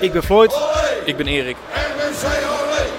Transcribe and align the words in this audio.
Ik 0.00 0.12
ben 0.12 0.22
Floyd. 0.22 0.60
Ik 1.04 1.16
ben 1.16 1.26
Erik. 1.26 1.56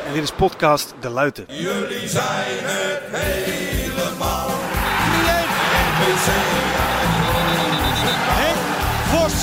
En 0.08 0.14
dit 0.14 0.24
is 0.24 0.32
podcast 0.32 0.94
De 1.00 1.10
Luiten. 1.10 1.46
Jullie 1.48 2.08
zijn 2.08 2.58
het 2.62 3.02
helemaal. 3.12 4.50
Henk 8.40 8.60
Vos. 9.12 9.34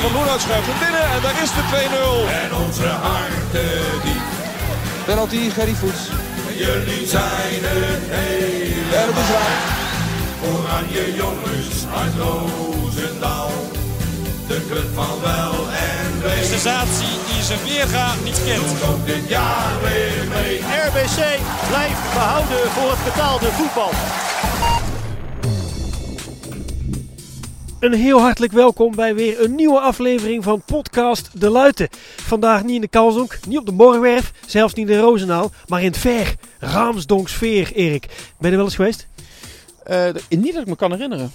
Van 0.00 0.12
Loenhout 0.12 0.40
schuift 0.40 0.66
hem 0.66 0.78
binnen 0.78 1.10
en 1.10 1.22
daar 1.22 1.42
is 1.42 1.50
de 1.50 1.64
2-0. 1.70 2.30
En 2.44 2.54
onze 2.64 2.86
harten 2.86 4.02
diep. 4.04 4.22
Penalty, 5.04 5.50
Gerry 5.50 5.74
Voets. 5.74 6.08
Jullie 6.56 7.06
zijn 7.06 7.60
het 7.60 8.02
helemaal. 8.08 9.00
En 9.00 9.06
het 9.06 9.16
is 9.16 9.30
raak. 9.36 9.80
Oranje 10.52 11.14
jongens 11.14 11.84
uit 11.96 12.12
Roosendaal. 12.18 13.51
De 14.72 14.78
club 14.78 14.94
van 14.94 15.20
wel 15.20 15.52
en 15.70 16.22
wee. 16.22 16.44
Sensatie 16.44 17.16
die 17.32 17.42
zijn 17.42 17.58
weerga 17.64 18.14
niet 18.24 18.44
kent. 18.44 18.82
Ook 18.90 19.06
dit 19.06 19.28
jaar 19.28 19.80
weer 19.82 20.28
mee. 20.28 20.58
RBC 20.58 21.40
blijft 21.68 22.12
behouden 22.12 22.70
voor 22.70 22.90
het 22.90 23.04
betaalde 23.04 23.46
voetbal. 23.46 23.90
Een 27.80 27.92
heel 27.92 28.20
hartelijk 28.20 28.52
welkom 28.52 28.94
bij 28.94 29.14
weer 29.14 29.44
een 29.44 29.54
nieuwe 29.54 29.80
aflevering 29.80 30.44
van 30.44 30.62
podcast 30.66 31.40
De 31.40 31.50
Luiten. 31.50 31.88
Vandaag 32.16 32.64
niet 32.64 32.74
in 32.74 32.80
de 32.80 32.88
Kalsonk, 32.88 33.38
niet 33.48 33.58
op 33.58 33.66
de 33.66 33.72
Borgwerf, 33.72 34.32
zelfs 34.46 34.74
niet 34.74 34.88
in 34.88 34.98
Roosendaal, 34.98 35.50
maar 35.66 35.80
in 35.80 35.86
het 35.86 35.98
ver 35.98 36.34
Raamsdonksveer, 36.58 37.72
Erik. 37.72 38.06
Ben 38.06 38.16
je 38.38 38.48
er 38.48 38.56
wel 38.56 38.64
eens 38.64 38.74
geweest? 38.74 39.06
Eh, 39.84 40.08
niet 40.28 40.52
dat 40.52 40.62
ik 40.62 40.68
me 40.68 40.76
kan 40.76 40.92
herinneren. 40.92 41.32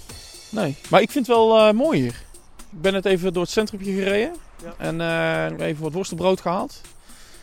Nee. 0.50 0.76
Maar 0.88 1.00
ik 1.00 1.10
vind 1.10 1.26
het 1.26 1.36
wel 1.36 1.58
eh, 1.58 1.72
mooi 1.72 2.00
hier. 2.00 2.26
Ik 2.70 2.80
ben 2.80 2.92
net 2.92 3.04
even 3.04 3.32
door 3.32 3.42
het 3.42 3.52
centrumje 3.52 3.92
gereden. 3.92 4.34
En 4.76 5.00
eh, 5.00 5.66
even 5.66 5.82
wat 5.82 5.92
worstenbrood 5.92 6.40
gehaald. 6.40 6.80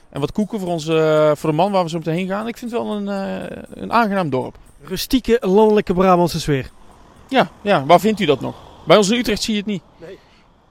En 0.09 0.19
wat 0.19 0.31
koeken 0.31 0.59
voor, 0.59 0.69
onze, 0.69 1.33
voor 1.35 1.49
de 1.49 1.55
man 1.55 1.71
waar 1.71 1.83
we 1.83 1.89
zo 1.89 1.97
meteen 1.97 2.15
heen 2.15 2.27
gaan. 2.27 2.47
Ik 2.47 2.57
vind 2.57 2.71
het 2.71 2.81
wel 2.81 2.91
een, 2.91 3.09
eh, 3.09 3.63
een 3.69 3.91
aangenaam 3.91 4.29
dorp. 4.29 4.57
Rustieke 4.83 5.37
landelijke 5.41 5.93
Brabantse 5.93 6.39
sfeer. 6.39 6.69
Ja, 7.29 7.49
ja, 7.61 7.85
waar 7.85 7.99
vindt 7.99 8.19
u 8.19 8.25
dat 8.25 8.41
nog? 8.41 8.55
Bij 8.85 8.97
ons 8.97 9.09
in 9.09 9.17
Utrecht 9.17 9.41
zie 9.41 9.53
je 9.53 9.59
het 9.59 9.69
niet. 9.69 9.81
Nee. 9.97 10.19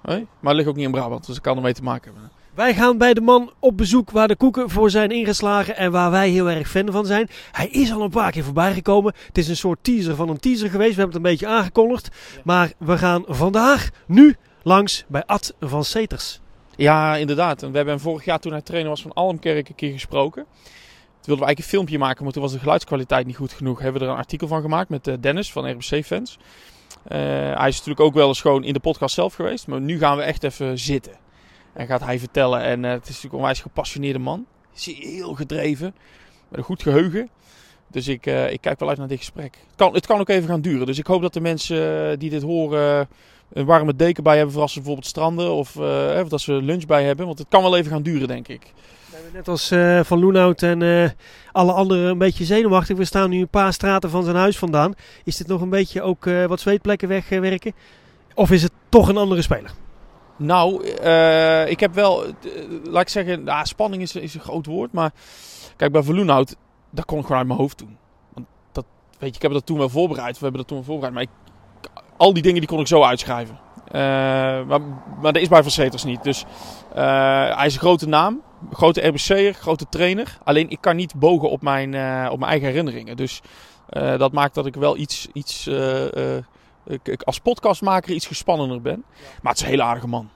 Nee? 0.03 0.27
Maar 0.41 0.51
het 0.51 0.57
ligt 0.57 0.69
ook 0.69 0.77
niet 0.77 0.85
in 0.85 0.91
Brabant, 0.91 1.27
dus 1.27 1.35
dat 1.35 1.45
kan 1.45 1.57
ermee 1.57 1.75
te 1.75 1.83
maken 1.83 2.13
hebben. 2.13 2.31
Wij 2.55 2.75
gaan 2.75 2.99
bij 2.99 3.15
de 3.15 3.21
man 3.21 3.53
op 3.59 3.77
bezoek 3.77 4.11
waar 4.11 4.29
de 4.29 4.37
koeken 4.37 4.71
voor 4.71 4.91
zijn 4.91 5.11
ingeslagen 5.11 5.77
en 5.77 5.93
waar 5.93 6.11
wij 6.11 6.29
heel 6.29 6.51
erg 6.51 6.69
fan 6.69 6.93
van 6.93 7.07
zijn. 7.07 7.29
Hij 7.53 7.67
is 7.67 7.93
al 7.93 8.03
een 8.03 8.11
paar 8.11 8.31
keer 8.31 8.45
voorbij 8.45 8.73
gekomen. 8.73 9.15
Het 9.27 9.39
is 9.39 9.49
een 9.49 9.57
soort 9.57 9.79
teaser 9.83 10.17
van 10.17 10.29
een 10.29 10.39
teaser 10.39 10.71
geweest. 10.71 10.95
We 10.95 11.01
hebben 11.01 11.17
het 11.17 11.25
een 11.25 11.31
beetje 11.31 11.47
aangekondigd. 11.47 12.09
Maar 12.45 12.73
we 12.79 12.99
gaan 12.99 13.25
vandaag, 13.27 13.91
nu, 14.07 14.37
langs 14.63 15.05
bij 15.09 15.25
Ad 15.27 15.55
van 15.61 15.85
Seters. 15.85 16.41
Ja, 16.77 17.17
inderdaad. 17.17 17.63
En 17.63 17.71
we 17.71 17.77
hebben 17.77 17.95
hem 17.95 18.03
vorig 18.03 18.25
jaar 18.25 18.39
toen 18.39 18.53
hij 18.53 18.63
trainer 18.63 18.91
was 18.91 19.03
van 19.03 19.13
Almkerk 19.13 19.69
een 19.69 19.75
keer 19.75 19.93
gesproken. 19.93 20.45
Toen 20.45 20.63
wilden 21.25 21.45
we 21.45 21.45
eigenlijk 21.45 21.59
een 21.59 21.65
filmpje 21.65 21.99
maken, 21.99 22.25
maar 22.25 22.33
toen 22.33 22.43
was 22.43 22.53
de 22.53 22.59
geluidskwaliteit 22.59 23.27
niet 23.27 23.37
goed 23.37 23.53
genoeg. 23.53 23.81
Hebben 23.81 24.01
we 24.01 24.07
er 24.07 24.13
een 24.13 24.19
artikel 24.19 24.49
van 24.49 24.61
gemaakt 24.61 24.89
met 24.89 25.07
eh, 25.07 25.15
Dennis 25.21 25.53
van 25.53 25.71
RBC-fans. 25.71 26.39
hij 27.09 27.69
is 27.69 27.77
natuurlijk 27.77 28.01
ook 28.01 28.15
wel 28.15 28.29
eens 28.29 28.41
gewoon 28.41 28.65
in 28.65 28.73
de 28.73 28.81
podcast 28.81 29.15
zelf 29.15 29.35
geweest. 29.35 29.67
Maar 29.67 29.81
nu 29.81 29.99
gaan 29.99 30.17
we 30.17 30.23
echt 30.23 30.43
even 30.43 30.79
zitten. 30.79 31.24
En 31.75 31.87
gaat 31.87 32.05
hij 32.05 32.19
vertellen. 32.19 32.61
En 32.61 32.85
eh, 32.85 32.91
het 32.91 33.03
is 33.03 33.09
natuurlijk 33.09 33.33
een 33.33 33.39
onwijs 33.39 33.61
gepassioneerde 33.61 34.19
man. 34.19 34.47
Is 34.75 34.85
heel 34.85 35.35
gedreven. 35.35 35.95
Met 36.49 36.59
een 36.59 36.65
goed 36.65 36.83
geheugen. 36.83 37.29
Dus 37.91 38.09
ik, 38.09 38.27
eh, 38.27 38.53
ik 38.53 38.61
kijk 38.61 38.79
wel 38.79 38.89
uit 38.89 38.99
naar 38.99 39.09
dit 39.09 39.19
gesprek. 39.19 39.55
Het 39.67 39.77
kan, 39.77 39.95
het 39.95 40.07
kan 40.07 40.21
ook 40.21 40.29
even 40.29 40.49
gaan 40.49 40.61
duren. 40.61 40.87
Dus 40.87 40.99
ik 40.99 41.07
hoop 41.07 41.23
dat 41.23 41.33
de 41.33 41.41
mensen 41.41 42.11
eh, 42.11 42.19
die 42.19 42.31
dit 42.31 42.43
horen 42.43 43.09
een 43.53 43.65
warme 43.65 43.97
deken 43.97 44.23
bij 44.23 44.37
hebben 44.37 44.53
voor 44.53 44.63
als 44.63 44.73
ze 44.73 44.79
bijvoorbeeld 44.79 45.09
stranden. 45.09 45.53
Of 45.53 45.77
of 46.23 46.29
dat 46.29 46.41
ze 46.41 46.53
lunch 46.53 46.87
bij 46.87 47.05
hebben. 47.05 47.27
Want 47.27 47.39
het 47.39 47.49
kan 47.49 47.63
wel 47.63 47.77
even 47.77 47.91
gaan 47.91 48.03
duren, 48.03 48.29
denk 48.29 48.49
ik. 48.49 48.73
Net 49.33 49.49
als 49.49 49.69
Van 50.03 50.19
Loenhout 50.19 50.63
en 50.63 51.15
alle 51.53 51.73
anderen 51.73 52.11
een 52.11 52.19
beetje 52.19 52.45
zenuwachtig. 52.45 52.97
We 52.97 53.05
staan 53.05 53.31
nu 53.31 53.41
een 53.41 53.49
paar 53.49 53.73
straten 53.73 54.11
van 54.11 54.25
zijn 54.25 54.37
huis 54.37 54.59
vandaan. 54.59 54.95
Is 55.25 55.37
dit 55.37 55.47
nog 55.47 55.61
een 55.61 55.71
beetje 55.71 56.03
ook 56.03 56.25
wat 56.47 56.61
zweetplekken 56.61 57.09
wegwerken? 57.09 57.73
Of 58.35 58.51
is 58.51 58.63
het 58.63 58.73
toch 58.89 59.09
een 59.09 59.17
andere 59.17 59.43
speler? 59.43 59.71
Nou, 60.37 60.87
eh, 60.89 61.69
ik 61.69 61.81
heb 61.81 61.95
wel, 61.95 62.25
eh, 62.25 62.33
laat 62.85 63.03
ik 63.03 63.09
zeggen, 63.09 63.45
nou, 63.45 63.67
spanning 63.67 64.03
is, 64.03 64.15
is 64.17 64.35
een 64.35 64.41
groot 64.41 64.67
woord. 64.67 64.93
Maar 64.93 65.13
kijk, 65.77 65.93
bij 65.93 66.03
Verloenhout, 66.03 66.57
dat 66.91 67.05
kon 67.05 67.19
ik 67.19 67.23
gewoon 67.23 67.39
uit 67.39 67.47
mijn 67.47 67.61
hoofd 67.61 67.79
doen. 67.79 67.97
Want 68.35 68.47
dat, 68.73 68.85
weet 69.19 69.31
je, 69.31 69.37
ik 69.37 69.43
heb 69.43 69.53
dat 69.53 69.67
toen 69.67 69.79
wel 69.79 69.89
voorbereid. 69.89 70.35
We 70.35 70.43
hebben 70.43 70.61
dat 70.61 70.69
toen 70.69 70.77
wel 70.77 70.87
voorbereid. 70.87 71.15
Maar 71.15 71.27
al 72.17 72.33
die 72.33 72.43
dingen 72.43 72.61
die 72.61 72.69
kon 72.69 72.81
ik 72.81 72.87
zo 72.87 73.03
uitschrijven. 73.03 73.59
Eh, 73.87 74.01
maar, 74.67 74.81
maar 75.21 75.33
dat 75.33 75.43
is 75.43 75.49
bij 75.49 75.63
Verseters 75.63 76.05
niet. 76.05 76.23
Dus 76.23 76.45
hij 76.95 77.67
is 77.67 77.75
een 77.75 77.81
grote 77.81 78.09
naam, 78.09 78.43
grote 78.73 79.07
RBC'er, 79.07 79.55
grote 79.55 79.87
trainer. 79.89 80.39
Alleen 80.45 80.71
ik 80.71 80.81
kan 80.81 80.97
niet 80.97 81.15
bogen 81.15 81.51
op 81.51 81.63
mijn, 81.63 81.89
op 82.31 82.39
mijn 82.39 82.51
eigen 82.51 82.69
herinneringen. 82.69 83.17
Dus 83.17 83.41
dat 84.17 84.33
maakt 84.33 84.55
dat 84.55 84.67
ik 84.67 84.75
wel 84.75 84.97
iets, 84.97 85.29
iets 85.33 85.69
ik, 86.87 87.09
ik 87.09 87.23
als 87.23 87.39
podcastmaker 87.39 88.15
iets 88.15 88.27
gespannender 88.27 88.81
ben. 88.81 89.05
Maar 89.43 89.53
het 89.53 89.57
is 89.61 89.63
een 89.63 89.71
hele 89.71 89.83
aardige 89.83 90.07
man. 90.09 90.29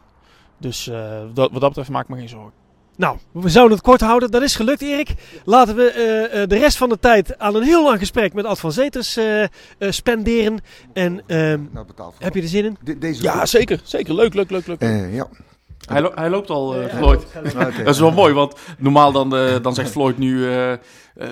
Dus 0.58 0.88
eh, 0.88 1.20
dat, 1.34 1.50
wat 1.52 1.60
dat 1.60 1.68
betreft 1.68 1.90
maak 1.90 2.02
ik 2.02 2.08
me 2.08 2.16
geen 2.16 2.28
zorgen. 2.28 2.52
Nou, 2.96 3.16
we 3.32 3.48
zouden 3.48 3.76
het 3.76 3.86
kort 3.86 4.00
houden. 4.00 4.30
Dat 4.30 4.42
is 4.42 4.56
gelukt, 4.56 4.82
Erik. 4.82 5.14
Laten 5.44 5.76
we 5.76 5.90
eh, 5.90 6.42
eh, 6.42 6.48
de 6.48 6.58
rest 6.58 6.76
van 6.76 6.88
de 6.88 6.98
tijd 6.98 7.38
aan 7.38 7.54
een 7.54 7.62
heel 7.62 7.84
lang 7.84 7.98
gesprek 7.98 8.32
met 8.32 8.44
Ad 8.44 8.58
van 8.60 8.72
Zeters 8.72 9.16
eh, 9.16 9.42
eh, 9.42 9.48
spenderen. 9.78 10.58
En 10.92 11.22
ehm, 11.26 11.60
Nou, 11.72 11.86
heb 12.18 12.34
je 12.34 12.42
er 12.42 12.48
zin 12.48 12.64
in? 12.64 12.76
De- 12.80 12.98
deze 12.98 13.22
Ja, 13.22 13.46
zeker. 13.46 13.80
Zeker. 13.84 14.14
Leuk, 14.14 14.34
leuk, 14.34 14.50
leuk, 14.50 14.66
leuk. 14.66 14.80
Eh, 14.80 15.14
ja. 15.14 15.26
Hij, 15.88 16.00
lo- 16.02 16.12
hij 16.14 16.30
loopt 16.30 16.50
al, 16.50 16.76
eh, 16.82 16.94
Floyd. 16.94 17.26
Dat 17.84 17.94
is 17.94 18.00
wel 18.00 18.10
mooi, 18.12 18.34
want 18.34 18.54
normaal 18.78 19.12
dan, 19.12 19.36
eh, 19.36 19.54
dan 19.62 19.74
zegt 19.74 19.90
Floyd 19.90 20.18
nu 20.18 20.48
eh, 20.50 20.72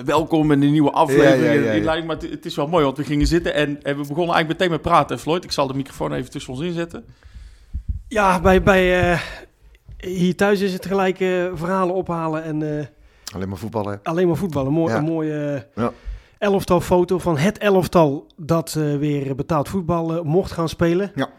welkom 0.05 0.51
in 0.51 0.59
de 0.59 0.65
nieuwe 0.65 0.91
aflevering. 0.91 1.43
Ja, 1.45 1.51
ja, 1.51 1.59
ja, 1.59 1.65
ja. 1.65 1.71
in 1.71 1.83
lijn, 1.83 2.05
Maar 2.05 2.15
het, 2.17 2.45
is 2.45 2.55
wel 2.55 2.67
mooi, 2.67 2.83
want 2.83 2.97
we 2.97 3.03
gingen 3.03 3.27
zitten 3.27 3.53
en, 3.53 3.67
en 3.83 3.95
we 3.95 4.01
begonnen 4.07 4.35
eigenlijk 4.35 4.47
meteen 4.47 4.69
met 4.69 4.81
praten. 4.81 5.19
Floyd, 5.19 5.43
ik 5.43 5.51
zal 5.51 5.67
de 5.67 5.73
microfoon 5.73 6.13
even 6.13 6.31
tussen 6.31 6.53
ons 6.53 6.61
inzetten. 6.61 7.05
Ja, 8.07 8.39
bij, 8.41 8.63
bij, 8.63 9.11
eh, 9.11 9.19
hier 9.97 10.35
thuis 10.35 10.61
is 10.61 10.73
het 10.73 10.85
gelijk 10.85 11.19
eh, 11.19 11.45
verhalen 11.53 11.95
ophalen 11.95 12.43
en 12.43 12.77
eh, 12.79 12.85
Alleen 13.35 13.49
maar 13.49 13.57
voetballen. 13.57 13.99
alleen 14.03 14.27
maar 14.27 14.35
voetballen. 14.37 14.71
Mooi, 14.71 14.91
Ja. 14.93 14.97
Een 14.99 15.03
mooie 15.05 15.67
Ja. 15.75 15.91
elftal 16.37 16.81
foto 16.81 17.17
van 17.19 17.37
het 17.37 17.57
elftal 17.57 18.27
dat 18.35 18.75
eh, 18.77 18.95
weer 18.97 19.35
betaald 19.35 19.69
voetbal 19.69 20.23
mocht 20.23 20.51
gaan 20.51 20.69
spelen. 20.69 21.11
Ja. 21.15 21.29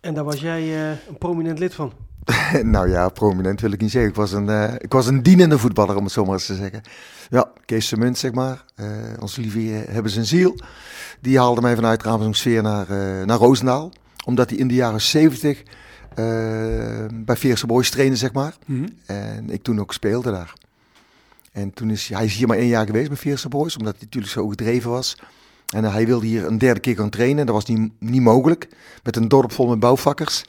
En 0.00 0.14
daar 0.14 0.24
was 0.24 0.40
jij 0.40 0.60
eh, 0.62 0.88
een 1.08 1.18
prominent 1.18 1.58
lid 1.58 1.74
van. 1.74 1.92
nou 2.62 2.90
ja, 2.90 3.08
prominent 3.08 3.60
wil 3.60 3.72
ik 3.72 3.80
niet 3.80 3.90
zeggen. 3.90 4.10
Ik 4.10 4.16
was 4.16 4.32
een, 4.32 4.48
eh, 4.48 4.74
ik 4.78 4.92
was 4.92 5.06
een 5.06 5.22
dienende 5.22 5.58
voetballer, 5.58 5.96
om 5.96 6.04
het 6.04 6.12
zo 6.12 6.24
maar 6.24 6.32
eens 6.32 6.46
te 6.46 6.54
zeggen. 6.54 6.82
Ja, 7.30 7.50
Kees 7.64 7.88
de 7.88 7.96
Munt, 7.96 8.18
zeg 8.18 8.32
maar. 8.32 8.64
Eh 8.74 8.86
ons 9.20 9.36
lieve 9.36 9.84
hebben 9.90 10.12
zijn 10.12 10.24
ziel. 10.24 10.58
Die 11.20 11.38
haalde 11.38 11.60
mij 11.60 11.74
vanuit 11.74 12.02
Raamsdonksfeer 12.02 12.62
naar, 12.62 12.90
eh 12.90 13.26
naar 13.26 13.38
Roosendaal. 13.38 13.92
Omdat 14.24 14.50
hij 14.50 14.58
in 14.58 14.68
de 14.68 14.74
jaren 14.74 15.00
70 15.00 15.62
eh, 16.14 16.24
bij 17.12 17.36
Veerse 17.36 17.66
Boys 17.66 17.90
trainde, 17.90 18.16
zeg 18.16 18.32
maar. 18.32 18.56
En 19.06 19.50
ik 19.50 19.62
toen 19.62 19.80
ook 19.80 19.92
speelde 19.92 20.30
daar. 20.30 20.52
En 21.52 21.72
toen 21.72 21.90
is 21.90 22.08
hij 22.08 22.24
is 22.24 22.34
hier 22.34 22.46
maar 22.46 22.56
één 22.56 22.68
jaar 22.68 22.86
geweest 22.86 23.08
bij 23.08 23.16
Veerse 23.16 23.48
Boys, 23.48 23.76
omdat 23.76 23.94
hij 23.94 24.02
natuurlijk 24.04 24.32
zo 24.32 24.48
gedreven 24.48 24.90
was. 24.90 25.16
En 25.68 25.84
hij 25.84 26.06
wilde 26.06 26.26
hier 26.26 26.46
een 26.46 26.58
derde 26.58 26.80
keer 26.80 26.96
gaan 26.96 27.10
trainen. 27.10 27.46
Dat 27.46 27.54
was 27.54 27.64
niet, 27.64 27.92
niet 27.98 28.20
mogelijk. 28.20 28.68
Met 29.02 29.16
een 29.16 29.28
dorp 29.28 29.52
vol 29.52 29.66
met 29.68 29.80
bouwvakkers. 29.80 30.44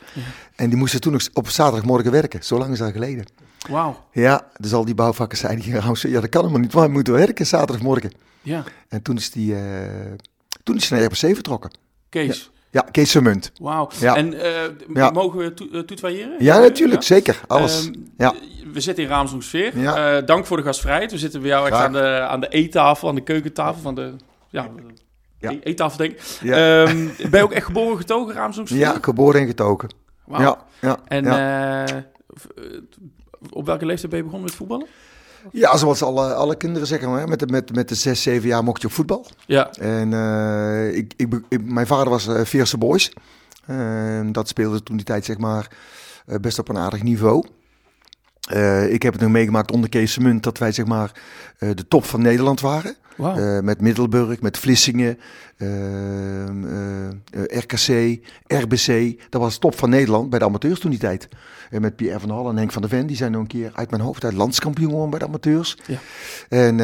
En 0.56 0.70
die 0.70 0.78
moesten 0.78 1.02
toen 1.02 1.12
nog 1.12 1.22
op 1.34 1.50
zaterdagmorgen 1.50 2.12
werken. 2.12 2.44
Zo 2.44 2.58
lang 2.58 2.72
is 2.72 2.80
dat 2.80 2.92
geleden. 2.92 3.26
Wauw. 3.70 4.06
Ja, 4.12 4.48
dus 4.58 4.74
al 4.74 4.86
die 4.86 4.96
bouwvakkers 4.96 5.40
zeiden 5.40 5.64
hier, 5.66 5.84
ja 6.02 6.20
dat 6.22 6.30
kan 6.30 6.42
helemaal 6.42 6.62
niet. 6.62 6.74
Wij 6.74 6.88
moeten 6.88 7.14
werken 7.14 7.46
zaterdagmorgen. 7.48 8.12
Ja, 8.42 8.64
En 8.88 9.02
toen 9.02 9.16
is 9.16 9.32
die, 9.32 9.56
eh, 9.56 9.62
toen 10.64 10.76
is 10.76 10.90
hij 10.90 11.00
naar 11.00 11.08
RPC 11.08 11.18
vertrokken. 11.36 11.72
Kees. 12.10 12.52
Ja, 12.72 12.82
Kees 12.92 13.12
de 13.12 13.22
Munt. 13.22 13.52
Wauw. 13.62 13.90
Ja. 14.00 14.16
En 14.16 14.34
eh, 14.42 14.62
Ja. 14.94 15.10
mogen 15.12 15.40
we 15.40 15.54
to- 15.54 15.70
eh, 15.72 15.80
toetwaaieren? 15.80 16.36
Ja, 16.40 16.60
natuurlijk, 16.60 17.04
zeker. 17.04 17.42
Alles. 17.48 17.86
Ehm, 17.86 17.94
Ja. 18.18 18.34
We 18.74 18.80
zitten 18.80 19.04
in 19.04 19.10
Raamsdonksfeer. 19.10 19.80
Ja. 19.80 20.18
Eh, 20.18 20.26
dank 20.26 20.46
voor 20.46 20.58
de 20.58 20.64
gastvrijheid. 20.64 21.12
We 21.12 21.18
zitten 21.18 21.40
bij 21.42 21.50
jou 21.50 21.68
echt 21.68 21.76
aan 21.78 21.92
de, 21.92 22.20
aan 22.20 22.40
de 22.40 22.48
eettafel, 22.48 23.10
aan 23.10 23.16
de 23.16 23.24
keukentafel 23.24 23.82
van 23.82 23.96
de... 23.96 24.14
Ja, 24.50 24.70
Ja. 25.52 25.60
eettafel 25.64 25.98
denk 25.98 26.12
ik. 26.12 26.22
Ja. 26.42 26.84
Ehm, 26.86 27.08
ben 27.30 27.40
je 27.40 27.44
ook 27.44 27.52
echt 27.52 27.66
geboren 27.66 27.98
getogen, 27.98 28.34
Raamsdonksfeer? 28.34 28.80
ja, 28.80 28.98
geboren 29.02 29.42
en 29.42 29.48
getogen. 29.48 29.90
Ja, 30.28 30.58
ja, 30.82 31.00
En 31.08 31.26
eh, 31.26 31.84
eh, 31.84 32.04
op 33.50 33.66
welke 33.66 33.86
leeftijd 33.86 34.10
ben 34.10 34.20
je 34.20 34.26
begonnen 34.26 34.50
met 34.50 34.58
voetballen? 34.58 34.88
ja, 35.52 35.78
zoals 35.78 36.04
alle, 36.04 36.34
alle 36.34 36.56
kinderen 36.56 36.88
zeggen, 36.88 37.12
maar, 37.12 37.28
met, 37.28 37.40
de, 37.40 37.48
met, 37.48 37.76
met 37.76 37.90
de 37.90 37.96
zes, 37.96 38.22
zeven 38.22 38.48
jaar 38.48 38.64
mocht 38.64 38.82
je 38.82 38.88
op 38.88 38.94
voetbal. 38.94 39.26
Ja, 39.46 39.72
En 39.72 40.14
eh, 40.14 40.96
ik, 40.96 41.14
ik, 41.16 41.62
mijn 41.64 41.88
vader 41.88 42.10
was 42.10 42.28
Veerse 42.44 42.78
Boys. 42.78 43.14
En 43.66 44.32
dat 44.32 44.48
speelde 44.48 44.84
toen 44.84 44.96
die 44.96 45.06
tijd 45.06 45.26
zeg 45.26 45.38
maar 45.38 45.68
best 46.42 46.60
op 46.60 46.70
een 46.70 46.78
aardig 46.78 47.04
niveau. 47.04 47.46
Eh, 48.46 48.94
ik 48.94 49.04
heb 49.04 49.14
het 49.14 49.22
nog 49.22 49.32
meegemaakt 49.32 49.72
onder 49.72 49.90
Kees 49.90 50.18
Munt 50.18 50.44
dat 50.44 50.58
wij 50.58 50.72
zeg 50.72 50.86
maar 50.86 51.12
eh, 51.58 51.70
de 51.76 51.88
top 51.88 52.06
van 52.06 52.22
Nederland 52.22 52.62
waren. 52.62 52.96
Eh, 53.18 53.60
met 53.60 53.82
Middelburg, 53.82 54.42
met 54.42 54.58
Vlissingen, 54.58 55.20
ehm, 55.58 56.66
RKC, 57.32 58.20
RBC. 58.48 59.20
Dat 59.30 59.42
was 59.42 59.58
top 59.58 59.78
van 59.78 59.90
Nederland 59.90 60.30
bij 60.30 60.40
de 60.40 60.46
amateurs 60.46 60.80
toen 60.80 60.90
die 60.90 61.00
tijd. 61.00 61.28
En 61.70 61.82
met 61.82 61.96
Pierre 61.96 62.20
van 62.20 62.30
Hal 62.30 62.50
en 62.50 62.58
Henk 62.58 62.72
van 62.72 62.82
der 62.82 62.92
Ven. 62.92 63.08
Die 63.08 63.16
zijn 63.16 63.32
nog 63.32 63.42
een 63.42 63.48
keer 63.48 63.72
uit 63.74 63.90
mijn 63.90 64.02
hoofd 64.02 64.24
uit 64.24 64.34
landskampioen 64.34 64.90
geworden 64.90 65.10
bij 65.10 65.20
de 65.20 65.26
amateurs. 65.26 65.78
Ja. 65.86 66.00
En, 66.50 66.80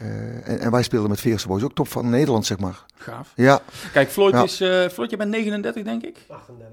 eh, 0.00 0.48
en, 0.48 0.58
en 0.60 0.70
wij 0.70 0.82
speelden 0.82 1.10
met 1.10 1.20
Veerse 1.20 1.46
Boys 1.48 1.62
ook 1.62 1.74
top 1.74 1.88
van 1.88 2.10
Nederland, 2.10 2.46
zeg 2.46 2.58
maar. 2.58 2.84
Gaaf. 2.96 3.32
Ja, 3.34 3.60
Kijk, 3.92 4.10
Floyd 4.10 4.34
Ja. 4.34 4.42
is... 4.42 4.60
eh 4.60 4.88
Floyd, 4.88 5.10
je 5.10 5.16
bent 5.16 5.30
39, 5.30 5.82
denk 5.84 6.02
ik? 6.02 6.16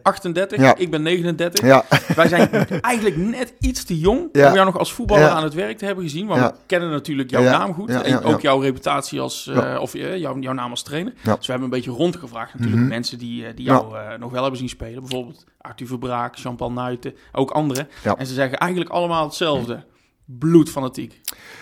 38. 0.02 0.60
Ja. 0.60 0.76
Ik 0.76 0.92
ben 0.92 1.02
39. 1.02 1.66
ja, 1.66 1.84
Wij 2.16 2.28
zijn 2.28 2.50
eigenlijk 2.82 3.16
net 3.18 3.54
iets 3.60 3.84
te 3.84 4.00
jong 4.00 4.30
Ja. 4.32 4.48
om 4.48 4.54
jou 4.54 4.66
nog 4.66 4.78
als 4.78 4.94
voetballer 4.94 5.24
Ja. 5.24 5.30
aan 5.30 5.44
het 5.44 5.54
werk 5.54 5.78
te 5.78 5.86
hebben 5.86 6.04
gezien. 6.04 6.28
Want 6.28 6.42
Ja. 6.42 6.48
we 6.52 6.56
kennen 6.66 6.90
natuurlijk 6.90 7.30
jouw 7.30 7.42
Ja. 7.42 7.58
naam 7.58 7.74
goed. 7.74 7.90
Ja, 7.90 8.04
en 8.04 8.10
ja, 8.10 8.18
ook 8.18 8.42
ja. 8.42 8.50
jouw 8.50 8.60
reputatie 8.60 9.20
als... 9.22 9.48
eh, 9.48 9.56
Ja. 9.56 9.80
Of 9.80 9.94
jouw, 9.94 10.40
jouw 10.40 10.54
naam 10.54 10.70
als 10.70 10.84
trainer. 10.84 11.14
Ja. 11.24 11.36
Dus 11.36 11.46
we 11.46 11.52
hebben 11.52 11.64
een 11.72 11.76
beetje 11.78 11.92
rondgevraagd 11.92 12.54
natuurlijk. 12.54 12.82
Mhm. 12.82 12.90
Mensen 12.90 13.18
die, 13.18 13.54
die 13.54 13.66
jou 13.66 13.98
eh, 13.98 14.18
nog 14.20 14.32
wel 14.32 14.42
hebben 14.42 14.60
zien 14.60 14.70
spelen. 14.70 15.00
Bijvoorbeeld 15.00 15.44
Arthur 15.62 15.88
Verbraak, 15.88 16.36
Jean-Paul 16.36 16.72
Nuiten. 16.72 17.16
Ook 17.32 17.52
anderen. 17.52 17.88
Ja. 18.04 18.16
En 18.18 18.26
ze 18.26 18.34
zeggen 18.34 18.58
eigenlijk 18.58 18.92
allemaal 18.92 19.24
hetzelfde. 19.26 19.84
Bloedfanatiek. 20.28 21.22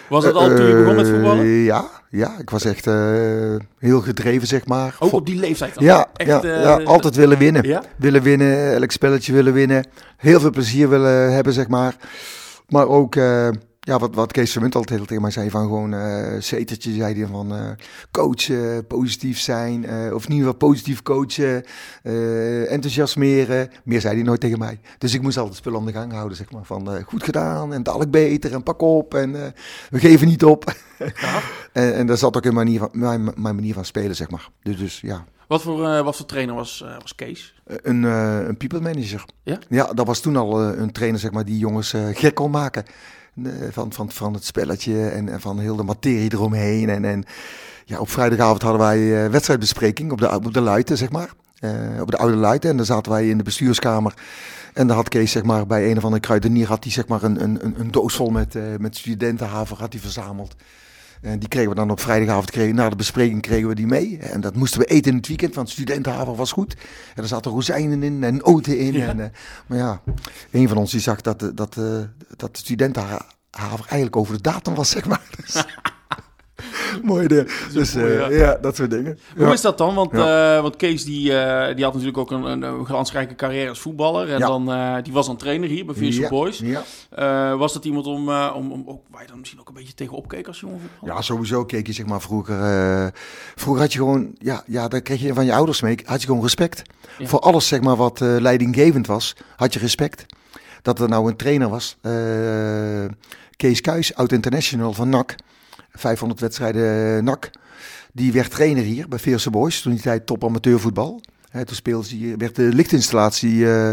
Was 0.09 0.23
dat 0.23 0.33
al 0.33 0.47
toen 0.55 0.65
je 0.67 0.75
begon 0.75 0.95
met 0.95 1.05
Eh, 1.05 1.11
voetballen? 1.11 1.45
ja, 1.45 1.85
ja, 2.09 2.35
ik 2.39 2.49
was 2.49 2.65
echt 2.65 2.87
eh, 2.87 3.55
heel 3.79 4.01
gedreven, 4.01 4.47
zeg 4.47 4.65
maar. 4.65 4.95
Ook 4.99 5.11
op 5.11 5.25
die 5.25 5.39
leeftijd 5.39 5.73
ja, 5.79 6.07
Echt, 6.13 6.29
ja, 6.29 6.41
eh, 6.41 6.61
ja, 6.61 6.81
altijd 6.83 7.15
willen 7.15 7.37
winnen. 7.37 7.63
Ja? 7.67 7.83
Willen 7.97 8.21
winnen, 8.21 8.73
elk 8.73 8.91
spelletje 8.91 9.33
willen 9.33 9.53
winnen. 9.53 9.87
Heel 10.17 10.39
veel 10.39 10.49
plezier 10.49 10.89
willen 10.89 11.33
hebben, 11.33 11.53
zeg 11.53 11.67
maar. 11.67 11.95
Maar 12.67 12.87
ook, 12.87 13.15
eh, 13.15 13.49
ja, 13.85 13.99
wat, 13.99 14.15
wat 14.15 14.31
Kees 14.31 14.51
Vermunt 14.51 14.75
altijd 14.75 15.07
tegen 15.07 15.21
mij 15.21 15.31
zei, 15.31 15.49
van 15.49 15.61
gewoon 15.61 15.93
eh 15.93 16.41
zetertje, 16.41 16.93
zei 16.93 17.19
hij 17.19 17.27
van 17.27 17.55
eh, 17.55 17.69
coachen, 18.11 18.87
positief 18.87 19.39
zijn, 19.39 19.85
eh, 19.85 20.13
of 20.13 20.25
in 20.25 20.31
ieder 20.31 20.45
geval 20.51 20.69
positief 20.69 21.01
coachen, 21.01 21.63
enthousiasmeren. 22.69 23.69
Meer 23.83 24.01
zei 24.01 24.15
hij 24.15 24.23
nooit 24.23 24.39
tegen 24.39 24.59
mij. 24.59 24.79
Dus 24.97 25.13
ik 25.13 25.21
moest 25.21 25.37
altijd 25.37 25.55
spullen 25.55 25.79
aan 25.79 25.85
de 25.85 25.91
gang 25.91 26.11
houden, 26.11 26.37
zeg 26.37 26.51
maar. 26.51 26.65
Van 26.65 27.03
goed 27.03 27.23
gedaan 27.23 27.73
en 27.73 27.83
dadelijk 27.83 28.11
beter 28.11 28.53
en 28.53 28.63
pak 28.63 28.81
op 28.81 29.13
en 29.13 29.31
we 29.89 29.99
geven 29.99 30.27
niet 30.27 30.43
op. 30.43 30.73
en, 31.73 31.95
en 31.95 32.07
dat 32.07 32.19
zat 32.19 32.37
ook 32.37 32.45
in 32.45 32.53
mijn 32.53 32.65
manier 32.65 32.79
van, 32.79 32.89
mijn, 32.91 33.23
mijn 33.23 33.55
manier 33.55 33.73
van 33.73 33.85
spelen, 33.85 34.15
zeg 34.15 34.29
maar. 34.29 34.49
Dus, 34.63 34.77
dus 34.77 35.01
ja, 35.01 35.25
Wat 35.47 35.61
voor, 35.61 36.03
wat 36.03 36.15
voor 36.15 36.25
trainer 36.25 36.55
was, 36.55 36.85
was 36.99 37.15
Kees? 37.15 37.53
een, 37.65 38.03
een 38.03 38.57
people 38.57 38.81
manager. 38.81 39.25
Ja? 39.43 39.59
Ja, 39.69 39.93
dat 39.93 40.07
was 40.07 40.19
toen 40.19 40.35
al 40.35 40.61
een 40.63 40.91
trainer 40.91 41.19
zeg 41.19 41.31
maar, 41.31 41.45
die 41.45 41.57
jongens 41.57 41.93
gek 42.13 42.35
kon 42.35 42.51
maken. 42.51 42.85
Eh, 43.43 43.51
van, 43.71 43.93
van, 43.93 44.11
van 44.11 44.33
het 44.33 44.45
spelletje 44.45 45.07
en, 45.07 45.41
van 45.41 45.59
heel 45.59 45.75
de 45.75 45.83
materie 45.83 46.33
eromheen. 46.33 46.89
En, 46.89 47.05
en 47.05 47.23
ja, 47.85 47.99
op 47.99 48.09
vrijdagavond 48.09 48.61
hadden 48.61 48.81
wij 48.81 49.23
eh, 49.25 49.31
wedstrijdbespreking 49.31 50.11
op 50.11 50.19
de, 50.19 50.35
op 50.35 50.53
Luiten, 50.61 50.97
zeg 50.97 51.09
maar. 51.09 51.29
Eh, 51.59 51.71
op 52.01 52.11
de 52.11 52.17
oude 52.17 52.35
Luiten. 52.35 52.69
En 52.69 52.77
dan 52.77 52.85
zaten 52.85 53.11
wij 53.11 53.29
in 53.29 53.37
de 53.37 53.43
bestuurskamer. 53.43 54.13
En 54.73 54.87
dan 54.87 54.95
had 54.95 55.09
Kees 55.09 55.31
zeg 55.31 55.43
maar, 55.43 55.67
bij 55.67 55.89
een 55.91 55.97
of 55.97 56.03
andere 56.03 56.21
kruidenier 56.21 56.67
had 56.67 56.83
zeg 56.91 57.07
maar, 57.07 57.23
een, 57.23 57.43
een, 57.43 57.79
een- 57.79 57.91
doos 57.91 58.15
vol 58.15 58.29
met, 58.29 58.55
eh, 58.55 58.63
met 58.79 58.97
studentenhaver 58.97 59.77
had 59.77 59.93
hij 59.93 60.01
verzameld. 60.01 60.55
En 61.25 61.39
die 61.39 61.47
kregen 61.49 61.69
we 61.69 61.75
dan 61.75 61.91
op 61.91 61.99
vrijdagavond, 61.99 62.51
kregen, 62.51 62.75
na 62.75 62.89
de 62.89 62.95
bespreking 62.95 63.41
kregen 63.41 63.67
we 63.67 63.75
die 63.75 63.87
mee. 63.87 64.17
En 64.17 64.41
dat 64.41 64.55
moesten 64.55 64.79
we 64.79 64.85
eten 64.85 65.11
in 65.11 65.17
het 65.17 65.27
weekend, 65.27 65.55
want 65.55 65.69
studentenhaven 65.69 66.35
was 66.35 66.51
goed. 66.51 66.75
En 67.15 67.21
er 67.23 67.27
zaten 67.27 67.51
rozijnen 67.51 68.03
in 68.03 68.23
en 68.23 68.35
noten 68.45 68.77
in. 68.79 68.93
Ja. 68.93 69.07
En, 69.07 69.19
eh, 69.19 69.27
maar 69.67 69.77
ja, 69.77 70.01
een 70.51 70.67
van 70.67 70.77
ons 70.77 70.91
die 70.91 70.99
zag 70.99 71.21
dat, 71.21 71.39
de- 71.39 71.53
dat, 71.53 71.77
eh, 71.77 71.83
dat 72.35 72.53
de 72.55 72.59
studentenhaver 72.59 73.79
eigenlijk 73.79 74.15
over 74.15 74.33
de 74.35 74.41
datum 74.41 74.75
was, 74.75 74.89
zeg 74.89 75.05
maar. 75.05 75.21
Dus, 75.41 75.53
mooi 77.03 77.27
de, 77.27 77.67
Dus 77.73 77.95
eh, 77.95 78.19
ja. 78.19 78.29
ja. 78.29 78.57
dat 78.61 78.75
soort 78.75 78.89
dingen. 78.89 79.19
Hoe 79.37 79.53
is 79.53 79.61
dat 79.61 79.77
dan? 79.77 79.95
Want, 79.95 80.13
eh, 80.13 80.61
want 80.61 80.75
Kees 80.75 81.05
die, 81.05 81.37
eh, 81.37 81.75
die 81.75 81.83
had 81.83 81.93
natuurlijk 81.93 82.17
ook 82.17 82.31
een, 82.31 82.43
een, 82.43 82.61
een 82.61 82.85
glansrijke 82.85 83.35
carrière 83.35 83.69
als 83.69 83.79
voetballer. 83.79 84.29
En 84.29 84.39
dan, 84.39 84.65
die 85.03 85.13
was 85.13 85.25
dan 85.25 85.37
trainer 85.37 85.69
hier 85.69 85.85
bij 85.85 85.95
Vierse 85.95 86.27
Boys. 86.29 86.63
Was 87.57 87.73
dat 87.73 87.85
iemand 87.85 88.05
om, 88.05 88.29
om, 88.29 88.71
om 88.71 88.83
ook, 88.85 89.01
waar 89.11 89.21
je 89.21 89.27
dan 89.27 89.39
misschien 89.39 89.59
ook 89.59 89.67
een 89.67 89.73
beetje 89.73 89.93
tegen 89.93 90.15
opkeek 90.15 90.47
als 90.47 90.59
jongen? 90.59 90.79
Ja, 91.03 91.21
sowieso 91.21 91.65
keek 91.65 91.87
je 91.87 91.93
zeg 91.93 92.05
maar 92.05 92.21
vroeger. 92.21 93.11
vroeger 93.55 93.81
had 93.81 93.93
je 93.93 93.99
gewoon, 93.99 94.35
ja, 94.37 94.63
ja, 94.65 94.87
daar 94.87 95.01
kreeg 95.01 95.21
je 95.21 95.33
van 95.33 95.45
je 95.45 95.53
ouders 95.53 95.81
mee. 95.81 95.99
Had 96.05 96.21
je 96.21 96.27
gewoon 96.27 96.41
respect. 96.41 96.81
Ja. 97.17 97.27
Voor 97.27 97.39
alles 97.39 97.67
zeg 97.67 97.81
maar 97.81 97.95
wat 97.95 98.19
leidinggevend 98.19 99.07
was, 99.07 99.35
had 99.55 99.73
je 99.73 99.79
respect. 99.79 100.25
Dat 100.81 100.99
er 100.99 101.09
nou 101.09 101.29
een 101.29 101.35
trainer 101.35 101.69
was, 101.69 101.97
Kees 103.55 103.81
Kuijs, 103.81 104.15
oud-international 104.15 104.93
van 104.93 105.09
NAC. 105.09 105.35
500 105.95 106.39
wedstrijden 106.39 107.17
eh, 107.17 107.23
NAC. 107.23 107.49
Die 108.13 108.31
werd 108.31 108.51
trainer 108.51 108.83
hier 108.83 109.07
bij 109.07 109.19
Veerse 109.19 109.49
Boys, 109.49 109.81
toen 109.81 109.91
die 109.93 110.01
tijd 110.01 110.25
top 110.25 110.43
amateurvoetbal. 110.43 111.21
Hè, 111.49 111.65
toen 111.65 111.75
speelde 111.75 112.07
hij, 112.19 112.37
werd 112.37 112.55
de 112.55 112.61
lichtinstallatie... 112.73 113.71
eh, 113.71 113.89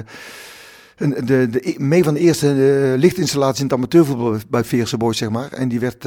een- 0.96 1.26
de, 1.26 1.48
de, 1.50 1.74
mee 1.78 2.04
van 2.04 2.14
de 2.14 2.20
eerste 2.20 2.48
eh, 2.48 2.98
lichtinstallatie 2.98 3.58
in 3.58 3.64
het 3.64 3.74
amateurvoetbal 3.74 4.36
bij 4.48 4.64
Veerse 4.64 4.96
Boys, 4.96 5.18
zeg 5.18 5.30
maar. 5.30 5.52
En 5.52 5.68
die 5.68 5.80
werd 5.80 6.06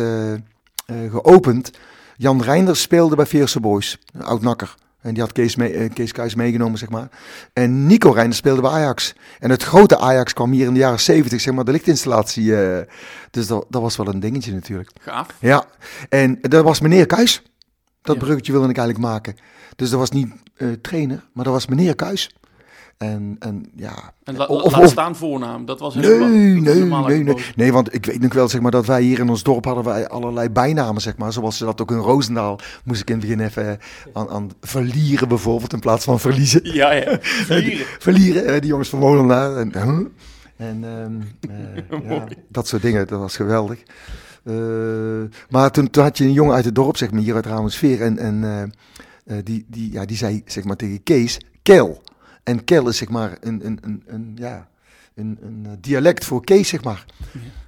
geopend. 1.12 1.71
Jan 2.18 2.42
Reinders 2.42 2.81
speelde 2.81 3.15
bij 3.15 3.25
Veerse 3.25 3.59
Boys, 3.59 4.00
een 4.13 4.24
oud-nakker. 4.24 4.75
En 5.06 5.13
die 5.13 5.24
had 5.24 5.31
Kees, 5.31 5.56
mee, 5.56 5.74
eh, 5.74 5.94
Kees 5.94 6.12
Kuijs 6.12 6.36
meegenomen, 6.36 6.78
zeg 6.80 6.90
maar. 6.90 7.07
En 7.54 7.88
Nico 7.88 8.10
Reinders 8.12 8.38
speelde 8.38 8.62
bij 8.62 8.72
Ajax. 8.72 9.13
En 9.40 9.50
het 9.50 9.63
grote 9.63 9.98
Ajax 9.98 10.34
kwam 10.34 10.52
hier 10.52 10.68
in 10.68 10.74
de 10.74 10.80
jaren 10.80 11.00
70, 11.00 11.42
zeg 11.42 11.54
maar, 11.54 11.66
de 11.66 11.72
lichtinstallatie. 11.72 12.56
eh, 12.62 12.81
dus 13.31 13.48
dat, 13.48 13.66
dat 13.69 13.81
was 13.81 13.96
wel 13.96 14.07
een 14.07 14.19
dingetje 14.19 14.54
natuurlijk. 14.54 14.90
Gaaf. 15.02 15.28
Ja, 15.40 15.66
en 16.10 16.38
dat 16.42 16.63
was 16.63 16.80
meneer 16.80 17.06
Kuijs. 17.06 17.42
Dat 18.02 18.16
Ja. 18.16 18.22
bruggetje 18.22 18.52
wilde 18.52 18.69
ik 18.69 18.78
eigenlijk 18.78 19.07
maken. 19.07 19.36
Dus 19.75 19.90
dat 19.90 20.00
was 20.00 20.12
niet 20.12 20.34
eh, 20.56 20.68
trainer, 20.81 21.24
maar 21.34 21.44
dat 21.44 21.54
was 21.54 21.66
meneer 21.68 21.96
Kuijs. 21.96 22.36
En, 22.97 23.36
en 23.39 23.65
ja... 23.75 24.13
En 24.24 24.36
la, 24.38 24.45
of- 24.45 24.71
laat 24.71 24.83
of- 24.83 24.89
staan 24.89 25.15
voornaam. 25.15 25.65
Dat 25.65 25.80
was 25.80 25.95
Nee, 25.95 26.06
helemaal- 26.06 26.30
nee, 26.30 26.39
nee, 26.62 26.83
nee. 26.83 27.03
uitgeboden. 27.03 27.44
Nee, 27.56 27.71
want 27.74 27.94
ik 27.94 28.06
weet 28.06 28.21
nog 28.21 28.33
wel 28.33 28.47
zeg 28.50 28.62
maar, 28.62 28.71
dat 28.71 28.86
wij 28.86 29.01
hier 29.01 29.19
in 29.19 29.30
ons 29.30 29.44
dorp 29.44 29.65
hadden 29.65 29.83
wij 29.83 30.07
allerlei 30.07 30.50
bijnamen, 30.50 31.01
zeg 31.01 31.18
maar. 31.18 31.33
Zoals 31.33 31.57
ze 31.57 31.65
dat 31.65 31.81
ook 31.81 31.92
in 31.92 31.97
Roosendaal 31.97 32.59
moest 32.83 33.01
ik 33.01 33.09
in 33.09 33.15
het 33.19 33.25
begin 33.27 33.39
even 33.45 33.80
aan, 34.13 34.30
aan 34.30 34.50
verlieren 34.62 35.27
bijvoorbeeld, 35.27 35.74
in 35.74 35.80
plaats 35.80 36.06
van 36.06 36.19
verliezen. 36.19 36.62
Ja, 36.74 36.92
ja. 36.92 37.18
Verlieren, 38.00 38.62
die 38.62 38.69
jongens 38.69 38.89
van 38.89 39.00
Molenaar. 39.00 39.56
En, 39.57 39.71
huh? 39.74 40.06
en 40.68 40.83
ehm, 40.83 41.21
eh, 42.01 42.09
ja, 42.09 42.27
dat 42.50 42.68
soort 42.68 42.81
dingen, 42.81 43.07
dat 43.07 43.19
was 43.19 43.36
geweldig. 43.36 43.80
Eh, 44.44 44.53
maar 45.50 45.71
toen, 45.71 45.89
toen 45.89 46.03
had 46.03 46.18
je 46.18 46.24
een 46.24 46.31
jongen 46.33 46.56
uit 46.56 46.65
het 46.65 46.75
dorp, 46.75 46.97
zeg 46.97 47.12
maar, 47.12 47.21
hier 47.21 47.36
uit 47.36 47.45
Ramersveer. 47.45 48.01
En, 48.01 48.18
en 48.18 48.44
eh, 48.44 48.62
eh, 49.38 49.44
die, 49.45 49.65
die, 49.69 49.92
ja, 49.92 50.06
die 50.06 50.18
zei 50.18 50.42
zeg 50.45 50.63
maar, 50.63 50.75
tegen 50.75 51.03
Kees, 51.03 51.38
Kel. 51.63 52.01
En 52.45 52.63
Kel 52.63 52.88
is 52.88 52.97
zeg 52.97 53.09
maar 53.09 53.38
een, 53.42 53.65
een, 53.65 53.80
een, 53.81 54.03
een, 54.06 54.31
ja, 54.35 54.68
een, 55.16 55.37
een 55.42 55.66
eh, 55.66 55.71
dialect 55.80 56.25
voor 56.25 56.44
Kees, 56.44 56.68
zeg 56.68 56.83
maar. 56.83 57.06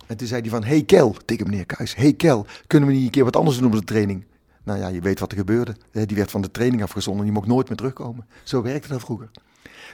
En 0.08 0.18
toen 0.18 0.28
zei 0.28 0.42
hij 0.42 0.50
van, 0.50 0.64
hey 0.64 0.84
Kel, 0.84 1.16
tegen 1.26 1.50
meneer 1.50 1.66
Kuijs. 1.66 1.96
Hey 1.96 2.14
Kel, 2.14 2.46
kunnen 2.68 2.90
we 2.90 2.96
niet 2.96 3.06
een 3.06 3.12
keer 3.12 3.24
wat 3.24 3.36
anders 3.36 3.58
doen 3.58 3.66
op 3.66 3.72
de 3.72 3.84
training? 3.84 4.26
Nou 4.64 4.80
ja, 4.80 4.88
je 4.88 5.02
weet 5.02 5.20
wat 5.20 5.32
er 5.32 5.38
gebeurde. 5.38 5.76
Die 5.92 6.18
werd 6.18 6.32
van 6.32 6.42
de 6.42 6.52
training 6.52 6.84
afgezonden, 6.84 7.24
die 7.24 7.34
mocht 7.34 7.48
nooit 7.48 7.68
meer 7.68 7.78
terugkomen. 7.78 8.26
Zo 8.44 8.62
werkte 8.62 8.88
dat 8.88 9.02
vroeger. 9.02 9.30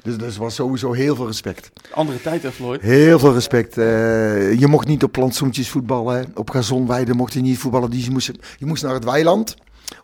Dus 0.04 0.36
er 0.36 0.42
was 0.42 0.56
sowieso 0.56 0.92
heel 0.92 1.16
veel 1.16 1.26
respect. 1.26 1.72
Andere 1.94 2.22
tijd, 2.22 2.44
hè, 2.44 2.52
Floyd? 2.52 2.82
Heel 2.82 3.20
veel 3.20 3.34
respect. 3.34 3.78
Eh, 3.78 4.60
je 4.60 4.68
mocht 4.68 4.88
niet 4.88 5.04
op 5.04 5.12
plantsoentjes 5.12 5.70
voetballen. 5.70 6.32
Op 6.36 6.50
gazonweiden 6.50 7.16
mocht 7.16 7.34
je 7.34 7.42
niet 7.42 7.58
voetballen. 7.58 7.90
Die 7.90 8.12
moest, 8.12 8.32
je 8.58 8.66
moest 8.66 8.84
naar 8.84 8.94
het 8.94 9.04
weiland. 9.04 9.56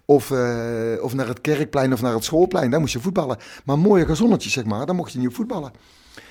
Of, 0.10 0.32
eh, 0.32 1.04
of 1.04 1.13
naar 1.13 1.28
het 1.28 1.42
kerkplein 1.42 1.94
of 1.94 2.01
naar 2.01 2.13
het 2.13 2.24
schoolplein. 2.24 2.72
Daar 2.72 2.80
moest 2.80 2.94
je 2.94 3.00
voetballen. 3.00 3.38
Maar 3.66 3.80
mooie 3.80 4.06
gazonnetjes, 4.06 4.54
zeg 4.54 4.66
maar. 4.66 4.86
Daar 4.86 4.96
mocht 4.96 5.12
je 5.12 5.20
niet 5.20 5.28
op 5.28 5.34
voetballen. 5.34 5.72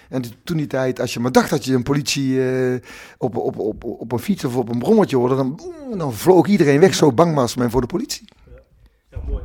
En 0.09 0.23
toen 0.45 0.57
die 0.57 0.67
tijd, 0.67 1.01
als 1.01 1.15
je 1.15 1.21
maar 1.21 1.33
dacht 1.33 1.51
dat 1.51 1.65
je 1.65 1.75
een 1.75 1.83
politie 1.83 2.51
eh, 2.51 2.81
op, 3.19 3.37
op, 3.37 3.59
op, 3.59 3.85
op 3.85 4.13
een 4.13 4.19
fiets 4.19 4.45
of 4.45 4.57
op 4.57 4.69
een 4.69 4.79
brommetje 4.79 5.17
hoorde, 5.17 5.37
dan, 5.37 5.61
dan 5.97 6.13
vloog 6.13 6.47
iedereen 6.47 6.81
weg. 6.81 6.95
Zo 6.95 7.13
bang 7.13 7.35
was 7.35 7.57
men 7.57 7.71
voor 7.71 7.81
de 7.81 7.87
politie. 7.87 8.29
Ja, 9.11 9.19
mooi. 9.29 9.43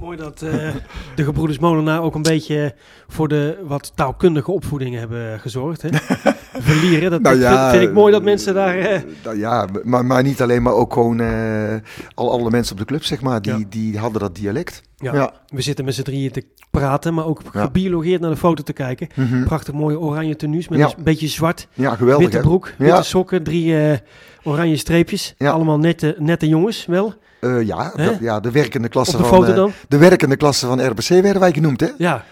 Mooi 0.00 0.16
dat 0.16 0.42
eh, 0.42 0.52
de 1.16 1.24
gebroeders 1.24 1.58
Molenaar 1.58 2.02
ook 2.02 2.14
een 2.14 2.22
beetje 2.22 2.74
voor 3.08 3.28
de 3.28 3.58
wat 3.66 3.92
taalkundige 3.94 4.50
opvoeding 4.50 4.94
hebben 4.98 5.40
gezorgd. 5.40 5.82
Hè? 5.82 5.88
Verlieren, 6.60 7.10
dat 7.10 7.20
Nou 7.20 7.36
vind- 7.36 7.48
ja, 7.48 7.70
vind, 7.70 7.82
ik 7.82 7.92
mooi 7.92 8.12
dat 8.12 8.22
mensen 8.22 8.54
daar... 8.54 8.78
eh, 8.78 9.00
Nou 9.24 9.38
ja, 9.38 9.66
maar, 9.84 10.04
maar 10.04 10.22
niet 10.22 10.42
alleen, 10.42 10.62
maar 10.62 10.72
ook 10.72 10.92
gewoon 10.92 11.20
eh, 11.20 11.74
al, 12.14 12.30
alle 12.30 12.50
mensen 12.50 12.72
op 12.72 12.78
de 12.78 12.84
club, 12.84 13.04
zeg 13.04 13.20
maar, 13.20 13.42
die, 13.42 13.58
Ja. 13.58 13.64
die 13.68 13.98
hadden 13.98 14.20
dat 14.20 14.34
dialect. 14.34 14.82
ja, 14.96 15.14
Ja. 15.14 15.32
We 15.48 15.60
zitten 15.60 15.84
met 15.84 15.94
z'n 15.94 16.02
drieën 16.02 16.30
te 16.30 16.44
praten, 16.70 17.14
maar 17.14 17.26
ook 17.26 17.40
gebiologeerd 17.52 18.20
naar 18.20 18.30
de 18.30 18.36
foto 18.36 18.62
te 18.62 18.72
kijken. 18.72 19.08
Mhm. 19.14 19.44
Prachtig 19.44 19.74
mooie 19.74 19.98
oranje 20.00 20.36
tenues 20.36 20.68
met 20.68 20.80
een 20.80 21.04
beetje 21.04 21.28
zwart. 21.28 21.68
Ja, 21.72 21.94
geweldig. 21.94 22.28
witte 22.30 22.46
broek, 22.48 22.72
witte 22.78 22.94
Ja. 22.94 23.02
sokken, 23.02 23.42
drie 23.42 23.76
eh, 23.90 23.98
oranje 24.42 24.76
streepjes. 24.76 25.34
Ja. 25.38 25.50
Allemaal 25.50 25.78
nette, 25.78 26.14
nette 26.18 26.48
jongens 26.48 26.86
wel. 26.86 27.14
Eh, 27.40 27.62
ja, 27.66 27.92
dat- 27.96 28.18
ja, 28.20 28.40
de 28.40 28.50
werkende 28.50 28.88
klasse 28.88 29.16
de 29.16 29.24
van 29.24 29.46
eh, 29.46 29.64
de 29.88 29.98
werkende 29.98 30.36
klasse 30.36 30.66
van 30.66 30.86
RBC 30.86 31.08
werden 31.08 31.40
wij 31.40 31.52
genoemd, 31.52 31.80
hè? 31.80 31.88
Ja, 31.98 32.24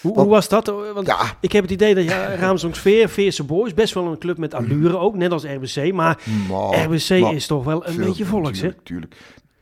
Hoe, 0.00 0.14
Want- 0.14 0.26
hoe 0.26 0.34
was 0.36 0.48
dat? 0.48 0.66
Want 0.94 1.06
Ja, 1.06 1.18
ik 1.40 1.52
heb 1.52 1.62
het 1.62 1.72
idee 1.72 1.94
dat 1.94 2.04
ja, 2.04 2.34
Raamsdonksveer, 2.34 3.08
Veerse 3.08 3.44
Boys, 3.44 3.74
best 3.74 3.94
wel 3.94 4.06
een 4.06 4.18
club 4.18 4.38
met 4.38 4.54
allure 4.54 4.96
ook, 4.98 5.14
net 5.16 5.32
als 5.32 5.44
RBC. 5.44 5.92
Maar 5.92 6.18
maar, 6.50 6.84
RBC 6.84 7.20
maar- 7.20 7.34
is 7.34 7.46
toch 7.46 7.64
wel 7.64 7.86
een 7.86 7.92
veel- 7.94 8.04
beetje 8.04 8.24
volks, 8.24 8.48
hè? 8.48 8.54
tuurlijk, 8.60 8.84
tuurlijk. 8.84 9.14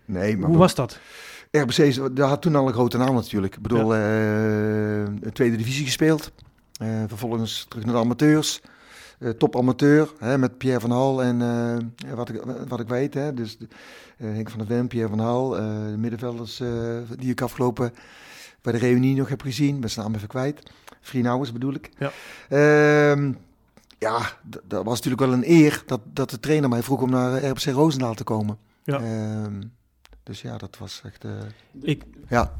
Nee, 0.04 0.36
maar 0.38 0.48
Hoe 0.48 0.58
was 0.58 0.74
dat? 0.74 0.98
RBC 1.50 2.16
daar 2.16 2.28
had 2.28 2.42
toen 2.42 2.56
al 2.56 2.66
een 2.66 2.72
grote 2.72 2.98
naam 2.98 3.14
natuurlijk. 3.14 3.54
Ik 3.56 3.62
bedoel, 3.62 3.94
eh, 3.94 4.00
tweede 5.32 5.56
divisie 5.56 5.84
gespeeld. 5.84 6.30
Eh, 6.76 6.88
vervolgens 7.06 7.66
terug 7.68 7.84
naar 7.84 7.94
de 7.94 8.00
amateurs. 8.00 8.60
Eh, 9.22 9.30
top 9.30 9.56
amateur, 9.56 10.12
hè, 10.18 10.38
met 10.38 10.58
Pierre 10.58 10.80
van 10.80 10.90
Hal 10.90 11.22
en 11.22 11.42
eh, 11.42 12.08
ja, 12.08 12.14
wat, 12.14 12.28
ik, 12.28 12.42
wat 12.68 12.80
ik 12.80 12.88
weet. 12.88 13.14
Hè, 13.14 13.34
dus 13.34 13.58
de- 13.58 13.66
eh, 14.16 14.26
Henk 14.32 14.50
van 14.50 14.58
der 14.58 14.68
Ven, 14.68 14.86
Pierre 14.86 15.08
van 15.08 15.18
Hal, 15.18 15.56
eh, 15.58 15.62
de 15.90 15.96
middenvelders 15.98 16.60
eh, 16.60 16.68
die 17.18 17.30
ik 17.30 17.40
afgelopen 17.40 17.92
bij 18.62 18.72
de 18.72 18.78
reunie 18.78 19.16
nog 19.16 19.28
heb 19.28 19.40
gezien. 19.42 19.80
Ben 19.80 19.90
zijn 19.90 20.06
naam 20.06 20.14
even 20.14 20.28
kwijt. 20.28 20.62
Vrienauwers 21.00 21.52
bedoel 21.52 21.74
ik. 21.74 21.90
Ja. 21.98 22.10
Ehm, 22.48 23.32
ja, 23.98 24.18
dat 24.66 24.84
was 24.84 24.94
natuurlijk 24.96 25.22
wel 25.22 25.32
een 25.32 25.50
eer 25.50 25.82
dat, 25.86 26.00
dat 26.12 26.30
de 26.30 26.40
trainer 26.40 26.68
mij 26.68 26.82
vroeg 26.82 27.02
om 27.02 27.10
naar 27.10 27.44
RBC 27.44 27.62
Roosendaal 27.64 28.14
te 28.14 28.24
komen. 28.24 28.58
Ja. 28.84 29.00
Ehm, 29.00 29.62
dus 30.22 30.42
ja, 30.42 30.56
dat 30.56 30.76
was 30.78 31.00
echt... 31.04 31.24
eh, 31.24 31.30
Ik, 31.82 32.02
ja, 32.28 32.52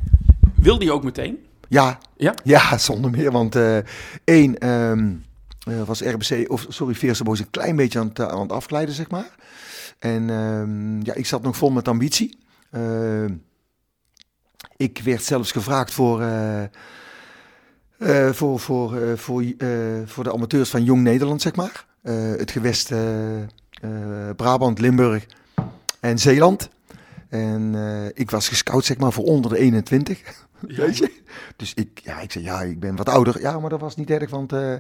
Wilde 0.54 0.85
je 0.85 0.92
ook 0.92 1.04
meteen? 1.04 1.38
ja, 1.69 1.99
Ja? 2.16 2.35
ja, 2.45 2.78
zonder 2.78 3.11
meer. 3.11 3.31
Want 3.33 3.57
eh 3.57 3.78
één 4.25 4.59
ehm, 4.59 5.14
eh, 5.64 5.83
was 5.83 6.00
RBC, 6.00 6.50
of 6.50 6.66
sorry, 6.69 6.95
Veerse 6.95 7.25
Boys 7.25 7.38
een 7.38 7.50
klein 7.50 7.76
beetje 7.76 7.99
aan 7.99 8.09
het, 8.09 8.19
eh, 8.19 8.26
aan 8.26 8.40
het 8.40 8.52
afglijden, 8.52 8.95
zeg 8.95 9.11
maar. 9.11 9.35
En 9.99 10.31
ehm, 10.31 11.00
ja, 11.02 11.14
ik 11.14 11.26
zat 11.26 11.42
nog 11.42 11.57
vol 11.57 11.71
met 11.71 11.88
ambitie. 11.88 12.38
Ehm, 12.71 13.35
ik 14.76 15.00
werd 15.04 15.23
zelfs 15.23 15.52
gevraagd 15.52 15.92
voor, 15.92 16.21
eh, 16.21 16.62
eh, 16.62 18.33
voor, 18.33 18.61
voor, 18.61 18.97
eh, 18.97 19.16
voor, 19.16 19.42
eh, 19.59 19.69
voor 20.04 20.25
de 20.25 20.33
amateurs 20.33 20.71
van 20.71 20.85
Jong 20.85 21.02
Nederland, 21.02 21.42
zeg 21.42 21.54
maar. 21.54 21.87
Eh, 22.02 22.14
het 22.14 22.50
gewest 22.50 22.90
eh, 22.90 23.42
eh, 23.42 23.49
Brabant, 24.37 24.78
Limburg 24.78 25.26
en 26.00 26.19
Zeeland. 26.19 26.69
En 27.28 27.75
eh, 27.75 28.07
ik 28.14 28.31
was 28.31 28.49
gescout, 28.49 28.85
zeg 28.85 28.99
maar, 28.99 29.12
voor 29.12 29.25
onder 29.25 29.50
de 29.50 29.59
21. 29.59 30.47
Weet 30.66 30.97
je? 30.97 31.21
Dus 31.57 31.75
ik, 31.75 32.00
ja, 32.04 32.21
ik 32.21 32.33
zei, 32.33 32.45
ja, 32.45 32.62
ik 32.62 32.81
ben 32.81 32.97
wat 32.97 33.09
ouder. 33.09 33.40
Ja, 33.40 33.59
maar 33.61 33.71
dat 33.71 33.81
was 33.81 33.97
niet 33.97 34.11
erg, 34.11 34.31
want 34.31 34.52
eh 34.52 34.75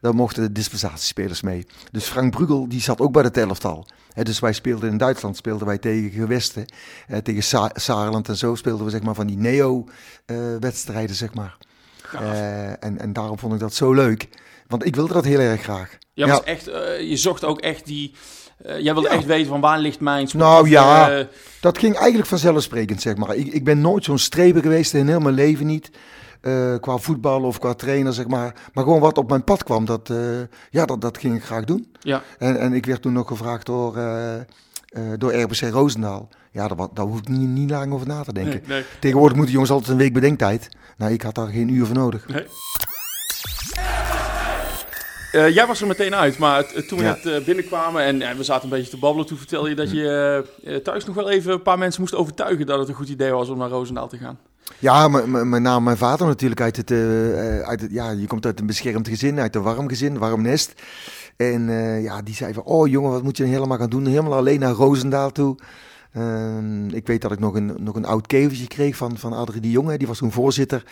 daar 0.00 0.14
mochten 0.14 0.42
de 0.42 0.52
dispensatiespelers 0.52 1.40
mee. 1.40 1.66
Dus 1.90 2.04
Frank 2.04 2.30
Brugel, 2.30 2.68
die 2.68 2.80
zat 2.80 3.00
ook 3.00 3.12
bij 3.12 3.22
het 3.22 3.36
elftal. 3.36 3.86
Hè, 4.12 4.22
dus 4.22 4.38
wij 4.38 4.52
speelden 4.52 4.90
in 4.90 4.96
Duitsland, 4.96 5.36
speelden 5.36 5.66
wij 5.66 5.78
tegen 5.78 6.10
gewesten. 6.10 6.64
Eh, 7.08 7.18
tegen 7.18 7.42
Sa 7.42 7.70
Saarland 7.74 8.28
en 8.28 8.36
zo 8.36 8.54
speelden 8.54 8.84
we, 8.84 8.90
zeg 8.90 9.02
maar, 9.02 9.14
van 9.14 9.26
die 9.26 9.36
neo-wedstrijden, 10.26 11.16
zeg 11.16 11.34
maar. 11.34 11.56
Eh, 12.12 12.84
en, 12.84 12.98
en 12.98 13.12
daarom 13.12 13.38
vond 13.38 13.52
ik 13.54 13.60
dat 13.60 13.74
zo 13.74 13.92
leuk. 13.92 14.28
Want 14.66 14.86
ik 14.86 14.94
wilde 14.96 15.12
dat 15.12 15.24
heel 15.24 15.38
erg 15.40 15.62
graag. 15.62 15.90
Ja, 16.12 16.26
Ja. 16.26 16.32
was 16.32 16.42
echt, 16.44 16.64
je 17.08 17.16
zocht 17.16 17.44
ook 17.44 17.60
echt 17.60 17.86
die... 17.86 18.14
eh, 18.62 18.78
jij 18.80 18.92
wilde 18.92 19.08
Ja. 19.08 19.14
echt 19.14 19.26
weten 19.26 19.48
van 19.48 19.60
waar 19.60 19.78
ligt 19.78 20.00
mijn 20.00 20.28
Nou, 20.32 20.68
ja. 20.68 21.10
eh, 21.18 21.26
Dat 21.60 21.78
ging 21.78 21.96
eigenlijk 21.96 22.28
vanzelfsprekend, 22.28 23.00
zeg 23.02 23.16
maar. 23.16 23.34
Ik, 23.34 23.46
ik 23.52 23.64
ben 23.64 23.80
nooit 23.80 24.04
zo'n 24.04 24.18
streber 24.18 24.62
geweest 24.62 24.94
in 24.94 25.08
heel 25.08 25.20
mijn 25.20 25.34
leven 25.34 25.66
niet. 25.66 25.90
eh, 26.40 26.74
qua 26.80 26.96
voetbal 26.96 27.42
of 27.42 27.58
qua 27.58 27.74
trainer, 27.74 28.12
zeg 28.12 28.26
maar. 28.26 28.54
Maar 28.72 28.84
gewoon 28.84 29.00
wat 29.00 29.18
op 29.18 29.28
mijn 29.28 29.44
pad 29.44 29.64
kwam, 29.64 29.84
dat, 29.84 30.12
ja, 30.70 30.84
dat, 30.86 31.00
dat 31.00 31.18
ging 31.18 31.34
ik 31.36 31.42
graag 31.44 31.64
doen. 31.64 31.92
ja. 32.00 32.22
En, 32.38 32.58
en 32.60 32.72
ik 32.72 32.86
werd 32.86 33.02
toen 33.02 33.12
nog 33.12 33.28
gevraagd 33.28 33.66
door, 33.66 33.98
door 35.18 35.34
RBC 35.34 35.60
Roosendaal. 35.60 36.28
Ja, 36.52 36.68
daar, 36.68 36.86
daar 36.94 37.04
hoef 37.04 37.18
ik 37.18 37.28
niet, 37.28 37.48
niet 37.48 37.70
lang 37.70 37.92
over 37.92 38.06
na 38.06 38.22
te 38.22 38.32
denken. 38.32 38.60
Nee, 38.66 38.76
nee. 38.78 38.84
Tegenwoordig 39.00 39.36
moeten 39.36 39.52
jongens 39.54 39.72
altijd 39.72 39.90
een 39.90 39.96
week 39.96 40.12
bedenktijd. 40.12 40.68
Nou, 40.96 41.12
ik 41.12 41.22
had 41.22 41.34
daar 41.34 41.46
geen 41.48 41.68
uur 41.68 41.86
voor 41.86 41.96
nodig. 41.96 42.26
Eh, 45.32 45.54
jij 45.54 45.66
was 45.66 45.80
er 45.80 45.86
meteen 45.86 46.14
uit, 46.14 46.38
maar 46.38 46.66
toen 46.86 46.98
we 46.98 47.04
Ja. 47.04 47.10
net 47.22 47.26
eh, 47.26 47.44
binnenkwamen 47.44 48.02
en 48.02 48.36
we 48.36 48.44
zaten 48.44 48.64
een 48.64 48.76
beetje 48.76 48.90
te 48.90 48.98
babbelen, 48.98 49.26
toen 49.26 49.38
vertelde 49.38 49.68
je 49.68 49.74
dat 49.74 49.90
je 49.90 50.44
eh, 50.64 50.76
thuis 50.76 51.04
nog 51.04 51.14
wel 51.14 51.30
even 51.30 51.52
een 51.52 51.62
paar 51.62 51.78
mensen 51.78 52.00
moest 52.00 52.14
overtuigen 52.14 52.66
dat 52.66 52.78
het 52.78 52.88
een 52.88 52.94
goed 52.94 53.08
idee 53.08 53.32
was 53.32 53.48
om 53.48 53.58
naar 53.58 53.68
Roosendaal 53.68 54.08
te 54.08 54.16
gaan. 54.18 54.38
Ja, 54.78 55.08
met 55.08 55.62
name 55.62 55.80
mijn 55.80 55.96
vader 55.96 56.26
natuurlijk 56.26 56.60
uit 56.60 56.76
het, 56.76 56.90
uit 57.66 57.80
het... 57.80 57.90
Ja, 57.90 58.10
je 58.10 58.26
komt 58.26 58.46
uit 58.46 58.60
een 58.60 58.66
beschermd 58.66 59.08
gezin, 59.08 59.40
uit 59.40 59.54
een 59.54 59.62
warm 59.62 59.88
gezin, 59.88 60.18
warm 60.18 60.42
nest. 60.42 60.82
En 61.36 61.70
ja, 62.02 62.22
die 62.22 62.34
zei 62.34 62.52
van... 62.52 62.62
Oh 62.62 62.88
jongen, 62.88 63.10
wat 63.10 63.22
moet 63.22 63.36
je 63.36 63.44
helemaal 63.44 63.78
gaan 63.78 63.90
doen? 63.90 64.06
Helemaal 64.06 64.34
alleen 64.38 64.60
naar 64.60 64.72
Roosendaal 64.72 65.32
toe. 65.32 65.56
Ehm, 66.12 66.88
ik 66.88 67.06
weet 67.06 67.22
dat 67.22 67.32
ik 67.32 67.38
nog 67.38 67.54
een, 67.54 67.74
nog 67.78 67.94
een 67.94 68.04
oud 68.04 68.26
kevertje 68.26 68.66
kreeg 68.66 68.96
van, 68.96 69.18
van 69.18 69.32
Adrie 69.32 69.60
de 69.60 69.70
Jonge. 69.70 69.98
Die 69.98 70.06
was 70.06 70.18
toen 70.18 70.32
voorzitter. 70.32 70.84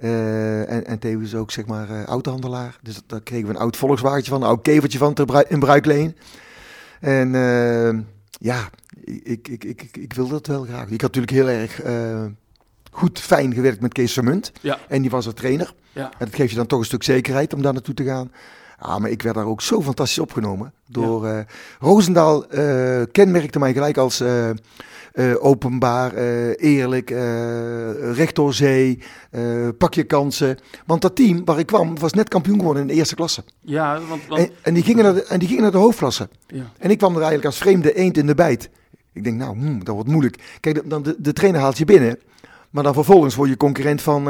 Eh, 0.00 0.70
en, 0.70 0.86
en 0.86 0.98
tevens 0.98 1.34
ook, 1.34 1.50
zeg 1.50 1.66
maar, 1.66 1.90
eh, 1.90 2.04
autohandelaar. 2.04 2.78
Dus 2.82 3.00
daar 3.06 3.20
kregen 3.20 3.46
we 3.46 3.54
een 3.54 3.60
oud 3.60 3.76
volkswagentje 3.76 4.30
van, 4.30 4.42
een 4.42 4.48
oud 4.48 4.62
kevertje 4.62 4.98
van 4.98 5.14
te 5.14 5.44
in 5.48 5.58
bruikleen. 5.58 6.16
En 7.00 7.34
eh, 7.34 7.98
ja, 8.30 8.70
ik, 9.04 9.48
ik, 9.48 9.64
ik, 9.64 9.88
ik, 9.96 10.12
wilde 10.12 10.30
dat 10.30 10.46
wel 10.46 10.62
graag. 10.62 10.88
Ik 10.88 11.00
had 11.00 11.14
natuurlijk 11.14 11.32
heel 11.32 11.48
erg 11.48 11.80
goed, 12.90 13.18
fijn 13.18 13.54
gewerkt 13.54 13.80
met 13.80 13.92
Kees 13.92 14.12
Vermunt. 14.12 14.52
Ja. 14.60 14.78
En 14.88 15.02
die 15.02 15.10
was 15.10 15.26
er 15.26 15.34
trainer. 15.34 15.74
Ja. 15.92 16.04
En 16.04 16.26
dat 16.26 16.34
geeft 16.34 16.50
je 16.50 16.56
dan 16.56 16.66
toch 16.66 16.78
een 16.78 16.84
stuk 16.84 17.02
zekerheid 17.02 17.54
om 17.54 17.62
daar 17.62 17.72
naartoe 17.72 17.94
te 17.94 18.04
gaan. 18.04 18.32
Ah, 18.78 18.96
maar 18.96 19.10
ik 19.10 19.22
werd 19.22 19.34
daar 19.34 19.46
ook 19.46 19.62
zo 19.62 19.82
fantastisch 19.82 20.18
opgenomen. 20.18 20.72
Door 20.86 21.46
Roosendaal 21.80 22.46
kenmerkte 23.12 23.58
mij 23.58 23.72
gelijk 23.72 23.96
als 23.96 24.22
eh, 25.20 25.44
openbaar, 25.44 26.14
eh, 26.14 26.48
eerlijk, 26.56 27.10
eh 27.10 28.12
recht 28.12 28.34
door 28.34 28.54
zee, 28.54 28.98
pak 29.78 29.94
je 29.94 30.04
kansen. 30.04 30.58
Want 30.86 31.02
dat 31.02 31.16
team 31.16 31.44
waar 31.44 31.58
ik 31.58 31.66
kwam 31.66 31.98
was 31.98 32.12
net 32.12 32.28
kampioen 32.28 32.58
geworden 32.58 32.82
in 32.82 32.88
de 32.88 32.94
eerste 32.94 33.14
klasse. 33.14 33.44
Ja, 33.60 34.00
want, 34.08 34.26
want 34.28 34.40
En, 34.40 34.50
en, 34.62 34.74
die 34.74 34.82
gingen 34.82 35.04
naar 35.04 35.14
de, 35.14 35.24
en 35.24 35.38
die 35.38 35.48
gingen 35.48 35.62
naar 35.62 35.72
de 35.72 35.78
hoofdklasse. 35.78 36.28
ja. 36.46 36.64
En 36.78 36.90
ik 36.90 36.98
kwam 36.98 37.10
er 37.10 37.16
eigenlijk 37.18 37.46
als 37.46 37.58
vreemde 37.58 37.94
eend 37.94 38.16
in 38.16 38.26
de 38.26 38.34
bijt. 38.34 38.70
Ik 39.12 39.24
denk, 39.24 39.36
nou, 39.38 39.58
hmm, 39.58 39.84
dat 39.84 39.94
wordt 39.94 40.10
moeilijk. 40.10 40.42
Kijk, 40.60 40.90
dan 40.90 41.02
de, 41.02 41.14
de 41.18 41.32
trainer 41.32 41.60
haalt 41.60 41.78
je 41.78 41.84
binnen. 41.84 42.18
Maar 42.70 42.82
dan 42.82 42.94
vervolgens 42.94 43.34
word 43.34 43.48
je 43.48 43.56
concurrent 43.56 44.02
van, 44.02 44.28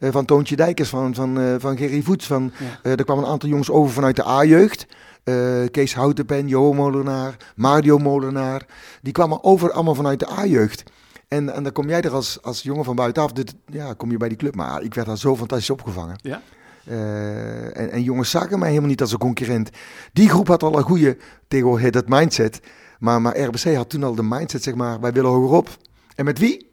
van 0.00 0.24
Toontje 0.24 0.56
Dijkers, 0.56 0.88
van, 0.88 1.14
van, 1.14 1.56
van 1.58 1.76
Gerry 1.76 2.02
Voets. 2.02 2.26
Van, 2.26 2.52
Ja. 2.82 2.90
er 2.90 3.04
kwamen 3.04 3.24
een 3.24 3.30
aantal 3.30 3.48
jongens 3.48 3.70
over 3.70 3.92
vanuit 3.92 4.16
de 4.16 4.26
A-jeugd. 4.26 4.86
Eh, 5.24 5.64
Kees 5.70 5.94
Houtenpen, 5.94 6.48
Jo 6.48 6.72
Molenaar, 6.72 7.36
Mario 7.56 7.98
Molenaar. 7.98 8.66
Die 9.02 9.12
kwamen 9.12 9.44
over 9.44 9.72
allemaal 9.72 9.94
vanuit 9.94 10.20
de 10.20 10.30
A-jeugd. 10.30 10.82
En, 11.28 11.54
en 11.54 11.62
dan 11.62 11.72
kom 11.72 11.88
jij 11.88 12.00
er 12.00 12.10
als, 12.10 12.42
als 12.42 12.62
jongen 12.62 12.84
van 12.84 12.96
buitenaf, 12.96 13.32
dit, 13.32 13.54
ja, 13.66 13.94
kom 13.94 14.10
je 14.10 14.16
bij 14.16 14.28
die 14.28 14.36
club. 14.36 14.54
Maar 14.54 14.82
ik 14.82 14.94
werd 14.94 15.06
daar 15.06 15.18
zo 15.18 15.36
fantastisch 15.36 15.70
opgevangen. 15.70 16.16
Ja? 16.22 16.42
Eh, 16.84 17.76
en, 17.76 17.90
en 17.90 18.02
jongens 18.02 18.30
zagen 18.30 18.58
mij 18.58 18.68
helemaal 18.68 18.90
niet 18.90 19.00
als 19.00 19.12
een 19.12 19.18
concurrent. 19.18 19.70
Die 20.12 20.28
groep 20.28 20.48
had 20.48 20.62
al 20.62 20.76
een 20.76 20.82
goede, 20.82 21.16
tegenwoordig 21.48 21.90
dat 21.90 22.08
mindset. 22.08 22.60
Maar, 22.98 23.22
maar 23.22 23.40
RBC 23.40 23.74
had 23.74 23.90
toen 23.90 24.02
al 24.02 24.14
de 24.14 24.22
mindset, 24.22 24.62
zeg 24.62 24.74
maar, 24.74 25.00
wij 25.00 25.12
willen 25.12 25.30
hogerop. 25.30 25.68
En 26.14 26.24
met 26.24 26.38
wie? 26.38 26.70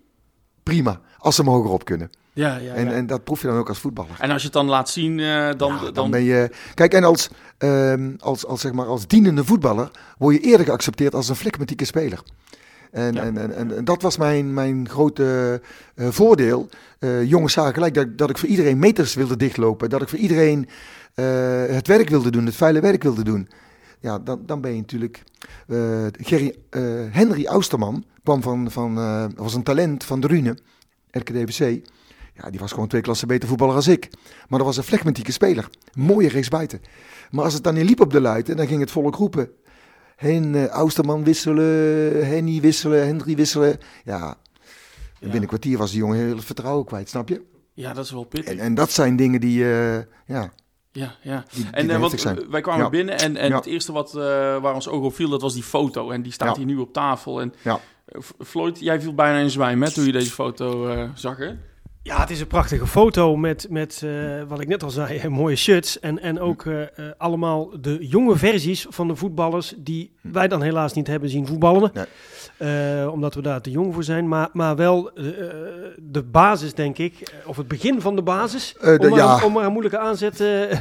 Prima, 0.64 1.02
als 1.18 1.36
ze 1.36 1.44
maar 1.44 1.54
hogerop 1.54 1.86
kunnen. 1.86 2.10
Ja, 2.34 2.58
ja, 2.58 2.74
En, 2.74 2.86
ja. 2.86 2.92
en 2.92 3.08
dat 3.08 3.24
proef 3.24 3.42
je 3.42 3.48
dan 3.48 3.58
ook 3.58 3.70
als 3.70 3.80
voetballer. 3.80 4.16
En 4.20 4.30
als 4.32 4.40
je 4.42 4.48
het 4.48 4.54
dan 4.56 4.68
laat 4.68 4.90
zien, 4.90 5.20
eh, 5.20 5.26
dan, 5.58 5.74
Ja, 5.74 5.80
dan, 5.82 5.94
dan 5.94 6.12
ben 6.12 6.24
je. 6.24 6.50
Kijk, 6.74 6.94
en 6.94 7.04
als, 7.04 7.30
ehm, 7.58 8.12
als, 8.20 8.46
als, 8.46 8.62
zeg 8.62 8.72
maar, 8.72 8.86
als 8.86 9.08
dienende 9.08 9.44
voetballer 9.46 9.92
word 10.18 10.36
je 10.36 10.42
eerder 10.42 10.66
geaccepteerd 10.66 11.16
als 11.16 11.30
een 11.30 11.36
flegmatieke 11.36 11.86
speler. 11.86 12.22
En, 12.92 13.14
Ja. 13.14 13.22
en, 13.22 13.38
en, 13.38 13.56
en, 13.56 13.78
en 13.78 13.86
dat 13.86 14.02
was 14.02 14.18
mijn, 14.18 14.54
mijn 14.54 14.90
grote 14.90 15.62
eh, 15.96 16.08
voordeel. 16.10 16.70
Eh, 17.00 17.24
jongens 17.24 17.54
zagen 17.54 17.74
gelijk 17.74 17.94
dat, 17.94 18.18
dat 18.18 18.30
ik 18.30 18.38
voor 18.38 18.50
iedereen 18.50 18.80
meters 18.80 19.14
wilde 19.14 19.38
dichtlopen. 19.38 19.90
Dat 19.90 20.02
ik 20.02 20.10
voor 20.10 20.20
iedereen 20.20 20.70
eh, 21.14 21.26
het 21.68 21.88
werk 21.88 22.10
wilde 22.10 22.32
doen, 22.32 22.46
het 22.46 22.56
vuile 22.56 22.80
werk 22.80 23.04
wilde 23.04 23.24
doen. 23.24 23.50
Ja, 24.00 24.20
dan, 24.20 24.42
dan 24.46 24.62
ben 24.62 24.72
je 24.72 24.78
natuurlijk. 24.80 25.24
eh, 25.68 25.78
Gerry, 26.12 26.56
eh, 26.70 26.82
Henry 27.12 27.46
Austerman 27.46 28.04
kwam 28.24 28.42
van, 28.42 28.72
van 28.72 28.98
eh, 28.98 29.26
was 29.36 29.54
een 29.54 29.64
talent 29.64 30.04
van 30.04 30.20
de 30.20 30.28
Rune, 30.28 30.58
RKDVC. 31.12 31.82
Ja, 32.42 32.50
die 32.50 32.60
was 32.60 32.72
gewoon 32.72 32.88
twee 32.88 33.02
klassen 33.02 33.28
beter 33.28 33.48
voetballer 33.50 33.76
als 33.76 33.88
ik. 33.88 34.10
Maar 34.48 34.60
dat 34.60 34.68
was 34.68 34.78
een 34.78 34.84
flegmatieke 34.84 35.32
speler. 35.32 35.70
Mooie 35.94 36.28
rechtsbuiten. 36.30 36.82
Maar 37.32 37.44
als 37.44 37.54
het 37.54 37.64
dan 37.64 37.74
niet 37.74 37.86
liep 37.90 38.00
op 38.00 38.12
de 38.12 38.22
luiten, 38.22 38.58
dan 38.58 38.68
ging 38.68 38.80
het 38.80 38.92
volk 38.92 39.16
roepen. 39.16 39.50
Hen, 40.16 40.68
Austerman 40.70 41.24
wisselen, 41.24 42.26
Henny 42.28 42.60
wisselen, 42.62 43.06
Henry 43.06 43.36
wisselen. 43.36 43.78
Ja, 44.04 44.18
Ja. 44.18 44.36
binnen 45.20 45.42
een 45.42 45.48
kwartier 45.48 45.78
was 45.78 45.90
die 45.92 46.00
jongen 46.00 46.18
heel 46.18 46.36
het 46.36 46.46
vertrouwen 46.46 46.86
kwijt, 46.86 47.10
snap 47.10 47.30
je? 47.30 47.42
ja, 47.74 47.94
dat 47.94 48.06
is 48.06 48.12
wel 48.12 48.24
pittig. 48.24 48.54
En, 48.54 48.60
en 48.60 48.74
dat 48.76 48.92
zijn 48.92 49.16
dingen 49.16 49.40
die, 49.42 49.64
eh, 49.64 49.96
ja, 50.26 50.52
ja, 50.92 51.16
ja. 51.22 51.46
die, 51.54 51.64
die 51.64 51.72
En 51.74 51.90
eh, 51.90 52.00
want 52.00 52.24
wij 52.50 52.62
kwamen 52.62 52.84
Ja. 52.84 52.90
binnen 52.90 53.18
en, 53.20 53.36
en 53.38 53.50
Ja. 53.50 53.56
het 53.56 53.66
eerste 53.66 53.92
wat, 53.92 54.12
waar 54.62 54.74
ons 54.74 54.88
oog 54.88 55.04
op 55.04 55.16
viel, 55.16 55.30
dat 55.30 55.42
was 55.42 55.54
die 55.54 55.64
foto. 55.64 56.10
En 56.12 56.22
die 56.22 56.32
staat 56.32 56.58
hier 56.58 56.66
nu 56.66 56.78
op 56.78 56.94
tafel. 56.94 57.42
En 57.42 57.54
Floyd, 58.46 58.80
jij 58.80 59.02
viel 59.02 59.14
bijna 59.14 59.38
in 59.40 59.50
zwijm 59.50 59.82
hè, 59.84 59.92
toen 59.92 60.06
je 60.06 60.12
deze 60.12 60.32
foto 60.32 60.96
zag, 61.16 61.38
hè? 61.38 61.52
Ja, 62.10 62.20
het 62.20 62.30
is 62.30 62.40
een 62.40 62.48
prachtige 62.48 62.88
foto 62.88 63.36
met, 63.36 63.68
met 63.70 64.02
eh, 64.04 64.12
wat 64.48 64.60
ik 64.60 64.68
net 64.68 64.84
al 64.84 64.90
zei, 64.90 65.28
mooie 65.30 65.56
shirts. 65.56 66.00
En, 66.00 66.20
en 66.20 66.40
ook 66.40 66.66
eh, 66.66 66.82
eh, 66.82 66.88
allemaal 67.18 67.82
de 67.82 68.08
jonge 68.08 68.36
versies 68.36 68.86
van 68.90 69.08
de 69.08 69.16
voetballers 69.16 69.74
die 69.78 70.12
wij 70.22 70.48
dan 70.48 70.62
helaas 70.62 70.94
niet 70.94 71.08
hebben 71.08 71.30
zien 71.30 71.48
voetballen. 71.48 71.92
Nee. 71.94 72.06
Eh, 72.60 73.08
omdat 73.12 73.34
we 73.36 73.42
daar 73.42 73.62
te 73.62 73.72
jong 73.72 73.94
voor 73.94 74.04
zijn. 74.04 74.28
Maar, 74.28 74.50
maar 74.54 74.76
wel 74.76 75.12
eh, 75.16 75.24
de 75.98 76.24
basis, 76.24 76.74
denk 76.74 76.98
ik. 76.98 77.34
Of 77.46 77.58
het 77.58 77.68
begin 77.68 78.02
van 78.02 78.16
de 78.16 78.22
basis. 78.22 78.76
Eh, 78.82 78.86
de- 78.86 79.00
om, 79.00 79.10
maar, 79.10 79.20
ja. 79.20 79.44
om 79.46 79.54
maar 79.54 79.66
een 79.66 79.72
moeilijke 79.72 79.98
aanzet 80.00 80.32
eh, 80.34 80.38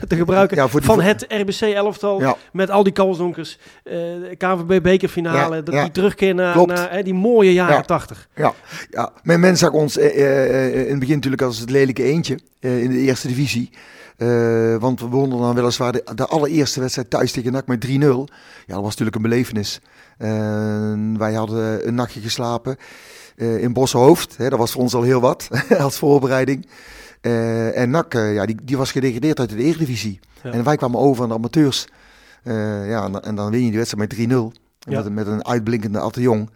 te 0.08 0.16
gebruiken. 0.16 0.56
Ja, 0.56 0.68
voor 0.68 0.80
die- 0.80 0.88
van 0.88 1.00
het 1.00 1.24
RBC-elftal. 1.28 2.20
Ja. 2.20 2.36
Met 2.52 2.70
al 2.70 2.82
die 2.82 2.92
kalsdonkers. 2.92 3.58
eh 3.84 3.94
KVB-bekerfinale. 4.38 5.62
Dat. 5.62 5.74
Die 5.74 5.90
terugkeer 5.90 6.34
naar, 6.34 6.52
Klopt. 6.52 6.68
naar 6.72 6.90
hè, 6.92 7.02
die 7.02 7.14
mooie 7.14 7.52
jaren 7.52 7.74
Ja. 7.74 7.82
80. 7.82 8.28
Ja, 8.34 8.52
ja. 8.90 9.12
Men, 9.22 9.40
men 9.40 9.56
zag 9.56 9.70
ons 9.70 9.98
eh, 9.98 10.64
eh, 10.66 10.84
in 10.84 10.90
het 10.90 10.98
begin 10.98 11.14
natuurlijk 11.14 11.42
als 11.42 11.58
het 11.58 11.70
lelijke 11.70 12.02
eentje 12.02 12.38
eh, 12.60 12.82
in 12.82 12.90
de 12.90 12.98
eerste 12.98 13.28
divisie. 13.28 13.70
Eh, 14.16 14.76
want 14.76 15.00
we 15.00 15.06
wonnen 15.06 15.38
dan 15.38 15.54
weliswaar 15.54 15.92
de, 15.92 16.04
de 16.14 16.26
allereerste 16.26 16.80
wedstrijd 16.80 17.10
thuis 17.10 17.32
tegen 17.32 17.52
NAC 17.52 17.66
met 17.66 17.86
3-0. 17.86 17.90
Ja, 17.90 18.74
dat 18.74 18.82
was 18.82 18.82
natuurlijk 18.90 19.16
een 19.16 19.22
belevenis. 19.22 19.80
Wij 21.18 21.32
hadden 21.34 21.88
een 21.88 21.94
nachtje 21.94 22.20
geslapen 22.20 22.76
eh, 23.36 23.62
in 23.62 23.72
Bossenhoofd. 23.72 24.36
Hè, 24.36 24.48
dat 24.48 24.58
was 24.58 24.72
voor 24.72 24.82
ons 24.82 24.94
al 24.94 25.02
heel 25.02 25.20
wat 25.20 25.48
als 25.78 25.98
voorbereiding. 25.98 26.68
Eh, 27.20 27.78
en 27.78 27.90
NAC, 27.90 28.14
eh, 28.14 28.34
ja, 28.34 28.46
die, 28.46 28.56
die 28.62 28.76
was 28.76 28.92
gedegradeerd 28.92 29.38
uit 29.40 29.50
de 29.50 29.56
Eredivisie. 29.56 30.20
Ja. 30.42 30.50
En 30.50 30.64
wij 30.64 30.76
kwamen 30.76 31.00
over 31.00 31.22
aan 31.22 31.28
de 31.28 31.34
amateurs. 31.34 31.86
Ja, 32.44 33.04
en, 33.04 33.12
dan- 33.12 33.22
en 33.22 33.34
dan 33.34 33.50
win 33.50 33.60
je 33.64 33.68
die 33.68 33.78
wedstrijd 33.78 34.08
met 34.18 34.28
3-0. 34.28 34.32
En 34.32 34.92
Ja. 34.92 34.96
Met, 34.96 35.06
een- 35.06 35.14
met 35.14 35.26
een 35.26 35.46
uitblinkende 35.46 35.98
Atte 35.98 36.20
Jong. 36.20 36.50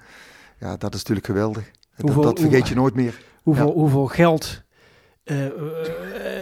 Ja, 0.61 0.77
dat 0.77 0.93
is 0.95 0.99
natuurlijk 0.99 1.27
geweldig. 1.27 1.65
Dat, 1.65 2.05
Hoeveel- 2.07 2.23
dat 2.23 2.41
vergeet 2.41 2.69
je 2.69 2.75
nooit 2.75 2.95
meer. 2.95 3.21
Hoeveel, 3.43 3.67
Ja. 3.67 3.73
hoeveel 3.73 4.07
geld, 4.07 4.63
eh, 5.25 5.37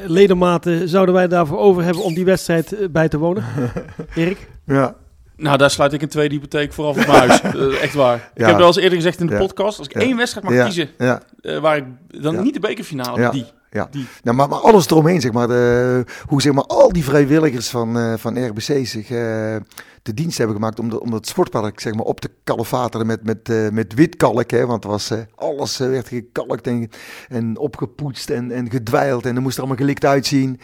ledematen 0.07 0.89
zouden 0.89 1.15
wij 1.15 1.29
daarvoor 1.29 1.59
over 1.59 1.83
hebben 1.85 2.03
om 2.03 2.15
die 2.15 2.25
wedstrijd 2.25 2.93
bij 2.93 3.09
te 3.09 3.19
wonen? 3.19 3.45
Erik? 4.15 4.49
Ja, 4.65 4.97
Nou, 5.41 5.57
daar 5.57 5.71
sluit 5.71 5.93
ik 5.93 6.03
een 6.03 6.09
tweede 6.09 6.35
hypotheek 6.35 6.73
vooraf 6.73 6.99
op 6.99 7.07
mijn 7.07 7.19
huis. 7.29 7.41
Eh, 7.75 7.83
echt 7.83 7.95
waar. 7.95 8.31
Ik 8.35 8.47
heb 8.47 8.57
wel 8.57 8.67
eens 8.67 8.77
eerder 8.77 8.97
gezegd 8.99 9.21
in 9.21 9.27
de 9.27 9.33
Ja. 9.33 9.39
podcast, 9.39 9.79
als 9.79 9.87
ik 9.89 9.95
Ja. 9.95 10.01
één 10.01 10.17
wedstrijd 10.17 10.49
mag 10.49 10.65
kiezen, 10.65 10.89
eh, 10.99 11.59
waar 11.59 11.77
ik 11.77 11.85
dan 12.23 12.43
niet 12.43 12.55
de 12.55 12.61
bekerfinale, 12.61 13.19
maar 13.21 13.31
die. 13.33 13.47
Ja. 13.71 13.89
die. 13.91 14.07
Nou, 14.23 14.37
maar, 14.37 14.49
maar 14.49 14.59
alles 14.59 14.87
eromheen, 14.91 15.21
zeg 15.21 15.33
maar. 15.33 15.49
De, 15.49 16.05
hoe 16.27 16.43
zeg 16.43 16.53
maar, 16.53 16.65
al 16.65 16.93
die 16.93 17.05
vrijwilligers 17.05 17.69
van, 17.69 17.99
eh, 17.99 18.13
van 18.17 18.47
RBC 18.47 18.87
zich 18.87 19.11
eh, 19.11 19.57
de 20.03 20.15
dienst 20.15 20.39
hebben 20.39 20.57
gemaakt 20.57 20.79
om, 20.79 20.89
de, 20.91 21.01
om 21.01 21.13
het 21.13 21.27
sportpark 21.27 21.81
zeg 21.81 21.95
maar, 21.95 22.05
op 22.05 22.21
te 22.21 22.31
kalefateren 22.45 23.07
met, 23.07 23.25
met, 23.25 23.49
eh, 23.49 23.69
met 23.69 23.95
wit 23.95 24.17
kalk. 24.17 24.51
Hè, 24.51 24.67
want 24.67 24.85
was, 24.85 25.11
eh, 25.11 25.19
alles 25.35 25.81
eh, 25.81 25.89
werd 25.89 26.09
gekalkt 26.09 26.67
en, 26.67 26.89
en 27.29 27.59
opgepoetst 27.59 28.31
en, 28.31 28.51
en 28.53 28.71
gedwijld. 28.71 29.27
En 29.27 29.37
er 29.37 29.43
moest 29.43 29.55
er 29.57 29.61
allemaal 29.63 29.81
gelikt 29.81 30.05
uitzien. 30.05 30.61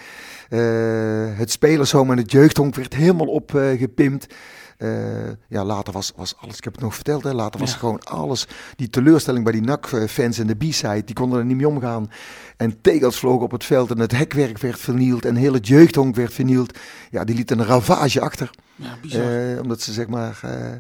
Eh, 0.49 0.59
het 1.39 1.51
spelershome 1.51 2.13
en 2.13 2.19
het 2.19 2.33
jeugdhonk 2.33 2.75
werd 2.75 2.95
helemaal 2.95 3.27
opgepimpt. 3.27 4.27
Eh, 4.77 4.89
ja, 5.49 5.65
later 5.65 5.93
was, 5.93 6.13
was 6.17 6.35
alles, 6.41 6.57
ik 6.57 6.65
heb 6.65 6.73
het 6.73 6.83
nog 6.83 6.95
verteld, 6.95 7.23
hè, 7.23 7.33
later 7.33 7.61
was 7.61 7.71
Ja. 7.73 7.77
gewoon 7.79 8.03
alles. 8.05 8.47
Die 8.77 8.91
teleurstelling 8.91 9.45
bij 9.45 9.53
die 9.53 9.63
NAC-fans 9.63 10.39
en 10.39 10.47
de 10.47 10.55
B-side, 10.55 11.05
die 11.05 11.15
konden 11.15 11.39
er 11.39 11.45
niet 11.45 11.57
mee 11.57 11.69
omgaan. 11.69 12.11
En 12.57 12.81
tegels 12.81 13.19
vlogen 13.19 13.45
op 13.45 13.51
het 13.51 13.65
veld 13.65 13.91
en 13.91 13.99
het 13.99 14.13
hekwerk 14.13 14.59
werd 14.59 14.79
vernield 14.81 15.25
en 15.25 15.37
heel 15.37 15.53
het 15.53 15.67
jeugdhonk 15.67 16.15
werd 16.17 16.33
vernield. 16.33 16.79
Ja, 17.11 17.25
die 17.25 17.37
lieten 17.37 17.59
een 17.59 17.67
ravage 17.67 18.21
achter. 18.21 18.51
Ja, 18.75 18.97
bizar. 19.03 19.53
Eh, 19.53 19.61
omdat 19.63 19.81
ze 19.81 19.93
zeg 19.93 20.07
maar, 20.07 20.39
eh, 20.43 20.73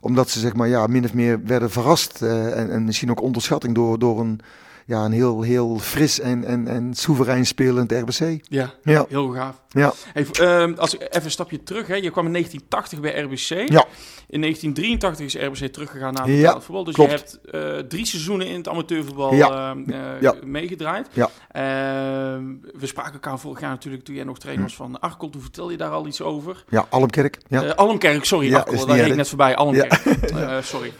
omdat 0.00 0.30
ze 0.30 0.40
zeg 0.40 0.54
maar 0.54 0.68
ja, 0.68 0.86
min 0.86 1.04
of 1.04 1.14
meer 1.14 1.40
werden 1.44 1.70
verrast 1.70 2.22
en, 2.22 2.70
en 2.70 2.84
misschien 2.84 3.10
ook 3.10 3.22
onderschatting 3.22 3.74
door, 3.74 3.98
door 3.98 4.20
een, 4.20 4.40
ja, 4.86 5.04
een 5.04 5.12
heel, 5.12 5.42
heel 5.42 5.78
fris 5.78 6.20
en, 6.20 6.44
en, 6.44 6.68
en 6.68 6.94
soeverein 6.94 7.46
spelend 7.46 7.92
RBC. 7.92 8.38
ja, 8.48 8.70
Ja, 8.82 9.06
heel 9.08 9.28
gaaf. 9.28 9.62
ja, 9.68 9.92
Hey, 10.12 10.26
ehm, 10.32 10.74
als 10.76 10.94
ik 10.94 11.00
even 11.02 11.24
een 11.24 11.30
stapje 11.30 11.62
terug, 11.62 11.86
hè. 11.86 11.94
je 11.94 12.10
kwam 12.10 12.26
in 12.26 12.32
1980 12.32 13.00
bij 13.00 13.20
RBC. 13.20 13.70
ja, 13.72 13.84
In 14.28 14.40
1983 14.40 15.26
is 15.26 15.34
RBC 15.60 15.72
teruggegaan 15.72 16.12
naar 16.12 16.26
het 16.26 16.36
Ja, 16.36 16.60
voetbal. 16.60 16.84
Dus 16.84 16.94
klopt. 16.94 17.10
je 17.10 17.16
hebt 17.16 17.38
eh, 17.82 17.88
drie 17.88 18.06
seizoenen 18.06 18.46
in 18.46 18.54
het 18.56 18.68
amateurvoetbal 18.68 19.34
Ja. 19.34 19.70
ehm, 19.70 19.90
eh, 19.90 20.20
Ja. 20.20 20.34
meegedraaid. 20.44 21.06
Ja. 21.12 21.30
Ehm, 21.50 22.44
we 22.78 22.86
spraken 22.86 23.12
elkaar 23.12 23.38
vorig 23.38 23.60
jaar 23.60 23.70
natuurlijk 23.70 24.04
toen 24.04 24.14
jij 24.14 24.24
nog 24.24 24.38
trainer 24.38 24.64
was 24.64 24.74
van 24.76 25.00
Arkel. 25.00 25.28
Toen 25.30 25.40
vertelde 25.42 25.72
je 25.72 25.78
daar 25.78 25.90
al 25.90 26.06
iets 26.06 26.20
over. 26.22 26.64
ja, 26.68 26.86
Almkerk. 26.90 27.38
Ja. 27.48 27.62
Eh, 27.62 27.74
Almkerk, 27.74 28.24
sorry, 28.24 28.54
Arkel, 28.54 28.86
daar 28.86 28.96
reed 28.96 29.06
ik 29.06 29.16
net 29.16 29.28
voorbij. 29.28 29.56
Almkerk, 29.56 30.00
sorry. 30.62 30.92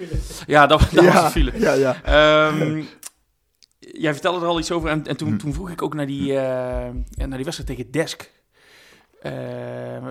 Ja, 0.47 0.67
dat, 0.67 0.81
dat 0.93 1.05
was 1.05 1.25
de 1.25 1.31
file. 1.31 1.53
ja, 1.55 1.73
ja. 1.73 1.97
Jij 3.93 4.13
vertelde 4.13 4.41
er 4.41 4.47
al 4.47 4.59
iets 4.59 4.71
over 4.73 4.89
en, 4.91 5.07
en 5.07 5.17
toen, 5.17 5.29
Hm. 5.29 5.37
toen 5.37 5.53
vroeg 5.55 5.71
ik 5.71 5.83
ook 5.83 5.95
naar 5.95 6.07
die, 6.07 6.37
eh, 6.37 6.89
naar 7.17 7.37
die 7.37 7.45
wedstrijd 7.45 7.67
tegen 7.67 7.91
Desk. 7.91 8.31
Eh, 9.23 9.33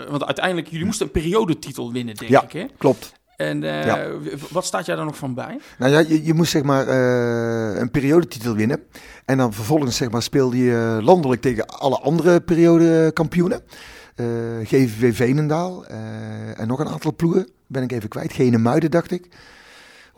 want 0.10 0.26
uiteindelijk, 0.26 0.68
jullie 0.68 0.86
moesten 0.86 1.06
een 1.06 1.12
periodetitel 1.12 1.92
winnen, 1.92 2.16
denk 2.16 2.32
Ja. 2.32 2.44
ik, 2.44 2.52
hè? 2.52 2.66
Klopt. 2.78 3.14
En 3.36 3.64
eh, 3.64 3.86
Ja. 3.86 4.08
wat 4.50 4.66
staat 4.66 4.86
jij 4.86 4.96
daar 4.96 5.06
nog 5.06 5.18
van 5.18 5.34
bij? 5.34 5.60
Nou 5.78 5.92
ja, 5.92 6.00
je, 6.00 6.24
je 6.26 6.34
moest 6.34 6.52
zeg 6.52 6.64
maar 6.64 6.88
eh, 6.88 7.80
een 7.80 7.92
periodetitel 7.92 8.56
winnen. 8.56 8.84
En 9.26 9.38
dan 9.38 9.54
vervolgens 9.54 9.96
zeg 9.98 10.10
maar 10.12 10.22
speelde 10.24 10.58
je 10.58 11.00
landelijk 11.02 11.42
tegen 11.42 11.66
alle 11.68 12.00
andere 12.00 12.42
periodekampioenen. 12.42 13.62
Eh 14.16 14.26
GVV 14.64 15.16
Veenendaal 15.16 15.86
en 16.56 16.68
nog 16.68 16.80
een 16.80 16.88
aantal 16.90 17.16
ploegen. 17.16 17.48
Ben 17.68 17.84
ik 17.84 17.92
even 17.92 18.10
kwijt. 18.10 18.34
Gene 18.34 18.58
Muiden 18.58 18.92
dacht 18.92 19.12
ik. 19.12 19.28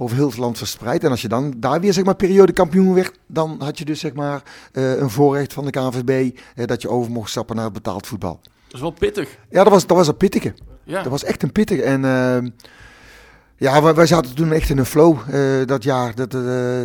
Over 0.01 0.15
heel 0.15 0.27
het 0.27 0.37
land 0.37 0.57
verspreid. 0.57 1.03
En 1.03 1.09
als 1.09 1.21
je 1.21 1.27
dan 1.27 1.53
daar 1.57 1.81
weer 1.81 1.93
zeg 1.93 2.03
maar 2.03 2.15
periodekampioen 2.15 2.93
werd, 2.93 3.19
dan 3.27 3.55
had 3.59 3.77
je 3.77 3.85
dus 3.85 3.99
zeg 3.99 4.13
maar 4.13 4.41
eh, 4.71 4.97
een 4.97 5.09
voorrecht 5.09 5.53
van 5.53 5.65
de 5.65 5.71
KNVB 5.71 6.37
eh, 6.55 6.65
dat 6.65 6.81
je 6.81 6.89
over 6.89 7.11
mocht 7.11 7.29
stappen 7.29 7.55
naar 7.55 7.65
het 7.65 7.73
betaald 7.73 8.07
voetbal. 8.07 8.39
Dat 8.43 8.73
is 8.73 8.79
wel 8.79 8.91
pittig. 8.91 9.37
Ja, 9.49 9.63
dat 9.63 9.73
was, 9.73 9.87
dat 9.87 9.97
was 9.97 10.07
een 10.07 10.17
pittige. 10.17 10.53
Ja. 10.83 11.01
Dat 11.01 11.11
was 11.11 11.23
echt 11.23 11.43
een 11.43 11.51
pittig. 11.51 11.79
En 11.79 12.05
ehm, 12.05 12.49
ja, 13.55 13.81
wij, 13.81 13.93
wij 13.93 14.05
zaten 14.05 14.35
toen 14.35 14.51
echt 14.51 14.69
in 14.69 14.77
een 14.77 14.85
flow 14.85 15.17
eh, 15.29 15.67
dat 15.67 15.83
jaar. 15.83 16.15
Dat, 16.15 16.31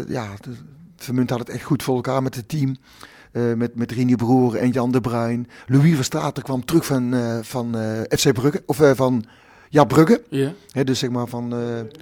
ja, 0.09 0.29
de, 0.41 0.51
Vermunt 0.97 1.31
had 1.31 1.39
het 1.39 1.49
echt 1.49 1.65
goed 1.65 1.83
voor 1.83 1.95
elkaar 1.95 2.23
met 2.23 2.35
het 2.35 2.49
team. 2.49 2.77
Met, 3.57 3.75
met 3.75 3.93
Rini 3.93 4.17
Broer 4.17 4.57
en 4.57 4.71
Jan 4.71 4.93
de 4.93 5.01
Bruin. 5.01 5.49
Louis 5.67 5.95
Verstraeten 5.95 6.43
kwam 6.43 6.65
terug 6.65 6.87
van, 6.87 7.15
van 7.43 7.77
FC 8.09 8.33
Brugge. 8.33 8.63
Of 8.67 8.81
van 8.95 9.25
ja, 9.77 9.85
Brugge. 9.85 10.23
ja. 10.29 10.53
Hè, 10.71 10.85
dus 10.85 10.99
zeg 10.99 11.11
maar 11.11 11.27
van 11.27 11.53
eh, 11.53 11.59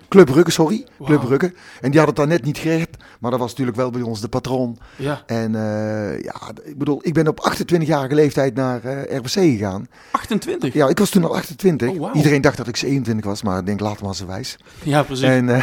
Club 0.09 0.27
Brugge, 0.27 0.51
sorry. 0.51 0.87
Club 1.05 1.21
Brugge. 1.21 1.53
En 1.81 1.91
die 1.91 1.99
had 1.99 2.09
het 2.09 2.17
dan 2.17 2.29
net 2.29 2.45
niet 2.45 2.59
gered. 2.59 2.97
Maar 3.21 3.31
dat 3.31 3.41
was 3.41 3.51
natuurlijk 3.51 3.77
wel 3.77 3.91
bij 3.91 4.03
ons 4.03 4.21
de 4.21 4.29
patroon. 4.29 4.79
ja. 4.97 5.23
En 5.27 5.55
eh, 5.55 6.21
ja, 6.23 6.35
ik 6.65 6.79
bedoel, 6.79 6.99
ik 7.03 7.15
ben 7.15 7.29
op 7.29 7.53
28-jarige 7.53 8.15
leeftijd 8.15 8.55
naar 8.55 8.85
eh, 8.85 9.17
RBC 9.17 9.31
gegaan. 9.31 9.87
28. 10.11 10.73
Ja, 10.73 10.89
ik 10.89 10.99
was 10.99 11.11
toen 11.11 11.25
al 11.25 11.37
28. 11.37 11.89
Oh, 11.89 11.99
wauw. 11.99 12.13
Iedereen 12.15 12.41
dacht 12.41 12.57
dat 12.57 12.69
ik 12.69 12.77
27 12.77 13.25
was, 13.25 13.43
maar 13.43 13.59
ik 13.59 13.67
denk 13.67 13.81
later 13.81 14.05
maar 14.05 14.15
ze 14.15 14.27
wijs. 14.27 14.57
Ja, 14.83 15.03
precies. 15.03 15.25
En, 15.25 15.49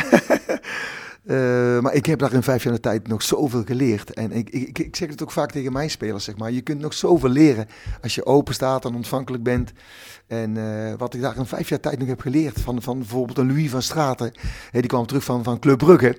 eh, 1.26 1.80
maar 1.80 1.94
ik 1.94 2.06
heb 2.06 2.20
daar 2.20 2.34
in 2.34 2.44
vijf 2.44 2.64
jaar 2.64 2.74
de 2.74 2.80
tijd 2.80 3.08
nog 3.08 3.22
zoveel 3.22 3.64
geleerd. 3.64 4.14
En 4.14 4.32
ik, 4.32 4.50
ik, 4.50 4.80
ik 4.80 4.96
zeg 4.96 5.10
het 5.10 5.24
ook 5.24 5.32
vaak 5.32 5.52
tegen 5.52 5.74
mijn 5.74 5.90
spelers, 5.90 6.24
zeg 6.24 6.38
maar. 6.38 6.52
Je 6.52 6.62
kunt 6.62 6.80
nog 6.80 6.94
zoveel 6.94 7.30
leren 7.30 7.68
als 8.02 8.16
je 8.16 8.26
open 8.26 8.54
staat 8.54 8.86
en 8.86 8.96
ontvankelijk 8.96 9.44
bent. 9.44 9.72
En 10.28 10.58
eh, 10.58 10.94
wat 10.98 11.14
ik 11.14 11.22
daar 11.22 11.38
in 11.38 11.46
vijf 11.46 11.70
jaar 11.70 11.80
tijd 11.80 12.00
nog 12.00 12.08
heb 12.08 12.22
geleerd 12.22 12.62
van, 12.62 12.82
van 12.82 12.98
bijvoorbeeld 12.98 13.38
een 13.38 13.48
Louis 13.48 13.70
van 13.70 13.82
Straten. 13.82 14.32
Die 14.72 14.86
kwam 14.86 15.06
terug 15.06 15.24
van, 15.24 15.44
van 15.44 15.60
Club 15.60 15.78
Brugge. 15.78 16.18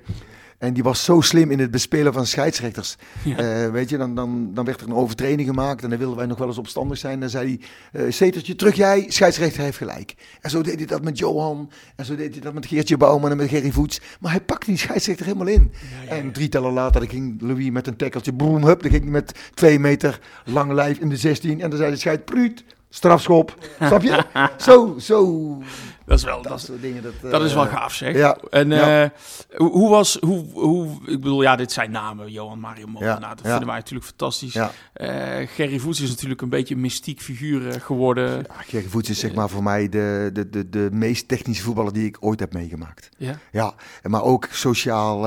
En 0.62 0.72
die 0.72 0.82
was 0.82 1.04
zo 1.04 1.20
slim 1.20 1.50
in 1.50 1.58
het 1.58 1.70
bespelen 1.70 2.12
van 2.12 2.26
scheidsrechters. 2.26 2.96
Ja. 3.24 3.36
Eh, 3.36 3.70
weet 3.70 3.88
je, 3.90 3.96
dan, 3.96 4.14
dan, 4.14 4.50
dan 4.54 4.64
werd 4.64 4.80
er 4.80 4.86
een 4.86 4.94
overtreding 4.94 5.48
gemaakt 5.48 5.82
en 5.82 5.90
dan 5.90 5.98
wilden 5.98 6.16
wij 6.16 6.26
nog 6.26 6.38
wel 6.38 6.46
eens 6.46 6.58
opstandig 6.58 6.98
zijn. 6.98 7.20
Dan 7.20 7.28
zei 7.28 7.58
hij, 7.92 8.02
uh, 8.02 8.12
Zetertje, 8.12 8.54
terug 8.54 8.74
jij, 8.74 9.04
scheidsrechter 9.08 9.62
heeft 9.62 9.76
gelijk. 9.76 10.14
En 10.40 10.50
zo 10.50 10.62
deed 10.62 10.76
hij 10.76 10.86
dat 10.86 11.02
met 11.02 11.18
Johan, 11.18 11.70
en 11.96 12.04
zo 12.04 12.16
deed 12.16 12.32
hij 12.32 12.40
dat 12.40 12.54
met 12.54 12.66
Geertje 12.66 12.96
Bouwman 12.96 13.30
en 13.30 13.36
met 13.36 13.48
Gerry 13.48 13.70
Voets. 13.70 14.00
Maar 14.20 14.30
hij 14.30 14.40
pakte 14.40 14.66
die 14.66 14.78
scheidsrechter 14.78 15.26
helemaal 15.26 15.46
in. 15.46 15.72
En 16.08 16.32
drie 16.32 16.48
tellen 16.48 16.72
later 16.72 17.00
dan 17.00 17.10
ging 17.10 17.40
Louis 17.40 17.70
met 17.70 17.86
een 17.86 17.96
tackeltje, 17.96 18.32
boem, 18.32 18.64
hup. 18.64 18.82
Dan 18.82 18.90
ging 18.90 19.02
hij 19.02 19.12
met 19.12 19.50
twee 19.54 19.78
meter 19.78 20.20
lang 20.44 20.72
lijf 20.72 20.98
in 20.98 21.08
de 21.08 21.16
16. 21.16 21.60
En 21.60 21.70
dan 21.70 21.78
zei 21.78 21.90
de 21.90 21.96
scheid, 21.96 22.24
pruut, 22.24 22.64
strafschop. 22.94 23.54
Snap 23.80 24.02
je? 24.02 24.24
Zo, 24.56 24.94
zo, 24.98 25.58
dat 26.06 26.18
is 26.18 26.24
wel, 26.24 26.42
dat 26.42 26.52
dat, 26.52 26.60
soort 26.60 26.80
dingen. 26.82 27.02
Dat, 27.02 27.12
dat 27.30 27.42
is 27.42 27.50
eh, 27.50 27.56
wel 27.56 27.66
gaaf, 27.66 27.94
zeg. 27.94 28.16
Ja, 28.16 28.36
En 28.50 28.68
Ja. 28.70 29.02
eh, 29.02 29.10
hoe, 29.56 29.70
hoe 29.70 29.90
was, 29.90 30.16
hoe, 30.20 30.44
hoe, 30.52 30.86
ik 31.06 31.20
bedoel, 31.20 31.42
ja, 31.42 31.56
dit 31.56 31.72
zijn 31.72 31.90
namen, 31.90 32.30
Johan 32.32 32.60
Mario 32.60 32.86
Molenaar, 32.86 33.20
Ja, 33.20 33.34
dat 33.34 33.40
vinden 33.46 33.66
wij 33.66 33.76
natuurlijk 33.76 34.06
fantastisch. 34.06 34.52
Ja. 34.52 34.70
Eh, 34.92 35.48
Gerry 35.48 35.78
Voets 35.78 36.00
is 36.00 36.08
natuurlijk 36.10 36.40
een 36.42 36.48
beetje 36.48 36.74
een 36.74 36.80
mystiek 36.80 37.20
figuur 37.20 37.68
eh, 37.68 37.80
geworden. 37.80 38.28
Ja, 38.28 38.54
Gerry 38.66 38.88
Voets 38.88 39.10
is 39.10 39.18
zeg 39.18 39.34
maar 39.34 39.48
voor 39.48 39.62
mij 39.62 39.88
de, 39.88 40.30
de, 40.32 40.50
de, 40.50 40.68
de 40.68 40.88
meest 40.92 41.28
technische 41.28 41.62
voetballer 41.62 41.92
die 41.92 42.06
ik 42.06 42.16
ooit 42.20 42.40
heb 42.40 42.52
meegemaakt. 42.52 43.08
Ja. 43.16 43.38
Ja, 43.52 43.74
maar 44.02 44.22
ook 44.22 44.48
sociaal. 44.50 45.26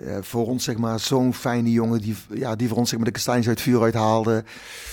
Eh, 0.00 0.16
voor 0.20 0.46
ons 0.46 0.64
zeg 0.64 0.76
maar 0.76 1.00
zo'n 1.00 1.34
fijne 1.34 1.72
jongen 1.72 2.00
die, 2.00 2.16
ja, 2.30 2.56
die 2.56 2.68
voor 2.68 2.76
ons 2.76 2.88
zeg 2.88 2.98
maar 2.98 3.06
de 3.06 3.14
kastanjes 3.14 3.48
uit 3.48 3.58
het 3.58 3.68
vuur 3.68 3.82
uithaalde. 3.82 4.44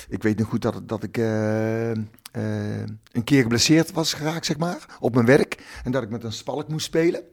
Ik 0.09 0.23
weet 0.23 0.37
nog 0.37 0.47
goed 0.47 0.61
dat, 0.61 0.81
dat 0.87 1.03
ik 1.03 1.17
eh, 1.17 1.91
eh, 1.91 1.97
een 3.11 3.23
keer 3.23 3.41
geblesseerd 3.41 3.91
was 3.91 4.13
geraakt 4.13 4.45
zeg 4.45 4.57
maar 4.57 4.97
op 4.99 5.13
mijn 5.13 5.25
werk. 5.25 5.63
En 5.83 5.91
dat 5.91 6.03
ik 6.03 6.09
met 6.09 6.23
een 6.23 6.33
spalk 6.33 6.67
moest 6.67 6.85
spelen. 6.85 7.23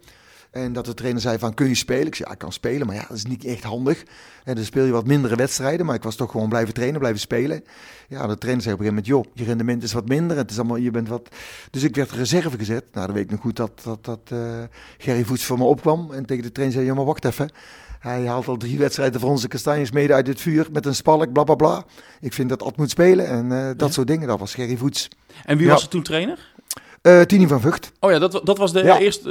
En 0.53 0.73
dat 0.73 0.85
de 0.85 0.95
trainer 0.95 1.21
zei 1.21 1.39
van, 1.39 1.55
kun 1.55 1.69
je 1.69 1.75
spelen? 1.75 2.07
Ik 2.07 2.15
zei, 2.15 2.29
ja, 2.29 2.35
ik 2.35 2.41
kan 2.41 2.53
spelen, 2.53 2.87
maar 2.87 2.97
ja, 2.97 3.05
dat 3.09 3.17
is 3.17 3.25
niet 3.25 3.45
echt 3.45 3.63
handig. 3.63 4.03
En 4.45 4.55
dan 4.55 4.65
speel 4.65 4.85
je 4.85 4.93
wat 4.93 5.07
mindere 5.07 5.37
wedstrijden, 5.37 5.87
maar 5.87 5.95
ik 5.95 6.03
was 6.03 6.17
toch 6.17 6.31
gewoon 6.31 6.49
blijven 6.49 6.75
trainen, 6.75 6.99
blijven 6.99 7.21
spelen. 7.21 7.65
Ja, 8.09 8.27
de 8.27 8.39
trainer 8.39 8.63
zei 8.63 8.75
op 8.75 8.81
een 8.81 8.87
gegeven 8.87 8.87
moment, 8.87 9.07
joh, 9.07 9.25
je 9.35 9.45
rendement 9.45 9.83
is 9.83 9.93
wat 9.93 10.09
minder. 10.09 10.37
Het 10.37 10.51
is 10.51 10.59
allemaal, 10.59 10.77
je 10.77 10.91
bent 10.91 11.09
wat... 11.09 11.29
Dus 11.71 11.83
ik 11.83 11.97
werd 11.97 12.11
reserve 12.11 12.59
gezet. 12.59 12.85
Nou, 12.93 13.07
dan 13.07 13.15
weet 13.15 13.25
ik 13.25 13.31
nog 13.31 13.41
goed 13.41 13.57
dat, 13.57 13.81
dat, 13.85 14.05
dat 14.05 14.21
eh, 14.29 14.63
Gerry 14.99 15.25
Voets 15.25 15.45
voor 15.45 15.59
me 15.59 15.65
opkwam. 15.65 16.11
En 16.13 16.27
tegen 16.27 16.43
de 16.43 16.53
trainer 16.53 16.77
zei, 16.77 16.89
ja, 16.89 16.95
maar 16.95 17.05
wacht 17.05 17.25
even. 17.25 17.51
Hij 18.01 18.27
haalt 18.27 18.49
al 18.49 18.57
drie 18.57 18.79
wedstrijden 18.79 19.21
voor 19.21 19.31
onze 19.31 19.49
kastanjes 19.49 19.91
mede 19.91 20.15
uit 20.15 20.27
het 20.27 20.41
vuur 20.41 20.69
met 20.73 20.87
een 20.87 20.95
spalk, 20.95 21.33
bla 21.33 21.45
bla 21.45 21.55
bla. 21.55 21.85
Ik 22.21 22.33
vind 22.33 22.49
dat 22.49 22.63
Ad 22.63 22.77
moet 22.77 22.91
spelen 22.91 23.27
en 23.29 23.53
eh, 23.53 23.71
dat 23.77 23.93
soort 23.93 24.07
dingen. 24.07 24.29
Dat 24.29 24.39
was 24.39 24.55
Gerry 24.55 24.77
Voets. 24.77 25.09
En 25.45 25.57
wie 25.57 25.67
Ja. 25.67 25.73
was 25.73 25.83
er 25.83 25.89
toen 25.89 26.03
trainer? 26.03 26.52
Eh 27.03 27.21
Tini 27.21 27.47
van 27.47 27.61
Vught. 27.61 27.93
Oh 28.01 28.11
ja, 28.11 28.19
dat, 28.19 28.41
dat 28.45 28.59
was 28.59 28.73
de 28.73 28.83
Ja. 28.83 28.99
eerste. 28.99 29.31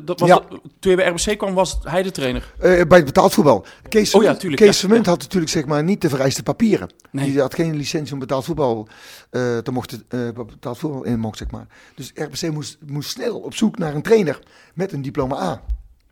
eh, 0.00 0.06
dat 0.06 0.20
was 0.20 0.28
Ja. 0.28 0.38
de- 0.48 0.60
toen 0.78 0.90
je 0.90 0.96
bij 0.96 1.08
RBC 1.08 1.38
kwam, 1.38 1.54
was 1.54 1.78
hij 1.82 2.02
de 2.02 2.10
trainer. 2.10 2.52
Eh, 2.58 2.60
bij 2.86 2.96
het 2.96 3.04
betaald 3.04 3.34
voetbal. 3.34 3.66
Kees, 3.88 4.06
Oh 4.06 4.12
ja, 4.12 4.18
Vermunt- 4.18 4.40
tuurlijk, 4.40 4.62
Kees 4.62 4.74
ja. 4.80 4.86
Vermunt 4.86 5.06
had 5.06 5.18
natuurlijk 5.18 5.52
zeg 5.52 5.66
maar 5.66 5.82
niet 5.84 6.00
de 6.00 6.08
vereiste 6.08 6.42
papieren. 6.42 6.90
Nee. 7.10 7.30
Die 7.30 7.40
had 7.40 7.54
geen 7.54 7.76
licentie 7.76 8.12
om 8.12 8.18
betaald 8.18 8.44
voetbal 8.44 8.88
te 9.30 9.70
mochten, 9.72 10.04
betaald 10.34 10.78
voetbal 10.78 11.04
in 11.04 11.18
mocht, 11.18 11.38
zeg 11.38 11.50
maar. 11.50 11.66
Dus 11.94 12.12
RBC 12.14 12.50
moest, 12.52 12.78
moest 12.86 13.10
snel 13.10 13.38
op 13.38 13.54
zoek 13.54 13.78
naar 13.78 13.94
een 13.94 14.02
trainer 14.02 14.38
met 14.74 14.92
een 14.92 15.02
diploma 15.02 15.36
A. 15.42 15.62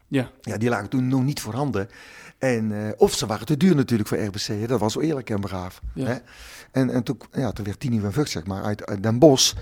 Ja. 0.08 0.30
Ja, 0.40 0.56
die 0.56 0.68
lagen 0.68 0.88
toen 0.88 1.08
nog 1.08 1.22
niet 1.24 1.40
voorhanden. 1.40 1.88
En, 2.38 2.94
of 2.96 3.14
ze 3.14 3.26
waren 3.26 3.46
te 3.46 3.56
duur 3.56 3.74
natuurlijk 3.74 4.08
voor 4.08 4.18
RBC. 4.18 4.46
Hè. 4.46 4.66
Dat 4.66 4.80
was 4.80 4.96
eerlijk 4.98 5.30
en 5.30 5.40
braaf. 5.40 5.80
Ja. 5.94 6.06
Hè. 6.06 6.14
En, 6.72 6.90
en 6.90 7.02
toen, 7.02 7.18
ja, 7.32 7.52
toen 7.52 7.64
werd 7.64 7.80
Tini 7.80 8.00
van 8.00 8.12
Vught, 8.12 8.30
zeg 8.30 8.46
maar, 8.46 8.62
uit, 8.62 8.86
uit 8.86 9.02
Den 9.02 9.18
Bosch, 9.18 9.52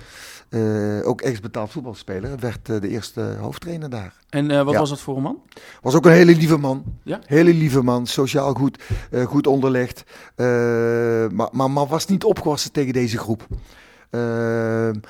eh, 0.55 1.09
ook 1.09 1.21
ex-betaald 1.21 1.71
voetbalspeler, 1.71 2.39
werd 2.39 2.69
eh, 2.69 2.81
de 2.81 2.89
eerste 2.89 3.37
hoofdtrainer 3.41 3.91
daar. 3.91 4.15
En 4.29 4.51
eh, 4.51 4.63
wat 4.63 4.73
Ja. 4.73 4.79
was 4.79 4.89
dat 4.89 5.01
voor 5.01 5.17
een 5.17 5.23
man? 5.23 5.43
Was 5.83 5.95
ook 5.95 6.07
een 6.07 6.13
hele 6.13 6.37
lieve 6.37 6.57
man. 6.57 6.85
Ja? 7.03 7.21
Hele 7.27 7.55
lieve 7.55 7.83
man, 7.83 8.07
sociaal 8.07 8.55
goed, 8.55 8.83
goed 9.25 9.47
onderlegd. 9.47 10.05
Maar, 10.37 11.49
maar, 11.53 11.71
maar 11.71 11.87
was 11.87 12.07
niet 12.07 12.25
opgewassen 12.25 12.73
tegen 12.73 12.93
deze 12.93 13.19
groep. 13.19 13.47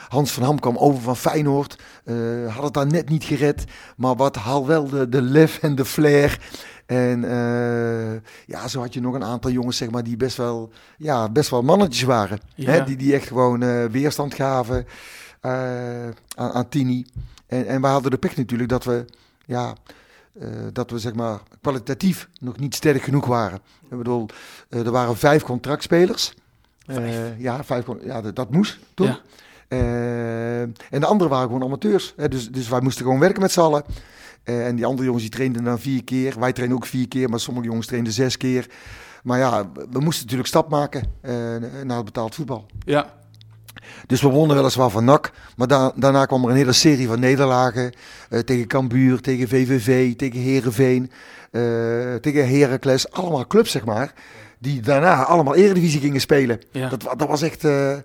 Hans 0.09 0.33
van 0.33 0.43
Ham 0.43 0.61
kwam 0.61 0.77
over 0.77 1.03
van 1.03 1.17
Feyenoord. 1.17 1.79
had 2.49 2.65
het 2.65 2.75
daar 2.75 2.87
net 2.87 3.09
niet 3.09 3.25
gered. 3.25 3.65
Maar 3.97 4.17
wat 4.17 4.37
haal 4.37 4.67
wel 4.67 4.89
de, 4.89 5.09
de 5.09 5.23
lef 5.23 5.59
en 5.59 5.75
de 5.75 5.85
flair. 5.85 6.39
En 6.87 7.21
ja, 8.47 8.69
zo 8.69 8.81
had 8.81 8.95
je 8.95 9.01
nog 9.01 9.15
een 9.15 9.25
aantal 9.25 9.51
jongens 9.51 9.77
zeg 9.77 9.91
maar, 9.91 10.05
die 10.05 10.17
best 10.17 10.37
wel, 10.37 10.71
ja, 10.97 11.29
best 11.29 11.51
wel 11.51 11.63
mannetjes 11.63 12.03
waren. 12.03 12.39
Ja. 12.55 12.71
Hè? 12.71 12.85
Die, 12.85 12.97
die 12.97 13.15
echt 13.15 13.27
gewoon 13.27 13.91
weerstand 13.91 14.35
gaven 14.35 14.87
aan, 15.45 16.15
aan 16.53 16.69
Tini. 16.69 17.07
En, 17.47 17.67
en 17.67 17.81
we 17.81 17.87
hadden 17.87 18.11
de 18.11 18.19
pech 18.19 18.37
natuurlijk 18.37 18.69
dat 18.69 18.85
we, 18.85 19.05
ja, 19.47 19.75
eh, 20.41 20.49
dat 20.73 20.91
we 20.91 20.99
zeg 20.99 21.15
maar 21.15 21.41
kwalitatief 21.61 22.29
nog 22.41 22.59
niet 22.59 22.75
sterk 22.75 23.03
genoeg 23.03 23.27
waren. 23.27 23.59
Ik 23.91 23.97
bedoel, 23.99 24.27
eh, 24.69 24.87
er 24.87 24.91
waren 24.91 25.17
vijf 25.17 25.43
contractspelers. 25.43 26.35
Eh, 26.87 27.41
ja, 27.41 27.65
vijf, 27.65 27.87
ja, 28.03 28.21
dat, 28.21 28.37
dat 28.37 28.51
moest 28.51 28.79
toen. 28.95 29.07
Ja. 29.07 29.21
Eh, 29.69 30.61
en 30.61 31.01
de 31.01 31.07
anderen 31.07 31.33
waren 31.33 31.47
gewoon 31.47 31.63
amateurs. 31.63 32.13
Hè, 32.17 32.29
dus, 32.29 32.51
dus 32.51 32.69
wij 32.69 32.81
moesten 32.81 33.05
gewoon 33.05 33.21
werken 33.21 33.41
met 33.43 33.53
z'n 33.53 33.61
allen. 33.61 33.85
Eh, 34.43 34.67
en 34.67 34.77
die 34.77 34.87
andere 34.87 35.05
jongens 35.05 35.23
die 35.25 35.33
trainden 35.33 35.65
dan 35.65 35.79
vier 35.79 36.05
keer. 36.05 36.41
Wij 36.41 36.53
trainen 36.53 36.77
ook 36.77 36.87
vier 36.87 37.09
keer, 37.09 37.29
maar 37.29 37.41
sommige 37.41 37.67
jongens 37.67 37.87
trainden 37.87 38.13
zes 38.13 38.37
keer. 38.37 38.67
Maar 39.23 39.39
ja, 39.39 39.71
we- 39.75 39.87
we 39.91 40.01
moesten 40.01 40.23
natuurlijk 40.23 40.49
stap 40.49 40.71
maken 40.71 41.03
eh, 41.21 41.33
naar 41.85 41.97
het 41.97 42.05
betaald 42.05 42.35
voetbal. 42.35 42.67
Ja. 42.85 43.15
Dus 44.07 44.21
we 44.23 44.29
wonnen 44.29 44.57
weliswaar 44.57 44.91
van 44.91 45.05
NAC. 45.05 45.31
Maar 45.57 45.67
da- 45.69 45.93
daarna 45.97 46.27
kwam 46.27 46.45
er 46.45 46.51
een 46.51 46.57
hele 46.57 46.73
serie 46.73 47.07
van 47.07 47.21
nederlagen. 47.21 47.93
eh, 48.31 48.39
tegen 48.39 48.67
Cambuur, 48.67 49.21
tegen 49.21 49.49
VVV, 49.49 50.15
tegen 50.17 50.41
Herenveen, 50.41 51.11
tegen 52.21 52.49
Heracles. 52.59 53.11
Allemaal 53.11 53.47
clubs, 53.47 53.71
zeg 53.71 53.85
maar. 53.85 54.13
Die 54.59 54.81
daarna 54.81 55.25
allemaal 55.25 55.55
eredivisie 55.55 56.01
gingen 56.01 56.21
spelen. 56.21 56.61
Ja. 56.71 56.89
Dat, 56.89 57.03
dat 57.19 57.29
was 57.29 57.43
echt... 57.43 57.65
eh, 57.65 57.97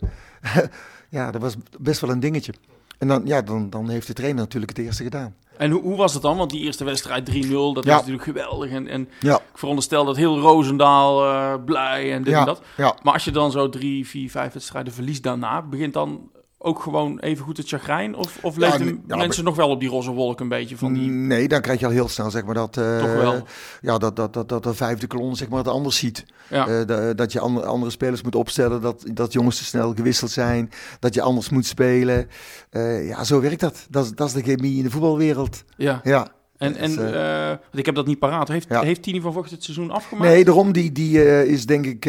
ja, 1.09 1.31
dat 1.31 1.41
was 1.41 1.55
best 1.79 2.01
wel 2.01 2.09
een 2.09 2.19
dingetje. 2.19 2.53
En 2.99 3.07
dan, 3.07 3.21
ja, 3.25 3.41
dan, 3.41 3.69
dan 3.69 3.89
heeft 3.89 4.07
de 4.07 4.13
trainer 4.13 4.41
natuurlijk 4.41 4.77
het 4.77 4.85
eerste 4.85 5.03
gedaan. 5.03 5.35
En 5.57 5.71
hoe, 5.71 5.81
hoe 5.81 5.95
was 5.97 6.13
het 6.13 6.21
dan? 6.21 6.37
Want 6.37 6.49
die 6.51 6.61
eerste 6.61 6.83
wedstrijd 6.83 7.29
3-0, 7.29 7.49
dat 7.49 7.83
Ja. 7.85 7.91
is 7.91 7.97
natuurlijk 7.97 8.23
geweldig. 8.23 8.71
En, 8.71 8.87
en 8.87 9.09
Ja, 9.19 9.35
ik 9.35 9.57
veronderstel 9.57 10.05
dat 10.05 10.15
heel 10.15 10.39
Roosendaal 10.39 11.25
eh, 11.25 11.53
blij 11.65 12.13
en 12.13 12.23
dit 12.23 12.33
ja, 12.33 12.39
en 12.39 12.45
dat. 12.45 12.61
Maar 13.03 13.13
als 13.13 13.25
je 13.25 13.31
dan 13.31 13.51
zo 13.51 13.69
drie, 13.69 14.07
vier, 14.07 14.29
vijf 14.29 14.53
wedstrijden 14.53 14.93
verliest 14.93 15.23
daarna, 15.23 15.61
begint 15.61 15.93
dan 15.93 16.29
ook 16.61 16.79
gewoon 16.81 17.19
even 17.19 17.43
goed 17.45 17.57
het 17.57 17.67
chagrijn? 17.67 18.15
Of, 18.15 18.37
of 18.41 18.57
Ja, 18.59 18.75
ja, 19.07 19.15
mensen 19.15 19.43
nog 19.43 19.55
wel 19.55 19.69
op 19.69 19.79
die 19.79 19.89
roze 19.89 20.11
wolk 20.11 20.39
een 20.39 20.47
beetje 20.49 20.77
van 20.77 20.93
die... 20.93 21.09
Nee, 21.09 21.47
dan 21.47 21.61
krijg 21.61 21.79
je 21.79 21.85
al 21.85 21.91
heel 21.91 22.07
snel 22.07 22.31
zeg 22.31 22.45
maar 22.45 22.53
dat... 22.53 22.77
eh, 22.77 22.97
Toch 22.99 23.13
wel. 23.13 23.43
Ja, 23.81 23.97
dat, 23.97 24.15
dat, 24.15 24.33
dat, 24.33 24.49
dat 24.49 24.63
de 24.63 24.73
vijfde 24.73 25.07
kolon 25.07 25.35
zeg 25.35 25.49
maar 25.49 25.57
het 25.57 25.67
anders 25.67 25.97
ziet. 25.97 26.25
Ja. 26.49 26.67
Eh, 26.67 26.85
da- 26.85 27.13
dat 27.13 27.31
je 27.31 27.39
andere, 27.39 27.65
andere 27.65 27.91
spelers 27.91 28.21
moet 28.21 28.35
opstellen, 28.35 28.81
dat, 28.81 29.03
dat 29.13 29.33
jongens 29.33 29.57
te 29.57 29.63
snel 29.63 29.93
gewisseld 29.95 30.31
zijn, 30.31 30.69
dat 30.99 31.13
je 31.13 31.21
anders 31.21 31.49
moet 31.49 31.65
spelen. 31.65 32.27
Eh, 32.69 33.07
ja, 33.07 33.23
zo 33.23 33.41
werkt 33.41 33.59
dat. 33.59 33.87
Dat 33.89 34.05
is, 34.05 34.11
dat 34.11 34.27
is 34.27 34.33
de 34.33 34.41
chemie 34.43 34.77
in 34.77 34.83
de 34.83 34.89
voetbalwereld. 34.91 35.63
ja. 35.77 35.99
Ja. 36.03 36.27
En, 36.57 36.75
en 36.75 36.95
Dus, 36.95 37.79
ik 37.79 37.85
heb 37.85 37.95
dat 37.95 38.05
niet 38.05 38.19
paraat. 38.19 38.47
Heeft, 38.47 38.65
Ja. 38.69 38.81
heeft 38.81 39.01
Tini 39.03 39.21
van 39.21 39.33
Vocht 39.33 39.51
het 39.51 39.63
seizoen 39.63 39.91
afgemaakt? 39.91 40.29
Nee, 40.31 40.45
daarom, 40.45 40.71
die, 40.71 40.91
die 40.91 41.45
is 41.47 41.65
denk 41.65 41.85
ik 41.85 42.03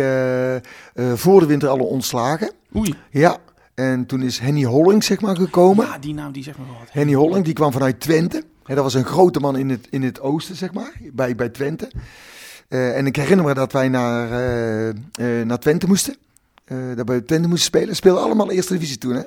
voor 1.15 1.41
de 1.41 1.47
winter 1.47 1.69
al 1.69 1.79
ontslagen. 1.79 2.53
Oei. 2.77 2.95
Ja, 3.11 3.37
en 3.81 4.07
toen 4.07 4.23
is 4.23 4.39
Henny 4.39 4.65
Holling 4.65 5.05
zeg 5.05 5.21
maar 5.21 5.37
gekomen. 5.37 5.87
Ja, 5.87 5.99
die 5.99 6.15
naam 6.15 6.33
die 6.33 6.43
zegt 6.43 6.59
me 6.59 6.65
wel 6.65 6.75
wat. 6.79 6.89
Henny 6.91 7.13
Holling, 7.13 7.45
die 7.45 7.55
kwam 7.55 7.73
vanuit 7.73 8.01
Twente. 8.01 8.45
Hè, 8.65 8.75
dat 8.75 8.85
was 8.85 8.95
een 8.95 9.05
grote 9.05 9.41
man 9.41 9.57
in 9.57 9.71
het, 9.71 9.87
in 9.91 10.03
het 10.03 10.21
oosten, 10.21 10.57
zeg 10.57 10.73
maar, 10.73 10.93
bij, 11.13 11.35
bij 11.35 11.49
Twente. 11.49 11.91
Eh, 12.69 12.97
en 12.97 13.07
ik 13.07 13.17
herinner 13.17 13.47
me 13.47 13.55
dat 13.55 13.73
wij 13.73 13.89
naar, 13.89 14.31
eh, 14.31 14.89
eh, 14.89 15.47
naar 15.47 15.59
Twente 15.59 15.87
moesten. 15.87 16.17
Eh 16.65 16.77
dat 16.97 17.07
bij 17.07 17.21
Twente 17.21 17.49
moesten 17.49 17.67
spelen. 17.67 17.97
Speelden 17.97 18.23
allemaal 18.23 18.51
eerste 18.51 18.73
divisie 18.73 18.99
toen, 18.99 19.15
hè? 19.15 19.23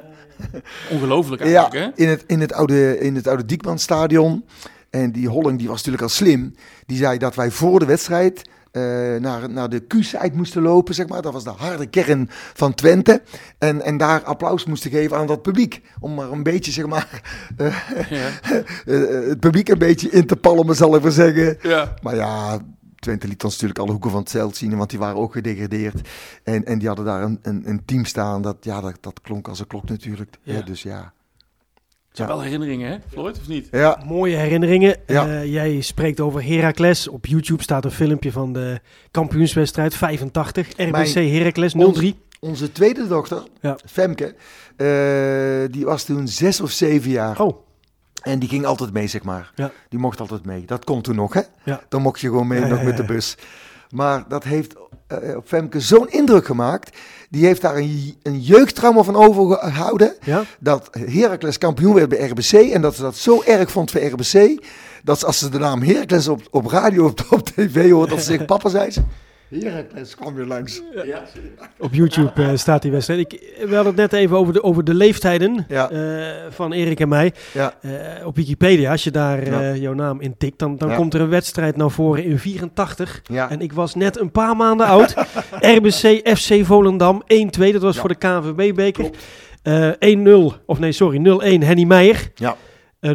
Ongelooflijk 0.90 1.44
Ja, 1.44 1.62
eigenlijk, 1.62 1.98
hè? 1.98 2.04
in 2.04 2.10
het, 2.10 2.24
in 2.28 2.42
het 2.42 2.54
oude, 2.54 3.00
in 3.00 3.16
het 3.16 3.28
oude 3.28 3.46
Diekmanstadion. 3.46 4.46
En 4.90 5.12
die 5.12 5.28
Holling, 5.28 5.58
die 5.58 5.68
was 5.68 5.78
natuurlijk 5.78 6.04
al 6.04 6.10
slim. 6.10 6.56
Die 6.86 6.98
zei 6.98 7.18
dat 7.18 7.36
wij 7.36 7.52
voor 7.52 7.80
de 7.80 7.86
wedstrijd 7.86 8.50
eh, 8.74 8.82
naar, 9.22 9.50
naar 9.50 9.70
de 9.70 9.80
Q-site 9.88 10.32
moesten 10.34 10.62
lopen, 10.62 10.94
zeg 10.94 11.08
maar. 11.08 11.22
Dat 11.22 11.34
was 11.34 11.44
de 11.44 11.50
harde 11.50 11.86
kern 11.86 12.28
van 12.54 12.74
Twente. 12.74 13.22
En, 13.58 13.82
en 13.82 13.98
daar 13.98 14.24
applaus 14.24 14.66
moesten 14.66 14.92
geven 14.92 15.18
aan 15.18 15.28
dat 15.28 15.42
publiek. 15.42 15.82
Om 16.00 16.14
maar 16.14 16.32
een 16.32 16.44
beetje, 16.44 16.72
zeg 16.72 16.86
maar, 16.88 17.22
eh, 17.58 17.76
Ja. 18.10 18.30
eh, 18.86 19.28
het 19.30 19.40
publiek 19.40 19.70
een 19.70 19.78
beetje 19.78 20.10
in 20.10 20.26
te 20.26 20.36
palmen, 20.36 20.76
zal 20.76 20.96
ik 20.96 21.02
maar 21.02 21.12
zeggen. 21.12 21.58
ja. 21.62 21.94
Maar 22.02 22.16
ja, 22.16 22.60
Twente 23.00 23.28
liet 23.28 23.44
ons 23.44 23.54
natuurlijk 23.54 23.80
alle 23.80 23.92
hoeken 23.92 24.12
van 24.12 24.20
het 24.20 24.30
veld 24.32 24.56
zien, 24.56 24.78
want 24.78 24.90
die 24.90 25.00
waren 25.00 25.18
ook 25.18 25.34
gedegradeerd. 25.34 26.10
En, 26.44 26.66
en 26.66 26.78
die 26.80 26.88
hadden 26.88 27.06
daar 27.06 27.22
een, 27.24 27.40
een, 27.42 27.62
een 27.66 27.86
team 27.86 28.06
staan, 28.06 28.42
dat, 28.42 28.58
ja, 28.62 28.82
dat, 28.82 28.98
dat 29.02 29.22
klonk 29.22 29.48
als 29.48 29.60
een 29.60 29.68
klok 29.68 29.90
natuurlijk. 29.90 30.36
Ja, 30.44 30.62
dus 30.62 30.82
ja. 30.84 31.14
Het 32.14 32.22
zijn 32.22 32.32
wel 32.34 32.42
herinneringen, 32.44 32.92
hè, 32.92 32.98
Floyd, 33.10 33.40
of 33.40 33.48
niet? 33.48 33.68
Ja, 33.72 34.02
Mooie 34.06 34.36
herinneringen. 34.36 34.96
Ja. 35.08 35.28
Eh, 35.28 35.46
jij 35.54 35.82
spreekt 35.82 36.20
over 36.20 36.44
Heracles. 36.46 37.08
Op 37.08 37.26
YouTube 37.26 37.64
staat 37.64 37.86
een 37.86 37.92
filmpje 37.92 38.32
van 38.32 38.54
de 38.54 38.80
kampioenswedstrijd 39.12 39.96
85. 39.96 40.68
RBC 40.78 40.92
Mijn- 40.92 41.32
Heracles 41.34 41.74
ons- 41.74 41.84
0-3. 42.00 42.16
onze 42.40 42.72
tweede 42.72 43.08
dochter, 43.08 43.44
Ja. 43.62 43.78
Femke, 43.86 44.36
eh, 44.76 45.72
die 45.74 45.86
was 45.86 46.04
toen 46.04 46.28
zes 46.28 46.62
of 46.62 46.72
zeven 46.72 47.12
jaar. 47.12 47.40
Oh, 47.42 47.58
En 48.22 48.40
die 48.40 48.50
ging 48.50 48.66
altijd 48.66 48.94
mee, 48.94 49.08
zeg 49.08 49.24
maar. 49.24 49.52
Ja. 49.56 49.72
Die 49.90 50.00
mocht 50.00 50.20
altijd 50.20 50.46
mee. 50.46 50.66
Dat 50.66 50.84
kon 50.86 51.02
toen 51.02 51.16
nog, 51.16 51.34
hè? 51.34 51.42
Ja. 51.64 51.82
Dan 51.90 52.02
mocht 52.02 52.20
je 52.20 52.28
gewoon 52.28 52.48
mee 52.48 52.60
Ja, 52.60 52.68
nog 52.68 52.78
ja, 52.80 52.84
met 52.84 52.96
de 52.98 53.02
ja. 53.02 53.08
bus. 53.08 53.38
Maar 53.90 54.24
dat 54.28 54.44
heeft 54.44 54.74
eh, 55.08 55.36
op 55.36 55.48
Femke 55.48 55.80
zo'n 55.80 56.10
indruk 56.10 56.46
gemaakt. 56.46 56.98
Die 57.34 57.46
heeft 57.46 57.62
daar 57.62 57.76
een, 57.76 58.16
een 58.24 58.40
jeugdtrauma 58.42 59.04
van 59.04 59.16
overgehouden. 59.16 60.16
ja? 60.24 60.44
Dat 60.60 60.90
Heracles 60.92 61.58
kampioen 61.58 61.94
werd 61.94 62.10
bij 62.10 62.28
RBC. 62.28 62.52
En 62.52 62.82
dat 62.82 62.96
ze 62.96 63.02
dat 63.02 63.16
zo 63.16 63.42
erg 63.46 63.72
vond 63.72 63.92
voor 63.92 64.02
RBC. 64.02 64.64
Dat 65.04 65.20
ze, 65.20 65.26
als 65.26 65.38
ze 65.38 65.50
de 65.50 65.58
naam 65.60 65.82
Heracles 65.84 66.28
op, 66.28 66.42
op 66.52 66.66
radio 66.66 67.06
op, 67.06 67.26
op 67.30 67.46
tv 67.46 67.92
hoort, 67.92 68.10
dat 68.10 68.20
ze 68.20 68.26
zeggen, 68.32 68.46
papa 68.46 68.70
zei 68.70 68.92
ze. 68.92 69.02
Heracles 69.50 70.16
kwam 70.16 70.34
weer 70.36 70.46
langs. 70.46 70.82
Op 71.80 71.94
YouTube 71.94 72.32
eh, 72.44 72.50
staat 72.56 72.82
die 72.82 72.92
wedstrijd. 72.92 73.20
Ik, 73.20 73.54
we 73.68 73.76
hadden 73.76 73.86
het 73.86 74.12
net 74.12 74.14
even 74.14 74.38
over 74.38 74.54
de, 74.54 74.64
over 74.64 74.84
de 74.84 74.94
leeftijden 74.94 75.66
Ja. 75.68 75.90
eh, 75.90 76.00
van 76.50 76.72
Erik 76.74 77.00
en 77.00 77.08
mij. 77.08 77.34
Ja. 77.54 77.74
Eh, 77.82 78.26
op 78.26 78.36
Wikipedia, 78.36 78.92
als 78.92 79.04
je 79.04 79.12
daar 79.12 79.40
eh, 79.40 79.52
Ja. 79.76 79.82
jouw 79.82 79.94
naam 79.94 80.22
in 80.22 80.36
tikt, 80.38 80.60
dan, 80.60 80.78
dan 80.78 80.90
Ja. 80.90 80.96
komt 80.96 81.14
er 81.14 81.22
een 81.22 81.30
wedstrijd 81.30 81.76
naar 81.76 81.90
voren 81.92 82.24
in 82.24 82.40
84. 82.40 83.22
Ja. 83.24 83.50
En 83.50 83.62
ik 83.62 83.74
was 83.74 83.96
net 83.96 84.20
een 84.20 84.32
paar 84.32 84.56
maanden 84.56 84.88
oud. 84.88 85.14
RBC 85.78 86.30
FC 86.38 86.66
Volendam 86.66 87.24
1-2, 87.28 87.72
dat 87.72 87.82
was 87.82 87.96
Ja. 87.96 88.00
voor 88.02 88.10
de 88.10 88.16
KNVB-beker. 88.16 89.10
Eh 89.64 89.90
1-0, 90.00 90.54
of 90.66 90.80
nee, 90.80 90.92
sorry, 90.92 91.18
0-1 91.18 91.64
Henny 91.64 91.84
Meijer. 91.84 92.32
Ja. 92.36 92.56
Eh 93.04 93.12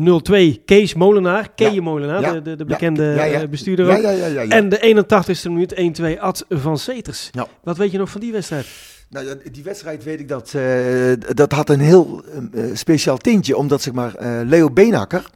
0-2 0.60 0.64
Kees 0.64 0.94
Molenaar, 0.94 1.48
Keeje 1.54 1.74
Ja. 1.74 1.80
Molenaar, 1.82 2.20
Ja. 2.20 2.32
de, 2.32 2.42
de, 2.42 2.56
de 2.56 2.64
bekende 2.64 3.02
Ja, 3.04 3.24
eh, 3.26 3.48
bestuurder 3.48 3.86
ook. 3.86 4.48
En 4.48 4.68
de 4.68 4.78
81ste 4.80 5.50
minuut 5.50 5.74
1-2 5.74 6.20
Ad 6.20 6.44
van 6.48 6.78
Seters. 6.78 7.30
Wat 7.62 7.76
weet 7.76 7.90
je 7.90 7.98
nog 7.98 8.10
van 8.10 8.20
die 8.20 8.32
wedstrijd? 8.32 8.66
Nou, 9.10 9.26
die 9.52 9.62
wedstrijd 9.62 10.04
weet 10.04 10.20
ik 10.20 10.28
dat. 10.28 10.54
eh, 10.54 11.12
dat 11.34 11.52
had 11.52 11.68
een 11.70 11.80
heel 11.80 12.22
eh, 12.54 12.64
speciaal 12.72 13.16
tintje. 13.16 13.56
Omdat 13.56 13.82
zeg 13.82 13.92
maar, 13.94 14.14
eh, 14.14 14.40
Leo 14.44 14.70
Beenhakker. 14.70 15.30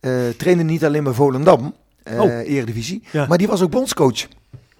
eh 0.00 0.12
trainde 0.36 0.62
niet 0.62 0.84
alleen 0.84 1.04
bij 1.04 1.12
Volendam, 1.12 1.74
eh 2.02 2.20
Oh. 2.20 2.30
Eredivisie, 2.48 3.02
maar 3.28 3.38
die 3.38 3.46
was 3.46 3.62
ook 3.62 3.70
bondscoach. 3.70 4.26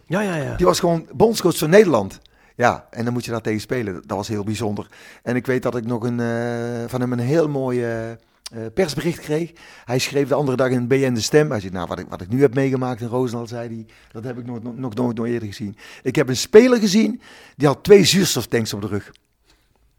Ja, 0.07 0.21
ja, 0.21 0.37
ja. 0.37 0.55
Die 0.57 0.67
was 0.67 0.81
gewoon 0.81 1.07
bondscoach 1.13 1.57
van 1.59 1.71
Nederland. 1.71 2.19
Ja, 2.57 2.87
en 2.91 3.05
dan 3.05 3.13
moet 3.13 3.25
je 3.25 3.31
daar 3.31 3.41
tegen 3.41 3.61
spelen. 3.61 3.95
Dat 4.07 4.17
was 4.17 4.29
heel 4.29 4.45
bijzonder. 4.45 4.87
En 5.23 5.37
ik 5.37 5.47
weet 5.47 5.63
dat 5.63 5.77
ik 5.77 5.87
nog 5.87 6.03
een, 6.05 6.21
eh, 6.21 6.27
van 6.87 7.01
hem 7.01 7.13
een 7.13 7.19
heel 7.19 7.49
mooi 7.49 7.85
eh, 8.53 8.61
persbericht 8.75 9.21
kreeg. 9.21 9.53
Hij 9.85 9.99
schreef 9.99 10.29
de 10.29 10.35
andere 10.35 10.57
dag 10.57 10.71
in 10.71 10.87
BN 10.87 11.13
De 11.13 11.21
Stem. 11.21 11.51
Hij 11.51 11.61
zei, 11.61 11.73
nou, 11.73 11.87
wat 11.87 11.99
ik, 11.99 12.07
wat 12.09 12.21
ik 12.21 12.29
nu 12.29 12.41
heb 12.41 12.55
meegemaakt 12.55 13.01
in 13.01 13.07
Roosendaal, 13.07 13.47
zei 13.47 13.69
hij, 13.69 13.87
dat 14.13 14.25
heb 14.25 14.39
ik 14.39 14.47
nog, 14.47 14.63
nog, 14.63 14.77
nog 14.77 14.95
nooit 14.95 15.17
nog 15.17 15.27
eerder 15.27 15.49
gezien. 15.49 15.77
Ik 16.03 16.17
heb 16.17 16.29
een 16.29 16.37
speler 16.37 16.79
gezien, 16.79 17.21
die 17.57 17.67
had 17.67 17.85
twee 17.85 18.05
zuurstoftanks 18.05 18.73
op 18.73 18.81
de 18.81 18.87
rug. 18.87 19.13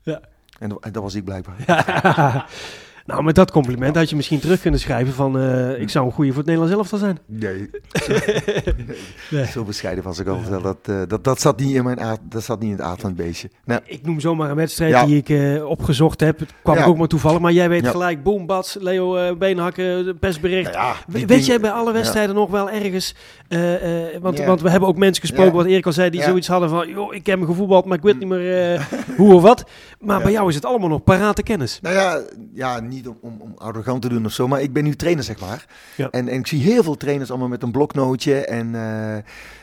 Ja. 0.02 0.22
En, 0.60 0.78
en 0.80 0.92
dat 0.92 1.04
was 1.04 1.16
ik 1.16 1.24
blijkbaar. 1.24 1.66
nou, 3.10 3.24
met 3.24 3.36
dat 3.36 3.52
compliment 3.52 3.96
had 3.96 4.10
je 4.10 4.16
misschien 4.16 4.40
terug 4.40 4.62
kunnen 4.62 4.80
schrijven 4.80 5.14
van... 5.14 5.40
eh, 5.40 5.82
ik 5.82 5.90
zou 5.90 6.06
een 6.06 6.12
goede 6.12 6.30
voor 6.30 6.38
het 6.44 6.48
Nederlands 6.48 6.78
elftal 6.78 6.98
zijn. 7.00 7.20
Nee, 7.26 7.70
Nee. 9.30 9.46
zo 9.46 9.64
bescheiden 9.64 10.04
was 10.04 10.20
ik 10.20 10.28
al. 10.28 10.40
Dat, 10.62 10.78
eh, 10.84 11.02
dat, 11.08 11.24
dat, 11.24 11.42
zat 11.42 11.60
niet 11.60 11.76
in 11.76 11.84
mijn 11.84 12.00
aard, 12.00 12.20
dat 12.24 12.44
zat 12.44 12.60
niet 12.60 12.70
in 12.72 12.76
het 12.76 12.86
aard 12.86 13.02
van 13.02 13.10
het 13.10 13.20
beestje. 13.20 13.50
Nou, 13.66 13.82
Ik 13.86 14.06
noem 14.06 14.20
zomaar 14.20 14.50
een 14.50 14.56
wedstrijd 14.56 14.92
Ja. 14.92 15.06
die 15.06 15.18
ik 15.18 15.30
eh, 15.30 15.66
opgezocht 15.66 16.20
heb. 16.20 16.40
Het 16.40 16.54
kwam 16.64 16.76
Ja. 16.78 16.86
ook 16.86 16.98
maar 16.98 17.08
toevallig. 17.08 17.40
Maar 17.40 17.52
jij 17.52 17.70
weet 17.70 17.84
Ja. 17.84 17.92
gelijk, 17.92 18.24
boom, 18.24 18.46
bats, 18.46 18.78
Leo 18.80 19.16
eh 19.16 19.36
Beenhakken, 19.38 20.06
de 20.06 20.16
persbericht. 20.16 20.78
die 21.08 21.28
Weet 21.28 21.46
jij 21.46 21.60
bij 21.60 21.72
alle 21.72 21.92
wedstrijden 21.92 22.36
nog 22.36 22.50
wel 22.50 22.70
ergens... 22.70 23.16
eh, 23.48 24.14
eh, 24.16 24.22
want, 24.22 24.38
Ja. 24.38 24.46
want 24.46 24.62
we 24.62 24.70
hebben 24.70 24.90
ook 24.90 24.98
mensen 24.98 25.22
gesproken, 25.22 25.52
Ja. 25.52 25.58
wat 25.58 25.66
Erik 25.66 25.86
al 25.86 25.94
zei, 25.94 26.10
die 26.10 26.20
Ja. 26.20 26.26
zoiets 26.26 26.48
hadden 26.48 26.70
van... 26.70 26.88
joh, 26.90 27.14
ik 27.14 27.26
heb 27.26 27.40
me 27.40 27.46
gevoetbald, 27.46 27.86
maar 27.86 27.98
ik 27.98 28.04
weet 28.04 28.20
niet 28.20 28.28
meer 28.28 28.74
eh, 28.74 28.82
hoe 29.18 29.34
of 29.34 29.42
wat. 29.42 29.64
Maar 30.00 30.18
Ja. 30.18 30.24
bij 30.24 30.32
jou 30.32 30.50
is 30.50 30.56
het 30.56 30.66
allemaal 30.66 30.90
nog 30.90 31.04
parate 31.04 31.44
kennis. 31.44 31.80
Nou 31.82 31.96
ja, 31.96 32.22
ja 32.54 32.80
niet 32.80 32.99
om, 33.08 33.18
om, 33.22 33.42
om 33.42 33.54
arrogant 33.58 34.02
te 34.02 34.10
doen 34.10 34.26
of 34.26 34.32
zo, 34.32 34.48
maar 34.48 34.62
ik 34.62 34.74
ben 34.74 34.84
nu 34.84 34.96
trainer, 34.96 35.24
zeg 35.24 35.40
maar. 35.40 35.66
Ja. 35.96 36.10
En, 36.10 36.28
en 36.28 36.40
ik 36.40 36.48
zie 36.48 36.62
heel 36.62 36.84
veel 36.84 36.98
trainers 36.98 37.30
allemaal 37.30 37.48
met 37.48 37.64
een 37.64 37.72
bloknootje. 37.72 38.46
En, 38.46 38.76
eh, 38.76 39.16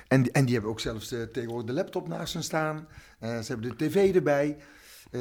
en, 0.09 0.33
en 0.33 0.45
die 0.45 0.53
hebben 0.53 0.71
ook 0.71 0.81
zelfs 0.81 1.09
de, 1.09 1.31
tegenwoordig 1.33 1.67
de 1.67 1.73
laptop 1.73 2.09
naast 2.09 2.33
hen 2.33 2.43
staan. 2.43 2.87
Eh, 3.19 3.39
ze 3.39 3.53
hebben 3.53 3.69
de 3.77 3.87
tv 3.87 4.15
erbij. 4.15 4.57
Eh, 5.11 5.21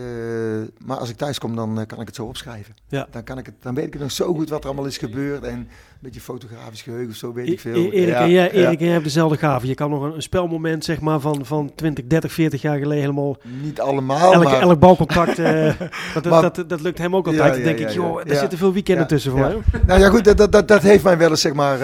maar 0.85 0.97
als 0.97 1.09
ik 1.09 1.15
thuis 1.17 1.39
kom, 1.39 1.55
dan 1.55 1.79
eh, 1.79 1.85
kan 1.85 1.99
ik 2.01 2.07
het 2.07 2.15
zo 2.15 2.25
opschrijven. 2.25 2.75
Ja. 2.87 3.07
Dan, 3.11 3.23
kan 3.23 3.37
ik 3.37 3.45
het, 3.45 3.55
dan 3.61 3.75
weet 3.75 3.85
ik 3.85 3.93
het 3.93 4.01
nog 4.01 4.11
zo 4.11 4.33
goed 4.33 4.49
wat 4.49 4.59
er 4.59 4.65
allemaal 4.65 4.85
is 4.85 4.97
gebeurd. 4.97 5.43
En 5.43 5.53
een 5.57 5.67
beetje 5.99 6.19
fotografisch 6.21 6.81
geheugen 6.81 7.09
of 7.09 7.15
zo, 7.15 7.33
weet 7.33 7.47
E- 7.47 7.51
ik 7.51 7.59
veel. 7.59 7.75
E- 7.75 7.89
Erik, 7.89 8.13
Ja, 8.13 8.19
en 8.21 8.29
jij, 8.29 8.43
ja. 8.43 8.49
Erik 8.51 8.79
en 8.79 8.83
jij 8.83 8.93
hebt 8.93 9.03
dezelfde 9.03 9.37
gave. 9.37 9.67
Je 9.67 9.73
kan 9.75 9.89
nog 9.89 10.01
een, 10.03 10.13
een 10.15 10.21
spelmoment 10.21 10.83
zeg 10.85 11.01
maar, 11.01 11.19
van, 11.19 11.45
van 11.45 11.71
20, 11.75 12.05
30, 12.07 12.31
40 12.31 12.61
jaar 12.61 12.77
geleden 12.77 13.01
helemaal... 13.01 13.37
Niet 13.61 13.79
allemaal, 13.81 14.33
elk, 14.33 14.43
maar... 14.43 14.61
elk 14.61 14.79
balcontact, 14.79 15.39
eh, 15.39 15.73
dat, 16.13 16.25
Maar- 16.25 16.41
dat, 16.53 16.69
dat, 16.69 16.81
lukt 16.81 16.97
hem 16.97 17.15
ook 17.15 17.27
altijd. 17.27 17.53
Dan 17.53 17.63
denk 17.63 17.79
ik, 17.79 17.89
joh, 17.89 18.21
Ja. 18.25 18.35
zitten 18.39 18.57
veel 18.57 18.73
weekenden 18.73 19.07
tussen 19.07 19.31
voor 19.31 19.39
jou. 19.39 19.61
Nou 19.87 19.99
ja, 19.99 20.09
goed, 20.09 20.23
dat, 20.37 20.51
dat, 20.51 20.67
dat, 20.67 20.81
heeft 20.81 21.03
mij 21.03 21.17
wel 21.17 21.29
eens, 21.29 21.41
zeg 21.41 21.53
maar... 21.53 21.79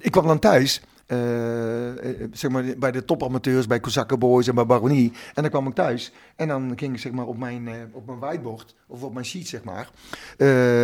ik 0.00 0.10
kwam 0.10 0.26
dan 0.26 0.38
thuis, 0.38 0.82
eh, 1.12 2.10
eh, 2.10 2.28
zeg 2.32 2.50
maar, 2.50 2.64
bij 2.78 2.92
de 2.92 3.04
topamateurs, 3.04 3.66
bij 3.66 3.80
Kozakken 3.80 4.18
Boys 4.18 4.48
en 4.48 4.54
bij 4.54 4.66
Baronie. 4.66 5.12
En 5.34 5.42
dan 5.42 5.50
kwam 5.50 5.66
ik 5.66 5.74
thuis 5.74 6.12
en 6.36 6.48
dan 6.48 6.72
ging 6.76 6.94
ik, 6.94 7.00
zeg 7.00 7.12
maar, 7.12 7.26
op 7.26 7.38
mijn, 7.38 7.68
eh, 7.68 7.74
op 7.92 8.06
mijn 8.06 8.18
whiteboard, 8.18 8.74
of 8.86 9.02
op 9.02 9.12
mijn 9.12 9.24
sheet, 9.24 9.48
zeg 9.48 9.64
maar, 9.64 9.90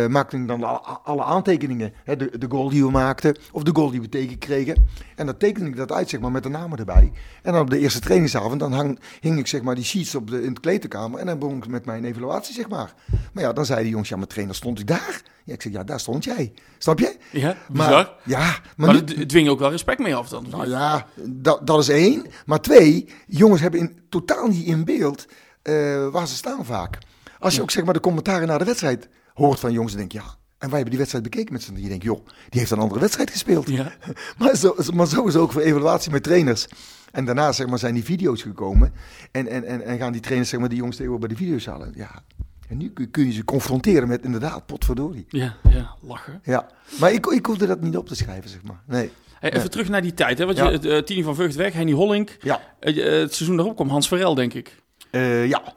maakte 0.09 0.37
ik 0.37 0.47
dan 0.47 0.63
alle, 0.63 0.79
alle 0.79 1.23
aantekeningen. 1.23 1.93
Hè, 2.03 2.15
de, 2.15 2.37
de 2.37 2.45
goal 2.49 2.69
die 2.69 2.85
we 2.85 2.91
maakten, 2.91 3.37
of 3.51 3.63
de 3.63 3.71
goal 3.73 3.89
die 3.89 4.01
we 4.01 4.09
tegenkregen. 4.09 4.87
En 5.15 5.25
dan 5.25 5.37
tekende 5.37 5.69
ik 5.69 5.75
dat 5.75 5.91
uit, 5.91 6.09
zeg 6.09 6.19
maar, 6.19 6.31
met 6.31 6.43
de 6.43 6.49
namen 6.49 6.77
erbij. 6.77 7.11
En 7.41 7.53
dan 7.53 7.61
op 7.61 7.69
de 7.69 7.79
eerste 7.79 7.99
trainingsavond, 7.99 8.59
dan 8.59 8.71
hang, 8.71 8.99
hing 9.19 9.39
ik, 9.39 9.47
zeg 9.47 9.61
maar, 9.61 9.75
die 9.75 9.83
sheets 9.83 10.15
op 10.15 10.29
de, 10.29 10.43
in 10.43 10.53
de 10.53 10.59
kleedkamer. 10.59 11.19
En 11.19 11.25
dan 11.25 11.39
begon 11.39 11.57
ik 11.57 11.67
met 11.67 11.85
mijn 11.85 12.05
evaluatie, 12.05 12.53
zeg 12.53 12.69
maar. 12.69 12.93
Maar 13.33 13.43
ja, 13.43 13.53
dan 13.53 13.65
zei 13.65 13.81
die 13.81 13.89
jongens, 13.89 14.09
ja, 14.09 14.15
mijn 14.15 14.27
trainer 14.27 14.55
stond 14.55 14.79
ik 14.79 14.87
daar. 14.87 15.21
Ja, 15.49 15.55
ik 15.55 15.61
zeg, 15.61 15.71
ja, 15.73 15.83
daar 15.83 15.99
stond 15.99 16.23
jij. 16.23 16.53
Snap 16.77 16.99
je? 16.99 17.17
Ja, 17.31 17.57
Maar, 17.71 17.89
ja, 17.91 18.09
maar, 18.25 18.59
Maar, 18.75 18.93
nu- 18.93 19.15
het 19.19 19.29
dwing 19.29 19.45
je 19.45 19.51
ook 19.51 19.59
wel 19.59 19.69
respect 19.71 19.99
mee 19.99 20.15
af 20.15 20.29
dan. 20.29 20.45
nou 20.49 20.69
ja, 20.69 21.07
dat, 21.25 21.67
dat 21.67 21.79
is 21.79 21.89
één. 21.89 22.25
Maar 22.45 22.61
twee, 22.61 23.09
jongens 23.27 23.61
hebben 23.61 23.79
in, 23.79 23.99
totaal 24.09 24.47
niet 24.47 24.65
in 24.65 24.85
beeld 24.85 25.25
eh, 25.61 26.07
waar 26.07 26.27
ze 26.27 26.35
staan 26.35 26.65
vaak. 26.65 26.97
Als 27.39 27.55
je 27.55 27.61
ook 27.61 27.71
zeg 27.71 27.83
maar 27.83 27.93
de 27.93 27.99
commentaren 27.99 28.47
na 28.47 28.57
de 28.57 28.65
wedstrijd 28.65 29.07
hoort 29.33 29.59
van 29.59 29.71
jongens, 29.71 29.91
dan 29.91 30.01
denk 30.01 30.11
je, 30.11 30.17
ja, 30.17 30.25
en 30.57 30.67
wij 30.67 30.69
hebben 30.69 30.89
die 30.89 30.97
wedstrijd 30.97 31.23
bekeken 31.23 31.53
met 31.53 31.61
z'n 31.63 31.69
drieën. 31.71 31.83
Je 31.83 31.89
denkt, 31.89 32.03
joh, 32.05 32.25
die 32.49 32.59
heeft 32.59 32.71
een 32.71 32.79
andere 32.79 32.99
wedstrijd 32.99 33.29
gespeeld. 33.31 33.69
Ja. 33.69 33.91
Maar, 34.37 34.55
zo, 34.55 34.75
maar 34.93 35.07
zo 35.07 35.25
is 35.27 35.33
het 35.33 35.41
ook 35.41 35.51
voor 35.51 35.61
evaluatie 35.61 36.11
met 36.11 36.23
trainers. 36.23 36.67
En 37.11 37.25
daarna 37.25 37.51
zeg 37.51 37.67
maar, 37.67 37.79
zijn 37.79 37.93
die 37.93 38.03
video's 38.03 38.41
gekomen. 38.41 38.93
En, 39.31 39.47
en, 39.47 39.63
en, 39.65 39.81
en 39.85 39.97
gaan 39.97 40.11
die 40.11 40.21
trainers 40.21 40.49
zeg 40.49 40.59
maar, 40.59 40.69
die 40.69 40.77
jongens 40.77 40.97
tegenwoordig 40.97 41.27
bij 41.29 41.37
de 41.37 41.43
video's 41.43 41.65
halen. 41.65 41.93
Ja. 41.95 42.23
En 42.69 42.77
nu 42.77 42.91
kun, 43.11 43.25
je 43.25 43.31
ze 43.31 43.43
confronteren 43.45 44.07
met 44.07 44.23
inderdaad, 44.23 44.65
potverdorie. 44.65 45.25
Ja, 45.29 45.55
ja, 45.69 45.95
lachen. 46.01 46.41
Ja. 46.43 46.67
Maar 46.99 47.11
ik, 47.11 47.25
ik 47.25 47.45
hoefde 47.45 47.67
dat 47.67 47.81
niet 47.81 47.97
op 47.97 48.07
te 48.07 48.15
schrijven, 48.15 48.49
zeg 48.49 48.63
maar. 48.63 48.81
Nee. 48.87 49.11
Hey, 49.39 49.53
even 49.53 49.69
terug 49.69 49.89
naar 49.89 50.01
die 50.01 50.13
tijd. 50.13 50.37
Hè? 50.37 50.45
Want 50.45 50.57
Ja. 50.57 50.69
je, 50.69 50.79
eh, 50.79 51.03
Tini 51.03 51.23
van 51.23 51.35
Vught 51.35 51.55
weg, 51.55 51.73
Henny 51.73 51.91
Hollink. 51.91 52.37
Ja. 52.41 52.61
Eh, 52.79 52.97
eh, 52.97 53.19
het 53.21 53.33
seizoen 53.35 53.55
daarop 53.57 53.75
kwam 53.75 53.89
Hans 53.89 54.07
Verel, 54.07 54.35
denk 54.35 54.53
ik. 54.53 54.75
Ja. 55.11 55.19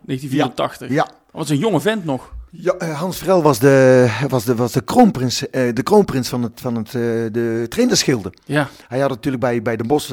1984. 0.06 0.90
Ja. 0.90 1.10
Wat 1.30 1.48
een 1.48 1.56
jonge 1.58 1.80
vent 1.80 2.04
nog. 2.04 2.32
Ja, 2.50 2.76
Hans 2.92 3.18
Vrel 3.18 3.42
was 3.42 3.58
de, 3.58 4.08
was 4.28 4.44
de, 4.44 4.54
was 4.54 4.72
de 4.72 4.80
kroonprins, 4.80 5.38
de 5.50 5.80
kroonprins 5.82 6.28
van, 6.28 6.42
het, 6.42 6.60
van 6.60 6.74
het, 6.76 6.90
de 7.34 7.66
trainersgilde. 7.68 8.32
Ja, 8.44 8.68
Hij 8.88 9.00
had 9.00 9.08
natuurlijk 9.08 9.42
bij, 9.42 9.62
bij 9.62 9.76
Den 9.76 9.86
Bos 9.86 10.08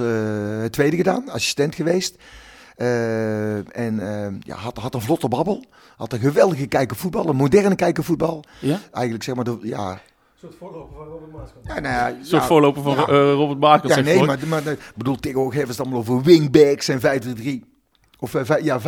het 0.61 0.71
tweede 0.71 0.95
gedaan, 0.95 1.29
assistent 1.29 1.75
geweest. 1.75 2.15
Eh, 2.79 3.77
en 3.77 3.99
eh, 3.99 4.33
ja, 4.39 4.55
had, 4.55 4.77
had 4.77 4.93
een 4.93 5.01
vlotte 5.01 5.27
babbel. 5.27 5.63
Had 5.97 6.13
een 6.13 6.19
geweldige 6.19 6.67
kijken 6.67 6.97
voetbal, 6.97 7.29
een 7.29 7.35
moderne 7.35 7.75
kijken 7.75 8.03
voetbal. 8.03 8.43
ja. 8.59 8.79
Eigenlijk 8.91 9.23
zeg 9.23 9.35
maar, 9.35 9.43
de, 9.43 9.57
ja... 9.61 9.91
Een 9.91 9.99
soort 10.47 10.55
voorloper 10.59 10.95
van 10.95 11.05
Robert 11.05 11.31
Maaskant. 11.31 11.67
ja, 11.67 11.79
nou 11.79 11.93
ja, 11.95 12.09
Een 12.09 12.25
soort 12.25 12.41
ja, 12.41 12.47
voorloper 12.47 12.81
van 12.81 12.95
ja. 12.95 13.07
eh, 13.07 13.31
Robert 13.31 13.59
Maaskant. 13.59 13.93
Ja, 13.95 14.01
nee, 14.01 14.17
voor. 14.17 14.25
maar, 14.25 14.39
maar 14.47 14.63
nee, 14.63 14.77
bedoel, 14.95 15.15
tegenwoordig 15.15 15.57
hebben 15.57 15.75
ze 15.75 15.81
het 15.81 15.91
allemaal 15.91 16.13
over 16.13 16.25
wingbacks 16.25 16.87
en 16.87 16.99
5-3-3. 17.63 17.67
Of 18.19 18.61
ja, 18.61 18.79
5-3-2. 18.81 18.83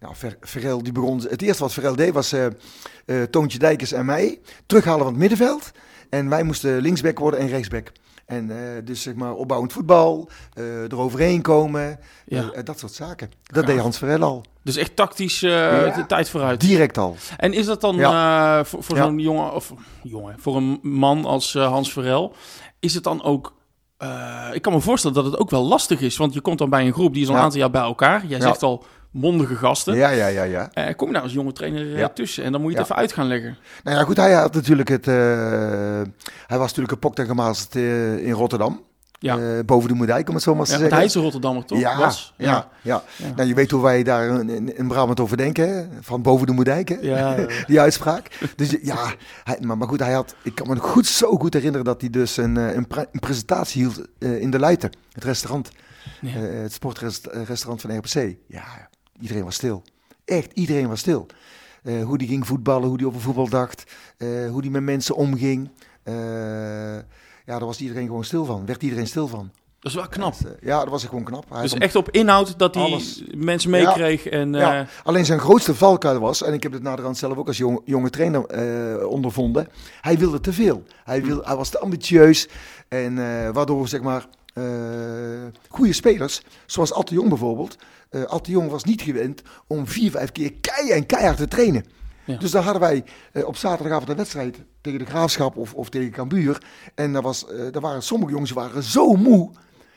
Nou, 0.00 0.16
Ver, 0.16 0.36
Verel, 0.40 0.82
die 0.82 0.92
begon, 0.92 1.20
het 1.28 1.42
eerste 1.42 1.62
wat 1.62 1.72
Verel 1.72 1.96
deed 1.96 2.12
was 2.12 2.32
eh 2.32 2.46
eh, 3.06 3.22
Toontje 3.22 3.58
Dijkers 3.58 3.92
en 3.92 4.04
mij 4.04 4.40
terughalen 4.66 4.98
van 5.02 5.12
het 5.12 5.16
middenveld. 5.16 5.70
En 6.10 6.28
wij 6.28 6.42
moesten 6.42 6.80
linksback 6.80 7.18
worden 7.18 7.40
en 7.40 7.48
rechtsback. 7.48 7.92
En 8.36 8.50
eh, 8.50 8.84
dus 8.84 9.02
zeg 9.02 9.14
maar 9.14 9.32
opbouwend 9.34 9.72
voetbal, 9.72 10.28
eh 10.54 10.82
eroverheen 10.82 11.42
komen, 11.42 11.98
Ja. 12.26 12.50
eh, 12.50 12.64
dat 12.64 12.78
soort 12.78 12.92
zaken. 12.92 13.30
Dat 13.42 13.66
deed 13.66 13.78
Hans 13.78 13.98
Verel 13.98 14.22
al, 14.22 14.44
Dus 14.62 14.76
echt 14.76 14.96
tactisch 14.96 15.40
Ja. 15.40 15.88
de 15.90 16.06
tijd 16.06 16.28
vooruit. 16.28 16.60
direct 16.60 16.98
al. 16.98 17.16
En 17.36 17.52
is 17.52 17.66
dat 17.66 17.80
dan 17.80 17.94
voor, 18.66 18.82
voor 18.82 18.96
zo'n 18.96 19.18
jongen, 19.18 19.54
of 19.54 19.72
jongen, 20.02 20.34
voor 20.38 20.56
een 20.56 20.78
man 20.82 21.24
als 21.24 21.52
Hans 21.52 21.92
Verel, 21.92 22.34
is 22.80 22.94
het 22.94 23.04
dan 23.04 23.22
ook... 23.22 23.54
ik 24.52 24.62
kan 24.62 24.72
me 24.72 24.80
voorstellen 24.80 25.16
dat 25.16 25.24
het 25.24 25.38
ook 25.38 25.50
wel 25.50 25.64
lastig 25.64 26.00
is, 26.00 26.16
want 26.16 26.32
je 26.34 26.40
komt 26.40 26.58
dan 26.58 26.70
bij 26.70 26.86
een 26.86 26.92
groep 26.92 27.12
die 27.14 27.22
is 27.22 27.28
al 27.28 27.34
een 27.34 27.40
aantal 27.40 27.60
jaar 27.60 27.70
bij 27.70 27.82
elkaar. 27.82 28.26
Jij 28.26 28.40
zegt 28.40 28.62
al 28.62 28.84
mondige 29.14 29.54
gasten. 29.56 29.94
Ja, 29.96 30.08
ja, 30.10 30.26
ja, 30.26 30.42
ja. 30.42 30.70
Eh, 30.72 30.94
kom 30.96 31.06
je 31.08 31.14
daar 31.14 31.22
als 31.22 31.32
jonge 31.32 31.52
trainer 31.52 31.92
eh, 31.92 31.98
Ja. 31.98 32.08
tussen 32.08 32.44
en 32.44 32.52
dan 32.52 32.60
moet 32.60 32.72
je 32.72 32.78
het 32.78 32.86
Ja. 32.86 32.92
even 32.92 33.02
uit 33.02 33.12
gaan 33.12 33.26
leggen. 33.26 33.56
Nou 33.84 33.96
ja, 33.98 34.04
goed, 34.04 34.16
hij 34.16 34.32
had 34.32 34.54
natuurlijk 34.54 34.88
het. 34.88 35.08
eh, 35.08 35.14
hij 36.46 36.58
was 36.58 36.68
natuurlijk 36.68 36.88
kapot 36.88 37.18
en 37.18 37.26
gemazeld 37.26 37.74
in 38.20 38.32
Rotterdam. 38.32 38.82
Ja. 39.18 39.62
Boven 39.62 39.88
de 39.88 39.94
Moerdijk, 39.94 40.28
om 40.28 40.34
het 40.34 40.42
zo 40.42 40.54
maar 40.54 40.64
te 40.64 40.72
Ja, 40.72 40.78
zeggen. 40.78 40.96
hij 40.96 41.04
is 41.06 41.14
een 41.14 41.22
Rotterdammer, 41.22 41.64
toch? 41.64 41.78
Ja, 41.78 41.98
Was? 41.98 42.34
ja, 42.36 42.68
ja, 42.82 43.02
Ja. 43.16 43.32
Nou, 43.36 43.48
je 43.48 43.54
weet 43.54 43.70
hoe 43.70 43.82
wij 43.82 44.02
daar 44.02 44.26
in, 44.40 44.76
in, 44.76 44.88
Brabant 44.88 45.20
over 45.20 45.36
denken, 45.36 45.68
hè? 45.76 45.84
van 46.00 46.22
boven 46.22 46.46
de 46.46 46.52
Moerdijk, 46.52 46.88
hè? 46.88 46.96
Die 47.66 47.80
uitspraak. 47.80 48.38
Dus 48.56 48.76
ja, 48.82 48.96
hij, 49.44 49.58
maar, 49.60 49.78
maar 49.78 49.88
goed, 49.88 50.00
hij 50.00 50.12
had, 50.12 50.34
ik 50.42 50.54
kan 50.54 50.68
me 50.68 50.76
goed, 50.76 51.06
zo 51.06 51.36
goed 51.36 51.54
herinneren 51.54 51.84
dat 51.84 52.00
hij 52.00 52.10
dus 52.10 52.36
een, 52.36 52.56
een, 52.56 52.86
pre- 52.86 53.06
een 53.12 53.20
presentatie 53.20 53.82
hield 53.82 54.00
in 54.18 54.50
de 54.50 54.58
Leiden, 54.58 54.90
het 55.12 55.24
restaurant, 55.24 55.70
Ja. 56.20 56.34
eh, 56.34 56.62
het 56.62 56.72
sportrestaurant 56.72 57.80
van 57.80 57.96
RPC. 57.96 58.36
Ja, 58.46 58.62
iedereen 59.20 59.44
was 59.44 59.54
stil. 59.54 59.82
Echt, 60.24 60.52
iedereen 60.52 60.88
was 60.88 61.00
stil. 61.00 61.26
Eh, 61.84 62.04
hoe 62.04 62.18
die 62.18 62.28
ging 62.28 62.46
voetballen, 62.46 62.88
hoe 62.88 62.98
die 62.98 63.06
over 63.06 63.20
voetbal 63.20 63.48
dacht, 63.48 63.84
eh, 64.16 64.50
hoe 64.50 64.62
die 64.62 64.70
met 64.70 64.82
mensen 64.82 65.14
omging. 65.14 65.70
Eh, 66.02 66.14
ja, 66.14 67.02
daar 67.44 67.64
was 67.64 67.80
iedereen 67.80 68.06
gewoon 68.06 68.24
stil 68.24 68.44
van. 68.44 68.66
Werd 68.66 68.82
iedereen 68.82 69.06
stil 69.06 69.28
van. 69.28 69.50
Dat 69.80 69.92
is 69.92 69.98
wel 69.98 70.08
knap. 70.08 70.34
Dus, 70.42 70.52
ja, 70.60 70.78
dat 70.78 70.88
was 70.88 71.04
gewoon 71.04 71.24
knap. 71.24 71.44
Hij 71.48 71.62
Dus 71.62 71.74
echt 71.74 71.96
op 71.96 72.10
inhoud 72.10 72.58
dat 72.58 72.74
hij 72.74 72.84
Alles. 72.84 73.22
mensen 73.36 73.70
meekreeg. 73.70 74.26
En, 74.26 74.52
Ja, 74.52 74.86
alleen 75.02 75.24
zijn 75.24 75.38
grootste 75.38 75.74
valkuil 75.74 76.18
was, 76.18 76.42
en 76.42 76.52
ik 76.52 76.62
heb 76.62 76.72
het 76.72 76.82
naderhand 76.82 77.18
zelf 77.18 77.36
ook 77.36 77.46
als 77.46 77.56
jonge, 77.56 77.80
jonge 77.84 78.10
trainer 78.10 79.06
ondervonden, 79.06 79.68
hij 80.00 80.18
wilde 80.18 80.40
te 80.40 80.52
veel. 80.52 80.82
Hij, 81.04 81.22
wil, 81.22 81.44
hij 81.44 81.56
was 81.56 81.68
te 81.68 81.78
ambitieus 81.78 82.48
en 82.88 83.14
waardoor 83.52 83.88
zeg 83.88 84.02
maar 84.02 84.26
goede 85.68 85.92
spelers, 85.92 86.42
zoals 86.66 86.92
Atte 86.92 87.14
Jong 87.14 87.28
bijvoorbeeld, 87.28 87.76
eh 88.10 88.22
Atte 88.22 88.50
Jong 88.50 88.70
was 88.70 88.84
niet 88.84 89.02
gewend 89.02 89.42
om 89.66 89.86
vier, 89.86 90.10
vijf 90.10 90.32
keer 90.32 90.52
kei 90.60 90.90
en 90.90 91.06
keihard 91.06 91.36
te 91.36 91.48
trainen. 91.48 91.84
Ja. 92.24 92.36
Dus 92.36 92.50
dan 92.50 92.62
hadden 92.62 92.80
wij 92.82 93.04
eh, 93.32 93.46
op 93.46 93.56
zaterdagavond 93.56 94.08
een 94.10 94.16
wedstrijd 94.16 94.58
tegen 94.80 94.98
de 94.98 95.04
Graafschap 95.04 95.56
of, 95.56 95.74
of 95.74 95.88
tegen 95.88 96.10
Cambuur. 96.10 96.62
En 96.94 97.12
daar, 97.12 97.22
was, 97.22 97.46
eh, 97.48 97.72
daar 97.72 97.82
waren 97.82 98.02
sommige 98.02 98.32
jongens 98.32 98.50
waren 98.50 98.82
zo 98.82 99.12
moe 99.14 99.50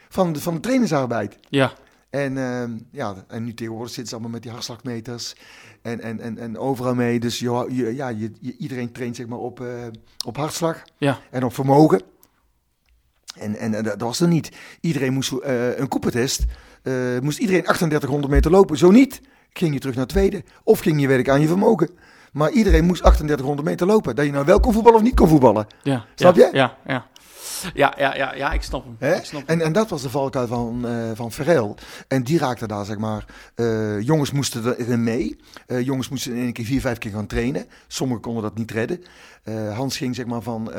van 0.10 0.34
de, 0.34 0.40
van 0.42 0.54
de 0.54 0.60
trainingsarbeid. 0.60 1.38
ja. 1.50 1.74
En, 2.10 2.38
ehm, 2.38 2.72
ja, 2.92 3.16
en 3.28 3.44
nu 3.44 3.54
tegenwoordig 3.54 3.90
zitten 3.94 4.08
ze 4.08 4.14
allemaal 4.14 4.32
met 4.34 4.42
die 4.42 4.52
hartslagmeters 4.52 5.36
en, 5.82 6.02
en, 6.02 6.20
en, 6.20 6.38
en 6.38 6.58
overal 6.58 6.96
mee. 6.96 7.20
Dus 7.20 7.40
je, 7.40 7.66
je- 7.70 7.96
ja, 7.96 8.08
je, 8.08 8.32
je- 8.40 8.56
iedereen 8.58 8.92
traint 8.92 9.16
zeg 9.16 9.28
maar 9.28 9.40
op, 9.40 9.62
eh, 9.62 9.68
op 10.26 10.38
hartslag 10.38 10.82
Ja. 10.98 11.20
en 11.32 11.44
op 11.44 11.54
vermogen. 11.54 12.02
En, 13.40 13.56
en, 13.56 13.74
en 13.74 13.84
dat 13.84 14.02
was 14.02 14.20
er 14.20 14.28
niet. 14.28 14.52
Iedereen 14.82 15.14
moest 15.14 15.32
eh, 15.32 15.78
een 15.78 15.88
koepeltest, 15.88 16.46
eh, 16.84 16.94
moest 17.22 17.40
iedereen 17.40 17.64
3800 17.64 18.34
meter 18.34 18.52
lopen. 18.52 18.78
Zo 18.78 18.92
niet, 18.92 19.22
ging 19.54 19.74
je 19.74 19.80
terug 19.80 19.96
naar 19.96 20.08
tweede. 20.08 20.44
Of 20.64 20.80
ging 20.80 21.02
je 21.02 21.08
werken 21.08 21.34
aan 21.34 21.42
je 21.42 21.48
vermogen. 21.48 21.90
Maar 22.32 22.52
iedereen 22.52 22.86
moest 22.86 23.02
3800 23.02 23.68
meter 23.68 23.88
lopen. 23.88 24.16
Dat 24.16 24.26
je 24.26 24.32
nou 24.32 24.46
wel 24.46 24.60
kon 24.60 24.74
voetballen 24.74 25.00
of 25.00 25.06
niet 25.06 25.16
kon 25.16 25.28
voetballen. 25.28 25.68
Ja. 25.84 26.06
Snap 26.16 26.36
ja, 26.36 26.46
je? 26.46 26.56
Ja, 26.56 26.78
ja. 26.86 27.06
Ja, 27.74 27.94
ja, 27.98 28.16
ja, 28.16 28.36
ja, 28.36 28.52
ik 28.52 28.62
snap 28.62 28.84
hem. 28.84 28.96
Hè? 29.00 29.16
Ik 29.16 29.24
snap 29.24 29.48
hem. 29.48 29.60
En, 29.60 29.66
en 29.66 29.74
dat 29.74 29.90
was 29.90 30.02
de 30.02 30.10
valkuil 30.10 30.48
van, 30.48 30.88
eh 30.88 31.12
van 31.14 31.32
Verel. 31.32 31.78
En 32.08 32.24
die 32.24 32.40
raakte 32.40 32.68
daar, 32.68 32.86
zeg 32.86 32.98
maar. 32.98 33.26
jongens 34.00 34.32
moesten 34.32 34.78
erin 34.78 35.04
mee. 35.04 35.40
Jongens 35.68 36.10
moesten 36.10 36.34
in 36.34 36.44
één 36.44 36.54
keer 36.54 36.66
vier, 36.66 36.82
vijf 36.82 36.98
keer 36.98 37.12
gaan 37.12 37.28
trainen. 37.28 37.66
Sommigen 37.88 38.22
konden 38.22 38.44
dat 38.44 38.58
niet 38.58 38.72
redden. 38.72 39.04
Hans 39.74 39.98
ging, 39.98 40.16
zeg 40.16 40.26
maar, 40.26 40.42
van. 40.42 40.72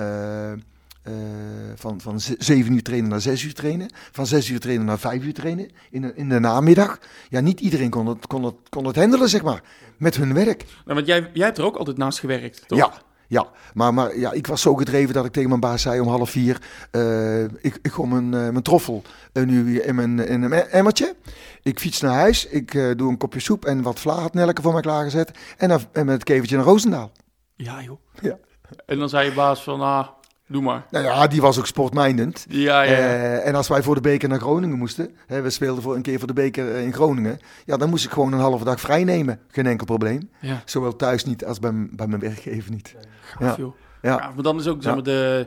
Eh, 1.09 1.73
van, 1.75 2.01
van 2.01 2.21
ze- 2.21 2.35
zeven 2.39 2.73
uur 2.73 2.83
trainen 2.83 3.11
naar 3.11 3.21
zes 3.21 3.43
uur 3.43 3.55
trainen. 3.55 3.93
Van 4.13 4.27
zes 4.27 4.49
uur 4.49 4.61
trainen 4.61 4.87
naar 4.87 4.99
vijf 4.99 5.25
uur 5.25 5.35
trainen. 5.35 5.71
In 5.91 6.01
de, 6.03 6.13
in 6.15 6.29
de 6.29 6.39
namiddag. 6.39 6.99
Ja, 7.29 7.41
niet 7.41 7.61
iedereen 7.61 7.91
kon 7.91 8.07
het, 8.07 8.27
kon, 8.27 8.45
het, 8.45 8.55
kon 8.69 8.85
het 8.87 8.97
handelen, 8.97 9.29
zeg 9.29 9.43
maar. 9.43 9.63
Met 9.97 10.17
hun 10.17 10.35
werk. 10.35 10.65
Nou, 10.85 10.95
want 10.95 11.07
jij, 11.07 11.31
jij 11.33 11.45
hebt 11.47 11.59
er 11.59 11.65
ook 11.65 11.77
altijd 11.77 11.97
naast 11.97 12.19
gewerkt, 12.19 12.69
toch? 12.69 12.79
Ja, 12.79 12.93
ja. 13.27 13.49
Maar, 13.75 13.95
maar 13.95 14.19
ja, 14.19 14.33
ik 14.33 14.47
was 14.47 14.61
zo 14.63 14.75
gedreven 14.75 15.15
dat 15.15 15.25
ik 15.25 15.33
tegen 15.33 15.49
mijn 15.49 15.61
baas 15.61 15.83
zei 15.83 16.01
om 16.01 16.09
half 16.09 16.31
vier... 16.31 16.63
eh, 16.91 17.43
ik, 17.43 17.79
ik 17.83 17.91
gooi 17.93 18.09
mijn, 18.09 18.35
eh, 18.35 18.51
mijn 18.51 18.63
troffel 18.63 19.03
eh, 19.33 19.43
nu 19.45 19.65
weer 19.65 19.85
in 19.85 19.95
mijn, 19.95 20.19
in 20.27 20.43
een 20.43 20.53
emmertje. 20.53 21.15
Ik 21.63 21.81
fiets 21.81 22.01
naar 22.01 22.15
huis, 22.15 22.47
ik 22.47 22.73
doe 22.97 23.11
een 23.11 23.17
kopje 23.17 23.41
soep 23.41 23.65
en 23.65 23.83
wat 23.83 24.01
vlaaghatnelken 24.01 24.63
voor 24.63 24.73
mij 24.73 24.83
klaargezet. 24.83 25.31
En, 25.57 25.69
dan, 25.69 25.81
en 25.93 26.05
met 26.05 26.15
het 26.15 26.25
kevertje 26.25 26.57
naar 26.57 26.65
Roosendaal. 26.65 27.13
Ja, 27.57 27.83
joh. 27.83 27.99
Ja. 28.21 28.39
En 28.87 28.99
dan 28.99 29.09
zei 29.09 29.29
je 29.29 29.35
baas 29.35 29.63
van, 29.63 29.81
ah, 29.81 30.09
doe 30.49 30.63
maar. 30.63 30.87
Nou 30.91 31.05
ja, 31.05 31.27
die 31.27 31.41
was 31.41 31.59
ook 31.59 31.67
sportmindend. 31.67 32.47
Ja, 32.49 32.83
ja, 32.83 32.91
ja. 32.91 32.97
Eh, 32.99 33.47
en 33.47 33.55
als 33.55 33.69
wij 33.69 33.83
voor 33.83 33.95
de 33.95 34.01
beker 34.01 34.29
naar 34.29 34.41
Groningen 34.41 34.79
moesten, 34.79 35.11
hè, 35.27 35.41
we 35.43 35.51
speelden 35.51 35.83
voor 35.83 35.95
een 35.97 36.03
keer 36.03 36.19
voor 36.19 36.27
de 36.27 36.33
beker 36.33 36.75
eh, 36.75 36.83
in 36.83 36.93
Groningen, 36.93 37.39
ja, 37.65 37.77
dan 37.77 37.89
moest 37.91 38.05
ik 38.05 38.11
gewoon 38.11 38.33
een 38.33 38.39
halve 38.41 38.65
dag 38.65 38.81
vrij 38.81 39.05
nemen. 39.05 39.41
Geen 39.49 39.67
enkel 39.67 39.87
probleem. 39.87 40.31
ja. 40.41 40.63
Zowel 40.65 40.97
thuis 40.97 41.25
niet 41.25 41.45
als 41.45 41.59
bij, 41.59 41.73
bij 41.91 42.07
mijn 42.07 42.21
werkgever 42.21 42.71
niet. 42.71 42.95
Gaaf, 43.21 43.57
Ja. 43.57 43.63
joh. 43.63 43.75
Ja. 44.03 44.17
Maar 44.35 44.43
dan 44.43 44.59
is 44.59 44.67
ook 44.67 44.83
zeg 44.83 44.95
maar, 44.95 45.03
de, 45.03 45.47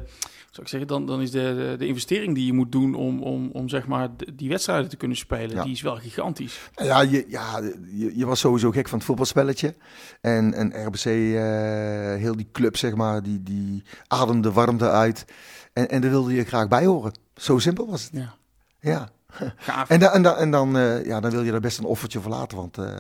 zou 0.51 0.63
ik 0.63 0.67
zeggen, 0.67 0.87
dan, 0.87 1.05
dan 1.05 1.21
is 1.21 1.31
de, 1.31 1.75
de, 1.77 1.87
investering 1.87 2.35
die 2.35 2.45
je 2.45 2.53
moet 2.53 2.71
doen 2.71 2.95
om, 2.95 3.23
om, 3.23 3.49
om 3.51 3.69
zeg 3.69 3.87
maar, 3.87 4.09
die 4.33 4.49
wedstrijden 4.49 4.89
te 4.89 4.95
kunnen 4.95 5.17
spelen, 5.17 5.55
Ja. 5.55 5.63
die 5.63 5.71
is 5.71 5.81
wel 5.81 5.95
gigantisch. 5.95 6.69
Ja, 6.75 7.01
je, 7.01 7.25
ja 7.27 7.59
je, 7.91 8.17
je 8.17 8.25
was 8.25 8.39
sowieso 8.39 8.71
gek 8.71 8.87
van 8.87 8.97
het 8.97 9.07
voetbalspelletje. 9.07 9.75
En, 10.21 10.53
en 10.53 10.85
RBC, 10.85 11.05
eh, 11.05 12.21
heel 12.21 12.35
die 12.35 12.49
club, 12.51 12.77
zeg 12.77 12.95
maar, 12.95 13.23
die, 13.23 13.43
die 13.43 13.83
ademde 14.07 14.51
warmte 14.51 14.89
uit. 14.89 15.25
En, 15.73 15.89
en 15.89 16.01
daar 16.01 16.09
wilde 16.09 16.33
je 16.33 16.43
graag 16.43 16.67
bij 16.67 16.85
horen. 16.85 17.11
Zo 17.35 17.59
simpel 17.59 17.89
was 17.89 18.03
het. 18.03 18.11
Ja. 18.13 18.33
Ja. 18.79 19.09
Gaaf. 19.55 19.89
En, 19.89 19.99
da, 19.99 20.13
en, 20.13 20.21
da, 20.21 20.35
en 20.35 20.51
dan, 20.51 20.77
eh, 20.77 21.05
ja, 21.05 21.19
dan 21.19 21.31
wil 21.31 21.43
je 21.43 21.51
er 21.51 21.59
best 21.61 21.77
een 21.77 21.85
offertje 21.85 22.19
voor 22.19 22.31
laten. 22.31 22.57
Want 22.57 22.77
eh, 22.77 22.99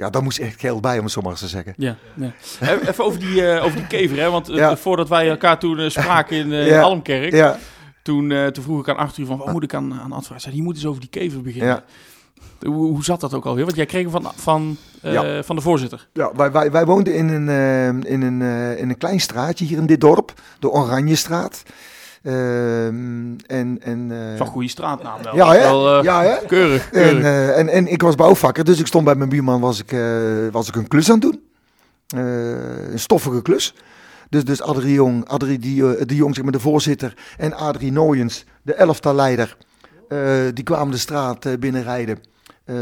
ja, 0.00 0.10
daar 0.10 0.22
moest 0.22 0.38
echt 0.38 0.60
geld 0.60 0.80
bij, 0.80 0.98
om 0.98 1.04
het 1.04 1.12
zo 1.12 1.20
maar 1.20 1.30
eens 1.30 1.40
te 1.40 1.48
zeggen. 1.48 1.74
Ja, 1.76 1.96
ja. 2.14 2.32
Even 2.88 3.04
over 3.04 3.20
die, 3.20 3.46
eh, 3.46 3.64
over 3.64 3.76
die 3.76 3.86
kever, 3.86 4.18
hè? 4.18 4.30
want 4.30 4.48
eh, 4.48 4.56
Ja. 4.56 4.76
voordat 4.76 5.08
wij 5.08 5.28
elkaar 5.28 5.58
toen 5.58 5.78
eh, 5.78 5.88
spraken 5.90 6.36
in 6.36 6.48
Ja. 6.50 6.80
Almkerk, 6.80 7.32
Ja, 7.32 7.58
toen, 8.02 8.28
toen 8.52 8.64
vroeg 8.64 8.80
ik 8.80 8.88
aan 8.88 8.96
Arthur 8.96 9.26
van, 9.26 9.38
wat 9.38 9.52
moet 9.52 9.62
ik 9.62 9.74
aan, 9.74 9.92
aan? 9.94 10.22
Hij 10.28 10.38
zei, 10.38 10.56
je 10.56 10.62
moet 10.62 10.74
eens 10.74 10.86
over 10.86 11.00
die 11.00 11.10
kever 11.10 11.42
beginnen. 11.42 11.68
ja. 11.68 11.84
Hoe, 12.68 12.86
hoe 12.86 13.04
zat 13.04 13.20
dat 13.20 13.34
ook 13.34 13.44
alweer? 13.46 13.64
Want 13.64 13.76
jij 13.76 13.86
kreeg 13.86 14.02
hem 14.02 14.10
van, 14.10 14.32
van, 14.36 14.76
van 15.44 15.56
de 15.56 15.62
voorzitter. 15.62 16.08
ja 16.12 16.30
wij, 16.34 16.50
wij, 16.52 16.70
wij 16.70 16.84
woonden 16.84 17.14
in 17.14 17.28
een, 17.28 18.04
in, 18.04 18.22
een, 18.22 18.42
in 18.78 18.88
een 18.88 18.98
klein 18.98 19.20
straatje 19.20 19.64
hier 19.64 19.78
in 19.78 19.86
dit 19.86 20.00
dorp. 20.00 20.32
De 20.58 20.70
Oranjestraat. 20.70 21.62
Ehm 21.66 21.72
en, 22.22 23.78
en, 23.80 24.10
eh, 24.10 24.36
Van 24.36 24.46
goede 24.46 24.68
straatnaam 24.68 25.22
wel. 25.22 25.34
ja, 25.34 25.52
hè? 25.52 25.58
Wel, 25.58 25.98
eh, 25.98 26.02
ja, 26.04 26.22
hè? 26.22 26.46
Keurig, 26.46 26.84
En, 26.84 26.90
keurig. 26.90 27.22
eh, 27.24 27.58
en, 27.58 27.68
en 27.68 27.86
ik 27.86 28.02
was 28.02 28.14
bouwvakker, 28.14 28.64
dus 28.64 28.78
ik 28.80 28.86
stond 28.86 29.04
bij 29.04 29.14
mijn 29.14 29.28
buurman, 29.28 29.60
was 29.60 29.80
ik, 29.80 29.92
eh, 29.92 30.00
was 30.50 30.68
ik 30.68 30.74
een 30.76 30.88
klus 30.88 31.08
aan 31.10 31.18
het 31.20 31.22
doen. 31.22 31.42
Eh, 32.06 32.92
een 32.92 32.98
stoffige 32.98 33.42
klus. 33.42 33.74
Dus, 34.28 34.44
dus 34.44 34.62
Adrie 34.62 34.92
Jong, 34.94 35.28
Adrie 35.28 35.58
die, 35.58 36.06
die 36.06 36.16
Jong, 36.16 36.34
zeg 36.34 36.44
maar 36.44 36.52
de 36.52 36.60
voorzitter, 36.60 37.14
en 37.38 37.52
Adrie 37.54 37.92
Nooyens, 37.92 38.44
de 38.62 38.74
elftalleider, 38.74 39.56
eh 40.08 40.18
die 40.54 40.64
kwamen 40.64 40.90
de 40.90 40.98
straat 40.98 41.60
binnenrijden 41.60 42.18
eh, 42.64 42.74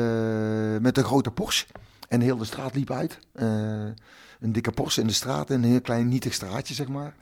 met 0.80 0.98
een 0.98 1.04
grote 1.04 1.30
Porsche. 1.30 1.66
En 2.08 2.20
heel 2.20 2.36
de 2.36 2.44
straat 2.44 2.74
liep 2.74 2.90
uit. 2.90 3.18
Eh, 3.34 3.46
een 4.40 4.52
dikke 4.52 4.70
Porsche 4.70 5.00
in 5.00 5.06
de 5.06 5.12
straat, 5.12 5.50
een 5.50 5.64
heel 5.64 5.80
klein 5.80 6.08
nietig 6.08 6.34
straatje, 6.34 6.74
zeg 6.74 6.88
maar. 6.88 7.14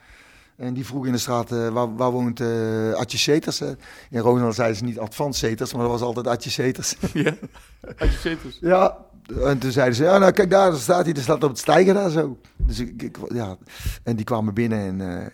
En 0.57 0.75
die 0.75 0.87
vroeg 0.87 1.07
in 1.07 1.13
de 1.13 1.19
straat, 1.19 1.53
eh, 1.53 1.69
waar, 1.69 1.95
waar 1.97 2.11
woont 2.11 2.41
uh, 2.41 2.93
Atje 2.95 3.19
Seters? 3.19 3.61
Eh, 3.61 3.69
in 4.11 4.21
Ronald 4.21 4.55
zeiden 4.55 4.77
ze 4.77 4.85
niet 4.85 4.99
Advans 4.99 5.39
Seters, 5.39 5.73
maar 5.73 5.83
dat 5.83 5.91
was 5.91 6.01
altijd 6.01 6.27
Atje 6.27 6.51
Seters. 6.51 6.97
ja. 7.13 7.35
Had 7.97 8.13
je 8.13 8.19
zetels? 8.19 8.59
Ja, 8.61 8.97
en 9.45 9.59
toen 9.59 9.71
zeiden 9.71 9.95
ze, 9.95 10.03
ja, 10.05 10.19
nou 10.19 10.33
kijk 10.33 10.51
daar, 10.51 10.71
daar 10.71 10.81
staat 10.81 11.05
hij, 11.05 11.13
die 11.13 11.23
staat 11.23 11.43
op 11.45 11.51
het 11.51 11.59
stijger 11.59 11.95
daar 11.95 12.11
zo. 12.11 12.39
Dus 12.57 12.79
ik, 12.79 13.03
ik- 13.03 13.17
ja, 13.35 13.57
en 14.03 14.17
die 14.17 14.25
kwamen 14.25 14.55
binnen 14.55 14.79
en 15.01 15.21
eh, 15.21 15.27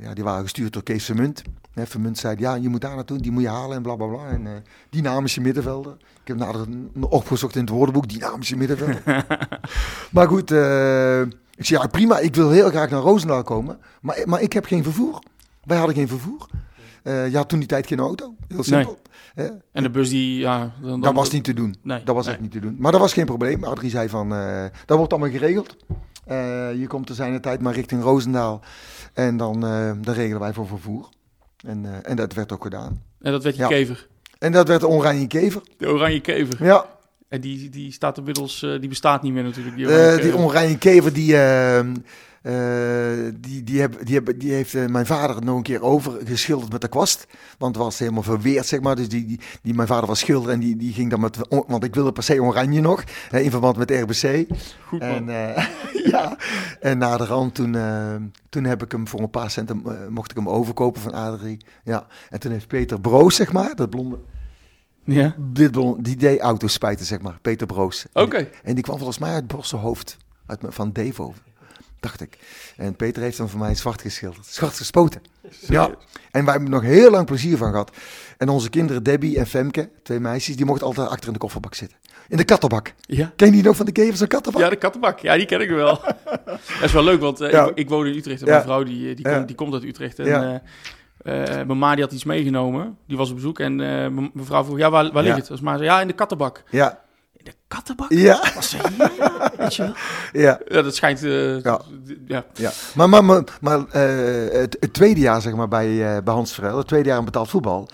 ja, 0.00 0.14
die 0.14 0.24
waren 0.24 0.42
gestuurd 0.42 0.72
door 0.72 0.82
Kees 0.82 1.04
Vermunt. 1.04 1.42
Hè, 1.72 1.86
Vermunt 1.86 2.18
zei, 2.18 2.36
ja, 2.38 2.54
je 2.54 2.68
moet 2.68 2.80
daar 2.80 2.94
naartoe, 2.94 3.18
die 3.18 3.30
moet 3.32 3.42
je 3.42 3.48
halen 3.48 3.76
en 3.76 3.82
bla 3.82 3.94
bla 3.96 4.06
bla. 4.06 4.26
En 4.26 4.46
eh, 4.46 4.52
dynamische 4.90 5.40
middenvelder. 5.40 5.92
Ik 6.22 6.28
heb 6.28 6.36
nader 6.36 6.66
opgezocht 7.00 7.54
in 7.54 7.60
het 7.60 7.70
woordenboek, 7.70 8.08
dynamische 8.08 8.56
middenvelder. 8.56 9.02
maar 10.12 10.28
goed, 10.28 10.50
eh, 10.50 11.22
ik 11.56 11.64
zei, 11.66 11.80
ja 11.80 11.86
prima, 11.86 12.18
ik 12.18 12.34
wil 12.34 12.50
heel 12.50 12.68
graag 12.68 12.90
naar 12.90 13.00
Roosendaal 13.00 13.42
komen, 13.42 13.78
maar, 14.00 14.22
maar 14.24 14.40
ik 14.40 14.52
heb 14.52 14.64
geen 14.64 14.82
vervoer. 14.82 15.18
Wij 15.64 15.76
hadden 15.76 15.96
geen 15.96 16.08
vervoer. 16.08 16.46
Eh 17.02 17.30
je 17.30 17.36
had 17.36 17.48
toen 17.48 17.58
die 17.58 17.68
tijd 17.68 17.86
geen 17.86 17.98
auto, 17.98 18.34
heel 18.48 18.62
simpel. 18.62 18.98
En 19.72 19.82
de 19.82 19.90
bus 19.90 20.08
die, 20.08 20.38
ja... 20.38 20.58
Dan, 20.58 20.90
dan- 20.90 21.00
Dat 21.00 21.14
was 21.14 21.30
niet 21.30 21.44
te 21.44 21.54
doen. 21.54 21.74
Nee, 21.82 22.02
dat 22.04 22.14
was 22.14 22.24
nee. 22.24 22.34
echt 22.34 22.42
niet 22.42 22.52
te 22.52 22.60
doen. 22.60 22.76
Maar 22.78 22.92
dat 22.92 23.00
was 23.00 23.12
geen 23.12 23.26
probleem. 23.26 23.64
Adrie 23.64 23.90
zei 23.90 24.08
van, 24.08 24.34
eh, 24.34 24.64
dat 24.86 24.96
wordt 24.98 25.12
allemaal 25.12 25.30
geregeld. 25.30 25.76
Eh, 26.26 26.74
je 26.74 26.86
komt 26.86 27.06
te 27.06 27.14
zijn 27.14 27.40
tijd 27.40 27.60
maar 27.60 27.74
richting 27.74 28.02
Roosendaal. 28.02 28.60
En 29.12 29.36
dan, 29.36 29.60
dan 30.00 30.14
regelen 30.14 30.40
wij 30.40 30.52
voor 30.52 30.66
vervoer. 30.66 31.08
En, 31.66 32.04
en 32.04 32.16
dat 32.16 32.32
werd 32.32 32.52
ook 32.52 32.62
gedaan. 32.62 33.02
En 33.20 33.32
dat 33.32 33.42
werd 33.42 33.56
je 33.56 33.62
Ja. 33.62 33.68
kever. 33.68 34.08
En 34.38 34.52
dat 34.52 34.68
werd 34.68 34.80
de 34.80 34.88
Oranje 34.88 35.26
Kever. 35.26 35.62
De 35.76 35.86
oranje 35.88 36.20
kever. 36.20 36.64
Ja, 36.64 36.86
En 37.32 37.40
die, 37.40 37.68
die 37.68 37.92
staat 37.92 38.18
inmiddels, 38.18 38.62
eh, 38.62 38.80
die 38.80 38.88
bestaat 38.88 39.22
niet 39.22 39.32
meer 39.32 39.42
natuurlijk. 39.42 39.76
Die 39.76 39.86
eh, 39.86 40.44
oranje 40.44 40.68
die 40.68 40.78
kever. 40.78 41.12
Die, 41.12 41.36
eh, 41.36 41.78
eh, 41.78 43.34
die, 43.40 43.64
die, 43.64 43.80
heb, 43.80 44.06
die, 44.06 44.14
heb, 44.14 44.40
die 44.40 44.52
heeft 44.52 44.88
mijn 44.88 45.06
vader 45.06 45.44
nog 45.44 45.56
een 45.56 45.62
keer 45.62 45.82
overgeschilderd 45.82 46.72
met 46.72 46.80
de 46.80 46.88
kwast. 46.88 47.26
Want 47.58 47.74
het 47.74 47.84
was 47.84 47.98
helemaal 47.98 48.22
verweerd, 48.22 48.66
zeg 48.66 48.80
maar. 48.80 48.96
Dus 48.96 49.08
die, 49.08 49.26
die, 49.26 49.40
die, 49.62 49.74
mijn 49.74 49.88
vader 49.88 50.06
was 50.06 50.18
schilder 50.18 50.52
en 50.52 50.60
die, 50.60 50.76
die 50.76 50.92
ging 50.92 51.10
dan 51.10 51.20
met... 51.20 51.38
Want 51.48 51.84
ik 51.84 51.94
wilde 51.94 52.12
per 52.12 52.22
se 52.22 52.42
oranje 52.42 52.80
nog, 52.80 53.04
in 53.30 53.50
verband 53.50 53.76
met 53.76 53.90
RBC. 53.90 54.46
Goed 54.86 55.00
man. 55.00 55.28
En, 55.28 55.54
ja, 56.12 56.36
en 56.80 56.98
na 56.98 57.16
de 57.16 57.24
rand 57.24 57.54
toen, 57.54 57.76
toen 58.48 58.64
heb 58.64 58.82
ik 58.82 58.92
hem 58.92 59.08
voor 59.08 59.20
een 59.20 59.30
paar 59.30 59.50
centen, 59.50 59.82
mocht 60.08 60.30
ik 60.30 60.36
hem 60.36 60.48
overkopen 60.48 61.02
van 61.02 61.12
Adrie. 61.12 61.64
Ja, 61.84 62.06
en 62.30 62.40
toen 62.40 62.52
heeft 62.52 62.66
Peter 62.66 63.00
Broos, 63.00 63.36
zeg 63.36 63.52
maar, 63.52 63.74
dat 63.74 63.90
blonde, 63.90 64.18
ja. 65.04 65.34
dit 65.38 65.72
die 65.98 66.16
deed 66.16 66.40
auto's 66.40 66.72
spijten, 66.72 67.06
zeg 67.06 67.20
maar, 67.20 67.38
Peter 67.42 67.66
Broos. 67.66 68.06
En 68.12 68.22
Oké. 68.22 68.36
die- 68.38 68.48
En 68.62 68.74
die 68.74 68.84
kwam 68.84 68.96
volgens 68.96 69.18
mij 69.18 69.32
uit 69.32 69.46
Brosselhoofd, 69.46 70.16
uit, 70.46 70.60
van 70.68 70.92
Devo, 70.92 71.34
dacht 72.00 72.20
ik. 72.20 72.38
En 72.76 72.96
Peter 72.96 73.22
heeft 73.22 73.38
hem 73.38 73.48
voor 73.48 73.58
mij 73.60 73.74
zwart 73.74 74.00
geschilderd, 74.00 74.46
zwart 74.46 74.76
gespoten. 74.76 75.22
Ja, 75.68 75.90
en 76.30 76.44
wij 76.44 76.52
hebben 76.52 76.70
nog 76.70 76.82
heel 76.82 77.10
lang 77.10 77.26
plezier 77.26 77.56
van 77.56 77.70
gehad. 77.70 77.90
En 78.38 78.48
onze 78.48 78.70
kinderen, 78.70 79.02
Debbie 79.02 79.38
en 79.38 79.46
Femke, 79.46 79.90
twee 80.02 80.20
meisjes, 80.20 80.56
die 80.56 80.66
mochten 80.66 80.86
altijd 80.86 81.08
achter 81.08 81.26
in 81.26 81.32
de 81.32 81.38
kofferbak 81.38 81.74
zitten. 81.74 81.98
In 82.28 82.36
de 82.36 82.44
kattenbak. 82.44 82.94
Ja. 83.00 83.32
Ken 83.36 83.46
je 83.46 83.52
die 83.52 83.62
nog 83.62 83.76
van 83.76 83.86
de 83.86 83.92
kevers 83.92 84.20
en 84.20 84.28
kattenbak? 84.28 84.62
Ja, 84.62 84.68
de 84.68 84.76
kattenbak. 84.76 85.18
Ja, 85.18 85.36
die 85.36 85.46
ken 85.46 85.60
ik 85.60 85.68
wel. 85.70 86.00
dat 86.44 86.82
is 86.82 86.92
wel 86.92 87.04
leuk, 87.04 87.20
want 87.20 87.40
eh, 87.40 87.50
Ja. 87.50 87.66
ik, 87.68 87.74
ik 87.78 87.88
woon 87.88 88.06
in 88.06 88.16
Utrecht 88.16 88.40
en 88.40 88.46
Ja. 88.46 88.52
mijn 88.52 88.64
vrouw 88.64 88.82
die, 88.82 89.10
eh, 89.10 89.16
die, 89.16 89.28
Ja. 89.28 89.34
komt, 89.34 89.46
die 89.46 89.56
komt 89.56 89.72
uit 89.74 89.84
Utrecht. 89.84 90.18
En, 90.18 90.26
Ja. 90.26 90.62
Eh, 91.22 91.44
mijn 91.44 91.78
ma 91.78 91.94
die 91.94 92.04
had 92.04 92.12
iets 92.12 92.24
meegenomen. 92.24 92.96
Die 93.06 93.16
was 93.16 93.28
op 93.28 93.34
bezoek 93.34 93.58
en 93.58 93.72
eh, 93.80 93.86
mijn 93.88 94.30
mijn 94.32 94.46
vrouw 94.46 94.64
vroeg, 94.64 94.78
ja, 94.78 94.90
waar, 94.90 95.12
waar 95.12 95.22
Ja. 95.24 95.28
ligt 95.28 95.40
het? 95.42 95.50
Als 95.50 95.60
maar 95.60 95.76
zei, 95.78 95.88
ja, 95.90 96.00
in 96.00 96.06
de 96.06 96.12
kattenbak. 96.12 96.62
Ja, 96.70 97.00
In 97.36 97.44
de 97.44 97.54
kattenbak? 97.68 98.10
ja, 98.12 98.60
zei 98.60 98.82
je 98.82 98.88
nou? 98.98 99.10
Weet 99.56 99.74
je 99.74 99.82
wel? 99.82 99.92
ja. 100.42 100.60
Ja, 100.68 100.82
dat 100.82 100.94
schijnt... 100.94 101.22
eh, 101.24 101.62
Ja. 101.62 101.80
ja. 102.26 102.44
Ja, 102.54 102.70
maar, 102.94 103.08
maar, 103.08 103.24
maar, 103.24 103.42
maar 103.60 103.78
het, 103.90 104.76
het 104.80 104.92
tweede 104.92 105.20
jaar 105.20 105.40
zeg 105.42 105.54
maar, 105.54 105.68
bij, 105.68 106.22
bij 106.24 106.34
Hans 106.34 106.54
Verel, 106.54 106.76
het 106.78 106.86
tweede 106.88 107.08
jaar 107.08 107.18
in 107.18 107.24
betaald 107.24 107.48
voetbal, 107.50 107.88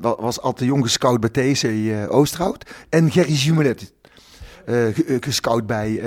wa- 0.00 0.16
was 0.20 0.40
Ad 0.40 0.58
de 0.58 0.64
Jong 0.64 0.82
gescout 0.84 1.20
bij 1.20 1.30
TC 1.30 1.64
Oosterhout 2.10 2.70
en 2.88 3.10
Gerry 3.10 3.32
Jumelet 3.32 3.92
ge- 4.66 5.16
gescout 5.20 5.66
bij, 5.66 6.02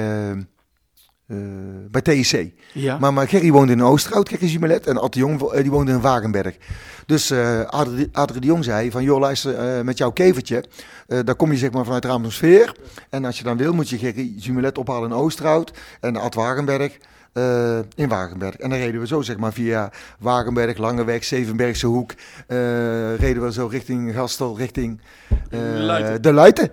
bij 1.91 2.01
TEC. 2.01 2.53
Ja. 2.73 2.97
Maar, 2.97 3.13
maar 3.13 3.27
Gerry 3.27 3.51
woonde 3.51 3.71
in 3.73 3.83
Oosterhout, 3.83 4.29
Gerry 4.29 4.47
Jumelet. 4.47 4.87
En 4.87 4.97
Ad 4.97 5.13
de 5.13 5.19
Jong 5.19 5.41
eh, 5.41 5.61
die 5.61 5.71
woonde 5.71 5.91
in 5.91 6.01
Wagenberg. 6.01 6.57
Dus 7.05 7.29
eh 7.31 7.61
Adrie, 7.65 8.09
Adrie 8.11 8.41
de 8.41 8.47
Jong 8.47 8.63
zei 8.63 8.91
van, 8.91 9.03
joh 9.03 9.19
luister, 9.19 9.55
eh, 9.55 9.83
met 9.83 9.97
jouw 9.97 10.11
kevertje, 10.11 10.63
eh 11.07 11.19
daar 11.25 11.35
kom 11.35 11.51
je 11.51 11.57
zeg 11.57 11.71
maar 11.71 11.85
vanuit 11.85 12.05
Raamsfeer. 12.05 12.75
En 13.09 13.25
als 13.25 13.37
je 13.37 13.43
dan 13.43 13.57
wil, 13.57 13.73
moet 13.73 13.89
je 13.89 13.97
Gerry 13.97 14.33
Jumelet 14.37 14.77
ophalen 14.77 15.09
in 15.09 15.15
Oosterhout. 15.15 15.71
En 15.99 16.15
Ad 16.15 16.33
Wagenberg 16.33 16.97
eh, 17.33 17.79
in 17.95 18.07
Wagenberg. 18.09 18.55
En 18.55 18.69
dan 18.69 18.79
reden 18.79 19.01
we 19.01 19.07
zo 19.07 19.21
zeg 19.21 19.37
maar 19.37 19.53
via 19.53 19.91
Wagenberg, 20.19 20.77
Langeweg, 20.77 21.23
Zevenbergse 21.23 21.87
Hoek. 21.87 22.13
eh, 22.47 23.15
reden 23.15 23.43
we 23.43 23.51
zo 23.51 23.67
richting 23.67 24.13
Gastel, 24.13 24.57
richting 24.57 25.01
eh, 25.49 25.59
Luiten. 25.61 26.21
de 26.21 26.33
Luiten. 26.33 26.71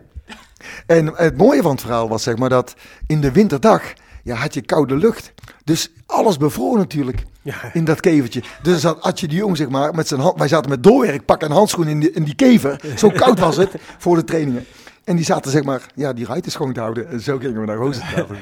En 0.87 1.13
het 1.15 1.37
mooie 1.37 1.63
van 1.63 1.71
het 1.71 1.81
verhaal 1.81 2.09
was 2.09 2.23
zeg 2.23 2.37
maar 2.37 2.49
dat 2.49 2.75
in 3.07 3.21
de 3.21 3.33
winterdag 3.33 3.83
ja, 4.29 4.35
had 4.37 4.55
je 4.55 4.61
koude 4.61 4.97
lucht. 4.97 5.33
Dus 5.65 5.91
alles 6.07 6.37
bevroor 6.37 6.77
natuurlijk 6.79 7.23
Ja. 7.43 7.55
in 7.73 7.85
dat 7.85 8.01
kevertje. 8.01 8.43
Dus 8.63 8.81
zat 8.81 9.01
Atje 9.03 9.29
de 9.29 9.35
Jong 9.35 9.57
zeg 9.57 9.69
maar 9.69 9.95
met 9.95 10.09
zijn 10.09 10.21
hand. 10.21 10.39
Wij 10.39 10.49
zaten 10.49 10.71
met 10.71 10.83
doorwerkpak 10.83 11.43
en 11.43 11.51
handschoenen 11.51 11.93
in 11.93 12.01
die, 12.01 12.11
in 12.13 12.25
die 12.25 12.35
kever. 12.35 12.81
Zo 12.97 13.09
koud 13.11 13.39
was 13.39 13.57
het 13.57 13.71
voor 13.99 14.17
de 14.17 14.25
trainingen. 14.25 14.65
En 15.05 15.17
die 15.17 15.25
zaten 15.25 15.51
zeg 15.51 15.63
maar, 15.65 15.87
ja, 15.95 16.13
die 16.13 16.27
ruiten 16.27 16.51
schoon 16.53 16.73
te 16.73 16.81
houden. 16.81 17.09
En 17.09 17.21
zo 17.21 17.39
gingen 17.39 17.61
we 17.61 17.67
naar 17.67 17.77
Roosendaal. 17.77 18.27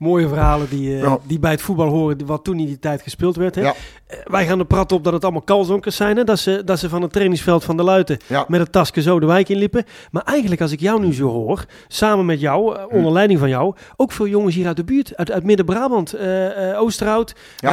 Mooie 0.00 0.28
verhalen 0.28 0.68
die, 0.70 0.94
eh, 0.94 1.02
Ja. 1.02 1.18
die 1.26 1.38
bij 1.38 1.50
het 1.50 1.62
voetbal 1.62 1.88
horen, 1.88 2.18
die- 2.18 2.26
wat 2.26 2.44
toen 2.44 2.58
in 2.58 2.66
die 2.66 2.78
tijd 2.78 3.02
gespeeld 3.02 3.36
werd. 3.36 3.54
Hè? 3.54 3.60
Ja. 3.60 3.74
Eh, 4.06 4.18
wij 4.24 4.46
gaan 4.46 4.58
er 4.58 4.64
praten 4.64 4.96
op 4.96 5.04
dat 5.04 5.12
het 5.12 5.22
allemaal 5.22 5.42
kalzonkers 5.42 5.96
zijn. 5.96 6.16
Hè? 6.16 6.24
Dat, 6.24 6.38
ze, 6.38 6.62
dat 6.64 6.78
ze 6.78 6.88
van 6.88 7.02
het 7.02 7.12
trainingsveld 7.12 7.64
van 7.64 7.76
de 7.76 7.82
Luiten 7.82 8.18
Ja. 8.26 8.44
met 8.48 8.60
het 8.60 8.72
tasje 8.72 9.02
zo 9.02 9.20
de 9.20 9.26
wijk 9.26 9.48
inliepen. 9.48 9.84
Maar 10.10 10.22
eigenlijk, 10.22 10.60
als 10.60 10.72
ik 10.72 10.80
jou 10.80 11.00
nu 11.00 11.14
zo 11.14 11.26
hoor, 11.28 11.64
samen 11.88 12.26
met 12.26 12.40
jou, 12.40 12.74
Hm. 12.74 12.80
eh, 12.80 12.96
onder 12.96 13.12
leiding 13.12 13.38
van 13.38 13.48
jou, 13.48 13.74
ook 13.96 14.12
veel 14.12 14.26
jongens 14.26 14.54
hier 14.54 14.66
uit 14.66 14.76
de 14.76 14.84
buurt, 14.84 15.16
uit, 15.16 15.30
uit 15.30 15.44
Midden-Brabant, 15.44 16.14
Oosterhout, 16.76 17.34
eh, 17.58 17.70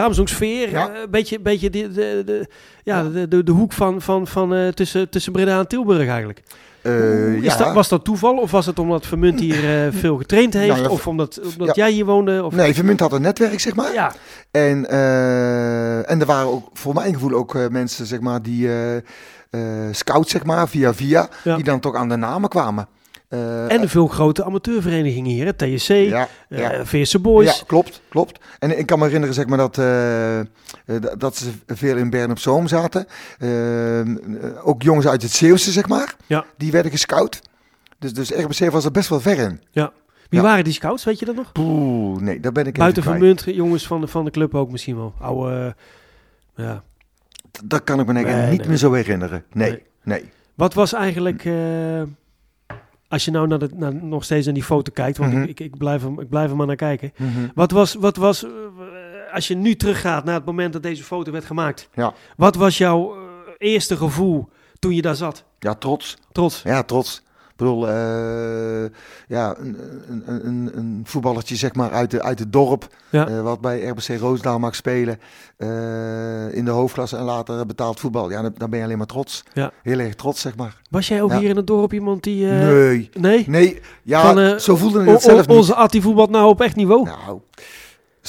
een 1.04 1.10
beetje, 1.12 1.40
beetje 1.40 1.70
de, 1.70 1.92
de, 1.92 2.22
de, 2.26 2.48
ja, 2.84 3.04
de, 3.04 3.28
de, 3.28 3.44
de 3.44 3.52
hoek 3.52 3.74
van, 3.74 4.02
van, 4.02 4.28
van, 4.28 4.72
tussen, 4.74 5.10
tussen 5.10 5.32
Breda 5.32 5.60
en 5.60 5.68
Tilburg 5.68 6.08
eigenlijk. 6.08 6.44
Eh, 6.88 7.34
Is 7.34 7.44
ja. 7.44 7.58
dat, 7.58 7.74
was 7.74 7.90
dat 7.90 8.04
toeval 8.04 8.38
of 8.38 8.52
was 8.52 8.66
het 8.66 8.80
omdat 8.80 9.06
Vermunt 9.06 9.40
hier 9.40 9.86
eh, 9.86 9.92
veel 10.02 10.18
getraind 10.18 10.54
heeft? 10.54 10.68
Nou 10.68 10.82
ja, 10.82 10.90
of 10.90 11.08
omdat, 11.08 11.40
omdat 11.58 11.76
ja. 11.76 11.84
jij 11.84 11.92
hier 11.92 12.06
woonde? 12.06 12.44
Of, 12.44 12.54
Nee, 12.54 12.74
Vermunt 12.74 13.00
had 13.00 13.12
een 13.14 13.22
netwerk, 13.22 13.60
zeg 13.60 13.76
maar. 13.76 13.94
Ja, 13.94 14.12
En, 14.52 14.90
eh, 14.90 16.12
en 16.12 16.20
er 16.20 16.26
waren 16.26 16.48
ook, 16.48 16.70
voor 16.74 16.94
mijn 16.94 17.14
gevoel, 17.14 17.34
ook 17.34 17.70
mensen, 17.70 18.06
zeg 18.06 18.20
maar, 18.20 18.42
die 18.42 18.70
scout, 19.92 20.30
zeg 20.30 20.44
maar, 20.44 20.68
via 20.70 20.94
via, 20.94 21.28
Ja. 21.44 21.56
die 21.56 21.64
dan 21.64 21.80
toch 21.80 21.96
aan 21.96 22.10
de 22.10 22.16
namen 22.16 22.50
kwamen. 22.50 22.88
Eh, 23.28 23.72
En 23.72 23.82
de 23.82 23.90
veel 23.90 24.08
grote 24.08 24.44
amateurverenigingen 24.44 25.32
hier, 25.32 25.46
hè? 25.46 25.54
TSC, 25.54 25.88
ja, 25.90 26.28
eh 26.50 26.84
ja. 26.92 27.20
Boys. 27.22 27.58
Ja, 27.60 27.64
klopt, 27.68 28.02
klopt. 28.10 28.40
En 28.60 28.80
ik 28.80 28.86
kan 28.86 29.00
me 29.00 29.06
herinneren 29.06 29.36
zeg 29.36 29.46
maar, 29.48 29.58
dat, 29.58 29.78
eh, 29.78 30.40
eh, 30.40 30.46
dat 31.18 31.36
ze 31.36 31.50
veel 31.68 31.98
in 31.98 32.10
Bern 32.10 32.32
op 32.32 32.40
Zoom 32.40 32.68
zaten. 32.68 33.06
Eh, 33.40 34.00
eh, 34.00 34.08
ook 34.64 34.82
jongens 34.82 35.08
uit 35.08 35.22
het 35.22 35.32
Zeeuwse, 35.32 35.72
zeg 35.72 35.88
maar, 35.88 36.16
Ja. 36.26 36.46
die 36.58 36.72
werden 36.72 36.92
gescout. 36.92 37.42
Dus, 38.00 38.14
dus 38.14 38.30
RBC 38.32 38.72
was 38.72 38.86
er 38.86 38.92
best 38.92 39.10
wel 39.10 39.20
ver 39.20 39.38
in. 39.38 39.62
Wie 39.72 40.40
Ja. 40.40 40.42
waren 40.42 40.64
die 40.64 40.74
scouts, 40.74 41.04
weet 41.04 41.20
je 41.20 41.26
dat 41.26 41.36
nog? 41.36 41.52
Poeh, 41.52 42.22
nee, 42.22 42.40
daar 42.40 42.52
ben 42.52 42.66
ik 42.66 42.78
Buiten 42.78 43.04
van. 43.04 43.20
Munt, 43.20 43.44
jongens 43.46 43.88
van 43.88 44.02
de, 44.02 44.08
van 44.08 44.26
de 44.26 44.32
club 44.32 44.56
ook 44.56 44.72
misschien 44.72 44.96
wel. 44.96 45.14
Oude, 45.22 45.76
eh, 46.56 46.66
ja. 46.66 46.84
Dat 47.64 47.84
kan 47.84 48.00
ik 48.00 48.06
me 48.06 48.14
eigenlijk 48.14 48.42
Nee, 48.44 48.52
niet 48.52 48.60
nee. 48.60 48.70
meer 48.70 48.78
zo 48.78 48.94
herinneren. 48.94 49.44
Nee, 49.54 49.70
Nee. 49.70 49.84
nee. 50.04 50.30
Wat 50.56 50.74
was 50.74 50.94
eigenlijk, 50.94 51.46
eh, 51.46 52.02
als 53.10 53.26
je 53.26 53.32
nou 53.32 53.48
naar 53.48 53.60
de, 53.60 53.70
naar, 53.76 53.94
nog 53.96 54.24
steeds 54.24 54.46
naar 54.46 54.54
die 54.54 54.64
foto 54.64 54.92
kijkt, 54.94 55.18
want 55.18 55.34
Mhm. 55.34 55.42
ik, 55.42 55.50
ik, 55.50 55.60
ik, 55.60 55.78
blijf 55.78 56.02
hem, 56.02 56.20
ik 56.20 56.30
blijf 56.30 56.50
er 56.50 56.56
maar 56.56 56.68
naar 56.68 56.76
kijken. 56.76 57.12
Mhm. 57.18 57.48
Wat 57.56 57.72
was, 57.72 57.94
wat 57.94 58.16
was 58.16 58.44
eh, 58.44 58.50
als 59.34 59.48
je 59.48 59.56
nu 59.56 59.76
teruggaat 59.76 60.24
naar 60.26 60.36
het 60.36 60.46
moment 60.46 60.74
dat 60.74 60.84
deze 60.84 61.04
foto 61.04 61.32
werd 61.32 61.46
gemaakt, 61.46 61.90
Ja. 61.94 62.14
wat 62.38 62.56
was 62.56 62.78
jouw 62.78 63.14
eh, 63.16 63.20
eerste 63.58 63.98
gevoel 63.98 64.50
toen 64.80 64.96
je 64.96 65.02
daar 65.02 65.16
zat? 65.16 65.44
Ja, 65.60 65.74
trots. 65.76 66.18
Trots. 66.32 66.62
Ja, 66.62 66.84
trots. 66.84 67.22
Ik 67.58 67.64
bedoel, 67.66 67.88
eh, 67.90 68.86
ja, 69.28 69.56
een, 69.58 69.78
een, 70.10 70.46
een, 70.48 70.72
een 70.78 71.02
voetballertje 71.04 71.56
zeg 71.56 71.74
maar 71.74 71.92
uit, 71.92 72.12
de, 72.12 72.22
uit 72.24 72.40
het 72.40 72.54
dorp, 72.54 72.88
Ja. 73.10 73.28
eh, 73.28 73.42
wat 73.42 73.62
bij 73.62 73.86
RBC 73.88 74.20
Roosendaal 74.20 74.60
mag 74.60 74.76
spelen, 74.76 75.20
eh, 75.58 76.54
in 76.54 76.66
de 76.66 76.72
hoofdklasse 76.72 77.18
en 77.18 77.24
later 77.24 77.66
betaald 77.66 78.00
voetbal. 78.00 78.30
Ja, 78.30 78.42
dan, 78.42 78.54
dan 78.58 78.70
ben 78.70 78.80
je 78.80 78.86
alleen 78.86 78.98
maar 78.98 79.08
trots. 79.08 79.44
Ja. 79.54 79.72
Heel 79.84 80.00
erg 80.00 80.16
trots, 80.16 80.42
zeg 80.42 80.56
maar. 80.56 80.82
Was 80.90 81.08
jij 81.08 81.22
ook 81.22 81.32
Ja. 81.32 81.40
hier 81.40 81.50
in 81.50 81.56
het 81.56 81.68
dorp 81.68 81.94
iemand 81.94 82.24
die... 82.24 82.46
nee, 82.46 83.10
Nee? 83.14 83.44
nee, 83.48 83.82
ja, 84.04 84.34
Van, 84.34 84.60
zo 84.60 84.76
voelde 84.76 85.04
het 85.12 85.22
zelf 85.22 85.48
niet. 85.48 85.58
onze 85.58 85.76
Atti 85.76 86.02
voetbalt 86.02 86.30
nou 86.30 86.48
op 86.50 86.62
echt 86.62 86.76
niveau? 86.76 87.04
Nou, 87.04 87.40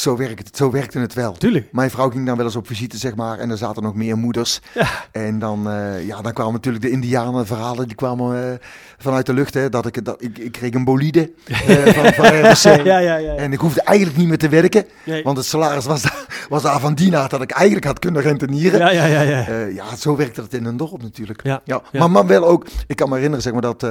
zo, 0.00 0.16
werkt 0.16 0.46
het, 0.46 0.56
zo 0.56 0.70
werkte 0.70 0.98
het 0.98 1.14
wel. 1.14 1.32
Tuurlijk. 1.32 1.68
Mijn 1.72 1.90
vrouw 1.90 2.10
ging 2.10 2.26
dan 2.26 2.36
wel 2.36 2.46
eens 2.46 2.56
op 2.56 2.66
visite, 2.66 2.96
zeg 2.96 3.14
maar. 3.16 3.38
En 3.38 3.50
er 3.50 3.56
zaten 3.56 3.82
nog 3.82 3.94
meer 3.94 4.16
moeders. 4.18 4.60
Ja. 4.74 4.86
En 5.12 5.38
dan, 5.38 5.70
eh, 5.70 6.06
ja, 6.06 6.20
dan 6.22 6.32
kwamen 6.32 6.52
natuurlijk 6.52 6.84
de 6.84 6.90
Indianenverhalen. 6.90 7.86
Die 7.86 7.96
kwamen 7.96 8.44
eh, 8.52 8.58
vanuit 8.98 9.26
de 9.26 9.32
lucht. 9.34 9.54
Hè, 9.54 9.68
dat 9.68 9.86
ik, 9.86 10.04
dat, 10.04 10.22
ik, 10.22 10.38
ik 10.38 10.52
kreeg 10.52 10.74
een 10.74 10.84
bolide 10.84 11.30
eh, 11.46 11.56
van, 11.96 12.12
van 12.12 12.26
RBC. 12.26 12.84
Ja, 12.84 12.98
ja. 12.98 13.34
En 13.34 13.52
ik 13.52 13.58
hoefde 13.60 13.82
eigenlijk 13.82 14.18
niet 14.18 14.28
meer 14.28 14.38
te 14.38 14.48
werken. 14.48 14.84
Nee. 15.04 15.22
Want 15.22 15.36
het 15.36 15.46
salaris 15.46 15.84
was, 15.84 16.02
daar- 16.02 16.46
was 16.48 16.62
daar 16.62 16.80
van 16.80 16.94
die 16.94 17.10
naad 17.10 17.30
dat 17.30 17.42
ik 17.42 17.50
eigenlijk 17.50 17.86
had 17.86 17.98
kunnen 17.98 18.22
rentenieren. 18.22 18.78
Ja, 18.78 18.90
ja, 18.90 19.04
ja, 19.06 19.20
ja. 19.22 19.64
Ja, 19.64 19.96
zo 19.96 20.16
werkte 20.16 20.40
het 20.40 20.54
in 20.54 20.64
een 20.64 20.76
dorp 20.76 21.02
natuurlijk. 21.02 21.40
Ja, 21.42 21.60
Ja, 21.64 21.82
ja. 21.92 21.98
Maar, 21.98 22.10
maar 22.10 22.26
wel 22.26 22.46
ook, 22.46 22.66
ik 22.86 22.96
kan 22.96 23.08
me 23.08 23.14
herinneren 23.14 23.42
zeg 23.42 23.52
maar, 23.52 23.62
dat, 23.62 23.82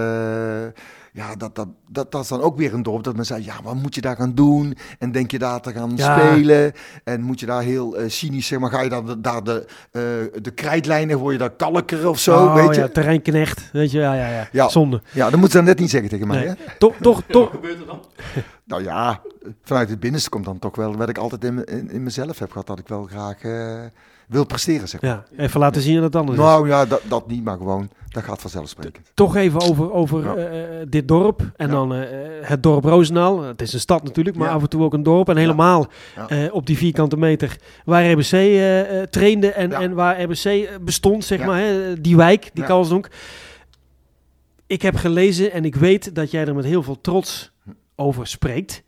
ja, 1.17 1.35
dat, 1.35 1.55
dat, 1.55 1.67
dat, 1.89 2.11
dat 2.11 2.21
is 2.23 2.27
dan 2.27 2.41
ook 2.41 2.57
weer 2.57 2.73
een 2.73 2.83
dorp 2.83 3.03
dat 3.03 3.15
men 3.15 3.25
zei, 3.25 3.43
ja, 3.45 3.53
wat 3.63 3.75
moet 3.75 3.95
je 3.95 4.01
daar 4.01 4.15
gaan 4.15 4.35
doen? 4.35 4.77
En 4.99 5.11
denk 5.11 5.31
je 5.31 5.39
daar 5.39 5.61
te 5.61 5.71
gaan 5.71 5.91
Ja. 5.95 6.17
spelen? 6.19 6.71
En 7.03 7.21
moet 7.21 7.39
je 7.39 7.45
daar 7.45 7.61
heel 7.61 7.95
eh, 7.97 8.09
cynisch, 8.09 8.47
zeg 8.47 8.59
maar, 8.59 8.69
ga 8.71 8.81
je 8.81 8.89
dan 8.89 9.05
de- 9.05 9.21
daar 9.21 9.43
de, 9.43 9.65
eh, 9.91 10.01
de 10.41 10.51
krijtlijnen, 10.51 11.17
word 11.17 11.33
je 11.33 11.39
daar 11.39 11.49
kalker 11.55 12.09
of 12.09 12.19
zo, 12.19 12.35
Oh, 12.45 12.53
weet 12.55 12.75
je? 12.75 12.81
ja, 12.81 12.87
terreinknecht. 12.87 13.69
Weet 13.71 13.91
je, 13.91 13.99
ja, 13.99 14.13
ja, 14.13 14.27
ja. 14.27 14.47
Ja. 14.51 14.69
Zonde. 14.69 15.01
Ja, 15.11 15.29
dat 15.29 15.39
moet 15.39 15.51
ze 15.51 15.57
dan 15.57 15.65
net 15.65 15.79
niet 15.79 15.89
zeggen 15.89 16.09
tegen 16.09 16.27
mij, 16.27 16.37
Nee. 16.37 16.47
hè? 16.47 16.53
Toch, 16.77 16.95
toch, 17.01 17.21
toch. 17.29 17.49
gebeurt 17.51 17.79
er 17.79 17.85
dan? 17.85 17.99
Nou 18.65 18.83
ja, 18.83 19.21
vanuit 19.63 19.89
het 19.89 19.99
binnenste 19.99 20.29
komt 20.29 20.45
dan 20.45 20.59
toch 20.59 20.75
wel 20.75 20.95
wat 20.95 21.09
ik 21.09 21.17
altijd 21.17 21.43
in, 21.43 21.65
in 21.91 22.03
mezelf 22.03 22.39
heb 22.39 22.51
gehad, 22.51 22.67
dat 22.67 22.79
ik 22.79 22.87
wel 22.87 23.03
graag 23.03 23.41
eh, 23.41 23.79
wil 24.27 24.45
presteren, 24.45 24.87
zeg 24.87 25.01
maar. 25.01 25.09
Ja, 25.09 25.43
even 25.43 25.59
laten 25.59 25.81
zien 25.81 25.95
dat 25.95 26.03
het 26.03 26.15
anders 26.15 26.37
is. 26.37 26.43
Nou 26.43 26.67
ja, 26.67 26.85
dat, 26.85 27.01
dat 27.07 27.27
niet, 27.27 27.43
maar 27.43 27.57
gewoon, 27.57 27.89
dat 28.07 28.23
gaat 28.23 28.41
vanzelfsprekend. 28.41 29.11
Toch 29.13 29.35
even 29.35 29.61
over, 29.61 29.91
over 29.91 30.23
Ja. 30.23 30.35
eh, 30.35 30.85
dit 30.89 31.07
dorp. 31.07 31.51
En 31.55 31.67
Ja. 31.67 31.73
dan 31.73 31.93
eh, 31.93 32.07
het 32.41 32.63
dorp 32.63 32.83
Roosendaal. 32.83 33.41
Het 33.43 33.61
is 33.61 33.73
een 33.73 33.79
stad 33.79 34.03
natuurlijk, 34.03 34.35
maar 34.37 34.47
Ja. 34.47 34.53
af 34.53 34.61
en 34.61 34.69
toe 34.69 34.83
ook 34.83 34.93
een 34.93 35.03
dorp. 35.03 35.29
En 35.29 35.37
helemaal 35.37 35.87
eh, 36.27 36.53
op 36.53 36.65
die 36.65 36.77
vierkante 36.77 37.17
meter 37.17 37.55
waar 37.85 38.11
RBC 38.11 38.31
eh, 38.31 39.01
eh, 39.01 39.07
trainde 39.07 39.51
en, 39.51 39.71
en 39.73 39.93
waar 39.93 40.21
RBC 40.21 40.43
eh, 40.45 40.69
bestond, 40.81 41.25
zeg 41.25 41.45
maar. 41.45 41.59
Hè, 41.59 42.01
die 42.01 42.15
wijk, 42.15 42.49
die. 42.53 42.63
Kalsdonk. 42.63 43.09
Ik 44.67 44.81
heb 44.81 44.95
gelezen 44.95 45.51
en 45.51 45.65
ik 45.65 45.75
weet 45.75 46.15
dat 46.15 46.31
jij 46.31 46.45
er 46.47 46.55
met 46.55 46.65
heel 46.65 46.83
veel 46.83 47.01
trots 47.01 47.51
over 47.95 48.27
spreekt. 48.27 48.83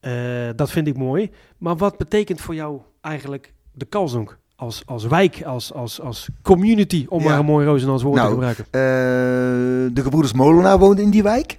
Eh, 0.00 0.12
dat 0.56 0.70
vind 0.70 0.86
ik 0.86 0.96
mooi. 0.96 1.30
Maar 1.58 1.76
wat 1.76 1.96
betekent 1.98 2.40
voor 2.40 2.54
jou 2.54 2.80
eigenlijk 3.00 3.52
de 3.72 3.84
Kalsdonk? 3.84 4.38
Als, 4.56 4.82
als 4.86 5.04
wijk, 5.06 5.42
als, 5.42 5.72
als, 5.72 6.00
als 6.00 6.28
community, 6.42 7.06
om 7.08 7.22
Ja. 7.22 7.28
maar 7.28 7.38
een 7.38 7.44
mooi 7.44 7.66
Roosendaals 7.66 8.02
woord 8.02 8.16
te 8.16 8.20
Nou, 8.22 8.32
gebruiken. 8.34 8.64
Eh, 8.64 9.94
de 9.94 10.02
gebroeders 10.02 10.32
Molenaar 10.32 10.78
woonden 10.78 11.04
in 11.04 11.10
die 11.10 11.22
wijk. 11.22 11.56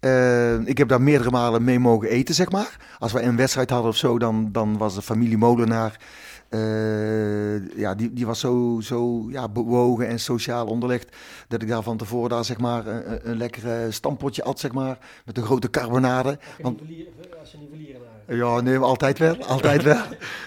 Eh, 0.00 0.66
ik 0.66 0.78
heb 0.78 0.88
daar 0.88 1.02
meerdere 1.02 1.30
malen 1.30 1.64
mee 1.64 1.78
mogen 1.78 2.08
eten, 2.08 2.34
zeg 2.34 2.50
maar. 2.50 2.76
Als 2.98 3.12
we 3.12 3.22
een 3.22 3.36
wedstrijd 3.36 3.70
hadden 3.70 3.90
of 3.90 3.96
zo, 3.96 4.18
dan, 4.18 4.48
dan 4.52 4.78
was 4.78 4.94
de 4.94 5.02
familie 5.02 5.38
Molenaar... 5.38 6.00
eh, 6.48 7.78
ja, 7.78 7.94
die, 7.94 8.12
die 8.12 8.26
was 8.26 8.40
zo, 8.40 8.78
zo 8.82 9.26
ja, 9.30 9.48
bewogen 9.48 10.08
en 10.08 10.20
sociaal 10.20 10.66
onderlegd... 10.66 11.16
dat 11.48 11.62
ik 11.62 11.68
daar 11.68 11.82
van 11.82 11.96
tevoren 11.96 12.30
daar, 12.30 12.44
zeg 12.44 12.58
maar, 12.58 12.86
een, 12.86 13.36
lekker 13.36 13.70
eh, 13.70 13.90
stampotje 13.90 14.42
had, 14.44 14.60
zeg 14.60 14.72
maar... 14.72 14.98
met 15.24 15.36
een 15.36 15.44
grote 15.44 15.70
carbonade. 15.70 16.38
Want, 16.60 16.80
ja, 18.28 18.60
nee, 18.60 18.78
altijd 18.78 19.18
wel, 19.18 19.46
altijd 19.46 19.82
wel. 19.82 20.02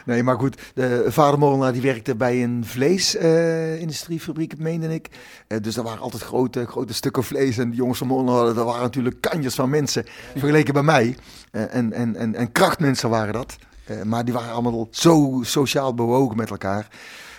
Nee, 0.05 0.23
maar 0.23 0.39
goed, 0.39 0.61
de 0.73 1.05
vader 1.07 1.39
Molenaar 1.39 1.73
die 1.73 1.81
werkte 1.81 2.15
bij 2.15 2.43
een 2.43 2.65
vleesindustriefabriek, 2.65 4.57
meende 4.57 4.93
ik. 4.93 5.09
Eh, 5.47 5.57
dus 5.61 5.77
er 5.77 5.83
waren 5.83 6.01
altijd 6.01 6.23
grote, 6.23 6.65
grote 6.65 6.93
stukken 6.93 7.23
vlees. 7.23 7.57
En 7.57 7.69
die 7.69 7.77
jongens 7.77 7.97
van 7.97 8.07
Molenaar, 8.07 8.53
dat 8.53 8.65
waren 8.65 8.81
natuurlijk 8.81 9.21
kanjes 9.21 9.55
van 9.55 9.69
mensen. 9.69 10.05
Vergeleken 10.31 10.73
bij 10.73 10.83
mij. 10.83 11.17
Eh, 11.51 11.75
en, 11.75 11.93
en, 11.93 12.15
en, 12.15 12.35
en 12.35 12.51
krachtmensen 12.51 13.09
waren 13.09 13.33
dat. 13.33 13.55
Eh, 13.85 14.01
maar 14.01 14.25
die 14.25 14.33
waren 14.33 14.53
allemaal 14.53 14.87
zo 14.91 15.39
sociaal 15.41 15.93
bewogen 15.93 16.37
met 16.37 16.49
elkaar. 16.49 16.87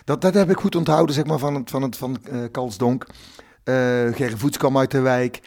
Dat, 0.05 0.21
dat 0.21 0.35
heb 0.35 0.51
ik 0.51 0.59
goed 0.59 0.77
onthouden, 0.77 1.15
zeg 1.15 1.25
maar, 1.25 1.39
van, 1.39 1.55
het, 1.55 1.71
van, 1.71 1.83
het, 1.83 1.97
van 1.97 2.19
eh 2.31 2.39
Kalsdonk. 2.51 3.07
Eh 3.65 3.75
Gerrit 4.13 4.39
Voets 4.39 4.57
kwam 4.57 4.79
uit 4.79 4.91
de 4.91 5.01
wijk. 5.01 5.41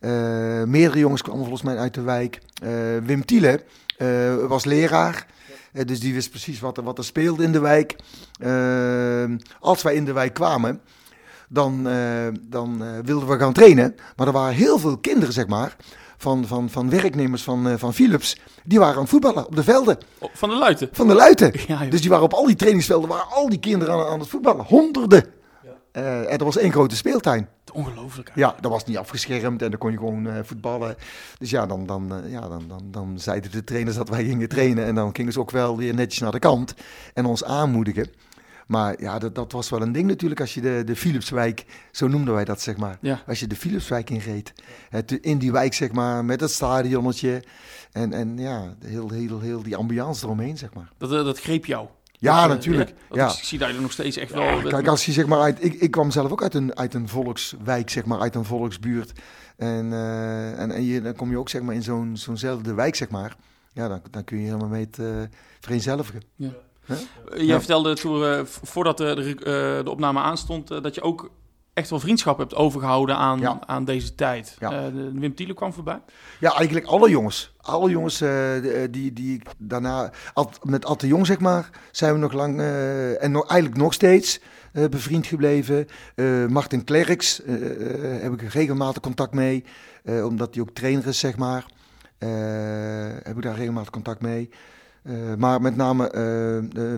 Eh, 0.00 0.62
meerdere 0.64 0.98
jongens 0.98 1.22
kwamen 1.22 1.40
volgens 1.40 1.62
mij 1.62 1.76
uit 1.76 1.94
de 1.94 2.02
wijk. 2.02 2.40
Eh, 2.62 2.70
Wim 3.02 3.24
Tiele 3.24 3.62
eh, 4.00 4.46
was 4.46 4.64
leraar. 4.64 5.26
Eh, 5.72 5.84
dus 5.86 6.00
die 6.00 6.14
wist 6.14 6.30
precies 6.30 6.60
wat 6.60 6.76
er, 6.76 6.82
wat 6.82 6.98
er 6.98 7.04
speelde 7.04 7.42
in 7.42 7.52
de 7.52 7.60
wijk. 7.60 7.96
Eh, 8.38 9.24
als 9.60 9.82
wij 9.82 9.94
in 9.94 10.04
de 10.04 10.12
wijk 10.12 10.34
kwamen, 10.34 10.80
dan, 11.48 11.88
dan 12.40 13.02
wilden 13.04 13.28
we 13.28 13.38
gaan 13.38 13.52
trainen. 13.52 13.94
Maar 14.16 14.26
er 14.26 14.32
waren 14.32 14.54
heel 14.54 14.78
veel 14.78 14.98
kinderen, 14.98 15.34
zeg 15.34 15.46
maar, 15.46 15.76
van, 16.16 16.46
van, 16.46 16.70
van 16.70 16.90
werknemers 16.90 17.42
van, 17.42 17.78
van 17.78 17.94
Philips, 17.94 18.36
die 18.64 18.78
waren 18.78 18.94
aan 18.94 19.00
het 19.00 19.10
voetballen 19.10 19.46
op 19.46 19.56
de 19.56 19.62
velden 19.62 19.98
Oh, 20.18 20.28
Van 20.34 20.48
de 20.48 20.54
Luiten. 20.56 20.88
van 20.92 21.08
de 21.08 21.14
Luiten. 21.14 21.52
Ja, 21.68 21.84
dus 21.84 22.00
die 22.00 22.10
waren 22.10 22.24
op 22.24 22.32
al 22.32 22.46
die 22.46 22.56
trainingsvelden, 22.56 23.08
waren 23.08 23.30
al 23.30 23.48
die 23.48 23.58
kinderen 23.58 23.94
aan, 23.94 24.06
aan 24.06 24.18
het 24.20 24.28
voetballen. 24.28 24.64
Honderden. 24.64 25.24
Eh, 25.92 26.32
en 26.32 26.38
er 26.38 26.44
was 26.44 26.58
één 26.58 26.72
grote 26.72 26.96
speeltuin. 26.96 27.48
Ongelooflijk. 27.72 28.32
Ja, 28.34 28.56
dat 28.60 28.70
was 28.70 28.84
niet 28.84 28.96
afgeschermd 28.96 29.62
en 29.62 29.70
dan 29.70 29.78
kon 29.78 29.90
je 29.90 29.96
gewoon 29.96 30.26
eh, 30.26 30.38
voetballen. 30.42 30.96
Dus 31.38 31.50
ja, 31.50 31.66
dan, 31.66 31.86
dan, 31.86 32.14
eh, 32.14 32.32
ja 32.32 32.48
dan, 32.48 32.64
dan, 32.68 32.82
dan 32.90 33.18
zeiden 33.18 33.50
de 33.50 33.64
trainers 33.64 33.96
dat 33.96 34.08
wij 34.08 34.24
gingen 34.24 34.48
trainen. 34.48 34.84
En 34.84 34.94
dan 34.94 35.14
gingen 35.14 35.32
ze 35.32 35.40
ook 35.40 35.50
wel 35.50 35.76
weer 35.76 35.94
netjes 35.94 36.20
naar 36.20 36.32
de 36.32 36.38
kant 36.38 36.74
en 37.14 37.24
ons 37.24 37.44
aanmoedigen. 37.44 38.10
Maar 38.66 39.00
ja, 39.00 39.18
dat, 39.18 39.34
dat 39.34 39.52
was 39.52 39.68
wel 39.68 39.82
een 39.82 39.92
ding 39.92 40.06
natuurlijk 40.06 40.40
als 40.40 40.54
je 40.54 40.60
de, 40.60 40.82
de 40.84 40.96
Philipswijk, 40.96 41.64
zo 41.90 42.08
noemden 42.08 42.34
wij 42.34 42.44
dat 42.44 42.60
zeg 42.60 42.76
maar. 42.76 42.98
Ja. 43.00 43.22
Als 43.26 43.40
je 43.40 43.46
de 43.46 43.56
Philipswijk 43.56 44.10
inreed. 44.10 44.52
Het, 44.88 45.12
in 45.12 45.38
die 45.38 45.52
wijk 45.52 45.74
zeg 45.74 45.92
maar, 45.92 46.24
met 46.24 46.40
het 46.40 46.50
stadionnetje. 46.50 47.42
En, 47.92 48.12
en 48.12 48.38
ja, 48.38 48.74
heel, 48.84 49.10
heel, 49.10 49.40
heel 49.40 49.62
die 49.62 49.76
ambiance 49.76 50.24
eromheen 50.24 50.58
zeg 50.58 50.74
maar. 50.74 50.92
Dat, 50.98 51.12
eh, 51.12 51.24
dat 51.24 51.40
greep 51.40 51.64
jou. 51.64 51.88
Ja, 52.20 52.46
natuurlijk. 52.46 52.92
Ja. 53.10 53.26
Ik 53.26 53.32
zie 53.44 53.58
daar 53.58 53.80
nog 53.80 53.92
steeds 53.92 54.16
echt 54.16 54.32
wel... 54.32 54.62
Kijk, 54.62 54.86
als 54.88 55.06
je 55.06 55.12
zeg 55.12 55.26
maar 55.26 55.40
uit. 55.40 55.64
Ik, 55.64 55.74
ik 55.74 55.90
kwam 55.90 56.10
zelf 56.10 56.30
ook 56.30 56.42
uit 56.42 56.54
een, 56.54 56.76
uit 56.76 56.94
een 56.94 57.08
volkswijk, 57.08 57.90
zeg 57.90 58.04
maar, 58.04 58.20
uit 58.20 58.34
een 58.34 58.44
volksbuurt. 58.44 59.12
En, 59.56 59.92
eh, 59.92 60.60
en, 60.60 60.70
en 60.70 60.84
je, 60.84 61.00
dan 61.00 61.14
kom 61.16 61.30
je 61.30 61.38
ook 61.38 61.48
zeg 61.48 61.62
maar 61.62 61.74
in 61.74 61.82
zo'n 61.82 62.16
zo'nzelfde 62.16 62.74
wijk, 62.74 62.94
zeg 62.94 63.08
maar. 63.10 63.36
Ja, 63.72 63.88
dan, 63.88 64.00
dan 64.10 64.24
kun 64.24 64.38
je 64.38 64.44
helemaal 64.44 64.68
mee 64.68 64.84
het 64.84 64.98
eh, 64.98 65.06
vereenzelvigen. 65.60 66.22
Eh, 66.38 66.46
Jij 67.36 67.44
Ja. 67.44 67.58
vertelde 67.58 67.94
toen, 67.94 68.46
voordat 68.46 68.96
de, 68.98 69.14
de, 69.14 69.34
eh, 69.34 69.84
de 69.84 69.90
opname 69.90 70.20
aanstond, 70.20 70.70
eh, 70.70 70.82
dat 70.82 70.94
je 70.94 71.02
ook 71.02 71.30
echt 71.80 71.90
wel 71.90 72.00
vriendschap 72.00 72.38
hebt 72.38 72.54
overgehouden 72.54 73.16
aan, 73.16 73.40
Ja. 73.40 73.58
aan 73.66 73.84
deze 73.84 74.14
tijd. 74.14 74.56
Ja. 74.58 74.70
Eh, 74.72 74.84
Wim 75.12 75.34
Tiele 75.34 75.54
kwam 75.54 75.72
voorbij. 75.72 76.00
Ja, 76.40 76.52
eigenlijk 76.56 76.86
alle 76.86 77.10
jongens. 77.10 77.54
Alle 77.60 77.90
jongens 77.90 78.20
eh, 78.20 78.82
eh, 78.82 78.92
die, 78.92 79.12
die 79.12 79.34
ik 79.34 79.42
daarna. 79.58 80.10
Ad- 80.34 80.58
met 80.64 80.84
Ad 80.84 81.00
de 81.00 81.06
Jong, 81.06 81.26
zeg 81.26 81.40
maar, 81.40 81.70
zijn 81.90 82.12
we 82.12 82.18
nog 82.18 82.32
lang. 82.32 82.60
en 83.20 83.30
nog, 83.30 83.48
eigenlijk 83.48 83.80
nog 83.80 83.92
steeds 83.92 84.40
bevriend 84.90 85.26
gebleven. 85.26 85.86
Martin 86.48 86.84
Klerks 86.84 87.40
heb 88.20 88.32
ik 88.32 88.42
regelmatig 88.42 89.02
contact 89.02 89.32
mee. 89.34 89.64
omdat 90.24 90.54
hij 90.54 90.62
ook 90.62 90.70
trainer 90.70 91.06
is, 91.06 91.18
zeg 91.18 91.36
maar. 91.36 91.66
Heb 93.22 93.36
ik 93.36 93.42
daar 93.42 93.56
regelmatig 93.56 93.90
contact 93.90 94.20
mee. 94.20 94.50
Maar 95.38 95.60
met 95.60 95.76
name 95.76 96.10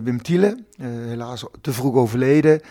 Wim 0.03 0.21
Tiele, 0.21 0.57
helaas 0.81 1.45
te 1.61 1.73
vroeg 1.73 1.95
overleden. 1.95 2.61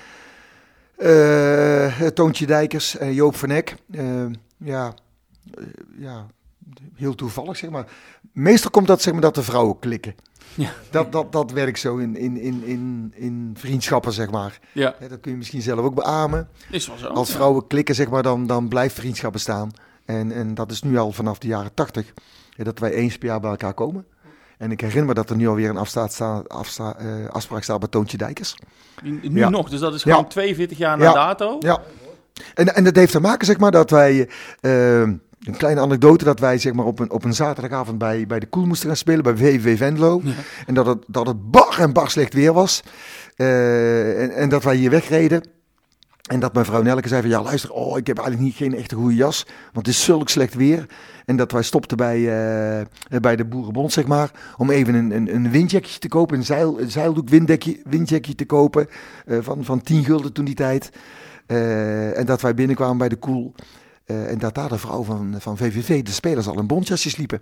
Eh, 1.03 2.07
Toontje 2.07 2.47
Dijkers 2.47 2.97
en 2.97 3.15
Joop 3.15 3.37
van 3.37 3.51
Eck. 3.51 3.75
Eh, 3.91 4.25
ja, 4.57 4.95
eh, 5.55 5.65
ja, 5.99 6.27
heel 6.95 7.15
toevallig 7.15 7.57
zeg 7.57 7.71
maar. 7.71 7.87
Meestal 8.33 8.71
komt 8.71 8.87
dat 8.87 9.03
zeg 9.03 9.13
maar 9.13 9.23
dat 9.23 9.35
de 9.35 9.43
vrouwen 9.43 9.79
klikken. 9.79 10.15
Ja. 10.55 10.73
Dat, 10.91 11.13
dat, 11.13 11.33
dat 11.33 11.51
werkt 11.51 11.79
zo 11.79 11.97
in, 11.97 12.17
in, 12.17 12.37
in, 12.37 12.65
in, 12.65 13.13
in 13.15 13.55
vriendschappen 13.59 14.13
zeg 14.13 14.31
maar. 14.31 14.61
Ja, 14.73 14.95
dat 15.09 15.21
kun 15.21 15.31
je 15.31 15.37
misschien 15.37 15.63
zelf 15.63 15.81
ook 15.81 15.95
beamen. 15.95 16.49
is 16.71 16.87
wel 16.87 16.99
zo. 16.99 17.07
Als 17.07 17.29
ja. 17.29 17.35
vrouwen 17.35 17.67
klikken 17.67 17.95
zeg 17.95 18.11
maar, 18.11 18.23
dan, 18.23 18.47
dan 18.47 18.69
blijft 18.69 18.95
vriendschap 18.95 19.33
bestaan. 19.33 19.71
En, 20.05 20.33
en 20.33 20.55
dat 20.55 20.71
is 20.71 20.83
nu 20.83 20.99
al 20.99 21.13
vanaf 21.13 21.39
de 21.39 21.47
jaren 21.47 21.75
tachtig. 21.75 22.13
Dat 22.57 22.79
wij 22.79 22.93
eens 22.93 23.19
per 23.19 23.29
jaar 23.29 23.41
bij 23.41 23.51
elkaar 23.51 23.75
komen. 23.75 24.07
En 24.63 24.71
ik 24.71 24.81
herinner 24.81 25.07
me 25.07 25.15
dat 25.15 25.31
er 25.31 25.37
nu 25.37 25.49
alweer 25.49 25.69
een 25.71 25.77
afstaat 25.77 26.13
sta, 26.13 26.43
afsta, 26.47 26.97
eh, 26.99 27.07
afspraak 27.29 27.63
staat 27.63 27.79
bij 27.79 27.89
Toontje 27.89 28.17
Dijkers. 28.17 28.55
Nu 29.03 29.21
nu 29.29 29.39
Ja. 29.39 29.49
nog, 29.49 29.69
dus 29.71 29.81
dat 29.81 29.95
is 29.95 30.03
gewoon 30.03 30.29
42 30.29 30.79
jaar 30.79 30.99
na 30.99 31.13
dato. 31.13 31.57
Ja. 31.61 31.83
En, 32.55 32.75
en 32.75 32.85
dat 32.85 32.97
heeft 32.97 33.13
te 33.13 33.21
maken, 33.21 33.47
zeg 33.47 33.59
maar, 33.59 33.71
dat 33.71 33.91
wij. 33.91 34.29
eh, 34.61 35.01
een 35.01 35.57
kleine 35.57 35.81
anekdote 35.81 36.25
dat 36.25 36.39
wij 36.41 36.59
zeg 36.59 36.73
maar, 36.73 36.85
op, 36.85 36.99
een, 36.99 37.11
op 37.11 37.25
een 37.25 37.35
zaterdagavond 37.35 37.99
bij, 37.99 38.27
bij 38.27 38.41
de 38.41 38.47
Koel 38.47 38.67
moesten 38.67 38.87
gaan 38.89 38.97
spelen, 38.97 39.23
bij 39.23 39.37
VVV 39.37 39.79
Venlo. 39.79 40.21
Ja. 40.25 40.33
En 40.67 40.75
dat 40.75 40.87
het, 40.87 41.05
dat 41.07 41.27
het 41.27 41.51
bar 41.51 41.79
en 41.79 41.93
bar 41.93 42.11
slecht 42.11 42.35
weer 42.35 42.53
was. 42.53 42.83
Eh, 43.37 44.23
en, 44.23 44.31
en 44.31 44.49
dat 44.49 44.63
wij 44.65 44.77
hier 44.77 44.91
wegreden. 44.91 45.49
En 46.31 46.41
dat 46.41 46.53
mijn 46.55 46.67
vrouw 46.67 46.83
Nelke 46.83 47.09
zei 47.09 47.21
van, 47.21 47.31
ja 47.31 47.43
luister, 47.43 47.71
oh, 47.73 47.99
ik 47.99 48.07
heb 48.07 48.19
eigenlijk 48.19 48.47
niet 48.49 48.57
geen 48.57 48.77
echte 48.77 48.95
goede 48.95 49.15
jas, 49.15 49.47
want 49.73 49.87
het 49.87 49.95
is 49.95 50.05
zulk 50.05 50.29
slecht 50.29 50.55
weer. 50.55 50.87
En 51.25 51.37
dat 51.37 51.53
wij 51.53 51.63
stopten 51.63 51.97
bij, 51.97 52.19
eh, 52.19 53.21
bij 53.21 53.37
de 53.37 53.45
Boerenbond, 53.45 53.93
zeg 53.93 54.07
maar, 54.07 54.31
om 54.57 54.71
even 54.71 54.95
een, 54.95 55.11
een, 55.11 55.35
een 55.35 55.51
windjakje 55.51 55.99
te 55.99 56.09
kopen, 56.09 56.37
een, 56.37 56.45
zeil, 56.45 56.81
een 56.81 56.91
zeildoek 56.91 57.29
windjakje, 57.29 57.81
windjakje 57.85 58.35
te 58.35 58.47
kopen, 58.47 58.89
eh, 59.27 59.39
van, 59.41 59.65
van 59.65 59.81
10 59.81 60.05
gulden 60.05 60.33
toen 60.33 60.45
die 60.45 60.55
tijd. 60.55 60.91
Eh, 61.47 62.19
en 62.19 62.27
dat 62.27 62.41
wij 62.41 62.55
binnenkwamen 62.55 62.99
bij 62.99 63.09
de 63.09 63.17
Koel. 63.17 63.55
Eh, 64.05 64.31
en 64.31 64.39
dat 64.39 64.55
daar 64.55 64.69
de 64.69 64.79
vrouw 64.79 65.03
van, 65.03 65.35
van 65.39 65.57
VVV, 65.57 66.03
de 66.03 66.11
spelers, 66.11 66.47
al 66.47 66.59
in 66.59 66.67
bontjasjes 66.67 67.17
liepen. 67.17 67.41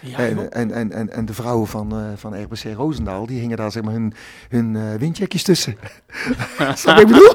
Ja, 0.00 0.18
En, 0.18 0.52
en, 0.52 0.70
en, 0.72 0.92
en, 0.92 1.12
en 1.12 1.24
de 1.24 1.34
vrouwen 1.34 1.68
van, 1.68 1.92
eh, 1.92 2.04
van 2.16 2.42
RBC 2.42 2.64
Roosendaal, 2.76 3.26
die 3.26 3.40
hingen 3.40 3.56
daar 3.56 3.72
zeg 3.72 3.82
maar 3.82 3.92
hun, 3.92 4.14
hun 4.48 4.76
eh, 4.76 4.94
windjakjes 4.98 5.42
tussen. 5.42 5.76
Snap 6.74 6.98
ik 6.98 7.06
bedoel? 7.06 7.34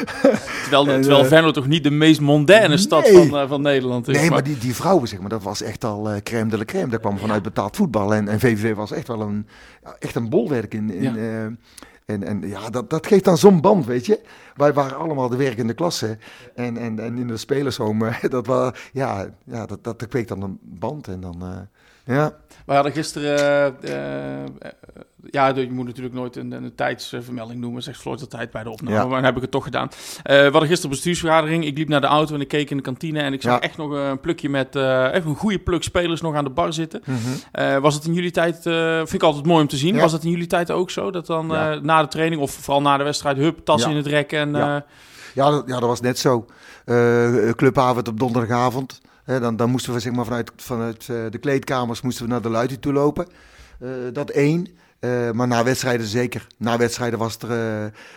terwijl 0.62 0.88
en, 0.88 1.00
terwijl 1.00 1.24
Venlo 1.24 1.50
toch 1.50 1.66
niet 1.66 1.84
de 1.84 1.90
meest 1.90 2.20
mondaine 2.20 2.76
stad 2.76 3.08
van, 3.08 3.48
van 3.48 3.62
Nederland 3.62 4.08
is. 4.08 4.16
Nee, 4.16 4.30
maar 4.30 4.42
die, 4.42 4.58
die 4.58 4.74
vrouwen, 4.74 5.08
zeg 5.08 5.20
maar, 5.20 5.28
dat 5.28 5.42
was 5.42 5.62
echt 5.62 5.84
al 5.84 6.10
crème 6.22 6.50
de 6.50 6.58
la 6.58 6.64
crème. 6.64 6.88
Dat 6.88 7.00
kwam 7.00 7.18
vanuit 7.18 7.42
betaald 7.42 7.76
voetbal. 7.76 8.14
En, 8.14 8.28
en 8.28 8.40
VVV 8.40 8.74
was 8.74 8.92
echt 8.92 9.08
wel 9.08 9.20
een, 9.20 9.46
echt 9.98 10.14
een 10.14 10.28
bolwerk 10.28 10.74
in. 10.74 10.90
in 10.90 11.14
Ja. 11.14 11.50
En, 12.04 12.22
en 12.22 12.48
ja, 12.48 12.70
dat, 12.70 12.90
dat 12.90 13.06
geeft 13.06 13.24
dan 13.24 13.38
zo'n 13.38 13.60
band, 13.60 13.86
weet 13.86 14.06
je. 14.06 14.20
Wij 14.54 14.72
waren 14.72 14.98
allemaal 14.98 15.28
de 15.28 15.36
werkende 15.36 15.74
klasse. 15.74 16.18
En, 16.54 16.76
en, 16.76 16.98
en 16.98 17.18
in 17.18 17.26
de 17.26 17.36
spelershome, 17.36 18.08
eh, 18.08 18.30
dat, 18.30 18.46
was, 18.46 18.90
ja, 18.92 19.34
ja, 19.44 19.66
dat, 19.66 19.84
dat 19.84 20.06
kweekt 20.06 20.28
dan 20.28 20.42
een 20.42 20.58
band. 20.62 21.08
En 21.08 21.20
dan, 21.20 21.42
eh, 21.42 21.58
ja. 22.04 22.32
We 22.66 22.72
hadden 22.74 22.92
gisteren... 22.92 23.38
eh, 23.82 24.42
eh, 24.44 24.50
ja, 25.30 25.48
je 25.48 25.70
moet 25.70 25.86
natuurlijk 25.86 26.14
nooit 26.14 26.36
een, 26.36 26.52
een 26.52 26.74
tijdsvermelding 26.74 27.60
noemen, 27.60 27.82
zegt 27.82 28.00
Floyd 28.00 28.20
altijd 28.20 28.50
bij 28.50 28.62
de 28.62 28.70
opname. 28.70 28.96
Ja. 28.96 29.02
Maar 29.04 29.14
dan 29.14 29.24
heb 29.24 29.36
ik 29.36 29.42
het 29.42 29.50
toch 29.50 29.64
gedaan. 29.64 29.88
Eh, 30.22 30.36
we 30.36 30.42
hadden 30.42 30.66
gisteren 30.68 30.90
bestuursvergadering. 30.90 31.64
Ik 31.64 31.76
liep 31.78 31.88
naar 31.88 32.00
de 32.00 32.06
auto 32.06 32.34
en 32.34 32.40
ik 32.40 32.48
keek 32.48 32.70
in 32.70 32.76
de 32.76 32.82
kantine 32.82 33.20
en 33.20 33.32
ik 33.32 33.42
zag 33.42 33.52
Ja. 33.52 33.60
echt 33.60 33.76
nog 33.76 33.90
een 33.90 34.20
plukje 34.20 34.48
met... 34.48 34.76
eh, 34.76 35.12
echt 35.12 35.24
een 35.24 35.34
goede 35.36 35.58
pluk 35.58 35.82
spelers 35.82 36.20
nog 36.20 36.34
aan 36.34 36.44
de 36.44 36.50
bar 36.50 36.72
zitten. 36.72 37.02
Mhm. 37.06 37.80
Was 37.80 37.94
het 37.94 38.04
in 38.04 38.12
jullie 38.14 38.30
tijd, 38.30 38.58
vind 38.96 39.12
ik 39.12 39.22
altijd 39.22 39.46
mooi 39.46 39.62
om 39.62 39.68
te 39.68 39.76
zien, 39.76 39.94
Ja. 39.94 40.00
was 40.00 40.12
het 40.12 40.24
in 40.24 40.30
jullie 40.30 40.46
tijd 40.46 40.70
ook 40.70 40.90
zo? 40.90 41.10
Dat 41.10 41.26
dan 41.26 41.46
na 41.82 42.02
de 42.02 42.08
training 42.08 42.40
of 42.42 42.50
vooral 42.52 42.82
na 42.82 42.96
de 42.96 43.04
wedstrijd, 43.04 43.36
hup, 43.36 43.58
tas 43.64 43.86
in 43.86 43.96
het 43.96 44.06
rek 44.06 44.32
en... 44.32 44.50
Ja. 44.52 44.84
Ja, 45.34 45.50
dat, 45.50 45.64
ja, 45.66 45.72
dat 45.80 45.88
was 45.88 46.00
net 46.00 46.18
zo. 46.18 46.46
Clubavond 47.56 48.08
op 48.08 48.18
donderdagavond. 48.18 49.00
Dan, 49.24 49.56
dan 49.56 49.70
moesten 49.70 49.92
we 49.92 50.00
zeg 50.00 50.12
maar, 50.12 50.24
vanuit, 50.24 50.50
vanuit 50.56 51.00
eh, 51.08 51.16
de 51.30 51.38
kleedkamers 51.38 52.00
moesten 52.00 52.24
we 52.24 52.30
naar 52.30 52.42
de 52.42 52.48
luiden 52.50 52.80
toe 52.80 52.92
lopen. 52.92 53.26
Eh, 53.80 53.88
dat 54.12 54.30
één. 54.30 54.68
Eh, 54.98 55.30
maar 55.30 55.46
na 55.48 55.64
wedstrijden 55.64 56.06
zeker. 56.06 56.46
Na 56.58 56.76
wedstrijden 56.76 57.18
was 57.18 57.38
er, 57.38 57.50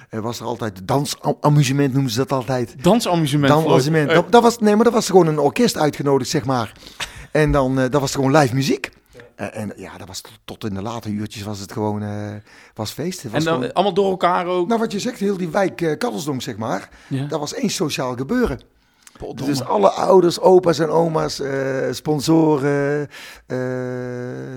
er 0.10 0.22
was 0.22 0.40
er 0.40 0.46
altijd 0.46 0.88
dansamusement, 0.88 1.94
noemen 1.94 2.12
ze 2.12 2.18
dat 2.18 2.32
altijd. 2.32 2.84
dansamusement. 2.84 3.48
Dansamusement. 3.54 4.10
Dat, 4.10 4.32
dat 4.32 4.42
was, 4.44 4.60
nee, 4.60 4.76
maar 4.76 4.84
dat 4.84 4.94
was 4.94 5.06
gewoon 5.10 5.28
een 5.28 5.40
orkest 5.40 5.78
uitgenodigd, 5.78 6.30
zeg 6.30 6.46
maar. 6.46 6.72
En 7.32 7.52
dan 7.52 7.76
dat 7.76 8.02
was 8.02 8.16
gewoon 8.16 8.36
live 8.38 8.56
muziek. 8.56 8.90
En 9.36 9.74
ja, 9.76 9.98
dat 9.98 10.08
was 10.08 10.22
tot, 10.46 10.64
in 10.66 10.74
de 10.74 10.82
late 10.82 11.10
uurtjes 11.10 11.44
was 11.44 11.60
het 11.60 11.72
gewoon 11.72 12.04
was 12.74 12.92
feest. 12.92 13.24
Was 13.24 13.32
en 13.34 13.44
dan 13.44 13.54
gewoon- 13.54 13.74
allemaal 13.74 13.94
door 13.94 14.10
elkaar 14.10 14.46
ook. 14.46 14.68
nou, 14.68 14.80
wat 14.80 14.92
je 14.92 15.00
zegt, 15.00 15.20
heel 15.20 15.38
die 15.38 15.50
wijk 15.50 15.82
uh, 15.82 15.98
Kaddelsdonk, 15.98 16.42
zeg 16.42 16.58
maar. 16.58 16.90
Ja. 17.08 17.26
Dat 17.26 17.40
was 17.40 17.54
één 17.54 17.70
sociaal 17.70 18.16
gebeuren. 18.16 18.60
Potdomme. 19.18 19.54
Dus 19.54 19.64
alle 19.64 19.90
ouders, 19.90 20.40
opa's 20.40 20.80
en 20.80 20.90
oma's, 20.90 21.40
eh, 21.40 21.88
sponsoren, 21.92 23.08
eh, 23.48 23.58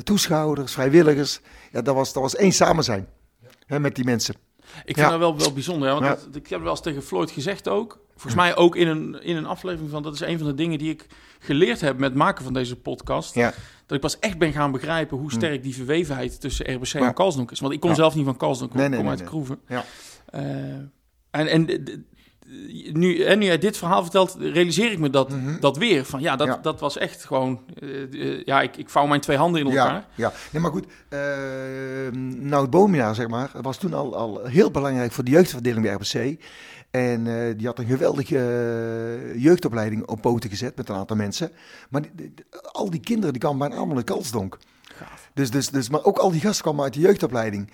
toeschouwers, 0.03 0.73
vrijwilligers. 0.73 1.41
Ja, 1.73 1.83
dat 1.83 1.95
was, 1.95 2.13
dat 2.13 2.23
was 2.23 2.37
één 2.37 2.53
samen 2.53 2.85
zijn 2.85 3.07
hè, 3.67 3.81
met 3.81 3.95
die 3.95 4.05
mensen. 4.05 4.35
Ik 4.85 4.95
vind 4.95 4.97
Ja. 4.97 5.09
dat 5.11 5.19
wel, 5.19 5.37
wel 5.37 5.53
bijzonder, 5.53 5.89
hè, 5.89 5.95
want 5.95 6.07
Ja. 6.07 6.11
dat- 6.27 6.37
ik 6.37 6.49
heb 6.49 6.61
wel 6.63 6.71
eens 6.71 6.81
tegen 6.81 7.03
Floyd 7.03 7.31
gezegd 7.31 7.69
ook. 7.69 7.99
Volgens 8.11 8.35
mij 8.35 8.57
ook 8.57 8.77
in 8.77 8.89
een, 8.89 9.23
in 9.23 9.37
een 9.37 9.47
aflevering 9.47 9.91
van, 9.91 10.03
dat 10.03 10.15
is 10.15 10.21
een 10.21 10.39
van 10.39 10.47
de 10.47 10.55
dingen 10.55 10.79
die 10.79 10.91
ik 10.91 11.07
geleerd 11.39 11.81
heb 11.81 11.99
met 11.99 12.09
het 12.09 12.19
maken 12.19 12.45
van 12.45 12.53
deze 12.53 12.77
podcast. 12.77 13.35
Ja. 13.35 13.53
Dat 13.87 13.97
ik 13.97 14.01
pas 14.01 14.19
echt 14.19 14.39
ben 14.39 14.53
gaan 14.53 14.73
begrijpen 14.73 15.17
hoe 15.19 15.33
sterk 15.33 15.63
die 15.63 15.75
verwevenheid 15.75 16.41
tussen 16.41 16.75
RBC 16.75 16.95
en. 16.95 17.15
Kalsdonk 17.15 17.51
is. 17.51 17.61
Want 17.61 17.73
ik 17.73 17.81
kom 17.81 17.95
zelf 17.95 18.15
niet 18.15 18.25
van 18.25 18.37
Kalsdonk, 18.37 18.71
ik 18.71 18.77
Nee, 18.77 18.85
kom 18.87 18.95
nee, 18.95 19.03
nee, 19.03 19.11
uit 19.11 19.21
nee. 19.21 19.29
Kroeven. 19.29 19.61
Ja. 19.69 19.85
Eh, 20.27 20.43
en 21.31 21.47
en 21.47 21.67
nu, 22.93 23.23
en 23.23 23.39
nu 23.39 23.45
jij 23.45 23.59
dit 23.59 23.77
verhaal 23.77 24.03
vertelt, 24.03 24.37
realiseer 24.41 24.93
ik 24.93 24.99
me 24.99 25.11
dat, 25.11 25.29
Mhm. 25.31 25.61
dat 25.61 25.77
weer. 25.77 26.05
Van 26.05 26.21
ja, 26.21 26.37
dat, 26.37 26.47
Ja. 26.47 26.59
dat 26.63 26.81
was 26.81 26.97
echt 26.99 27.25
gewoon... 27.25 27.61
eh, 27.81 28.03
eh, 28.03 28.43
ja, 28.45 28.61
ik, 28.61 28.77
ik 28.77 28.89
vouw 28.89 29.07
mijn 29.07 29.21
twee 29.21 29.37
handen 29.37 29.61
in 29.61 29.67
elkaar. 29.67 29.93
Ja, 29.95 30.05
ja. 30.15 30.33
Nee, 30.51 30.63
maar 30.63 30.71
goed. 30.71 30.87
eh 31.09 31.19
nou, 32.39 32.69
Bomina, 32.69 33.13
zeg 33.15 33.29
maar, 33.29 33.51
was 33.63 33.77
toen 33.79 33.95
al, 33.95 34.17
al 34.17 34.45
heel 34.45 34.71
belangrijk 34.71 35.13
voor 35.13 35.25
de 35.25 35.31
jeugdverdeling 35.31 35.83
bij 35.83 35.93
RBC. 35.95 36.45
En 36.91 37.25
die 37.57 37.67
had 37.67 37.79
een 37.79 37.87
geweldige 37.87 38.39
jeugdopleiding 39.37 40.07
op 40.07 40.21
poten 40.21 40.51
gezet 40.51 40.77
met 40.77 40.89
een 40.89 40.95
aantal 40.97 41.17
mensen. 41.17 41.51
Maar 41.91 42.03
die- 42.15 42.35
al 42.73 42.91
die 42.91 43.01
kinderen 43.01 43.33
die 43.33 43.41
kwamen 43.41 43.59
bijna 43.59 43.75
allemaal 43.75 43.99
in 43.99 44.05
Kalsdonk. 44.05 44.59
Dus, 45.35 45.51
dus, 45.51 45.69
dus, 45.69 45.89
maar 45.91 46.05
ook 46.05 46.19
al 46.19 46.31
die 46.31 46.41
gasten 46.41 46.63
kwamen 46.65 46.85
uit 46.85 46.95
de 46.95 47.01
jeugdopleiding. 47.01 47.71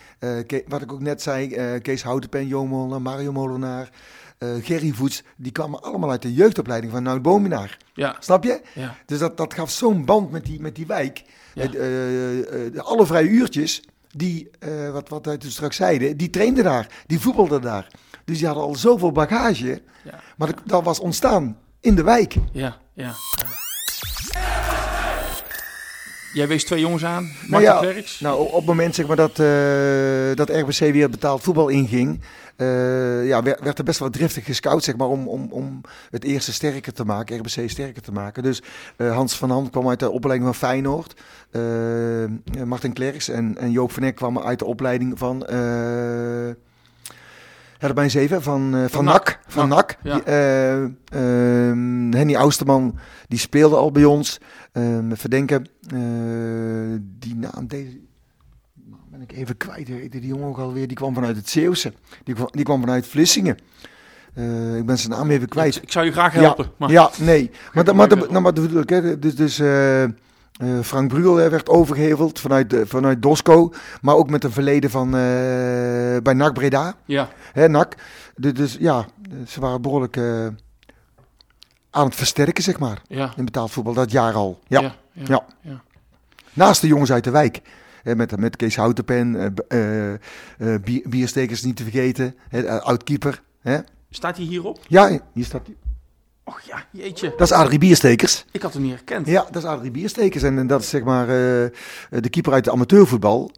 Wat 0.69 0.83
ik 0.83 0.93
ook 0.93 1.01
net 1.01 1.23
zei, 1.23 1.49
Kees 1.81 2.03
Houtenpen, 2.03 2.47
Jo 2.47 2.67
Molenaar, 2.67 3.03
Mario 3.03 3.33
Molenaar. 3.33 3.91
Eh, 4.39 4.49
Gerry 4.63 4.93
Voets, 4.93 5.23
die 5.37 5.53
kwamen 5.53 5.83
allemaal 5.83 6.11
uit 6.11 6.23
de 6.23 6.35
jeugdopleiding 6.35 6.93
van 6.93 7.03
Nout 7.03 7.23
Bominaar. 7.23 7.77
Ja, 7.95 8.17
Snap 8.21 8.45
je? 8.45 8.61
ja. 8.75 8.95
Dus 9.07 9.19
dat, 9.19 9.37
dat 9.37 9.55
gaf 9.55 9.71
zo'n 9.71 10.05
band 10.05 10.31
met 10.31 10.45
die, 10.45 10.61
met 10.61 10.75
die 10.75 10.87
wijk. 10.87 11.23
Ja. 11.55 11.73
Eh, 11.73 12.67
eh, 12.67 12.79
alle 12.79 13.07
vrije 13.07 13.29
uurtjes, 13.29 13.83
die, 14.11 14.51
wat, 14.93 15.09
wat 15.09 15.25
wij 15.27 15.37
toen 15.37 15.51
straks 15.51 15.77
zeiden, 15.77 16.17
die 16.17 16.31
trainden 16.31 16.65
daar, 16.65 16.87
die 17.07 17.21
voetbalden 17.21 17.61
daar. 17.63 17.87
Dus 18.25 18.39
die 18.39 18.47
hadden 18.47 18.65
al 18.65 18.75
zoveel 18.75 19.13
bagage, 19.13 19.83
Ja. 20.05 20.21
maar 20.37 20.49
dat, 20.49 20.61
dat 20.65 20.85
was 20.85 21.01
ontstaan 21.01 21.59
in 21.81 21.95
de 21.95 22.03
wijk. 22.03 22.35
Ja, 22.53 22.77
ja. 22.93 23.13
Jij 26.33 26.49
wees 26.49 26.65
twee 26.65 26.81
jongens 26.81 27.05
aan, 27.05 27.31
Martin 27.47 27.69
Nou 27.71 27.87
ja. 27.95 28.03
Nou, 28.21 28.47
op 28.49 28.55
het 28.57 28.65
moment 28.65 28.95
zeg 28.95 29.07
maar, 29.07 29.17
dat, 29.17 29.37
dat 30.37 30.49
RBC 30.51 30.79
weer 30.93 31.11
betaald 31.11 31.43
voetbal 31.43 31.69
inging, 31.69 32.21
eh, 32.57 33.27
ja, 33.27 33.43
werd, 33.43 33.61
werd 33.61 33.79
er 33.79 33.85
best 33.85 33.99
wel 33.99 34.11
driftig 34.11 34.45
gescout 34.45 34.85
zeg 34.85 34.97
maar, 34.97 35.09
om, 35.09 35.29
om, 35.29 35.47
om 35.51 35.81
het 36.11 36.25
eerste 36.25 36.53
sterker 36.53 36.93
te 36.93 37.05
maken, 37.05 37.39
RBC 37.39 37.71
sterker 37.71 38.03
te 38.03 38.13
maken. 38.13 38.43
Dus 38.43 38.63
eh, 38.97 39.15
Hans 39.15 39.37
van 39.37 39.51
Ham 39.51 39.71
kwam 39.71 39.89
uit 39.89 40.01
de 40.01 40.11
opleiding 40.11 40.49
van 40.55 40.69
Feyenoord. 40.69 41.21
Eh, 41.51 41.63
Martin 42.65 42.93
Klerks 42.93 43.29
en, 43.29 43.59
en 43.59 43.71
Joop 43.71 43.93
van 43.93 44.03
Eck 44.03 44.15
kwamen 44.15 44.43
uit 44.45 44.59
de 44.59 44.65
opleiding 44.65 45.19
van... 45.19 45.47
Herbijn 47.79 48.11
Zeven 48.11 48.43
van, 48.43 48.87
van, 48.89 49.05
NAC. 49.05 49.15
NAC. 49.15 49.41
Van 49.47 49.69
NAC. 49.69 49.97
ja. 50.03 50.21
Henny 52.17 52.37
Ousterman, 52.37 52.99
die 53.29 53.39
speelde 53.39 53.77
al 53.77 53.91
bij 53.91 54.05
ons. 54.05 54.41
Even 54.73 55.31
denken, 55.31 55.67
eh, 55.87 57.01
die 57.01 57.35
naam 57.35 57.67
deze 57.67 58.01
ben 59.19 59.29
ik 59.29 59.33
even 59.37 59.57
kwijt. 59.57 59.89
Heette 59.89 60.19
Die 60.19 60.29
jongen 60.29 60.49
ook 60.49 60.59
alweer, 60.59 60.87
die 60.87 60.97
kwam 60.97 61.15
vanuit 61.15 61.37
het 61.37 61.49
Zeeuwse. 61.49 61.93
Die 62.25 62.35
kwam, 62.35 62.49
die 62.51 62.65
kwam 62.65 62.81
vanuit 62.81 63.07
Vlissingen. 63.07 63.59
Eh, 64.35 64.77
ik 64.77 64.87
ben 64.87 64.99
zijn 64.99 65.11
naam 65.13 65.31
even 65.31 65.49
kwijt. 65.49 65.77
Ik, 65.77 65.83
ik 65.83 65.93
zou 65.93 66.05
je 66.05 66.13
graag 66.13 66.33
helpen. 66.33 66.65
Ja, 66.65 66.71
maar... 66.77 66.91
ja 66.91 67.11
nee. 67.19 67.51
Maar, 67.73 67.85
dat- 67.85 67.95
maar, 67.95 68.09
nou, 68.09 68.41
maar 68.41 68.55
dat 68.55 68.65
bedoel 68.67 68.81
ik, 68.83 68.89
hè. 68.89 69.19
Dus, 69.19 69.35
dus 69.37 69.59
eh, 69.59 70.03
eh, 70.03 70.11
Frank 70.83 71.09
Bruel 71.09 71.37
hè, 71.37 71.51
werd 71.51 71.69
overgeheveld 71.69 72.41
vanuit, 72.41 72.75
vanuit 72.85 73.23
Dosco. 73.23 73.73
Maar 74.01 74.15
ook 74.15 74.31
met 74.31 74.45
een 74.45 74.51
verleden 74.53 74.91
van, 74.91 75.11
bij 76.23 76.35
NAC 76.35 76.53
Breda. 76.55 76.95
ja. 77.05 77.29
Hè, 77.53 77.69
NAC. 77.69 77.95
Dus, 78.37 78.53
dus 78.55 78.77
ja, 78.81 79.07
ze 79.47 79.61
waren 79.61 79.83
behoorlijk 79.83 80.17
eh, 80.17 80.47
aan 81.91 82.05
het 82.07 82.15
versterken, 82.15 82.63
zeg 82.63 82.79
maar. 82.79 83.03
Ja. 83.09 83.33
In 83.37 83.45
betaald 83.45 83.71
voetbal, 83.71 83.95
dat 83.95 84.11
jaar 84.11 84.35
al. 84.35 84.59
Ja. 84.67 84.81
Ja. 85.13 85.45
ja. 85.61 85.81
Naast 86.53 86.81
de 86.81 86.87
jongens 86.87 87.13
uit 87.13 87.25
de 87.25 87.31
wijk. 87.31 87.61
Hè, 88.07 88.17
met, 88.17 88.37
met 88.39 88.57
Kees 88.57 88.77
Houtenpen, 88.77 89.37
eh, 89.69 90.09
eh, 90.09 90.13
eh, 90.75 90.81
bier- 90.83 91.09
bierstekers 91.09 91.63
niet 91.63 91.77
te 91.77 91.83
vergeten. 91.83 92.35
Hè, 92.49 92.81
oud-keeper. 92.81 93.43
Hè. 93.61 93.79
Staat 94.11 94.37
hij 94.37 94.47
hierop? 94.47 94.79
Ja, 94.89 95.19
hier 95.33 95.45
staat 95.45 95.67
hij. 95.67 95.77
Och 96.45 96.61
ja, 96.61 96.85
jeetje. 96.91 97.29
Dat 97.37 97.41
is 97.41 97.53
Adrie 97.53 97.79
Bierstekers. 97.79 98.45
Ik 98.51 98.63
had 98.63 98.73
hem 98.73 98.83
niet 98.83 98.91
herkend. 98.93 99.27
Ja, 99.27 99.47
dat 99.51 99.63
is 99.63 99.69
Adrie 99.69 99.91
Bierstekers. 99.91 100.43
En, 100.43 100.59
en 100.59 100.67
dat 100.67 100.81
is 100.81 100.89
zeg 100.89 101.03
maar 101.05 101.23
eh, 101.29 101.35
de 102.11 102.29
keeper 102.31 102.53
uit 102.53 102.65
de 102.65 102.71
amateurvoetbal. 102.71 103.51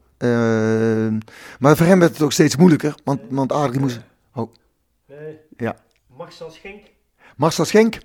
Maar 1.59 1.77
voor 1.77 1.87
hem 1.87 1.99
werd 1.99 2.13
het 2.13 2.23
ook 2.23 2.33
steeds 2.33 2.57
moeilijker. 2.57 2.95
Want, 3.05 3.21
want 3.29 3.53
Adrie 3.53 3.81
moest... 3.81 4.01
Oh, 4.35 4.53
Nee. 5.09 5.37
Ja. 5.57 5.77
Marcel 6.17 6.51
Schenk. 6.51 6.83
Marcel 7.37 7.65
Schenk. 7.65 7.99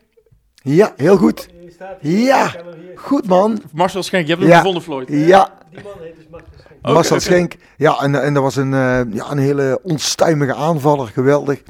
Ja, 0.55 0.93
heel 0.97 1.17
goed. 1.17 1.47
Hier 1.61 1.71
staat 1.71 1.97
Ja. 2.01 2.51
Goed 2.95 3.27
man. 3.27 3.61
Marcel 3.73 4.03
Schenk, 4.03 4.23
je 4.23 4.29
hebt 4.29 4.41
hem 4.41 4.51
Ja. 4.51 4.57
gevonden, 4.57 4.81
Floyd. 4.83 5.07
Ja, 5.09 5.57
Die 5.73 5.83
man 5.83 5.93
heet 6.01 6.15
dus 6.15 6.25
Marcel 6.31 6.49
Schenk. 6.59 6.81
Marcel 6.81 7.15
oké. 7.15 7.25
Schenk. 7.25 7.55
Ja, 7.77 7.97
en, 8.01 8.23
en 8.23 8.33
dat 8.33 8.43
was 8.43 8.55
een, 8.55 8.73
eh, 8.73 9.01
ja, 9.13 9.31
een 9.31 9.37
hele 9.37 9.79
onstuimige 9.83 10.53
aanvaller. 10.53 11.07
Geweldig. 11.07 11.61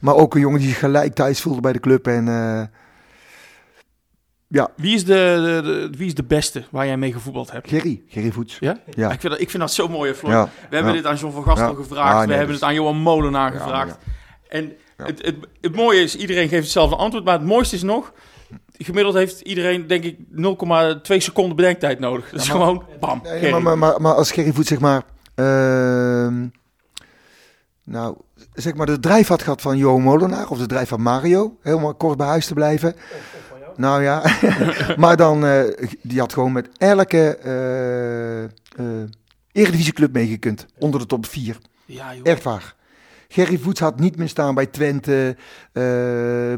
Maar 0.00 0.14
ook 0.14 0.34
een 0.34 0.40
jongen 0.40 0.58
die 0.60 0.68
zich 0.68 0.78
gelijk 0.78 1.14
thuis 1.14 1.40
voelde 1.40 1.60
bij 1.60 1.72
de 1.72 1.80
club. 1.80 2.06
En 2.06 2.28
eh, 2.28 2.62
ja, 4.48 4.68
Wie 4.76 4.94
is 4.94 5.04
de, 5.04 5.60
de, 5.62 5.68
de- 5.90 5.98
wie 5.98 6.06
is 6.06 6.14
de 6.14 6.22
beste 6.24 6.64
waar 6.70 6.86
jij 6.86 6.96
mee 6.96 7.12
gevoetbald 7.12 7.50
hebt? 7.50 7.68
Gerry. 7.68 8.02
Gerry 8.08 8.30
Voets. 8.30 8.56
Ja? 8.60 8.78
Ja. 8.90 9.10
Ik, 9.12 9.20
vind 9.20 9.32
dat, 9.32 9.42
ik 9.42 9.50
vind 9.50 9.62
dat 9.62 9.72
zo 9.72 9.88
mooi, 9.88 10.14
Floyd. 10.14 10.34
Ja. 10.34 10.44
We 10.44 10.74
hebben 10.76 10.92
Ja. 10.94 10.98
dit 11.00 11.06
aan 11.10 11.16
John 11.16 11.32
van 11.34 11.42
Gastel 11.44 11.68
Ja. 11.68 11.74
gevraagd. 11.74 12.12
Ah, 12.14 12.20
we 12.20 12.26
nee, 12.26 12.36
hebben 12.36 12.52
dus- 12.52 12.60
het 12.60 12.68
aan 12.70 12.74
Johan 12.74 12.96
Molenaar 12.96 13.52
Ja, 13.52 13.58
gevraagd. 13.58 13.98
ja. 14.04 14.12
En 14.48 14.72
Ja. 14.98 15.04
het, 15.04 15.24
het, 15.24 15.36
het 15.60 15.74
mooie 15.76 16.00
is, 16.02 16.16
iedereen 16.16 16.48
geeft 16.48 16.62
hetzelfde 16.62 16.96
antwoord. 16.96 17.24
Maar 17.24 17.38
het 17.38 17.46
mooiste 17.46 17.74
is 17.74 17.82
nog... 17.82 18.12
Gemiddeld 18.78 19.14
heeft 19.14 19.40
iedereen, 19.40 19.86
denk 19.86 20.04
ik, 20.04 20.16
0,2 20.18 21.16
seconden 21.16 21.56
bedenktijd 21.56 21.98
nodig. 21.98 22.30
Dat 22.30 22.40
is 22.40 22.48
maar- 22.48 22.56
gewoon 22.56 22.84
bam. 23.00 23.20
Nee, 23.22 23.50
maar, 23.50 23.62
maar, 23.62 23.78
maar, 23.78 24.00
maar 24.00 24.14
als 24.14 24.32
Gerry 24.32 24.52
Voets 24.52 24.68
zeg 24.68 24.80
maar... 24.80 25.02
ehm, 25.34 26.46
nou, 27.84 28.16
zeg 28.52 28.74
maar 28.74 28.86
de 28.86 29.00
drijf 29.00 29.28
had 29.28 29.42
gehad 29.42 29.60
van 29.60 29.76
Johan 29.76 30.02
Molenaar. 30.02 30.48
Of 30.48 30.58
de 30.58 30.66
drijf 30.66 30.88
van 30.88 31.00
Mario. 31.02 31.56
Helemaal 31.60 31.94
kort 31.94 32.16
bij 32.16 32.26
huis 32.26 32.46
te 32.46 32.54
blijven. 32.54 32.94
Nou 33.76 34.02
ja, 34.02 34.22
maar 34.96 35.16
dan, 35.16 35.46
eh, 35.46 35.88
die 36.02 36.18
had 36.18 36.32
gewoon 36.32 36.52
met 36.52 36.68
elke 36.78 37.36
eh 37.36 38.44
eh 38.44 38.50
Eredivisieclub 39.52 40.12
meegekund. 40.12 40.66
Onder 40.78 41.00
de 41.00 41.06
top 41.06 41.26
4. 41.26 41.58
Ja, 41.84 42.14
joh. 42.14 42.20
Echt 42.26 42.42
waar. 42.42 42.74
Gerry 43.28 43.58
Voets 43.58 43.80
had 43.80 44.00
niet 44.00 44.16
meer 44.16 44.28
staan 44.28 44.54
bij 44.54 44.66
Twente, 44.66 45.36
eh, 45.72 45.82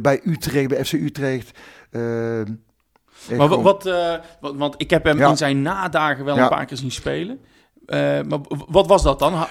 bij 0.03 0.21
Utrecht, 0.25 0.69
bij 0.69 0.85
FC 0.85 0.93
Utrecht. 0.93 1.59
Eh, 1.97 2.41
echt 2.41 3.39
Maar 3.39 3.49
gewoon- 3.49 3.63
wat, 3.63 3.87
eh, 3.87 4.15
wat, 4.41 4.55
want 4.57 4.75
ik 4.79 4.91
heb 4.91 5.05
hem 5.05 5.19
Ja. 5.19 5.29
in 5.29 5.37
zijn 5.37 5.63
nadagen 5.63 6.25
wel 6.25 6.39
een 6.39 6.49
paar 6.49 6.67
keer 6.67 6.77
zien 6.77 6.93
spelen. 6.93 7.41
Eh, 7.87 7.99
maar 7.99 8.39
wat 8.69 8.87
was 8.87 9.03
dat 9.03 9.19
dan? 9.19 9.33
Eh, 9.35 9.43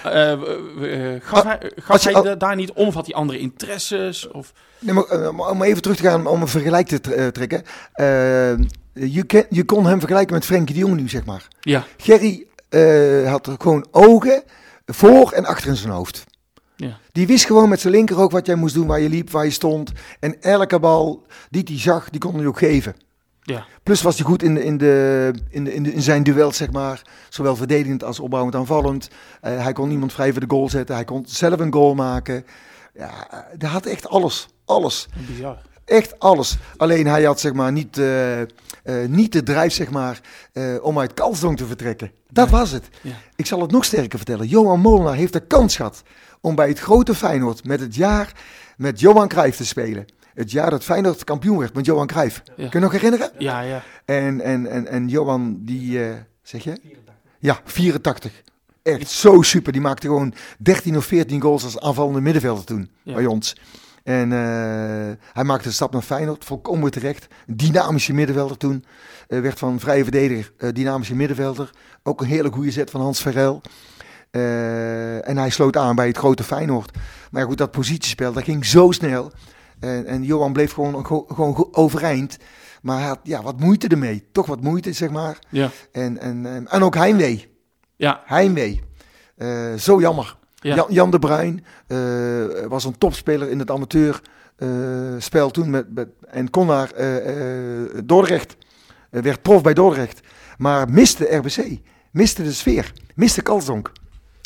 gaf 1.20 1.38
Ah, 1.38 1.44
hij, 1.44 1.72
gaf 1.76 1.88
als 1.90 2.02
je 2.02 2.20
hij 2.20 2.36
daar 2.36 2.56
niet 2.56 2.72
om? 2.72 2.86
Of 2.86 2.94
had 2.94 3.06
hij 3.06 3.14
andere 3.14 3.38
interesses? 3.38 4.30
Of... 4.30 4.52
Nee, 4.78 4.94
maar, 4.94 5.50
om 5.50 5.62
even 5.62 5.82
terug 5.82 5.96
te 5.96 6.02
gaan, 6.02 6.26
om 6.26 6.40
een 6.40 6.48
vergelijk 6.48 6.86
te 6.86 7.00
tre- 7.00 7.30
trekken. 7.32 7.62
eh, 7.92 8.56
je, 8.92 9.46
je 9.50 9.64
kon 9.64 9.86
hem 9.86 9.98
vergelijken 9.98 10.34
met 10.34 10.44
Frenkie 10.44 10.74
de 10.74 10.80
Jong 10.80 10.96
nu, 10.96 11.08
zeg 11.08 11.24
maar. 11.24 11.48
Ja, 11.60 11.84
Gerry 11.96 12.46
had 13.26 13.50
gewoon 13.58 13.86
ogen 13.90 14.42
voor 14.86 15.30
en 15.32 15.44
achter 15.44 15.68
in 15.68 15.76
zijn 15.76 15.92
hoofd. 15.92 16.24
Ja. 16.76 16.98
Die 17.12 17.26
wist 17.26 17.44
gewoon 17.46 17.68
met 17.68 17.80
zijn 17.80 17.92
linker 17.92 18.18
ook 18.20 18.30
wat 18.30 18.46
jij 18.46 18.54
moest 18.54 18.74
doen, 18.74 18.86
waar 18.86 19.00
je 19.00 19.08
liep, 19.08 19.30
waar 19.30 19.44
je 19.44 19.50
stond. 19.50 19.92
En 20.20 20.42
elke 20.42 20.78
bal 20.78 21.26
die 21.50 21.62
hij 21.66 21.78
zag, 21.78 22.10
die 22.10 22.20
kon 22.20 22.36
hij 22.36 22.46
ook 22.46 22.58
geven. 22.58 22.94
ja. 23.42 23.66
Plus 23.82 24.02
was 24.02 24.16
hij 24.16 24.24
goed 24.26 24.42
in, 24.42 24.54
de, 24.54 24.64
in, 24.64 24.76
de, 24.78 25.32
in, 25.50 25.64
de, 25.64 25.74
in, 25.74 25.82
de, 25.82 25.92
in 25.92 26.02
zijn 26.02 26.22
duel, 26.22 26.52
zeg 26.52 26.70
maar. 26.70 27.02
Zowel 27.28 27.56
verdedigend 27.56 28.04
als 28.04 28.20
opbouwend 28.20 28.54
aanvallend. 28.54 29.08
Eh, 29.40 29.62
hij 29.62 29.72
kon 29.72 29.88
niemand 29.88 30.12
vrij 30.12 30.32
voor 30.32 30.40
de 30.40 30.54
goal 30.54 30.68
zetten. 30.68 30.94
Hij 30.94 31.04
kon 31.04 31.24
zelf 31.26 31.60
een 31.60 31.72
goal 31.72 31.94
maken. 31.94 32.44
Ja, 32.94 33.10
eh, 33.30 33.38
hij 33.58 33.68
had 33.68 33.86
echt 33.86 34.08
alles. 34.08 34.48
Alles. 34.64 35.08
bizar. 35.26 35.62
Echt 35.84 36.18
alles. 36.18 36.56
Alleen 36.76 37.06
hij 37.06 37.22
had 37.22 37.40
zeg 37.40 37.52
maar 37.52 37.72
niet, 37.72 37.98
eh, 37.98 38.42
niet 39.08 39.32
de 39.32 39.42
drijf 39.42 39.72
zeg 39.72 39.90
maar, 39.90 40.20
om 40.82 40.98
uit 40.98 41.14
Kalsdong 41.14 41.56
te 41.56 41.66
vertrekken. 41.66 42.10
Dat 42.30 42.50
was 42.50 42.70
het. 42.70 42.88
Ja. 43.00 43.14
Ik 43.36 43.46
zal 43.46 43.60
het 43.60 43.70
nog 43.70 43.84
sterker 43.84 44.18
vertellen. 44.18 44.46
Johan 44.46 44.80
Molenaar 44.80 45.14
heeft 45.14 45.32
de 45.32 45.46
kans 45.46 45.76
gehad 45.76 46.02
om 46.40 46.54
bij 46.54 46.68
het 46.68 46.78
grote 46.78 47.14
Feyenoord 47.14 47.64
met 47.64 47.80
het 47.80 47.94
jaar 47.94 48.32
met 48.76 49.00
Johan 49.00 49.28
Cruijff 49.28 49.56
te 49.56 49.66
spelen. 49.66 50.04
Het 50.34 50.50
jaar 50.50 50.70
dat 50.70 50.84
Feyenoord 50.84 51.24
kampioen 51.24 51.58
werd 51.58 51.74
met 51.74 51.86
Johan 51.86 52.06
Cruijff. 52.06 52.42
Kun 52.56 52.68
je 52.70 52.78
nog 52.78 52.92
herinneren? 52.92 53.30
Ja, 53.38 53.60
ja. 53.60 53.82
En, 54.04 54.40
en, 54.40 54.66
en, 54.66 54.86
en 54.86 55.08
Johan, 55.08 55.56
die, 55.60 56.04
eh, 56.04 56.14
zeg 56.42 56.64
je? 56.64 56.80
Ja, 57.38 57.60
84. 57.64 58.42
Echt 58.82 59.08
zo 59.10 59.42
super. 59.42 59.72
Die 59.72 59.80
maakte 59.80 60.06
gewoon 60.06 60.34
13 60.58 60.96
of 60.96 61.04
14 61.04 61.40
goals 61.40 61.64
als 61.64 61.80
aanvallende 61.80 62.20
middenvelder 62.20 62.64
toen 62.64 62.90
Ja. 63.02 63.14
bij 63.14 63.26
ons. 63.26 63.56
En 64.02 64.32
eh, 64.32 64.38
hij 65.32 65.44
maakte 65.44 65.68
de 65.68 65.74
stap 65.74 65.92
naar 65.92 66.02
Feyenoord, 66.02 66.44
volkomen 66.44 66.90
terecht. 66.90 67.26
Een 67.46 67.56
dynamische 67.56 68.12
middenvelder 68.12 68.56
toen. 68.56 68.84
Eh, 69.28 69.40
werd 69.40 69.58
van 69.58 69.80
vrije 69.80 70.02
verdediger, 70.02 70.52
eh, 70.58 70.68
dynamische 70.72 71.14
middenvelder. 71.14 71.70
Ook 72.02 72.20
een 72.20 72.26
hele 72.26 72.52
goede 72.52 72.70
zet 72.70 72.90
van 72.90 73.00
Hans 73.00 73.20
Verrel. 73.22 73.60
Eh, 74.30 75.28
en 75.28 75.36
hij 75.36 75.50
sloot 75.50 75.76
aan 75.76 75.96
bij 75.96 76.06
het 76.06 76.16
grote 76.18 76.42
Feyenoord. 76.44 76.92
Maar 77.30 77.40
ja, 77.42 77.48
goed, 77.48 77.58
dat 77.58 77.70
positiespel, 77.70 78.32
dat 78.32 78.42
ging 78.44 78.66
zo 78.66 78.90
snel. 78.90 79.32
En, 79.80 80.06
en 80.06 80.22
Johan 80.24 80.52
bleef 80.52 80.72
gewoon, 80.72 81.06
gewoon 81.06 81.68
overeind. 81.72 82.36
Maar 82.82 82.98
hij 82.98 83.06
had 83.06 83.18
ja, 83.22 83.42
wat 83.42 83.60
moeite 83.60 83.88
ermee. 83.88 84.28
Toch 84.32 84.46
wat 84.46 84.60
moeite, 84.60 84.92
zeg 84.92 85.10
maar. 85.10 85.38
Ja, 85.48 85.70
En, 85.92 86.18
en, 86.18 86.46
en, 86.46 86.68
en 86.68 86.82
ook 86.82 86.94
heimwee. 86.94 87.48
ja, 87.96 88.22
Heimwee. 88.24 88.82
Eh, 89.36 89.74
zo 89.74 90.00
jammer. 90.00 90.36
ja. 90.54 90.74
Jan, 90.74 90.86
Jan 90.88 91.10
de 91.10 91.18
Bruin 91.18 91.64
eh, 91.86 91.96
was 92.68 92.84
een 92.84 92.98
topspeler 92.98 93.50
in 93.50 93.58
het 93.58 93.70
amateurspel 93.70 95.50
toen. 95.50 95.70
Met, 95.70 95.94
met, 95.94 96.08
en 96.26 96.50
kon 96.50 96.66
naar 96.66 96.90
Dordrecht. 98.04 98.56
Werd 99.10 99.42
prof 99.42 99.62
bij 99.62 99.74
Dordrecht. 99.74 100.20
Maar 100.58 100.90
miste 100.90 101.36
RBC. 101.36 101.78
Miste 102.10 102.42
de 102.42 102.52
sfeer. 102.52 102.92
Miste 103.14 103.42
Kalsdonk. 103.42 103.92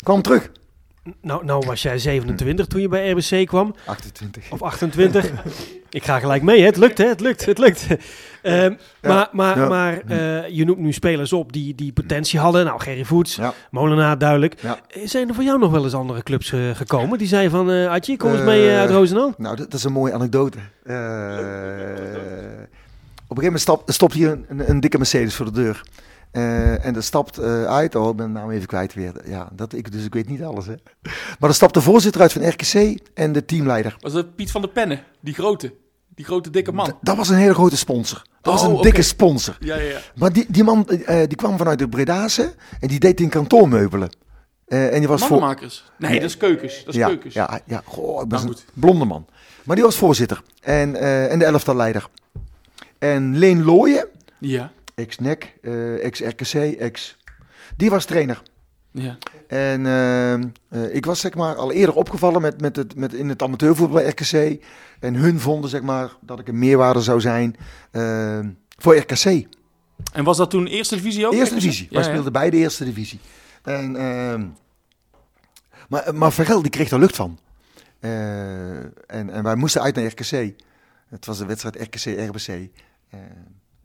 Kwam 0.03 0.21
terug. 0.21 0.49
Nou, 1.21 1.45
nou 1.45 1.65
was 1.65 1.81
jij 1.81 1.97
27 1.99 2.67
toen 2.67 2.81
je 2.81 2.87
bij 2.87 3.09
RBC 3.09 3.47
kwam. 3.47 3.75
28. 3.85 4.51
Of 4.51 4.61
28. 4.61 5.31
ik 5.89 6.03
ga 6.03 6.19
gelijk 6.19 6.41
mee, 6.41 6.59
hè. 6.59 6.65
het 6.65 6.77
lukt, 6.77 6.97
hè? 6.97 7.07
het 7.07 7.19
lukt, 7.19 7.45
het 7.45 7.57
lukt. 7.57 7.87
Ehm, 8.41 8.73
maar 9.01 9.29
maar, 9.31 9.57
ja. 9.57 9.67
maar 9.67 10.01
eh, 10.07 10.49
je 10.49 10.65
noemt 10.65 10.77
nu 10.79 10.93
spelers 10.93 11.33
op 11.33 11.53
die, 11.53 11.75
die 11.75 11.91
potentie 11.93 12.39
hadden. 12.39 12.65
Nou, 12.65 12.79
Gerry 12.79 13.03
Voets, 13.03 13.35
Ja. 13.35 13.53
Molenaar, 13.71 14.17
duidelijk. 14.17 14.53
Eh, 14.53 14.71
Zijn 15.05 15.27
er 15.29 15.35
voor 15.35 15.43
jou 15.43 15.59
nog 15.59 15.71
wel 15.71 15.83
eens 15.83 15.93
andere 15.93 16.23
clubs 16.23 16.51
eh, 16.51 16.59
gekomen? 16.73 17.17
Die 17.17 17.27
zeiden 17.27 17.51
van, 17.51 17.71
eh 17.71 17.89
Adje, 17.89 18.17
kom 18.17 18.31
eens 18.31 18.43
mee 18.43 18.69
uit 18.75 18.89
Roosendaal. 18.89 19.33
Nou, 19.37 19.55
dat, 19.55 19.71
dat 19.71 19.79
is 19.79 19.85
een 19.85 19.91
mooie 19.91 20.13
anekdote. 20.13 20.57
Op 23.27 23.37
een 23.37 23.43
gegeven 23.43 23.43
moment 23.43 23.61
stap, 23.61 23.81
stopt 23.85 24.13
hier 24.13 24.31
een, 24.31 24.45
een, 24.47 24.69
een 24.69 24.79
dikke 24.79 24.97
Mercedes 24.97 25.35
voor 25.35 25.45
de 25.45 25.51
deur. 25.51 25.81
Eh, 26.31 26.85
en 26.85 26.95
er 26.95 27.03
stapt 27.03 27.37
eh, 27.37 27.65
uit, 27.65 27.95
oh, 27.95 28.09
ik 28.09 28.15
ben 28.15 28.25
de 28.33 28.39
naam 28.39 28.51
even 28.51 28.67
kwijt 28.67 28.93
weer. 28.93 29.13
Ja, 29.25 29.49
dat, 29.53 29.73
ik, 29.73 29.91
dus 29.91 30.05
ik 30.05 30.13
weet 30.13 30.29
niet 30.29 30.43
alles. 30.43 30.65
Hè. 30.65 30.73
Maar 31.39 31.49
er 31.49 31.55
stapt 31.55 31.73
de 31.73 31.81
voorzitter 31.81 32.21
uit 32.21 32.31
van 32.33 32.47
RKC 32.47 32.99
en 33.13 33.31
de 33.31 33.45
teamleider. 33.45 33.97
Was 33.99 34.13
dat 34.13 34.35
Piet 34.35 34.51
van 34.51 34.61
der 34.61 34.69
Pennen? 34.69 35.03
Die 35.19 35.33
grote. 35.33 35.73
Die 36.15 36.25
grote 36.25 36.49
dikke 36.49 36.71
man. 36.71 36.85
D- 36.87 36.95
dat 37.01 37.17
was 37.17 37.29
een 37.29 37.35
hele 37.35 37.53
grote 37.53 37.77
sponsor. 37.77 38.21
Dat 38.41 38.53
was 38.53 38.63
Oh, 38.63 38.75
een 38.75 38.81
dikke 38.81 39.01
sponsor. 39.01 39.57
Ja, 39.59 39.75
ja, 39.75 39.81
ja. 39.89 39.99
Maar 40.15 40.33
die, 40.33 40.45
die 40.49 40.63
man 40.63 40.87
eh, 40.89 41.17
die 41.27 41.35
kwam 41.37 41.57
vanuit 41.57 41.79
de 41.79 41.89
Bredase 41.89 42.53
en 42.79 42.87
die 42.87 42.99
deed 42.99 43.19
in 43.19 43.29
kantoormeubelen. 43.29 44.09
En 44.67 44.99
die 44.99 45.07
was 45.07 45.25
voor. 45.25 45.55
Nee, 45.97 46.19
dat 46.19 46.29
is 46.29 46.37
keukens. 46.37 46.83
Dat 46.85 46.93
is 46.93 46.99
ja, 46.99 47.07
keukens. 47.07 47.33
Ja, 47.33 47.59
ja, 47.65 47.81
goh, 47.85 48.21
ik 48.21 48.27
ben 48.27 48.39
Nou, 48.39 48.51
een 48.51 48.57
blonde 48.73 49.05
man. 49.05 49.25
Maar 49.63 49.75
die 49.75 49.85
was 49.85 49.95
voorzitter 49.95 50.41
en, 50.61 50.95
en 51.29 51.39
de 51.39 51.45
elftalleider. 51.45 52.07
En 52.99 53.37
Leen 53.37 53.63
Looyen, 53.63 54.07
Ja. 54.37 54.71
ex-NEC, 55.01 55.53
eh, 55.61 56.05
ex-RKC, 56.05 56.53
ex... 56.79 57.17
Die 57.77 57.89
was 57.89 58.05
trainer. 58.05 58.41
ja. 58.91 59.17
En 59.47 59.85
eh, 59.85 60.33
eh, 60.33 60.41
ik 60.91 61.05
was 61.05 61.19
zeg 61.19 61.33
maar 61.33 61.55
al 61.55 61.71
eerder 61.71 61.95
opgevallen 61.95 62.41
met, 62.41 62.61
met 62.61 62.75
het, 62.75 62.95
met 62.95 63.13
in 63.13 63.29
het 63.29 63.41
amateurvoetbal 63.41 64.07
RKC. 64.07 64.63
En 64.99 65.15
hun 65.15 65.39
vonden 65.39 65.69
zeg 65.69 65.81
maar 65.81 66.15
dat 66.21 66.39
ik 66.39 66.47
een 66.47 66.59
meerwaarde 66.59 67.01
zou 67.01 67.21
zijn 67.21 67.55
voor 68.77 68.97
RKC. 68.97 69.47
En 70.13 70.23
was 70.23 70.37
dat 70.37 70.49
toen 70.49 70.67
eerste 70.67 70.95
divisie 70.95 71.25
ook? 71.25 71.33
Eerste 71.33 71.55
divisie. 71.55 71.87
Ja, 71.89 71.95
Wij 71.95 72.03
ja. 72.03 72.09
speelden 72.09 72.31
bij 72.31 72.49
de 72.49 72.57
eerste 72.57 72.85
divisie. 72.85 73.19
En, 73.63 73.95
ehm, 73.95 74.47
maar, 75.89 76.15
maar 76.15 76.31
Vergel 76.31 76.61
die 76.61 76.71
kreeg 76.71 76.89
daar 76.89 76.99
lucht 76.99 77.15
van. 77.15 77.39
En, 77.99 78.93
en 79.07 79.43
wij 79.43 79.55
moesten 79.55 79.81
uit 79.81 79.95
naar 79.95 80.05
RKC. 80.05 80.53
Het 81.09 81.25
was 81.25 81.37
de 81.37 81.45
wedstrijd 81.45 81.75
RKC-RBC. 81.75 82.69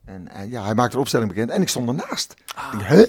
En 0.07 0.29
eh, 0.29 0.51
ja, 0.51 0.65
hij 0.65 0.75
maakte 0.75 0.95
de 0.95 1.01
opstelling 1.01 1.29
bekend. 1.29 1.51
En 1.51 1.63
ik 1.63 1.69
stond 1.69 1.89
ernaast. 1.89 2.35
Ik 2.73 2.79
denk, 2.79 2.91
huh? 2.91 3.07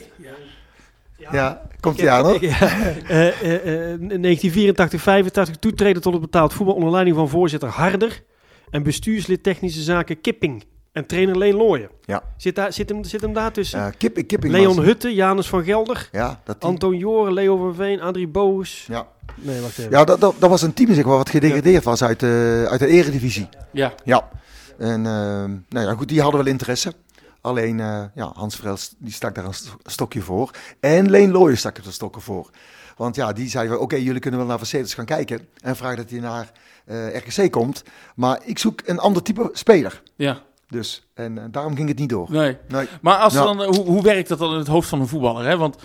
Ja, 1.31 1.61
komt 1.79 1.99
hij 1.99 2.09
aan 2.09 2.25
hoor. 2.25 2.41
Ja, 2.45 2.69
eh, 3.07 3.27
eh, 3.27 3.99
1984, 3.99 5.01
85 5.01 5.55
toetreden 5.57 6.01
tot 6.01 6.13
het 6.13 6.21
betaald 6.21 6.53
voetbal 6.53 6.75
onder 6.75 6.91
leiding 6.91 7.15
van 7.15 7.29
voorzitter 7.29 7.69
Harder 7.69 8.23
en 8.69 8.83
bestuurslid 8.83 9.43
technische 9.43 9.81
zaken 9.81 10.21
Kipping 10.21 10.63
en 10.91 11.05
trainer 11.05 11.37
Leen 11.37 11.55
Looyen. 11.55 11.89
Ja. 12.05 12.23
Zit, 12.37 12.55
daar, 12.55 12.73
zit, 12.73 12.89
hem, 12.89 13.03
zit 13.03 13.21
hem 13.21 13.33
daar 13.33 13.51
tussen? 13.51 13.93
Kip, 13.97 14.27
Kipping 14.27 14.53
Leon 14.53 14.81
Hutte, 14.81 15.13
Janus 15.13 15.47
van 15.47 15.63
Gelder, 15.63 16.09
Ja, 16.11 16.39
dat 16.43 16.59
team. 16.59 16.71
Anton 16.71 16.97
Joren, 16.97 17.33
Leo 17.33 17.57
van 17.57 17.75
Veen, 17.75 18.01
Adrie 18.01 18.27
Boos. 18.27 18.85
Ja, 18.87 19.07
Nee, 19.35 19.61
wacht 19.61 19.77
even. 19.77 19.91
ja 19.91 20.03
dat, 20.03 20.19
dat, 20.19 20.35
dat 20.39 20.49
was 20.49 20.61
een 20.61 20.73
team 20.73 20.93
zeg 20.93 21.05
maar, 21.05 21.17
wat 21.17 21.29
gedegradeerd 21.29 21.83
was 21.83 22.03
uit, 22.03 22.19
de 22.19 22.65
uit 22.69 22.79
de 22.79 22.87
eredivisie. 22.87 23.49
Ja. 23.71 23.93
Ja. 24.03 24.29
En 24.77 25.05
ehm, 25.05 25.51
nou 25.69 25.87
ja, 25.87 25.93
goed, 25.93 26.07
die 26.07 26.21
hadden 26.21 26.43
wel 26.43 26.51
interesse. 26.51 26.93
Alleen 27.41 27.79
eh, 27.79 28.03
ja, 28.15 28.31
Hans 28.35 28.55
Vrel 28.55 28.77
die 28.97 29.13
stak 29.13 29.35
daar 29.35 29.45
een 29.45 29.53
st- 29.53 29.75
stokje 29.83 30.21
voor. 30.21 30.51
En 30.79 31.09
Leen 31.09 31.31
Looyen 31.31 31.57
stak 31.57 31.77
er 31.77 31.85
een 31.85 31.93
stokje 31.93 32.21
voor. 32.21 32.49
Want 32.97 33.15
ja, 33.15 33.33
die 33.33 33.49
zeiden, 33.49 33.79
oké, 33.79 33.95
jullie 33.95 34.19
kunnen 34.21 34.39
wel 34.39 34.49
naar 34.49 34.57
Mercedes 34.57 34.93
gaan 34.93 35.05
kijken. 35.05 35.47
En 35.61 35.75
vragen 35.75 35.97
dat 35.97 36.09
hij 36.09 36.19
naar 36.19 36.51
eh, 36.85 37.15
RKC 37.15 37.51
komt. 37.51 37.83
Maar 38.15 38.39
ik 38.43 38.59
zoek 38.59 38.81
een 38.85 38.99
ander 38.99 39.23
type 39.23 39.49
speler. 39.53 40.01
Ja. 40.15 40.41
Dus, 40.69 41.07
en 41.13 41.37
eh, 41.37 41.43
daarom 41.51 41.75
ging 41.75 41.87
het 41.87 41.99
niet 41.99 42.09
door. 42.09 42.31
Nee. 42.31 42.57
Nee. 42.67 42.87
Maar 43.01 43.17
als 43.17 43.33
dan, 43.33 43.63
hoe, 43.63 43.85
hoe 43.85 44.01
werkt 44.03 44.29
dat 44.29 44.39
dan 44.39 44.51
in 44.51 44.57
het 44.59 44.67
hoofd 44.67 44.89
van 44.89 44.99
een 45.01 45.07
voetballer? 45.07 45.45
Hè? 45.45 45.57
Want 45.57 45.75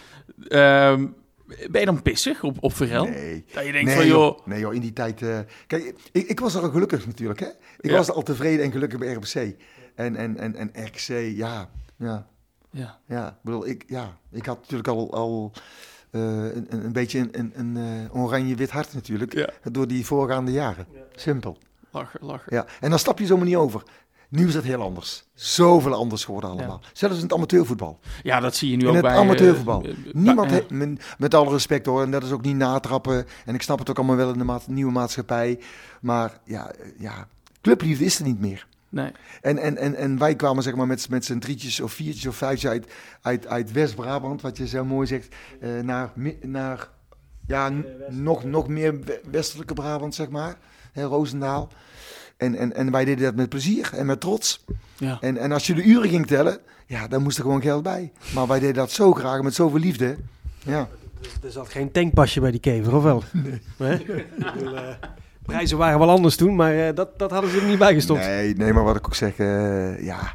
ehm, 0.49 1.07
ben 1.71 1.81
je 1.81 1.87
dan 1.87 2.03
pissig 2.03 2.43
op, 2.43 2.57
op 2.61 2.75
Verel? 2.75 3.05
Nee. 3.05 3.45
Dat 3.53 3.67
je 3.67 3.73
denkt 3.73 3.87
nee, 3.87 3.97
van, 3.97 4.07
joh... 4.07 4.47
Nee 4.47 4.61
joh, 4.61 4.75
in 4.75 4.81
die 4.81 4.93
tijd... 4.93 5.23
eh, 5.23 5.39
kijk, 5.67 5.95
ik, 6.13 6.29
ik 6.29 6.41
was 6.41 6.57
al 6.57 6.71
gelukkig 6.71 7.07
natuurlijk, 7.07 7.41
hè. 7.41 7.47
Ik 7.81 7.91
Ja. 7.91 7.97
was 7.97 8.11
al 8.11 8.23
tevreden 8.23 8.65
en 8.65 8.73
gelukkig 8.73 8.99
bij 8.99 9.13
RBC. 9.13 9.55
En, 9.95 10.17
en, 10.17 10.39
en, 10.39 10.57
en 10.57 10.85
RKC, 10.85 11.37
ja, 11.37 11.71
ja. 11.97 12.27
Ja. 12.71 12.99
Ja, 13.07 13.29
ik 13.29 13.43
bedoel, 13.43 13.67
ik, 13.67 13.85
ja, 13.87 14.19
ik 14.31 14.47
had 14.47 14.61
natuurlijk 14.61 14.89
al, 14.89 15.13
al 15.13 15.53
eh, 16.11 16.21
een, 16.21 16.67
een 16.69 16.85
een 16.85 16.93
beetje 16.93 17.19
een, 17.19 17.31
een, 17.33 17.53
een 17.55 17.77
eh, 18.11 18.17
oranje-wit 18.23 18.71
hart 18.71 18.95
natuurlijk. 18.95 19.35
Ja. 19.35 19.49
Door 19.71 19.89
die 19.89 20.07
voorgaande 20.07 20.53
jaren. 20.53 20.87
Simpel. 21.15 21.59
Lachen, 21.91 22.21
lachen. 22.27 22.55
Ja. 22.55 22.67
En 22.81 22.91
dan 22.91 22.99
stap 22.99 23.19
je 23.19 23.27
zomaar 23.27 23.47
niet 23.47 23.57
over. 23.57 23.83
Nu 24.33 24.49
is 24.49 24.55
het 24.55 24.65
heel 24.65 24.83
anders. 24.83 25.25
Zoveel 25.35 25.95
anders 25.95 26.25
geworden 26.25 26.51
allemaal. 26.51 26.81
Zelfs 26.93 27.17
in 27.17 27.23
het 27.23 27.33
amateurvoetbal. 27.33 27.99
Ja, 28.23 28.41
dat 28.41 28.57
zie 28.57 28.71
je 28.71 28.77
nu 28.77 28.83
in 28.83 28.89
ook 28.89 28.95
het 28.95 29.03
bij... 29.05 29.17
amateurvoetbal. 29.17 29.83
eh, 29.83 29.91
eh, 29.91 29.97
Niemand, 30.13 30.51
ja. 30.51 30.57
he- 30.57 30.75
men- 30.75 30.99
met 31.19 31.35
alle 31.35 31.51
respect 31.51 31.87
hoor, 31.87 32.03
en 32.03 32.11
dat 32.11 32.23
is 32.23 32.31
ook 32.31 32.43
niet 32.43 32.57
natrappen. 32.57 33.27
En 33.45 33.55
ik 33.55 33.63
snap 33.63 33.79
het 33.79 33.91
ook 33.91 33.97
allemaal 33.99 34.17
wel 34.17 34.33
in 34.33 34.39
de 34.39 34.45
maat- 34.45 34.67
nieuwe 34.69 34.93
maatschappij. 34.93 35.61
Maar 36.01 36.39
ja, 36.45 36.71
eh, 36.73 36.87
ja, 36.99 37.29
clubliefde 37.61 38.05
is 38.05 38.19
er 38.19 38.25
niet 38.25 38.41
meer. 38.41 38.67
Nee. 38.89 39.11
En, 39.41 39.59
en, 39.59 39.77
en, 39.77 39.95
en 39.95 40.19
wij 40.19 40.37
kwamen 40.37 40.63
zeg 40.63 40.75
maar 40.75 40.87
met, 40.87 41.09
met 41.09 41.25
z'n 41.25 41.39
drietjes 41.39 41.81
of 41.81 41.93
viertjes 41.93 42.27
of 42.27 42.37
vijfjes 42.37 42.71
uit, 42.71 42.93
uit, 43.23 43.47
uit 43.47 43.73
West-Brabant, 43.73 44.41
wat 44.43 44.57
je 44.57 44.67
zo 44.67 44.85
mooi 44.85 45.07
zegt, 45.07 45.35
eh, 45.61 45.71
naar, 45.81 46.13
naar 46.43 46.89
ja, 47.47 47.71
nog, 48.11 48.45
nog 48.45 48.69
meer 48.69 49.01
we- 49.01 49.21
westelijke 49.31 49.75
Brabant, 49.75 50.15
zeg 50.15 50.29
maar, 50.29 50.57
hè, 50.93 51.03
Roosendaal. 51.03 51.69
En, 52.43 52.55
en, 52.55 52.75
en 52.75 52.91
wij 52.91 53.05
deden 53.05 53.25
dat 53.25 53.35
met 53.35 53.49
plezier 53.49 53.91
en 53.95 54.07
met 54.07 54.21
trots. 54.21 54.65
Ja. 54.97 55.19
En, 55.21 55.37
en 55.37 55.53
als 55.53 55.67
je 55.67 55.75
de 55.75 55.83
uren 55.83 56.09
ging 56.09 56.27
tellen, 56.27 56.59
ja, 56.87 57.09
dan 57.09 57.23
moest 57.23 57.37
er 57.39 57.43
gewoon 57.43 57.63
geld 57.63 57.83
bij. 57.83 58.13
Maar 58.35 58.47
wij 58.47 58.59
deden 58.59 58.75
dat 58.75 58.91
zo 58.91 59.13
graag, 59.13 59.43
met 59.43 59.55
zoveel 59.55 59.79
liefde. 59.79 60.17
Ja. 60.65 60.89
Er 61.43 61.51
zat 61.51 61.69
geen 61.69 61.91
tankpasje 61.91 62.41
bij 62.41 62.51
die 62.51 62.61
kever, 62.61 62.97
of 62.97 63.03
wel? 63.03 63.23
Nee. 63.77 64.07
Bedoel, 64.55 64.77
eh, 64.77 64.95
prijzen 65.43 65.79
waren 65.79 65.99
wel 65.99 66.11
anders 66.11 66.37
toen, 66.37 66.57
maar 66.57 66.87
eh, 66.87 66.95
dat, 66.95 67.19
dat 67.19 67.31
hadden 67.31 67.51
ze 67.51 67.61
er 67.61 67.67
niet 67.67 67.79
bij 67.79 67.95
gestopt. 67.95 68.21
Nee, 68.21 68.55
nee, 68.57 68.73
maar 68.73 68.85
wat 68.85 68.97
ik 68.97 69.07
ook 69.07 69.15
zeg, 69.15 69.37
eh, 69.37 70.05
ja, 70.05 70.35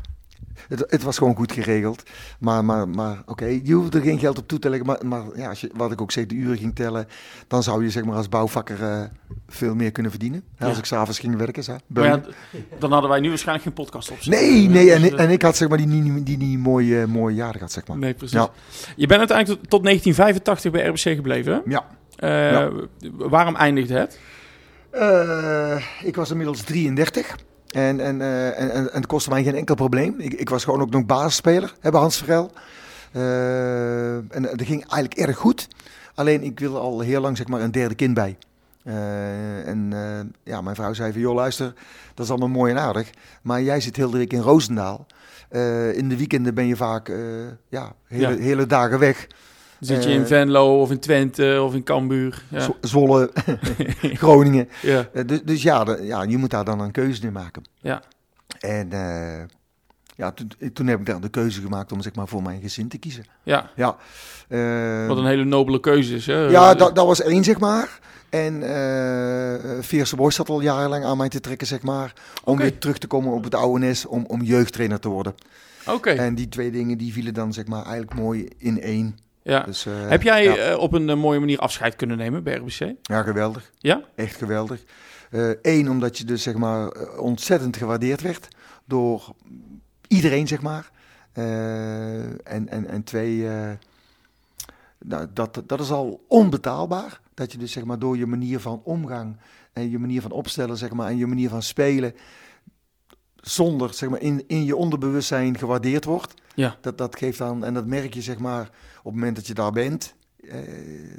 het, 0.68 0.84
het 0.88 1.04
was 1.04 1.18
gewoon 1.18 1.36
goed 1.36 1.52
geregeld. 1.52 2.04
Maar, 2.40 2.66
maar, 2.66 2.90
maar 2.90 3.24
oké, 3.26 3.46
je 3.64 3.74
hoeft 3.74 3.94
er 3.94 4.02
geen 4.02 4.20
geld 4.20 4.38
op 4.38 4.48
toe 4.48 4.60
te 4.60 4.70
leggen. 4.70 4.88
Maar, 4.88 5.06
maar 5.06 5.24
ja, 5.36 5.50
als 5.50 5.62
je, 5.62 5.70
wat 5.74 5.92
ik 5.92 6.02
ook 6.02 6.12
zeg, 6.12 6.26
de 6.26 6.36
uren 6.36 6.58
ging 6.58 6.76
tellen, 6.76 7.08
dan 7.48 7.64
zou 7.64 7.84
je 7.84 7.90
zeg 7.90 8.04
maar 8.06 8.16
als 8.16 8.30
bouwvakker 8.30 8.84
eh, 8.84 9.02
veel 9.48 9.76
meer 9.76 9.92
kunnen 9.92 10.12
verdienen. 10.12 10.44
Hè, 10.56 10.66
Als 10.68 10.78
ik 10.78 10.86
s'avonds 10.86 11.20
ging 11.20 11.36
werken, 11.38 11.64
ja, 12.06 12.18
d- 12.20 12.28
dan 12.80 12.92
hadden 12.92 13.10
wij 13.10 13.20
nu 13.20 13.30
waarschijnlijk 13.30 13.66
geen 13.68 13.76
podcast 13.86 14.12
op. 14.12 14.18
Nee, 14.26 14.68
nee, 14.70 14.92
en, 14.92 15.02
Dus, 15.02 15.10
ik- 15.10 15.18
eh, 15.18 15.24
en 15.26 15.30
ik 15.32 15.42
had 15.42 15.56
zeg 15.58 15.70
maar 15.70 15.78
die, 15.78 15.88
die, 15.88 16.24
die, 16.24 16.38
die 16.38 16.58
mooie, 16.58 17.08
mooie 17.08 17.36
jaren 17.36 17.54
gehad, 17.54 17.72
zeg 17.72 17.88
maar. 17.88 17.98
Nee, 17.98 18.14
precies. 18.14 18.38
Ja. 18.38 18.50
Je 18.96 19.08
bent 19.08 19.20
uiteindelijk 19.20 19.60
tot, 19.62 19.70
tot 19.70 19.84
1985 19.84 20.72
bij 20.72 20.88
RBC 20.88 21.16
gebleven, 21.16 21.54
hè? 21.54 21.60
Ja. 21.66 21.86
Eh, 22.16 22.52
Ja. 22.52 22.70
Waarom 23.18 23.56
eindigde 23.56 23.94
het? 23.94 24.20
Ik 26.04 26.16
was 26.16 26.30
inmiddels 26.32 26.62
33. 26.62 27.36
En, 27.72 28.00
en, 28.00 28.22
eh, 28.22 28.48
en, 28.48 28.72
en, 28.72 28.72
en 28.72 28.90
het 28.92 29.06
kostte 29.06 29.30
mij 29.30 29.44
geen 29.44 29.56
enkel 29.56 29.76
probleem. 29.76 30.16
Ik, 30.18 30.34
ik 30.34 30.50
was 30.50 30.64
gewoon 30.64 30.82
ook 30.82 30.90
nog 30.90 31.06
basisspeler, 31.06 31.74
hè, 31.80 31.92
bij 31.92 32.00
Hans 32.00 32.18
Vergel. 32.18 32.52
Eh, 33.12 34.16
en 34.16 34.42
dat 34.42 34.62
ging 34.62 34.86
eigenlijk 34.90 35.14
erg 35.14 35.38
goed. 35.38 35.68
Alleen 36.16 36.44
ik 36.44 36.60
wilde 36.60 36.80
al 36.80 37.00
heel 37.00 37.22
lang 37.22 37.38
zeg 37.38 37.48
maar, 37.48 37.62
een 37.62 37.72
derde 37.72 37.96
kind 37.96 38.14
bij. 38.14 38.38
Eh, 38.84 39.68
en 39.68 39.94
ja, 40.44 40.62
mijn 40.62 40.76
vrouw 40.76 40.94
zei 40.94 41.12
van, 41.12 41.22
joh 41.22 41.36
luister, 41.36 41.74
dat 42.14 42.26
is 42.26 42.32
allemaal 42.32 42.50
mooi 42.50 42.72
en 42.74 42.80
aardig. 42.80 43.10
Maar 43.42 43.62
jij 43.62 43.80
zit 43.82 43.96
heel 43.96 44.10
de 44.10 44.18
week 44.18 44.34
in 44.34 44.42
Roosendaal. 44.42 45.06
In 45.94 46.10
de 46.10 46.18
weekenden 46.18 46.54
ben 46.54 46.68
je 46.68 46.76
vaak 46.76 47.12
ja, 47.70 47.94
hele, 48.08 48.36
Ja. 48.36 48.42
hele 48.42 48.66
dagen 48.66 49.00
weg. 49.00 49.28
Zit 49.80 50.04
je 50.04 50.10
Eh, 50.10 50.16
in 50.16 50.26
Venlo 50.28 50.82
of 50.82 50.92
in 50.92 51.00
Twente 51.00 51.60
of 51.64 51.74
in 51.74 51.84
Cambuur? 51.84 52.44
Ja. 52.50 52.68
Zwolle, 52.82 53.32
Groningen. 54.02 54.70
ja. 54.82 55.08
Eh, 55.14 55.24
dus, 55.26 55.42
dus 55.44 55.62
ja, 55.62 55.84
de- 55.84 56.00
ja, 56.04 56.24
je 56.24 56.38
moet 56.38 56.50
daar 56.50 56.66
dan 56.66 56.80
een 56.80 56.92
keuze 56.92 57.22
in 57.28 57.34
maken. 57.34 57.64
Ja. 57.82 58.02
En 58.60 58.92
eh, 58.92 59.44
ja, 60.16 60.32
toen, 60.32 60.52
toen 60.74 60.88
heb 60.88 61.00
ik 61.00 61.06
dan 61.06 61.22
de 61.22 61.30
keuze 61.30 61.62
gemaakt 61.62 61.92
om 61.92 62.02
zeg 62.02 62.16
maar, 62.16 62.28
voor 62.28 62.42
mijn 62.42 62.62
gezin 62.62 62.88
te 62.88 62.98
kiezen. 62.98 63.24
ja, 63.44 63.70
Ja, 63.76 63.96
eh, 64.48 65.08
wat 65.08 65.18
een 65.18 65.26
hele 65.26 65.44
nobele 65.44 65.80
keuze 65.80 66.16
is. 66.16 66.26
Hè? 66.26 66.34
ja 66.48 66.74
dat, 66.74 66.96
dat 66.96 67.06
was 67.06 67.22
één, 67.22 67.44
zeg 67.44 67.60
maar. 67.60 68.00
En 68.30 68.64
eh 68.64 69.78
Veerse 69.82 70.16
Boys 70.16 70.36
zat 70.36 70.50
al 70.50 70.62
jarenlang 70.62 71.04
aan 71.06 71.18
mij 71.18 71.30
te 71.30 71.40
trekken, 71.40 71.68
zeg 71.68 71.82
maar. 71.82 72.14
Om 72.44 72.58
weer 72.58 72.78
terug 72.78 72.98
te 72.98 73.08
komen 73.08 73.34
op 73.34 73.44
het 73.44 73.56
oude 73.56 73.86
nest, 73.86 74.06
om, 74.08 74.26
om 74.28 74.42
jeugdtrainer 74.42 75.00
te 75.00 75.10
worden. 75.10 75.36
Oké. 75.88 76.10
En 76.10 76.36
die 76.36 76.50
twee 76.50 76.72
dingen 76.72 76.98
die 76.98 77.14
vielen 77.14 77.34
dan 77.34 77.54
zeg 77.54 77.66
maar 77.68 77.82
eigenlijk 77.84 78.14
mooi 78.20 78.48
in 78.58 78.82
één. 78.82 79.18
Ja. 79.48 79.64
Dus, 79.64 79.86
eh, 79.86 80.10
Heb 80.10 80.22
jij 80.22 80.44
Ja, 80.44 80.56
eh, 80.56 80.78
op 80.78 80.94
een 80.94 81.10
eh, 81.10 81.16
mooie 81.16 81.40
manier 81.40 81.58
afscheid 81.60 81.96
kunnen 81.96 82.18
nemen 82.18 82.44
bij 82.44 82.56
RBC? 82.56 82.96
ja 83.02 83.22
geweldig. 83.22 83.72
Ja? 83.78 84.02
Echt 84.16 84.36
geweldig. 84.36 84.84
Eén, 85.62 85.90
omdat 85.90 86.18
je 86.18 86.24
dus 86.24 86.44
zeg 86.44 86.56
maar 86.56 86.92
ontzettend 87.18 87.78
gewaardeerd 87.78 88.22
werd 88.22 88.48
door 88.86 89.36
iedereen, 90.08 90.48
zeg 90.48 90.62
maar. 90.62 90.90
En, 91.34 92.68
en, 92.70 92.88
en 92.88 93.04
twee, 93.04 93.48
nou, 95.00 95.28
dat, 95.34 95.64
dat 95.66 95.80
is 95.80 95.92
al 95.92 96.26
onbetaalbaar. 96.28 97.20
dat 97.34 97.52
je 97.52 97.58
dus 97.58 97.72
zeg 97.72 97.84
maar 97.84 98.00
door 98.00 98.18
je 98.18 98.26
manier 98.26 98.60
van 98.60 98.82
omgang 98.84 99.38
en 99.74 99.90
je 99.90 100.00
manier 100.00 100.22
van 100.22 100.32
opstellen 100.32 100.78
zeg 100.78 100.92
maar 100.92 101.08
en 101.08 101.18
je 101.18 101.28
manier 101.28 101.50
van 101.50 101.62
spelen 101.62 102.14
zonder 103.36 103.94
zeg 103.94 104.10
maar 104.10 104.22
in, 104.22 104.44
in 104.48 104.66
je 104.66 104.76
onderbewustzijn 104.76 105.58
gewaardeerd 105.58 106.06
wordt. 106.06 106.34
Ja. 106.58 106.78
Dat, 106.82 106.98
dat 106.98 107.18
geeft 107.18 107.38
dan, 107.38 107.64
en 107.66 107.74
dat 107.74 107.86
merk 107.86 108.14
je 108.14 108.22
zeg 108.22 108.38
maar 108.38 108.62
op 108.98 109.04
het 109.04 109.14
moment 109.14 109.36
dat 109.36 109.48
je 109.48 109.54
daar 109.54 109.72
bent, 109.72 110.14
eh, 110.50 110.58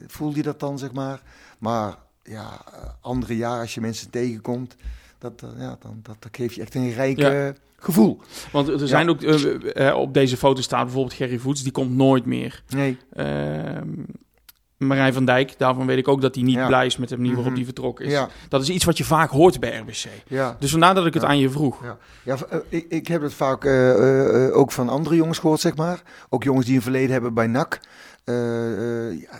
voel 0.06 0.34
je 0.34 0.42
dat 0.42 0.60
dan 0.60 0.78
zeg 0.78 0.92
maar. 0.92 1.22
Maar 1.58 1.96
ja, 2.22 2.60
eh, 2.72 2.88
andere 3.00 3.36
jaren 3.36 3.60
als 3.60 3.74
je 3.74 3.80
mensen 3.80 4.10
tegenkomt, 4.10 4.76
dat, 5.18 5.42
eh, 5.42 5.48
ja, 5.62 5.76
dan, 5.80 5.98
dat, 6.02 6.16
dat 6.18 6.36
geeft 6.36 6.54
je 6.54 6.60
echt 6.60 6.74
een 6.74 6.92
rijk 6.92 7.18
Ja. 7.18 7.46
eh, 7.46 7.52
gevoel. 7.76 8.20
Want 8.52 8.68
er 8.68 8.88
zijn 8.88 9.08
ook, 9.08 9.22
eh, 9.22 9.94
op 9.96 10.14
deze 10.14 10.36
foto 10.36 10.62
staat 10.62 10.84
bijvoorbeeld 10.84 11.14
Gerry 11.14 11.38
Voets, 11.38 11.62
die 11.62 11.72
komt 11.72 11.96
nooit 11.96 12.24
meer. 12.24 12.62
Nee, 12.68 12.98
Ehm 13.12 13.90
Marijn 14.78 15.12
van 15.12 15.24
Dijk, 15.24 15.58
daarvan 15.58 15.86
weet 15.86 15.98
ik 15.98 16.08
ook 16.08 16.20
dat 16.20 16.34
hij 16.34 16.44
niet 16.44 16.54
Ja. 16.54 16.66
blij 16.66 16.86
is 16.86 16.96
met 16.96 17.08
de 17.08 17.16
manier 17.16 17.30
waarop 17.32 17.46
Mhm. 17.46 17.56
hij 17.56 17.64
vertrokken 17.64 18.04
is. 18.04 18.12
ja, 18.12 18.28
Dat 18.48 18.62
is 18.62 18.68
iets 18.70 18.84
wat 18.84 18.98
je 18.98 19.04
vaak 19.04 19.30
hoort 19.30 19.60
bij 19.60 19.76
RBC. 19.78 20.04
ja. 20.28 20.56
Dus 20.60 20.70
vandaar 20.70 20.94
dat 20.94 21.06
ik 21.06 21.14
het 21.14 21.24
aan 21.24 21.38
je 21.38 21.50
vroeg. 21.50 21.82
Ja, 22.24 22.36
eh, 22.50 22.58
ik, 22.68 22.86
ik 22.88 23.06
heb 23.08 23.22
het 23.22 23.34
vaak 23.34 23.64
eh, 23.64 24.46
eh, 24.46 24.56
ook 24.56 24.72
van 24.72 24.88
andere 24.88 25.16
jongens 25.16 25.38
gehoord, 25.38 25.60
zeg 25.60 25.76
maar. 25.76 26.02
Ook 26.28 26.42
jongens 26.42 26.66
die 26.66 26.76
een 26.76 26.82
verleden 26.82 27.12
hebben 27.12 27.34
bij 27.34 27.46
NAC. 27.46 27.80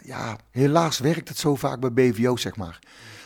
Ja, 0.05 0.37
helaas 0.51 0.99
werkt 0.99 1.29
het 1.29 1.39
zo 1.39 1.55
vaak 1.55 1.81
bij 1.81 1.93
BVO, 1.93 2.37
zeg 2.37 2.57
maar. 2.57 2.79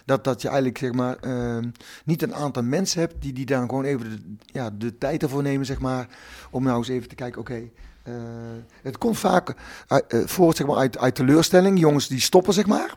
Dat, 0.05 0.25
dat 0.25 0.43
je 0.43 0.49
eigenlijk, 0.49 0.79
zeg 0.79 0.93
maar, 0.93 1.17
eh, 1.17 1.59
niet 2.05 2.23
een 2.23 2.35
aantal 2.35 2.63
mensen 2.63 3.01
hebt 3.01 3.15
die, 3.23 3.33
die 3.33 3.47
dan 3.47 3.69
gewoon 3.69 3.85
even 3.85 4.11
de, 4.11 4.19
ja, 4.47 4.71
de 4.79 4.99
tijd 4.99 5.23
ervoor 5.23 5.43
nemen, 5.43 5.67
zeg 5.67 5.79
maar. 5.81 6.07
Om 6.51 6.63
nou 6.65 6.77
eens 6.79 6.89
even 6.89 7.09
te 7.09 7.15
kijken, 7.15 7.41
oké. 7.41 7.63
Eh, 8.03 8.13
het 8.83 8.99
komt 8.99 9.19
vaak 9.19 9.55
uit, 9.87 10.05
eh, 10.07 10.21
voort, 10.25 10.57
zeg 10.57 10.67
maar, 10.67 10.77
uit, 10.77 10.99
uit 10.99 11.15
teleurstelling. 11.15 11.79
Jongens 11.79 12.09
die 12.09 12.21
stoppen, 12.21 12.55
zeg 12.55 12.67
maar. 12.67 12.95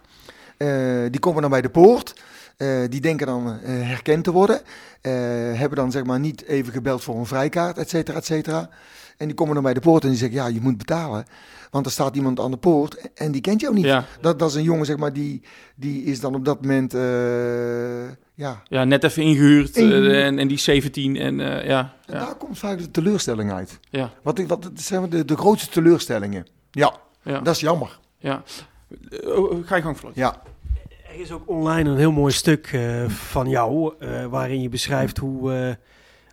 Eh, 0.57 0.67
die 1.11 1.19
komen 1.19 1.41
dan 1.41 1.51
bij 1.51 1.61
de 1.61 1.69
poort. 1.69 2.21
Eh, 2.57 2.67
die 2.89 3.01
denken 3.01 3.27
dan 3.27 3.47
eh, 3.47 3.57
herkend 3.63 4.23
te 4.23 4.31
worden. 4.31 4.61
Eh, 5.01 5.11
hebben 5.53 5.77
dan 5.77 5.91
zeg 5.91 6.03
maar 6.03 6.19
niet 6.19 6.43
even 6.45 6.73
gebeld 6.73 7.03
voor 7.03 7.15
een 7.15 7.25
vrijkaart, 7.25 7.77
et 7.77 7.89
cetera, 7.89 8.17
et 8.17 8.25
cetera. 8.25 8.69
En 9.17 9.25
die 9.27 9.35
komen 9.35 9.53
dan 9.53 9.63
bij 9.63 9.73
de 9.73 9.79
poort 9.79 10.03
en 10.03 10.09
die 10.09 10.17
zeggen, 10.17 10.37
ja, 10.37 10.47
je 10.47 10.61
moet 10.61 10.77
betalen. 10.77 11.25
Want 11.71 11.85
er 11.85 11.91
staat 11.91 12.15
iemand 12.15 12.39
aan 12.39 12.51
de 12.51 12.57
poort 12.57 13.11
en 13.13 13.31
die 13.31 13.41
kent 13.41 13.61
jou 13.61 13.73
niet. 13.73 13.85
Ja. 13.85 14.05
Dat, 14.21 14.39
dat 14.39 14.49
is 14.49 14.55
een 14.55 14.63
jongen, 14.63 14.85
zeg 14.85 14.97
maar, 14.97 15.13
die, 15.13 15.41
die 15.75 16.03
is 16.03 16.19
dan 16.19 16.35
op 16.35 16.45
dat 16.45 16.61
moment, 16.61 16.93
eh, 16.93 17.01
ja... 18.35 18.61
Ja, 18.67 18.83
net 18.83 19.03
even 19.03 19.23
ingehuurd 19.23 19.77
eh, 19.77 20.25
en, 20.25 20.39
en 20.39 20.47
die 20.47 20.57
17 20.57 21.15
en 21.17 21.39
eh, 21.39 21.67
ja. 21.67 21.93
En 22.05 22.13
Ja, 22.13 22.25
daar 22.25 22.35
komt 22.35 22.57
vaak 22.57 22.77
de 22.77 22.91
teleurstelling 22.91 23.51
uit. 23.51 23.79
ja, 23.89 24.11
Wat, 24.23 24.39
ik, 24.39 24.47
wat 24.47 24.63
het 24.63 24.81
zijn 24.81 25.09
de, 25.09 25.25
de 25.25 25.37
grootste 25.37 25.69
teleurstellingen. 25.69 26.47
Ja, 26.71 26.93
ja. 27.23 27.39
dat 27.39 27.55
is 27.55 27.61
jammer. 27.61 27.99
ja. 28.17 28.43
Eh, 29.09 29.37
oh, 29.37 29.67
ga 29.67 29.75
je 29.75 29.81
gang, 29.81 29.97
Floyd. 29.97 30.15
Ja, 30.15 30.41
Er 31.13 31.19
is 31.21 31.31
ook 31.31 31.49
online 31.49 31.89
een 31.89 31.97
heel 31.97 32.11
mooi 32.11 32.33
stuk 32.33 32.67
eh, 32.73 33.09
van 33.09 33.49
jou, 33.49 33.93
eh, 33.99 34.25
waarin 34.25 34.61
je 34.61 34.69
beschrijft 34.69 35.17
hoe 35.17 35.53
eh, 35.53 35.73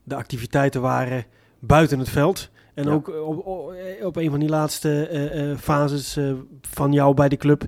de 0.05 0.15
activiteiten 0.15 0.81
waren 0.81 1.25
buiten 1.59 1.99
het 1.99 2.09
veld. 2.09 2.51
En 2.75 2.85
Ja. 2.85 2.91
ook 2.91 3.09
op, 3.27 3.47
op, 4.03 4.17
een 4.17 4.31
van 4.31 4.41
die 4.41 4.49
laatste 4.49 5.07
eh, 5.09 5.51
eh, 5.51 5.59
fases 5.59 6.17
eh, 6.17 6.33
van 6.61 6.93
jou 6.93 7.15
bij 7.15 7.29
de 7.29 7.37
club. 7.37 7.65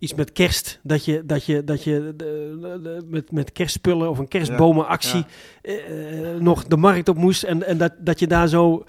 Iets 0.00 0.14
met 0.14 0.32
kerst, 0.32 0.78
dat 0.82 1.04
je, 1.04 1.22
dat 1.26 1.44
je, 1.44 1.64
dat 1.64 1.84
je 1.84 2.14
de- 2.16 2.58
de- 2.60 2.80
de- 2.82 3.04
met, 3.08 3.32
met 3.32 3.52
kerstspullen 3.52 4.10
of 4.10 4.18
een 4.18 4.28
kerstbomenactie 4.28 5.24
eh, 5.62 6.34
eh, 6.34 6.40
nog 6.40 6.64
de 6.64 6.76
markt 6.76 7.08
op 7.08 7.16
moest. 7.16 7.42
En, 7.42 7.66
en 7.66 7.78
dat, 7.78 7.92
dat 7.98 8.18
je 8.18 8.26
daar 8.26 8.48
zo 8.48 8.84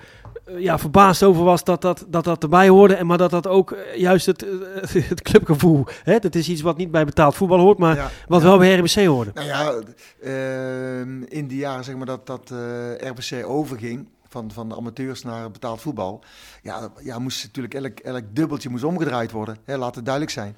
eh, 0.45 0.59
ja, 0.59 0.77
verbaasd 0.79 1.23
over 1.23 1.43
was 1.43 1.63
dat 1.63 1.81
dat, 1.81 2.05
dat, 2.07 2.23
dat 2.23 2.43
erbij 2.43 2.69
hoorde. 2.69 2.95
En 2.95 3.05
maar 3.05 3.17
dat 3.17 3.31
dat 3.31 3.47
ook 3.47 3.77
juist 3.95 4.25
het, 4.25 4.45
het 5.09 5.21
clubgevoel, 5.21 5.85
hè? 6.03 6.19
dat 6.19 6.35
is 6.35 6.49
iets 6.49 6.61
wat 6.61 6.77
niet 6.77 6.91
bij 6.91 7.05
betaald 7.05 7.35
voetbal 7.35 7.59
hoort, 7.59 7.77
maar 7.77 7.95
ja. 7.95 8.09
wat 8.27 8.41
wel 8.41 8.57
bij 8.57 8.77
RBC 8.77 9.05
hoorde. 9.05 9.31
Nou 9.33 9.47
ja, 9.47 9.73
ehm, 10.21 11.23
in 11.23 11.47
die 11.47 11.57
jaren 11.57 11.83
zeg 11.83 11.95
maar 11.95 12.05
dat, 12.05 12.27
dat 12.27 12.53
RBC 12.97 13.45
overging 13.45 14.07
van, 14.31 14.51
van 14.51 14.69
de 14.69 14.75
amateurs 14.75 15.23
naar 15.23 15.51
betaald 15.51 15.81
voetbal. 15.81 16.23
Ja, 16.61 16.89
ja 17.03 17.19
moest 17.19 17.43
natuurlijk 17.43 17.73
elk, 17.73 17.99
elk 17.99 18.23
dubbeltje 18.33 18.69
moest 18.69 18.83
omgedraaid 18.83 19.31
worden. 19.31 19.57
Hè, 19.65 19.77
laat 19.77 19.95
het 19.95 20.05
duidelijk 20.05 20.33
zijn. 20.33 20.55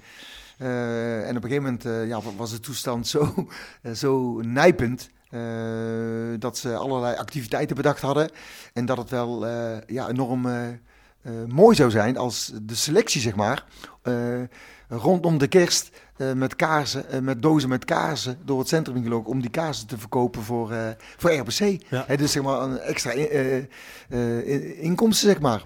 Eh, 0.58 1.28
en 1.28 1.38
op 1.38 1.43
een 1.43 1.49
gegeven 1.49 1.64
moment 1.64 1.86
eh, 1.86 2.08
ja, 2.08 2.20
was 2.38 2.51
de 2.51 2.60
toestand 2.60 3.08
zo, 3.16 3.47
eh, 3.82 3.91
zo 3.91 4.41
nijpend. 4.41 5.10
dat 6.39 6.58
ze 6.58 6.76
allerlei 6.76 7.16
activiteiten 7.16 7.76
bedacht 7.76 8.01
hadden. 8.01 8.30
En 8.74 8.86
dat 8.86 8.97
het 8.97 9.10
wel 9.10 9.47
ja, 9.88 10.10
enorm 10.10 10.47
mooi 11.47 11.76
zou 11.76 11.91
zijn 11.91 12.18
als 12.18 12.51
de 12.62 12.76
selectie, 12.76 13.22
zeg 13.22 13.36
maar, 13.36 13.66
rondom 14.89 15.38
de 15.38 15.47
kerst 15.47 15.89
met 16.36 16.56
kaarsen, 16.56 17.24
met 17.24 17.41
dozen 17.41 17.70
met 17.70 17.86
kaarsen 17.86 18.38
door 18.45 18.60
het 18.60 18.68
centrum 18.68 19.04
gelopen 19.04 19.32
om 19.32 19.41
die 19.41 19.49
kaarsen 19.49 19.88
te 19.88 19.97
verkopen 19.97 20.41
voor, 20.41 20.74
voor 21.18 21.34
RBC. 21.34 21.82
Ja. 21.89 22.04
Hè, 22.08 22.18
dus 22.18 22.32
zeg 22.32 22.43
maar 22.43 22.62
een 22.62 22.80
extra 22.80 23.12
in- 23.12 23.70
in- 24.45 24.78
inkomsten, 24.78 25.28
zeg 25.30 25.39
maar. 25.39 25.62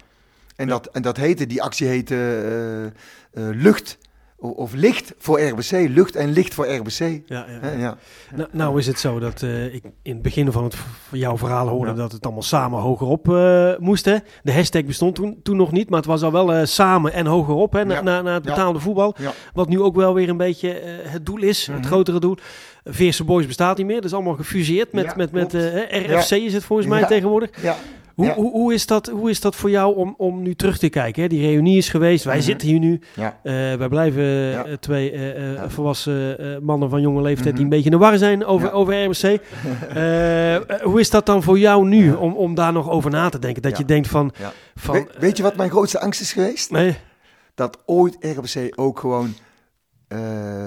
En, 0.55 0.67
dat, 0.67 0.85
en 0.87 1.01
dat 1.01 1.17
heette, 1.17 1.47
die 1.47 1.61
actie 1.63 1.87
heette 1.87 2.93
Lucht 3.33 3.97
of 4.39 4.73
Licht 4.73 5.13
voor 5.17 5.41
RBC. 5.41 5.71
Lucht 5.71 6.15
en 6.15 6.31
Licht 6.31 6.53
voor 6.53 6.67
RBC. 6.67 7.21
Ja, 7.25 7.45
ja. 7.77 7.97
Nou, 8.35 8.49
nou 8.51 8.79
is 8.79 8.87
het 8.87 8.99
zo 8.99 9.19
dat 9.19 9.41
eh, 9.41 9.73
ik 9.73 9.83
in 10.01 10.13
het 10.13 10.21
begin 10.21 10.51
van, 10.51 10.63
het, 10.63 10.75
van 11.09 11.17
jouw 11.19 11.37
verhaal 11.37 11.67
hoorde 11.67 11.91
Ja. 11.91 11.97
dat 11.97 12.11
het 12.11 12.23
allemaal 12.25 12.43
samen 12.43 12.79
hogerop 12.79 13.29
eh 13.33 13.77
moest. 13.77 14.05
Hè? 14.05 14.15
De 14.43 14.53
hashtag 14.53 14.83
bestond 14.85 15.15
toen, 15.15 15.39
toen 15.43 15.57
nog 15.57 15.71
niet, 15.71 15.89
maar 15.89 15.99
het 15.99 16.07
was 16.07 16.21
al 16.21 16.31
wel 16.31 16.53
eh, 16.53 16.65
samen 16.65 17.13
en 17.13 17.25
hogerop 17.25 17.73
hè, 17.73 17.85
na, 17.85 18.01
na, 18.01 18.21
na 18.21 18.33
het 18.33 18.43
betaalde 18.43 18.79
voetbal. 18.79 19.15
Wat 19.53 19.67
nu 19.69 19.81
ook 19.81 19.95
wel 19.95 20.13
weer 20.13 20.29
een 20.29 20.37
beetje 20.37 20.69
het 21.03 21.25
doel 21.25 21.41
is, 21.41 21.67
het 21.67 21.75
Mhm. 21.77 21.85
grotere 21.85 22.19
doel. 22.19 22.37
Veerse 22.83 23.23
Boys 23.23 23.45
bestaat 23.47 23.77
niet 23.77 23.85
meer, 23.85 23.95
dat 23.95 24.05
is 24.05 24.13
allemaal 24.13 24.35
gefuseerd 24.35 24.91
met, 24.91 25.15
met, 25.15 25.31
met 25.31 25.53
RFC 25.89 26.31
is 26.31 26.53
het 26.53 26.63
volgens 26.63 26.87
mij 26.87 27.05
tegenwoordig. 27.05 27.61
Ja. 27.61 27.75
Hoe, 28.17 28.25
Ja. 28.25 28.33
hoe, 28.35 28.51
hoe, 28.51 28.73
is 28.73 28.85
dat, 28.85 29.07
hoe 29.07 29.29
is 29.29 29.39
dat 29.41 29.55
voor 29.55 29.69
jou 29.69 29.95
om, 29.95 30.13
om 30.17 30.41
nu 30.41 30.55
terug 30.55 30.77
te 30.77 30.89
kijken? 30.89 31.21
Hè? 31.21 31.27
Die 31.27 31.41
reunie 31.47 31.77
is 31.77 31.89
geweest, 31.89 32.23
wij 32.23 32.35
Mhm. 32.35 32.43
zitten 32.45 32.67
hier 32.67 32.79
nu. 32.79 32.99
Ja. 33.15 33.39
Eh, 33.43 33.53
wij 33.53 33.87
blijven 33.89 34.21
eh, 34.23 34.51
Ja. 34.51 34.65
twee 34.79 35.11
eh, 35.11 35.63
volwassen 35.67 36.37
mannen 36.63 36.89
van 36.89 37.01
jonge 37.01 37.21
leeftijd 37.21 37.45
die 37.45 37.53
Mhm. 37.53 37.63
een 37.63 37.69
beetje 37.69 37.85
in 37.85 37.91
de 37.91 37.97
war 37.97 38.17
zijn 38.17 38.45
over, 38.45 38.71
over 38.71 39.03
RMC. 39.03 39.41
Hoe 40.83 40.99
is 40.99 41.09
dat 41.09 41.25
dan 41.25 41.43
voor 41.43 41.59
jou 41.59 41.87
nu 41.87 42.13
om, 42.13 42.33
om 42.33 42.55
daar 42.55 42.73
nog 42.73 42.89
over 42.89 43.11
na 43.11 43.29
te 43.29 43.39
denken? 43.39 43.61
Dat 43.61 43.77
je 43.77 43.85
denkt 43.85 44.07
van... 44.07 44.31
Van 44.75 44.93
We- 44.95 45.07
weet 45.19 45.37
je 45.37 45.43
wat 45.43 45.55
mijn 45.55 45.69
grootste 45.69 45.99
angst 45.99 46.21
is 46.21 46.33
geweest? 46.33 46.71
Nee, 46.71 46.95
dat 47.55 47.77
ooit 47.85 48.17
RBC 48.19 48.71
ook 48.79 48.99
gewoon 48.99 49.33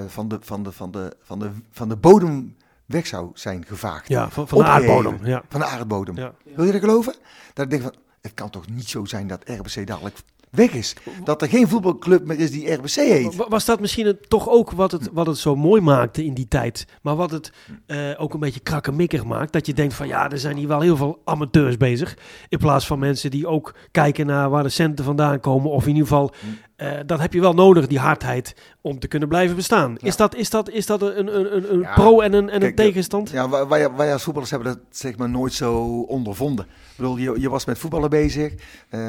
van, 0.07 0.28
de, 0.28 0.38
van, 0.40 0.62
de, 0.62 0.72
van, 0.72 0.90
de, 0.92 1.12
van, 1.22 1.38
de, 1.38 1.51
van 1.70 1.88
de 1.88 1.96
bodem 1.96 2.57
weg 2.93 3.07
zou 3.07 3.30
zijn 3.34 3.64
gevaagd. 3.66 4.09
ja, 4.09 4.30
van, 4.30 4.49
van 4.49 4.59
de 4.59 4.64
aardbodem. 4.64 5.18
Ja. 5.22 5.43
Van 5.49 5.61
de 5.61 5.66
aardbodem. 5.66 6.16
Ja. 6.16 6.32
Wil 6.55 6.64
je 6.64 6.72
dat 6.72 6.80
geloven? 6.80 7.14
Dat 7.55 7.64
ik 7.64 7.70
denk 7.70 7.82
van, 7.82 7.95
het 8.20 8.34
kan 8.34 8.51
toch 8.51 8.68
niet 8.70 8.88
zo 8.88 9.05
zijn 9.05 9.26
dat 9.26 9.43
RBC 9.45 9.86
dadelijk 9.86 10.16
weg 10.51 10.70
is. 10.72 10.95
Dat 11.24 11.43
er 11.43 11.49
geen 11.49 11.68
voetbalclub 11.68 12.26
meer 12.26 12.38
is 12.38 12.51
die 12.51 12.72
RBC 12.72 12.91
heet. 12.95 13.36
Wa- 13.36 13.49
Was 13.49 13.64
dat 13.64 13.80
misschien 13.80 14.07
het, 14.07 14.28
toch 14.30 14.49
ook 14.49 14.70
wat 14.70 14.93
het, 14.93 15.09
wat 15.12 15.26
het 15.26 15.38
zo 15.38 15.57
mooi 15.57 15.80
maakte 15.80 16.24
in 16.24 16.34
die 16.34 16.49
tijd? 16.49 16.86
Maar 17.03 17.16
wat 17.16 17.30
het 17.30 17.53
eh, 17.86 17.99
ook 18.16 18.34
een 18.34 18.41
beetje 18.41 18.61
krakkemikkig 18.61 19.24
maakt? 19.24 19.53
Dat 19.53 19.66
je 19.66 19.72
denkt 19.74 19.95
van 19.95 20.07
ja, 20.09 20.30
er 20.30 20.38
zijn 20.38 20.57
hier 20.57 20.68
wel 20.68 20.80
heel 20.80 20.97
veel 20.97 21.20
amateurs 21.24 21.76
bezig. 21.76 22.16
In 22.49 22.59
plaats 22.59 22.86
van 22.86 22.99
mensen 22.99 23.30
die 23.30 23.47
ook 23.47 23.74
kijken 23.91 24.26
naar 24.26 24.51
waar 24.51 24.62
de 24.62 24.68
centen 24.68 25.05
vandaan 25.05 25.41
komen. 25.41 25.70
Of 25.70 25.82
in 25.82 25.88
ieder 25.88 26.03
geval, 26.09 26.32
eh, 26.81 26.99
dat 27.07 27.20
heb 27.20 27.33
je 27.33 27.41
wel 27.41 27.53
nodig, 27.55 27.87
die 27.87 27.99
hardheid, 27.99 28.55
om 28.81 28.99
te 28.99 29.09
kunnen 29.09 29.28
blijven 29.28 29.57
bestaan. 29.57 29.97
Ja. 29.99 30.07
Is, 30.07 30.16
dat, 30.16 30.35
is, 30.35 30.51
dat, 30.51 30.70
is 30.70 30.87
dat 30.87 31.03
een, 31.03 31.18
een, 31.39 31.57
een, 31.57 31.72
een 31.72 31.81
Ja. 31.81 31.95
pro 31.95 32.20
en 32.20 32.33
een, 32.33 32.49
en 32.49 32.55
een 32.55 32.61
Kijk, 32.61 32.76
tegenstand? 32.76 33.31
Ja, 33.31 33.49
wij- 33.49 33.66
wij, 33.66 33.93
wij 33.95 34.12
als 34.12 34.22
voetballers 34.22 34.51
hebben 34.51 34.72
dat 34.74 34.78
zeg 34.91 35.16
maar 35.16 35.31
nooit 35.31 35.53
zo 35.53 36.01
ondervonden. 36.01 36.64
Ik 36.64 36.97
bedoel, 36.97 37.16
je, 37.16 37.41
je 37.41 37.49
was 37.51 37.64
met 37.64 37.78
voetballen 37.78 38.11
bezig, 38.11 38.53
eh, 38.89 39.01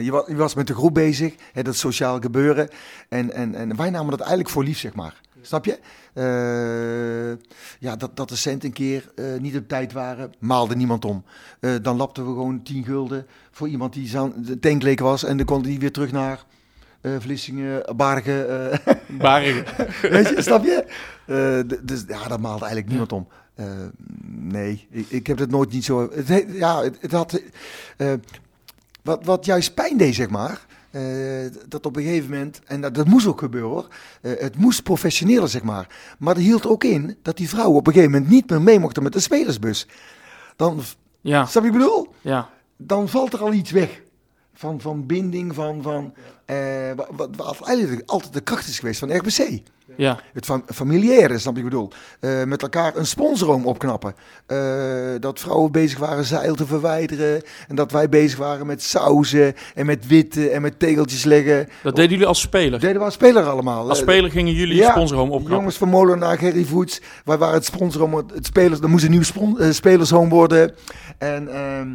je, 0.00 0.08
was, 0.10 0.26
je 0.26 0.34
was 0.36 0.54
met 0.54 0.66
de 0.66 0.74
groep 0.74 0.94
bezig, 0.94 1.34
hè, 1.52 1.62
dat 1.62 1.76
sociaal 1.76 2.20
gebeuren. 2.20 2.68
En, 3.08 3.32
en, 3.32 3.54
en 3.54 3.76
wij 3.76 3.90
namen 3.90 4.10
dat 4.10 4.20
eigenlijk 4.20 4.50
voor 4.50 4.64
lief, 4.64 4.78
zeg 4.78 4.94
maar. 4.94 5.20
Snap 5.42 5.64
je? 5.64 5.78
Eh, 6.14 7.38
ja, 7.78 7.96
dat, 7.96 8.16
dat 8.16 8.28
de 8.28 8.36
cent 8.36 8.64
een 8.64 8.72
keer 8.72 9.10
niet 9.38 9.56
op 9.56 9.68
tijd 9.68 9.92
waren, 9.92 10.32
maalde 10.38 10.76
niemand 10.76 11.04
om. 11.04 11.24
Dan 11.82 11.96
lapten 11.96 12.24
we 12.26 12.30
gewoon 12.30 12.62
10 12.62 12.84
gulden 12.84 13.26
voor 13.50 13.68
iemand 13.68 13.92
die 13.92 14.08
zo'n 14.08 14.32
de 14.36 14.58
tank 14.58 14.82
leek 14.82 15.00
was. 15.00 15.24
En 15.24 15.36
dan 15.36 15.46
kon 15.46 15.62
die 15.62 15.78
weer 15.78 15.92
terug 15.92 16.12
naar 16.12 16.44
eh 17.00 17.12
Vlissingen, 17.18 17.96
Bargen. 17.96 18.70
eh, 18.72 18.94
Baren. 19.08 19.64
Weet 20.10 20.28
je, 20.28 20.42
snap 20.42 20.64
je? 20.64 20.84
D- 21.66 21.88
dus 21.88 22.04
ja, 22.08 22.28
daar 22.28 22.40
maalde 22.40 22.64
eigenlijk 22.64 22.88
niemand 22.88 23.12
om. 23.12 23.28
Nee, 24.26 24.86
ik, 24.90 25.06
ik 25.08 25.26
heb 25.26 25.38
het 25.38 25.50
nooit 25.50 25.72
niet 25.72 25.84
zo. 25.84 26.10
Het, 26.14 26.44
ja, 26.52 26.82
het, 26.82 26.96
het 27.00 27.12
had. 27.12 27.40
wat, 29.02 29.24
wat 29.24 29.44
juist 29.44 29.74
pijn 29.74 29.96
deed, 29.96 30.14
zeg 30.14 30.28
maar. 30.30 30.66
dat 31.68 31.86
op 31.86 31.96
een 31.96 32.02
gegeven 32.02 32.30
moment, 32.30 32.60
en 32.66 32.80
dat, 32.80 32.94
dat 32.94 33.06
moest 33.06 33.26
ook 33.26 33.38
gebeuren 33.38 33.70
hoor, 33.70 33.88
het 34.20 34.56
moest 34.56 34.82
professioneler 34.82 35.48
zeg 35.48 35.62
maar. 35.62 35.86
Maar 36.18 36.34
dat 36.34 36.42
hield 36.42 36.66
ook 36.66 36.84
in 36.84 37.16
dat 37.22 37.36
die 37.36 37.48
vrouwen 37.48 37.76
op 37.78 37.86
een 37.86 37.92
gegeven 37.92 38.12
moment 38.12 38.30
niet 38.30 38.50
meer 38.50 38.62
mee 38.62 38.78
mochten 38.78 39.02
met 39.02 39.12
de 39.12 39.20
spelersbus. 39.20 39.86
Dan, 40.56 40.80
Ja, 41.20 41.46
snap 41.46 41.64
je 41.64 41.70
wat 41.70 41.80
ik 41.80 41.86
bedoel? 41.86 42.14
ja. 42.20 42.48
Dan 42.76 43.08
valt 43.08 43.32
er 43.32 43.40
al 43.40 43.52
iets 43.52 43.70
weg. 43.70 44.00
Van, 44.60 44.80
van 44.80 45.06
binding, 45.06 45.54
van, 45.54 45.82
van 45.82 46.14
eh, 46.44 46.56
wat, 47.36 47.60
eigenlijk 47.64 48.02
altijd 48.10 48.32
de 48.32 48.40
kracht 48.40 48.68
is 48.68 48.78
geweest 48.78 48.98
van 48.98 49.16
RBC. 49.16 49.62
Ja. 49.96 50.20
Het 50.32 50.44
fam 50.44 50.62
familiaire, 50.74 51.38
snap 51.38 51.52
je 51.52 51.58
ik 51.58 51.64
bedoel? 51.64 51.90
Eh, 52.20 52.44
met 52.44 52.62
elkaar 52.62 52.96
een 52.96 53.06
sponsorom 53.06 53.66
opknappen. 53.66 54.14
Eh, 54.46 54.56
dat 55.20 55.40
vrouwen 55.40 55.72
bezig 55.72 55.98
waren 55.98 56.24
zeil 56.24 56.54
te 56.54 56.66
verwijderen. 56.66 57.42
En 57.68 57.76
dat 57.76 57.92
wij 57.92 58.08
bezig 58.08 58.38
waren 58.38 58.66
met 58.66 58.82
sauzen 58.82 59.54
en 59.74 59.86
met 59.86 60.06
witten 60.06 60.52
en 60.52 60.62
met 60.62 60.78
tegeltjes 60.78 61.24
leggen. 61.24 61.68
Dat 61.82 61.96
deden 61.96 62.10
jullie 62.10 62.26
als 62.26 62.40
speler. 62.40 62.70
Dat 62.70 62.80
deden 62.80 62.98
we 62.98 63.04
als 63.04 63.14
speler 63.14 63.42
allemaal. 63.42 63.88
Als 63.88 63.98
speler 63.98 64.30
gingen 64.30 64.54
jullie 64.54 64.74
je 64.74 64.82
ja, 64.82 64.90
sponsorhome 64.90 65.30
opknappen. 65.30 65.56
Jongens 65.56 65.76
van 65.76 65.88
Molenaar, 65.88 66.38
Gerry 66.38 66.64
Voets. 66.64 67.00
Wij 67.24 67.38
waren 67.38 67.54
het 67.54 67.64
sponsorom, 67.64 68.14
het 68.14 68.46
spelers, 68.46 68.80
er 68.80 68.88
moest 68.88 69.04
een 69.04 69.10
nieuw 69.10 69.22
spon, 69.22 69.58
eh, 69.58 69.70
spelershome 69.70 70.28
worden. 70.28 70.74
En, 71.18 71.54
ehm, 71.54 71.88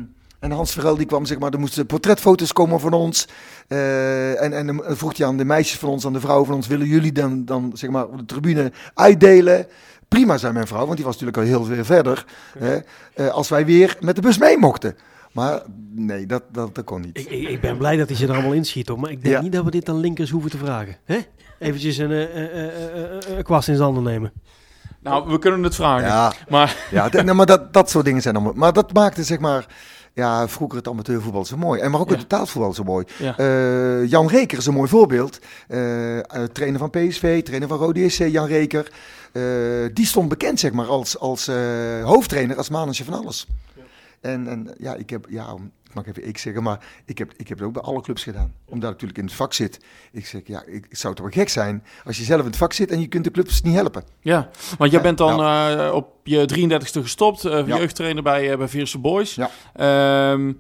en 0.46 0.52
Hans 0.52 0.72
Verel 0.72 0.96
die 0.96 1.06
kwam, 1.06 1.26
zeg 1.26 1.40
maar, 1.40 1.52
er 1.54 1.60
moesten 1.60 1.86
portretfoto's 1.86 2.54
komen 2.54 2.80
van 2.80 2.94
ons. 2.94 3.28
Eh, 3.68 4.42
en, 4.42 4.54
en 4.54 4.66
dan 4.68 4.84
vroeg 4.88 5.18
hij 5.18 5.28
aan 5.28 5.38
de 5.38 5.46
meisjes 5.46 5.80
van 5.80 5.90
ons, 5.90 6.06
aan 6.06 6.14
de 6.14 6.20
vrouwen 6.20 6.46
van 6.46 6.56
ons, 6.56 6.68
willen 6.68 6.88
jullie 6.88 7.12
dan, 7.12 7.46
dan 7.46 7.72
zeg 7.74 7.90
maar, 7.90 8.06
op 8.08 8.18
de 8.18 8.26
tribune 8.26 8.72
uitdelen? 8.94 9.68
Prima, 10.08 10.38
zei 10.38 10.54
mijn 10.54 10.68
vrouw, 10.68 10.86
want 10.86 10.96
die 10.96 11.06
was 11.06 11.14
natuurlijk 11.20 11.38
al 11.38 11.44
heel 11.44 11.64
veel 11.76 11.86
verder. 11.86 12.26
Hè, 12.60 12.78
eh, 13.14 13.28
als 13.28 13.50
wij 13.50 13.66
weer 13.66 13.98
met 14.00 14.16
de 14.16 14.22
bus 14.22 14.38
mee 14.38 14.58
mochten. 14.58 14.96
Maar 15.32 15.62
nee, 15.92 16.26
dat, 16.26 16.44
dat, 16.52 16.76
dat 16.76 16.84
kon 16.84 17.02
niet. 17.02 17.18
Ik, 17.18 17.30
ik, 17.30 17.48
ik 17.50 17.62
ben 17.62 17.78
blij 17.78 17.98
dat 17.98 18.08
hij 18.08 18.18
ze 18.18 18.28
er 18.28 18.34
allemaal 18.34 18.54
inschiet, 18.54 18.88
hoor. 18.88 19.00
Maar 19.00 19.12
ik 19.12 19.22
denk 19.24 19.36
Ja. 19.36 19.42
niet 19.42 19.52
dat 19.52 19.64
we 19.64 19.72
dit 19.72 19.90
aan 19.90 20.00
linkers 20.00 20.30
hoeven 20.30 20.52
te 20.52 20.58
vragen. 20.58 20.98
Hè? 21.06 21.18
Eventjes 21.60 21.98
een, 21.98 22.12
eh, 22.12 22.24
eh, 22.24 22.54
eh, 22.54 23.04
eh, 23.04 23.38
een 23.38 23.44
kwast 23.44 23.68
in 23.68 23.76
zanden 23.76 24.04
nemen. 24.04 24.32
Nou, 25.02 25.30
we 25.30 25.40
kunnen 25.40 25.64
het 25.64 25.76
vragen. 25.76 26.08
Ja, 26.08 26.34
Maar 26.50 26.78
Ja, 26.92 27.10
nou, 27.12 27.34
maar 27.34 27.46
dat, 27.46 27.74
dat 27.74 27.90
soort 27.90 28.06
dingen 28.06 28.22
zijn 28.22 28.36
allemaal. 28.36 28.54
Maar 28.56 28.74
dat 28.74 28.94
maakte 28.94 29.24
zeg 29.24 29.40
maar. 29.40 29.66
Ja, 30.16 30.48
vroeger 30.48 30.78
het 30.78 30.88
amateurvoetbal 30.88 31.46
zo 31.46 31.58
mooi. 31.58 31.82
En 31.82 31.92
maar 31.92 32.00
ook 32.00 32.10
het 32.10 32.20
betaalvoetbal 32.20 32.74
zo 32.74 32.84
mooi. 32.84 33.06
Eh, 33.20 34.10
Jan 34.10 34.28
Reker 34.28 34.58
is 34.58 34.66
een 34.66 34.74
mooi 34.74 34.90
voorbeeld. 34.90 35.40
Eh, 35.68 36.18
eh, 36.18 36.44
trainer 36.52 36.80
van 36.80 36.90
PSV, 36.90 37.44
trainer 37.44 37.68
van 37.68 37.78
Rode 37.78 38.10
SC, 38.10 38.28
Jan 38.28 38.48
Reker. 38.48 38.92
Die 39.94 40.06
stond 40.06 40.30
bekend 40.30 40.60
zeg 40.60 40.72
maar 40.72 40.86
als, 40.86 41.20
als 41.20 41.48
hoofdtrainer, 42.02 42.58
als 42.58 42.70
manager 42.70 43.06
van 43.06 43.14
alles. 43.14 43.48
En, 44.22 44.48
en 44.48 44.74
ja, 44.78 44.96
ik 44.96 45.10
heb, 45.10 45.26
ja, 45.30 45.56
mag 45.96 46.06
even 46.08 46.28
ik 46.28 46.38
zeggen, 46.38 46.64
maar 46.64 46.80
ik 47.06 47.18
heb, 47.18 47.34
ik 47.38 47.48
heb 47.48 47.58
het 47.58 47.68
ook 47.68 47.74
bij 47.74 47.82
alle 47.82 48.02
clubs 48.02 48.24
gedaan. 48.24 48.54
Omdat 48.66 48.84
ik 48.84 48.92
natuurlijk 49.02 49.18
in 49.20 49.26
het 49.26 49.34
vak 49.34 49.54
zit. 49.54 49.80
Ik 50.12 50.26
zeg, 50.26 50.42
ja, 50.46 50.64
ik, 50.66 50.86
zou 50.90 51.16
toch 51.16 51.26
wel 51.26 51.34
gek 51.34 51.50
zijn 51.50 51.84
als 52.06 52.18
je 52.18 52.24
zelf 52.24 52.40
in 52.40 52.46
het 52.48 52.58
vak 52.58 52.74
zit 52.74 52.92
en 52.92 53.00
je 53.00 53.08
kunt 53.08 53.24
de 53.24 53.32
clubs 53.32 53.62
niet 53.62 53.76
helpen. 53.76 54.04
ja, 54.22 54.50
want 54.78 54.92
jij 54.92 55.00
Ja, 55.00 55.06
bent 55.06 55.18
dan 55.18 55.40
eh, 55.40 55.94
op 55.94 56.08
je 56.24 56.46
33ste 56.80 57.02
gestopt, 57.02 57.42
Ja. 57.42 57.64
jeugdtrainer 57.66 58.24
bij, 58.24 58.52
eh 58.52 58.58
bij 58.58 58.68
Vierse 58.68 58.98
Boys. 58.98 59.36
Ja. 59.36 59.50
Ehm, 59.74 60.54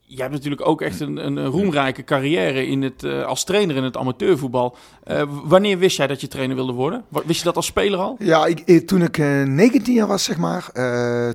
jij 0.00 0.22
hebt 0.22 0.32
natuurlijk 0.32 0.66
ook 0.66 0.82
echt 0.82 1.00
een, 1.00 1.26
een, 1.26 1.46
roemrijke 1.46 2.04
carrière 2.04 2.66
in 2.66 2.82
het, 2.82 3.04
als 3.04 3.44
trainer 3.44 3.76
in 3.76 3.82
het 3.82 3.96
amateurvoetbal. 3.96 4.76
W- 5.04 5.24
wanneer 5.44 5.78
wist 5.78 5.96
jij 5.96 6.06
dat 6.06 6.20
je 6.20 6.28
trainer 6.28 6.56
wilde 6.56 6.72
worden? 6.72 7.04
Wist 7.24 7.38
je 7.38 7.44
dat 7.44 7.56
als 7.56 7.66
speler 7.66 7.98
al? 7.98 8.16
Ja, 8.18 8.46
ik, 8.46 8.60
ik- 8.64 8.86
toen 8.86 9.02
ik 9.02 9.18
eh, 9.18 9.42
19 9.42 9.94
jaar 9.94 10.06
was, 10.06 10.24
zeg 10.24 10.36
maar, 10.36 10.70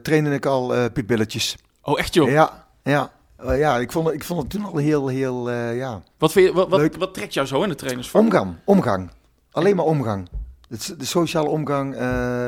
trainde 0.01 0.34
ik 0.34 0.45
al 0.45 0.74
pitbilletjes. 0.93 1.55
Oh, 1.82 1.99
echt 1.99 2.13
joh? 2.13 2.30
Ja, 2.30 2.67
ja. 2.84 3.11
Eh, 3.44 3.58
ja, 3.60 3.78
ik 3.78 3.91
vond, 3.91 4.06
het- 4.06 4.16
ik 4.16 4.24
vond 4.24 4.41
het 4.41 4.50
toen 4.50 4.66
al 4.66 4.78
heel, 4.78 5.08
heel, 5.08 5.50
eh, 5.50 5.78
ja. 5.78 6.04
Wat, 6.18 6.32
vind 6.32 6.48
je, 6.48 6.54
wat, 6.54 6.98
wat, 6.98 7.14
trekt 7.14 7.34
jou 7.34 7.48
zo 7.48 7.64
in 7.64 7.70
de 7.70 7.76
trainersvak? 7.76 8.22
Omgang, 8.22 8.56
omgang. 8.66 9.10
Alleen 9.52 9.76
maar 9.76 9.86
omgang. 9.86 10.30
De 10.98 11.06
sociale 11.06 11.50
omgang. 11.50 11.96
eh, 11.96 12.48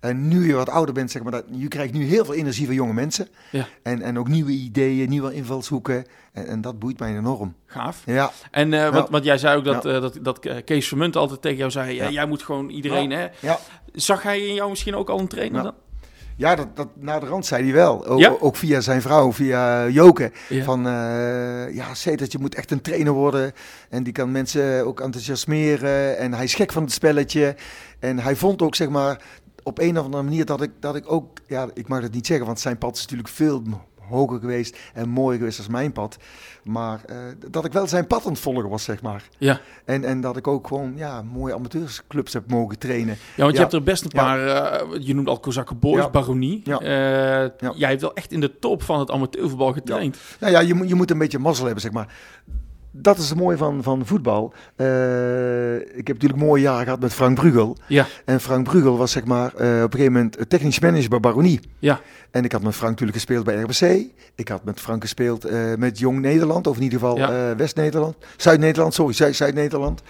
en 0.00 0.28
nu 0.28 0.46
je 0.46 0.54
wat 0.54 0.68
ouder 0.68 0.94
bent, 0.94 1.10
zeg 1.10 1.22
maar, 1.22 1.32
dat, 1.32 1.44
je 1.50 1.68
krijgt 1.68 1.92
nu 1.92 2.04
heel 2.04 2.24
veel 2.24 2.34
energie 2.34 2.66
van 2.66 2.74
jonge 2.74 2.92
mensen. 2.92 3.28
Ja. 3.50 3.66
En, 3.82 4.02
en 4.02 4.18
ook 4.18 4.28
nieuwe 4.28 4.50
ideeën, 4.50 5.08
nieuwe 5.08 5.34
invalshoeken. 5.34 6.04
En, 6.32 6.46
en 6.46 6.60
dat 6.60 6.78
boeit 6.78 6.98
mij 6.98 7.16
enorm. 7.16 7.54
Gaaf. 7.66 8.02
Ja, 8.06 8.30
En 8.50 8.70
wat, 8.70 8.92
Ja. 8.94 9.06
wat 9.10 9.24
jij 9.24 9.38
zei 9.38 9.56
ook 9.58 9.64
dat, 9.64 9.82
Ja. 9.82 10.00
dat, 10.00 10.18
dat 10.22 10.38
Kees 10.64 10.88
Vermunt 10.88 11.16
altijd 11.16 11.42
tegen 11.42 11.58
jou 11.58 11.70
zei: 11.70 12.10
jij 12.12 12.26
moet 12.26 12.42
gewoon 12.42 12.68
iedereen. 12.68 13.10
Hè? 13.10 13.26
Zag 13.92 14.22
hij 14.22 14.40
in 14.46 14.54
jou 14.54 14.70
misschien 14.70 14.94
ook 14.94 15.08
al 15.10 15.18
een 15.18 15.28
trainer 15.28 15.62
dan? 15.62 15.74
Ja, 16.42 16.54
dat, 16.54 16.76
dat, 16.76 16.88
na 16.94 17.18
de 17.18 17.26
rand 17.26 17.46
zei 17.46 17.62
hij 17.64 17.72
wel. 17.72 18.06
O- 18.06 18.16
Ja? 18.18 18.36
Ook 18.40 18.56
via 18.56 18.80
zijn 18.80 19.02
vrouw, 19.02 19.32
via 19.32 19.88
Joke. 19.88 20.32
Ja. 20.48 20.64
Van, 20.64 20.86
eh 20.86 21.74
ja, 21.74 21.86
dat 22.16 22.32
je 22.32 22.38
moet 22.40 22.54
echt 22.54 22.70
een 22.70 22.80
trainer 22.80 23.12
worden. 23.12 23.52
En 23.88 24.02
die 24.02 24.12
kan 24.12 24.32
mensen 24.32 24.86
ook 24.86 25.00
enthousiasmeren. 25.00 26.18
En 26.18 26.34
hij 26.34 26.44
is 26.44 26.54
gek 26.54 26.72
van 26.72 26.82
het 26.82 26.92
spelletje. 26.92 27.56
En 27.98 28.18
hij 28.18 28.36
vond 28.36 28.62
ook, 28.62 28.74
zeg 28.74 28.88
maar, 28.88 29.22
op 29.62 29.78
een 29.78 29.98
of 29.98 30.04
andere 30.04 30.22
manier 30.22 30.44
dat 30.44 30.62
ik, 30.62 30.70
dat 30.80 30.96
ik 30.96 31.12
ook... 31.12 31.38
Ja, 31.46 31.68
ik 31.74 31.88
mag 31.88 32.02
het 32.02 32.12
niet 32.12 32.26
zeggen, 32.26 32.46
want 32.46 32.60
zijn 32.60 32.78
pad 32.78 32.94
is 32.94 33.00
natuurlijk 33.02 33.28
veel 33.28 33.62
hoger 34.12 34.40
geweest 34.40 34.78
en 34.94 35.08
mooier 35.08 35.38
geweest 35.38 35.58
als 35.58 35.68
mijn 35.68 35.92
pad. 35.92 36.16
Maar 36.64 37.00
eh, 37.06 37.16
dat 37.50 37.64
ik 37.64 37.72
wel 37.72 37.86
zijn 37.86 38.06
pad 38.06 38.24
aan 38.24 38.30
het 38.32 38.40
volgen 38.40 38.68
was, 38.68 38.84
zeg 38.84 39.02
maar. 39.02 39.22
Ja. 39.38 39.60
En, 39.84 40.04
en 40.04 40.20
dat 40.20 40.36
ik 40.36 40.46
ook 40.46 40.66
gewoon, 40.66 40.92
ja, 40.96 41.22
mooie 41.22 41.54
amateursclubs 41.54 42.32
heb 42.32 42.50
mogen 42.50 42.78
trainen. 42.78 43.16
Ja, 43.36 43.42
want 43.42 43.52
je 43.54 43.60
hebt 43.60 43.72
er 43.72 43.82
best 43.82 44.04
een 44.04 44.10
Ja. 44.14 44.22
paar, 44.22 44.46
eh, 44.46 44.96
je 45.06 45.14
noemt 45.14 45.28
al 45.28 45.40
Kozakken 45.40 45.78
Boys, 45.78 46.02
Ja. 46.02 46.10
Baronie. 46.10 46.60
Ja. 46.64 46.78
Eh. 46.80 47.50
Jij 47.76 47.88
hebt 47.88 48.00
wel 48.00 48.14
echt 48.14 48.32
in 48.32 48.40
de 48.40 48.58
top 48.58 48.82
van 48.82 48.98
het 48.98 49.10
amateurvoetbal 49.10 49.72
getraind. 49.72 50.18
Nou 50.40 50.52
ja, 50.52 50.60
je, 50.60 50.74
moet- 50.74 50.88
je 50.88 50.94
moet 50.94 51.10
een 51.10 51.18
beetje 51.18 51.38
mazzel 51.38 51.64
hebben, 51.64 51.82
zeg 51.82 51.92
maar. 51.92 52.14
Dat 52.94 53.18
is 53.18 53.28
het 53.28 53.38
mooie 53.38 53.56
van, 53.56 53.82
van 53.82 54.06
voetbal. 54.06 54.52
Eh, 54.76 55.74
ik 55.76 56.06
heb 56.06 56.12
natuurlijk 56.12 56.40
mooie 56.42 56.62
jaren 56.62 56.84
gehad 56.84 57.00
met 57.00 57.12
Frank 57.14 57.34
Brugel. 57.34 57.76
Ja. 57.86 58.06
En 58.24 58.40
Frank 58.40 58.64
Brugel 58.64 58.96
was 58.96 59.10
zeg 59.12 59.24
maar 59.24 59.54
eh, 59.54 59.66
op 59.68 59.92
een 59.92 59.98
gegeven 59.98 60.12
moment 60.12 60.38
technisch 60.48 60.80
manager 60.80 61.08
bij 61.08 61.20
Baronie. 61.20 61.60
Ja. 61.78 62.00
En 62.30 62.44
ik 62.44 62.52
had 62.52 62.62
met 62.62 62.74
Frank 62.74 62.90
natuurlijk 62.90 63.18
gespeeld 63.18 63.44
bij 63.44 63.54
RBC. 63.60 64.04
Ik 64.34 64.48
had 64.48 64.64
met 64.64 64.80
Frank 64.80 65.02
gespeeld 65.02 65.44
eh, 65.44 65.74
met 65.78 65.98
Jong 65.98 66.20
Nederland, 66.20 66.66
of 66.66 66.76
in 66.76 66.82
ieder 66.82 66.98
geval 66.98 67.16
Ja. 67.18 67.50
eh, 67.50 67.56
West-Nederland. 67.56 68.16
Zuid-Nederland, 68.36 68.94
sorry, 68.94 69.12
Zuid- 69.12 69.36
Zuid-Nederland. 69.36 70.02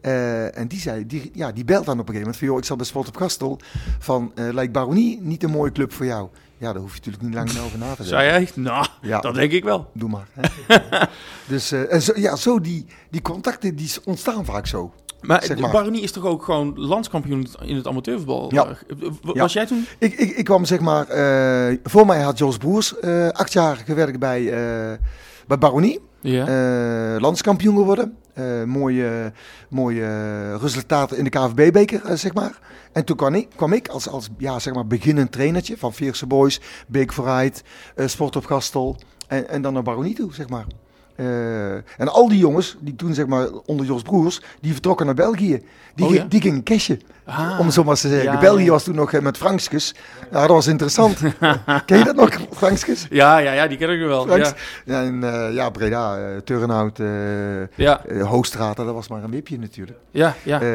Eh, 0.00 0.58
en 0.58 0.68
die 0.68 0.78
zei, 0.80 1.06
die, 1.06 1.30
ja, 1.34 1.52
die 1.52 1.64
belt 1.64 1.84
dan 1.86 1.98
op 2.00 2.08
een 2.08 2.14
gegeven 2.14 2.20
moment 2.20 2.36
van, 2.36 2.46
joh, 2.48 2.58
ik 2.58 2.64
zat 2.64 2.76
bij 2.76 2.86
Sport 2.86 3.08
op 3.08 3.16
Gastel, 3.16 3.58
van, 3.98 4.32
eh, 4.34 4.44
lijkt 4.52 4.72
Baronie 4.72 5.18
niet 5.22 5.42
een 5.42 5.50
mooie 5.50 5.72
club 5.72 5.92
voor 5.92 6.06
jou? 6.06 6.28
Ja, 6.64 6.72
daar 6.72 6.82
hoef 6.82 6.90
je 6.94 6.96
natuurlijk 6.98 7.24
niet 7.24 7.34
lang 7.34 7.52
meer 7.52 7.62
over 7.62 7.78
na 7.78 7.84
te 7.94 8.02
denken. 8.02 8.04
Zei 8.04 8.28
jij? 8.28 8.48
Nou, 8.54 8.86
Ja. 9.00 9.20
dat 9.20 9.34
denk 9.34 9.52
ik 9.52 9.64
wel. 9.64 9.90
Doe 9.94 10.08
maar. 10.08 10.26
Hè? 10.32 10.76
dus 11.54 11.72
eh, 11.72 11.98
zo, 11.98 12.12
ja, 12.16 12.36
zo 12.36 12.60
die, 12.60 12.86
die 13.10 13.22
contacten 13.22 13.76
die 13.76 13.92
ontstaan 14.04 14.44
vaak 14.44 14.66
zo. 14.66 14.92
Maar, 15.20 15.42
Zeg 15.44 15.56
de 15.56 15.62
maar. 15.62 15.70
Baronie 15.70 16.02
is 16.02 16.12
toch 16.12 16.24
ook 16.24 16.44
gewoon 16.44 16.72
landskampioen 16.76 17.46
in 17.62 17.76
het 17.76 17.86
amateurvoetbal? 17.86 18.52
Ja. 18.54 18.66
Eh, 18.68 18.76
Ja. 19.22 19.40
Was 19.40 19.52
jij 19.52 19.66
toen? 19.66 19.86
Ik, 19.98 20.12
ik, 20.12 20.30
ik 20.36 20.44
kwam 20.44 20.64
zeg 20.64 20.80
maar, 20.80 21.08
eh, 21.08 21.78
voor 21.82 22.06
mij 22.06 22.20
had 22.22 22.38
Jos 22.38 22.56
Broers 22.56 22.98
eh, 22.98 23.28
acht 23.28 23.52
jaar 23.52 23.76
gewerkt 23.76 24.18
bij, 24.18 24.44
bij 25.46 25.58
Baronie. 25.58 26.00
Ja. 26.20 27.20
Landskampioen 27.20 27.76
geworden. 27.76 28.16
Eh, 28.34 28.62
mooie, 28.64 29.32
mooie 29.68 30.56
resultaten 30.56 31.18
in 31.18 31.24
de 31.24 31.30
KVB-beker, 31.30 32.04
eh, 32.04 32.16
zeg 32.16 32.34
maar. 32.34 32.58
En 32.92 33.04
toen 33.04 33.16
kwam 33.16 33.34
ik, 33.34 33.48
kwam 33.56 33.72
ik 33.72 33.88
als, 33.88 34.08
als 34.08 34.28
ja, 34.38 34.58
zeg 34.58 34.74
maar 34.74 34.86
beginnend 34.86 35.32
trainertje 35.32 35.78
van 35.78 35.92
Veerse 35.92 36.26
Boys, 36.26 36.60
Beek 36.86 37.12
vooruit, 37.12 37.62
eh, 37.96 38.06
Sport 38.06 38.36
op 38.36 38.44
Gastel. 38.44 38.96
En, 39.26 39.48
en 39.48 39.62
dan 39.62 39.72
naar 39.72 39.82
Baronie 39.82 40.14
toe, 40.14 40.34
zeg 40.34 40.48
maar. 40.48 40.66
En 41.96 42.08
al 42.08 42.28
die 42.28 42.38
jongens, 42.38 42.76
die 42.80 42.96
toen 42.96 43.14
zeg 43.14 43.26
maar 43.26 43.48
onder 43.66 43.86
Jos 43.86 44.02
Broers, 44.02 44.40
die 44.60 44.72
vertrokken 44.72 45.06
naar 45.06 45.14
België. 45.14 45.62
Die, 45.94 46.06
Oh, 46.06 46.14
ja? 46.14 46.24
die 46.24 46.40
gingen 46.40 46.62
cashen, 46.62 47.00
Ah. 47.26 47.58
om 47.60 47.70
zo 47.70 47.84
maar 47.84 47.94
te 47.94 48.08
zeggen. 48.08 48.32
Ja, 48.32 48.38
België 48.40 48.70
was 48.70 48.84
toen 48.84 48.94
nog 48.94 49.12
eh, 49.12 49.20
met 49.20 49.36
Frankskus. 49.36 49.94
Ja, 50.32 50.40
dat 50.40 50.48
was 50.48 50.66
interessant. 50.66 51.18
Ken 51.86 51.98
je 51.98 52.04
dat 52.04 52.16
nog, 52.16 52.30
Frankskus? 52.52 53.06
Ja, 53.10 53.38
ja, 53.38 53.52
ja, 53.52 53.66
die 53.66 53.78
ken 53.78 53.90
ik 53.90 54.06
wel. 54.06 54.26
Franks? 54.26 54.52
Ja. 54.84 55.00
Ja, 55.00 55.02
en 55.06 55.24
eh, 55.48 55.54
ja, 55.54 55.70
Breda, 55.70 56.16
eh 56.18 56.24
Turnhout, 56.44 56.98
Ja, 57.74 58.04
eh, 58.06 58.26
Hoogstraten, 58.28 58.84
dat 58.84 58.94
was 58.94 59.08
maar 59.08 59.22
een 59.22 59.30
wipje 59.30 59.58
natuurlijk. 59.58 59.98
ja, 60.10 60.34
ja. 60.42 60.60
Ehm, 60.60 60.68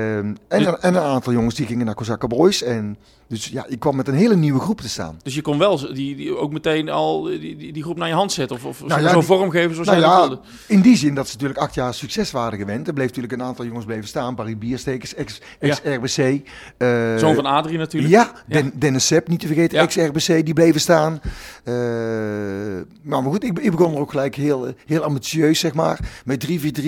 en, 0.48 0.68
een- 0.68 0.78
en 0.80 0.96
een 0.96 1.02
aantal 1.02 1.34
jongens 1.34 1.56
die 1.56 1.66
gingen 1.66 1.86
naar 1.86 1.96
Kozakken 1.96 2.30
Boys. 2.30 2.64
En 2.64 2.98
dus 3.30 3.48
ja, 3.48 3.66
ik 3.68 3.80
kwam 3.80 3.96
met 3.96 4.08
een 4.08 4.14
hele 4.14 4.36
nieuwe 4.36 4.60
groep 4.60 4.82
te 4.82 4.90
staan. 4.90 5.20
Dus 5.24 5.36
je 5.36 5.42
kon 5.42 5.58
wel 5.58 5.94
die, 5.94 6.16
die 6.16 6.38
ook 6.38 6.52
meteen 6.52 6.90
al 6.90 7.22
die, 7.24 7.40
die, 7.58 7.74
die 7.74 7.84
groep 7.84 7.98
naar 7.98 8.08
je 8.08 8.14
hand 8.14 8.32
zetten? 8.32 8.56
Of, 8.58 8.66
of 8.66 8.80
Nou 8.80 8.92
zo 8.92 9.06
ja, 9.06 9.08
zo 9.14 9.18
die- 9.18 9.28
vormgeven 9.28 9.72
zoals 9.74 9.88
Nou 9.88 10.00
jij 10.00 10.10
ja, 10.10 10.20
wilde? 10.20 10.40
in 10.68 10.82
die 10.82 10.98
zin 10.98 11.16
dat 11.16 11.28
ze 11.28 11.34
natuurlijk 11.34 11.60
acht 11.60 11.74
jaar 11.74 11.94
succes 11.94 12.32
waren 12.32 12.60
gewend. 12.60 12.88
Er 12.88 12.94
bleef 12.94 13.08
natuurlijk 13.08 13.34
een 13.34 13.44
aantal 13.44 13.66
jongens 13.66 13.86
bleven 13.86 14.08
staan. 14.08 14.36
Barry 14.36 14.58
Bierstekers, 14.58 15.14
ex-RBC. 15.60 16.42
eh, 16.78 17.18
Zoon 17.18 17.36
van 17.36 17.46
Adrie 17.46 17.78
natuurlijk. 17.78 18.14
Ja, 18.14 18.32
Den- 18.48 18.72
Dennis 18.76 19.08
Sepp, 19.08 19.28
niet 19.28 19.40
te 19.40 19.48
vergeten, 19.48 19.80
ex-RBC, 19.80 20.46
die 20.46 20.54
bleven 20.54 20.82
staan. 20.82 21.22
Eh, 21.64 21.74
maar, 23.02 23.24
goed, 23.24 23.44
ik, 23.44 23.60
ik 23.60 23.72
begon 23.72 23.94
er 23.94 24.00
ook 24.00 24.10
gelijk 24.12 24.36
heel, 24.36 24.74
heel 24.86 25.02
ambitieus, 25.04 25.60
zeg 25.60 25.74
maar. 25.74 26.00
Met 26.26 26.40
3v3, 26.40 26.86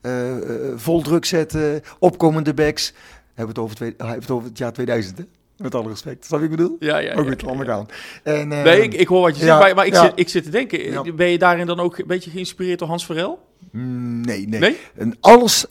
eh, 0.00 0.30
eh, 0.36 0.72
vol 0.76 1.02
druk 1.02 1.24
zetten, 1.24 1.82
opkomende 1.98 2.54
backs. 2.54 2.92
Hebben 3.34 3.54
we 3.54 3.60
het 3.60 3.70
over, 3.70 3.76
twee, 3.76 3.88
hebben 3.96 4.14
we 4.16 4.22
het, 4.22 4.30
over 4.30 4.48
het 4.48 4.58
jaar 4.58 4.72
2000, 4.72 5.18
hè? 5.18 5.24
Met 5.56 5.74
alle 5.74 5.88
respect. 5.88 6.24
Snap 6.24 6.40
je 6.40 6.48
wat 6.48 6.58
ik 6.58 6.62
bedoel? 6.62 6.76
Ja, 6.80 6.98
ja, 6.98 7.12
ja, 7.12 7.22
goed, 7.22 7.40
ja, 7.40 7.52
ja. 7.52 7.64
gaan. 7.64 7.86
En, 8.22 8.52
eh, 8.52 8.62
Nee, 8.62 8.82
ik, 8.82 8.94
ik 8.94 9.08
hoor 9.08 9.20
wat 9.20 9.38
je 9.38 9.44
ja, 9.44 9.46
zegt, 9.46 9.60
maar, 9.60 9.74
maar 9.74 9.86
ik, 9.86 9.94
zit, 9.94 10.12
ik 10.14 10.28
zit 10.28 10.44
te 10.44 10.50
denken, 10.50 11.16
ben 11.16 11.28
je 11.30 11.38
daarin 11.38 11.66
dan 11.66 11.80
ook 11.80 11.98
een 11.98 12.06
beetje 12.06 12.30
geïnspireerd 12.30 12.78
door 12.78 12.88
Hans 12.88 13.06
Verel? 13.06 13.48
mm, 13.70 14.20
nee, 14.20 14.48
nee. 14.48 14.60
Nee? 14.60 14.78
En 14.96 15.16
alles, 15.20 15.66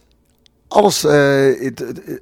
alles, 0.68 1.04
eh, 1.04 1.72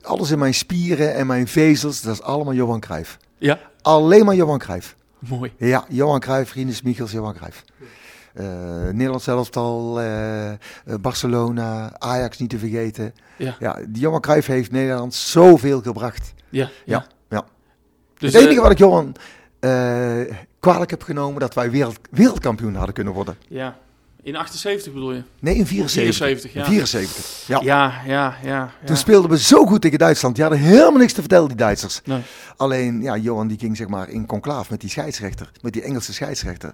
alles 0.02 0.32
in 0.32 0.40
mijn 0.40 0.54
spieren 0.54 1.14
en 1.14 1.28
mijn 1.28 1.48
vezels, 1.48 2.02
dat 2.02 2.14
is 2.14 2.22
allemaal 2.22 2.54
Johan 2.54 2.80
Cruijff. 2.80 3.18
Ja, 3.38 3.60
Alleen 3.82 4.26
maar 4.26 4.36
Johan 4.36 4.60
Cruijff. 4.60 4.96
mooi. 5.20 5.52
Ja, 5.58 5.86
Johan 5.90 6.20
Cruijff, 6.20 6.54
Rinus 6.54 6.82
Michels, 6.82 7.12
Johan 7.12 7.34
Cruijff. 7.34 7.64
Eh 8.34 8.46
Nederland 8.92 9.22
zelf 9.22 9.56
al, 9.56 10.02
eh, 10.02 10.52
Barcelona, 11.02 11.92
Ajax 12.00 12.38
niet 12.38 12.50
te 12.50 12.58
vergeten. 12.58 13.14
Ja. 13.38 13.56
Ja, 13.60 13.80
Johan 13.94 14.22
Cruijff 14.22 14.48
heeft 14.48 14.72
Nederland 14.72 15.14
zoveel 15.14 15.82
gebracht. 15.82 16.34
Ja, 16.50 16.70
ja. 16.86 17.06
Dus, 18.22 18.34
het 18.34 18.42
enige 18.42 18.56
eh, 18.56 18.62
wat 18.62 18.72
ik 18.72 18.78
Johan 18.78 19.16
eh, 19.60 20.20
kwalijk 20.60 20.90
heb 20.92 21.04
genomen, 21.04 21.40
dat 21.40 21.54
wij 21.54 21.72
wereld, 21.72 22.00
wereldkampioen 22.12 22.76
hadden 22.76 22.94
kunnen 22.94 23.14
worden. 23.14 23.36
ja. 23.48 23.78
In 24.24 24.36
78 24.36 24.94
bedoel 24.94 25.14
je? 25.14 25.24
Nee, 25.40 25.56
in 25.56 25.66
74. 25.68 26.16
74, 26.16 26.54
ja. 26.54 26.66
74, 26.66 27.48
ja. 27.48 27.60
Ja, 27.64 28.02
ja, 28.06 28.36
ja. 28.44 28.72
Toen 28.86 28.98
speelden 28.98 29.30
we 29.30 29.40
zo 29.40 29.66
goed 29.66 29.82
tegen 29.82 30.00
Duitsland. 30.00 30.36
Die 30.36 30.44
hadden 30.44 30.62
helemaal 30.64 31.00
niks 31.00 31.14
te 31.14 31.20
vertellen, 31.20 31.48
die 31.48 31.58
Duitsers. 31.58 32.02
Nee. 32.04 32.22
Alleen, 32.58 33.02
ja, 33.02 33.18
Johan 33.18 33.48
die 33.48 33.58
ging 33.60 33.78
zeg 33.78 33.88
maar 33.88 34.10
in 34.10 34.26
conclaaf 34.26 34.70
met 34.70 34.82
die 34.82 34.90
scheidsrechter. 34.90 35.52
Met 35.62 35.74
die 35.74 35.82
Engelse 35.82 36.14
scheidsrechter. 36.14 36.74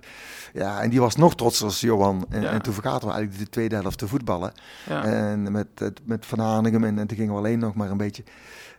Ja, 0.54 0.82
en 0.82 0.90
die 0.90 1.00
was 1.00 1.16
nog 1.16 1.36
trotser 1.36 1.66
als 1.66 1.80
Johan. 1.82 2.26
En, 2.30 2.42
Ja. 2.42 2.50
en 2.52 2.62
toen 2.62 2.74
vergaten 2.74 3.08
we 3.08 3.14
eigenlijk 3.14 3.44
de 3.44 3.50
tweede 3.50 3.76
helft 3.76 3.98
te 3.98 4.08
voetballen. 4.08 4.52
Ja. 4.90 5.04
En 5.04 5.52
met, 5.52 5.68
met 6.04 6.26
Van 6.26 6.40
Hanegem. 6.40 6.84
En, 6.84 7.00
en 7.00 7.08
toen 7.08 7.18
gingen 7.18 7.34
we 7.34 7.40
alleen 7.40 7.60
nog 7.60 7.74
maar 7.76 7.90
een 7.92 7.98
beetje... 7.98 8.24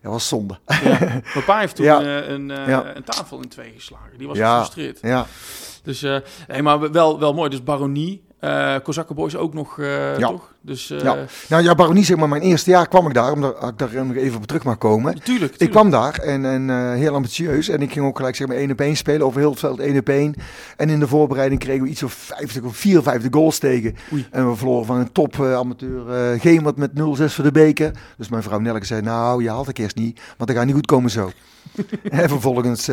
Dat 0.03 0.12
was 0.12 0.28
zonde. 0.28 0.59
Ja. 0.66 0.99
Mijn 1.34 1.44
pa 1.46 1.59
heeft 1.59 1.76
toen 1.76 1.84
Ja. 1.84 2.01
eh, 2.01 2.28
een, 2.28 2.51
eh, 2.51 2.66
Ja. 2.68 2.96
een 2.96 3.05
tafel 3.05 3.40
in 3.42 3.49
twee 3.49 3.72
geslagen. 3.76 4.18
Die 4.18 4.26
was 4.28 4.38
gefrustreerd. 4.38 4.99
Ja, 5.03 5.26
Dus, 5.82 6.03
eh, 6.03 6.16
nee, 6.49 6.62
maar 6.62 6.92
wel, 6.92 7.18
wel 7.18 7.34
mooi. 7.34 7.51
Dus 7.51 7.62
Baronie, 7.62 8.24
eh 8.41 8.74
Kozakkenboys 8.82 9.36
ook 9.36 9.55
nog, 9.55 9.78
eh, 9.78 10.18
Ja. 10.18 10.28
toch? 10.28 10.53
Dus, 10.61 10.91
eh, 10.91 11.01
Ja. 11.01 11.16
nou 11.49 11.62
ja, 11.62 11.74
Baronie 11.74 12.05
zeg 12.05 12.16
maar, 12.16 12.28
mijn 12.28 12.43
eerste 12.43 12.70
jaar 12.70 12.89
kwam 12.89 13.07
ik 13.07 13.14
daar. 13.14 13.32
Omdat 13.32 13.68
ik 13.68 13.78
daar 13.78 14.07
nog 14.07 14.16
even 14.16 14.36
op 14.36 14.47
terug 14.47 14.64
mag 14.64 14.78
komen. 14.78 15.22
Tuurlijk, 15.22 15.55
Ik 15.57 15.70
kwam 15.70 15.91
daar 15.91 16.18
en, 16.18 16.45
en 16.45 16.93
heel 16.95 17.14
ambitieus. 17.14 17.68
En 17.68 17.82
ik 17.82 17.93
ging 17.93 18.07
ook 18.07 18.16
gelijk 18.16 18.36
zeg 18.36 18.47
maar 18.49 18.57
1 18.57 18.70
op 18.70 18.80
1 18.80 18.97
spelen. 18.97 19.26
Over 19.26 19.41
heel 19.41 19.51
het 19.51 19.59
veld 19.59 19.80
1 19.80 19.99
op 19.99 20.09
1. 20.09 20.34
En 20.76 20.91
in 20.91 20.99
de 21.01 21.09
voorbereiding 21.09 21.61
kregen 21.61 21.82
we 21.82 21.89
iets 21.89 22.03
of 22.03 22.12
50 22.12 22.62
of 22.62 22.76
54 22.76 23.32
goals 23.32 23.59
tegen. 23.59 23.95
Oei. 24.12 24.26
En 24.30 24.51
we 24.51 24.57
verloren 24.57 24.86
van 24.86 24.97
een 24.97 25.12
top 25.12 25.41
amateur 25.41 26.11
eh 26.32 26.41
Gemert 26.41 26.76
met 26.76 26.91
0-6 26.95 27.34
voor 27.34 27.45
de 27.45 27.53
beker. 27.53 27.91
Dus 28.16 28.28
mijn 28.28 28.43
vrouw 28.43 28.59
Nelke 28.59 28.84
zei, 28.86 29.03
nou 29.03 29.43
je 29.43 29.49
haalt 29.51 29.66
de 29.66 29.72
kerst 29.72 29.97
niet. 29.97 30.20
Want 30.36 30.51
dat 30.51 30.59
gaat 30.59 30.66
niet 30.66 30.74
goed 30.74 30.86
komen 30.86 31.11
zo. 31.11 31.30
en 32.11 32.28
vervolgens 32.28 32.89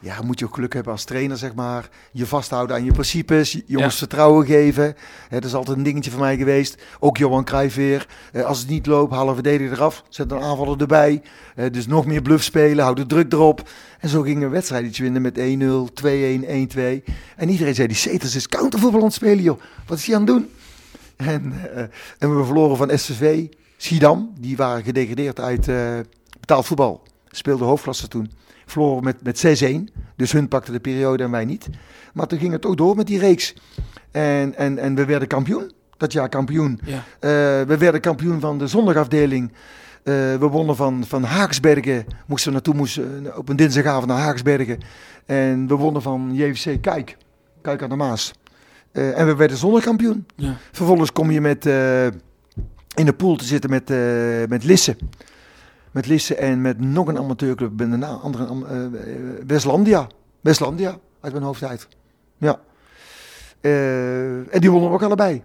ja, 0.00 0.22
moet 0.22 0.38
je 0.38 0.44
ook 0.44 0.54
geluk 0.54 0.72
hebben 0.72 0.92
als 0.92 1.04
trainer 1.04 1.36
zeg 1.36 1.54
maar. 1.54 1.88
Je 2.12 2.26
vasthouden 2.26 2.76
aan 2.76 2.84
je 2.84 2.92
principes. 2.92 3.52
Jongens 3.66 3.92
Ja. 3.92 3.98
vertrouwen 3.98 4.46
geven. 4.46 4.84
Hè, 5.28 5.40
dat 5.40 5.44
is 5.44 5.54
altijd 5.54 5.76
een 5.76 5.82
dingetje 5.82 6.10
van 6.10 6.20
mij 6.20 6.36
geweest. 6.36 6.82
Ook 6.98 7.16
Johan 7.16 7.44
Cruijff 7.44 7.74
weer. 7.76 8.06
Eh, 8.32 8.44
als 8.44 8.58
het 8.58 8.68
niet 8.68 8.86
loopt, 8.86 9.12
haal 9.12 9.28
een 9.28 9.34
verdediger 9.34 9.72
eraf. 9.76 10.04
Zet 10.08 10.30
een 10.32 10.40
aanvaller 10.40 10.80
erbij. 10.80 11.22
Eh, 11.54 11.70
dus 11.72 11.86
nog 11.86 12.06
meer 12.06 12.22
bluff 12.22 12.44
spelen, 12.44 12.84
hou 12.84 12.96
de 12.96 13.06
druk 13.06 13.32
erop. 13.32 13.68
En 14.00 14.08
zo 14.08 14.22
gingen 14.22 14.42
we 14.42 14.48
wedstrijdjes 14.48 14.98
winnen 14.98 15.22
met 15.22 15.38
1-0, 15.38 15.92
2-1, 15.94 16.44
1-2. 16.48 17.04
En 17.36 17.48
iedereen 17.48 17.74
zei, 17.74 17.88
die 17.88 17.96
Seters 17.96 18.34
is 18.34 18.48
countervoetbal 18.48 19.00
aan 19.00 19.06
het 19.06 19.14
spelen, 19.14 19.42
joh. 19.42 19.60
Wat 19.86 19.98
is 19.98 20.06
hij 20.06 20.14
aan 20.16 20.20
het 20.20 20.30
doen? 20.30 20.48
En, 21.16 21.52
eh, 21.74 21.82
en 22.18 22.38
we 22.38 22.44
verloren 22.44 22.76
van 22.76 22.98
SVV, 22.98 23.46
Schiedam. 23.76 24.32
Die 24.40 24.56
waren 24.56 24.82
gedegradeerd 24.84 25.40
uit 25.40 25.68
eh, 25.68 25.98
betaald 26.40 26.66
voetbal. 26.66 27.02
Speelde 27.30 27.64
hoofdklasse 27.64 28.08
toen. 28.08 28.30
Verloren 28.70 29.04
met, 29.04 29.22
met 29.22 29.62
6-1. 29.90 29.94
Dus 30.16 30.32
hun 30.32 30.48
pakten 30.48 30.72
de 30.72 30.80
periode 30.80 31.22
en 31.22 31.30
wij 31.30 31.44
niet. 31.44 31.68
Maar 32.12 32.26
toen 32.26 32.38
ging 32.38 32.52
het 32.52 32.66
ook 32.66 32.76
door 32.76 32.96
met 32.96 33.06
die 33.06 33.18
reeks. 33.18 33.54
En, 34.10 34.54
en, 34.56 34.78
en 34.78 34.94
we 34.94 35.04
werden 35.04 35.28
kampioen. 35.28 35.72
Dat 35.96 36.12
jaar 36.12 36.28
kampioen. 36.28 36.80
Ja. 36.84 36.96
Eh, 36.96 37.30
we 37.66 37.76
werden 37.78 38.00
kampioen 38.00 38.40
van 38.40 38.58
de 38.58 38.66
zondagafdeling. 38.66 39.52
Eh, 40.02 40.14
we 40.14 40.46
wonnen 40.50 40.76
van, 40.76 41.04
van 41.06 41.22
Haaksbergen. 41.22 42.04
Moesten 42.26 42.48
we 42.48 42.54
naartoe 42.54 42.74
moesten, 42.74 43.36
op 43.36 43.48
een 43.48 43.56
dinsdagavond 43.56 44.06
naar 44.06 44.18
Haaksbergen. 44.18 44.78
En 45.26 45.66
we 45.66 45.74
wonnen 45.74 46.02
van 46.02 46.30
JVC 46.32 46.82
Kijk. 46.82 47.16
Kijk 47.62 47.82
aan 47.82 47.88
de 47.88 47.96
Maas. 47.96 48.32
Eh, 48.92 49.18
en 49.18 49.26
we 49.26 49.36
werden 49.36 49.56
zondagkampioen. 49.56 50.26
Ja. 50.36 50.56
Vervolgens 50.72 51.12
kom 51.12 51.30
je 51.30 51.40
met, 51.40 51.66
in 52.98 53.06
de 53.06 53.12
pool 53.12 53.36
te 53.36 53.44
zitten 53.44 53.70
met, 53.70 53.90
eh, 53.90 53.98
met 54.48 54.64
Lisse. 54.64 54.96
Met 55.92 56.06
Lisse 56.06 56.34
en 56.34 56.60
met 56.60 56.80
nog 56.80 57.08
een 57.08 57.18
amateurclub. 57.18 57.78
De 57.78 57.86
naam, 57.86 58.20
andere, 58.20 58.64
eh, 58.66 58.84
eh, 58.84 58.90
Westlandia. 59.46 60.06
Westlandia, 60.40 60.98
uit 61.20 61.32
mijn 61.32 61.44
hoofd 61.44 61.64
uit. 61.64 61.88
Ja. 62.38 62.60
Eh, 63.60 64.54
en 64.54 64.60
die 64.60 64.70
wonnen 64.70 64.88
we 64.88 64.94
ook 64.94 65.02
allebei. 65.02 65.42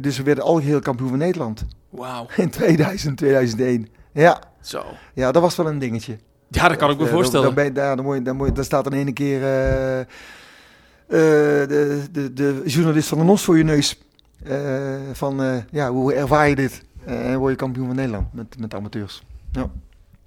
Dus 0.00 0.16
we 0.16 0.22
werden 0.22 0.44
algeheel 0.44 0.80
kampioen 0.80 1.08
van 1.08 1.18
Nederland. 1.18 1.64
Wauw. 1.90 2.26
In 2.36 2.50
2000, 2.50 3.16
2001. 3.16 3.88
Ja, 4.12 4.40
Zo. 4.60 4.84
ja, 5.14 5.32
dat 5.32 5.42
was 5.42 5.56
wel 5.56 5.66
een 5.66 5.78
dingetje. 5.78 6.18
Ja, 6.48 6.68
dat 6.68 6.76
kan 6.76 6.90
ik 6.90 6.98
me 6.98 7.06
voorstellen. 7.06 7.46
Dan, 7.46 7.54
dan, 7.54 7.64
ben 7.64 7.64
je, 7.64 7.72
daar, 7.72 7.96
dan, 7.96 8.04
moet 8.04 8.16
je, 8.16 8.22
dan, 8.22 8.36
moet 8.36 8.46
je, 8.46 8.52
dan 8.52 8.64
staat 8.64 8.84
dan 8.84 8.92
ene 8.92 9.12
keer 9.12 9.40
de, 11.06 12.02
de, 12.12 12.32
de 12.32 12.62
journalist 12.64 13.08
van 13.08 13.18
de 13.18 13.24
NOS 13.24 13.44
voor 13.44 13.56
je 13.56 13.64
neus. 13.64 14.02
Van, 15.12 15.64
ja, 15.70 15.90
hoe 15.90 16.14
ervaar 16.14 16.48
je 16.48 16.54
dit? 16.54 16.82
En 17.04 17.38
word 17.38 17.50
je 17.50 17.58
kampioen 17.58 17.86
van 17.86 17.96
Nederland 17.96 18.32
met, 18.32 18.58
met 18.58 18.74
amateurs. 18.74 19.22
Ja. 19.54 19.70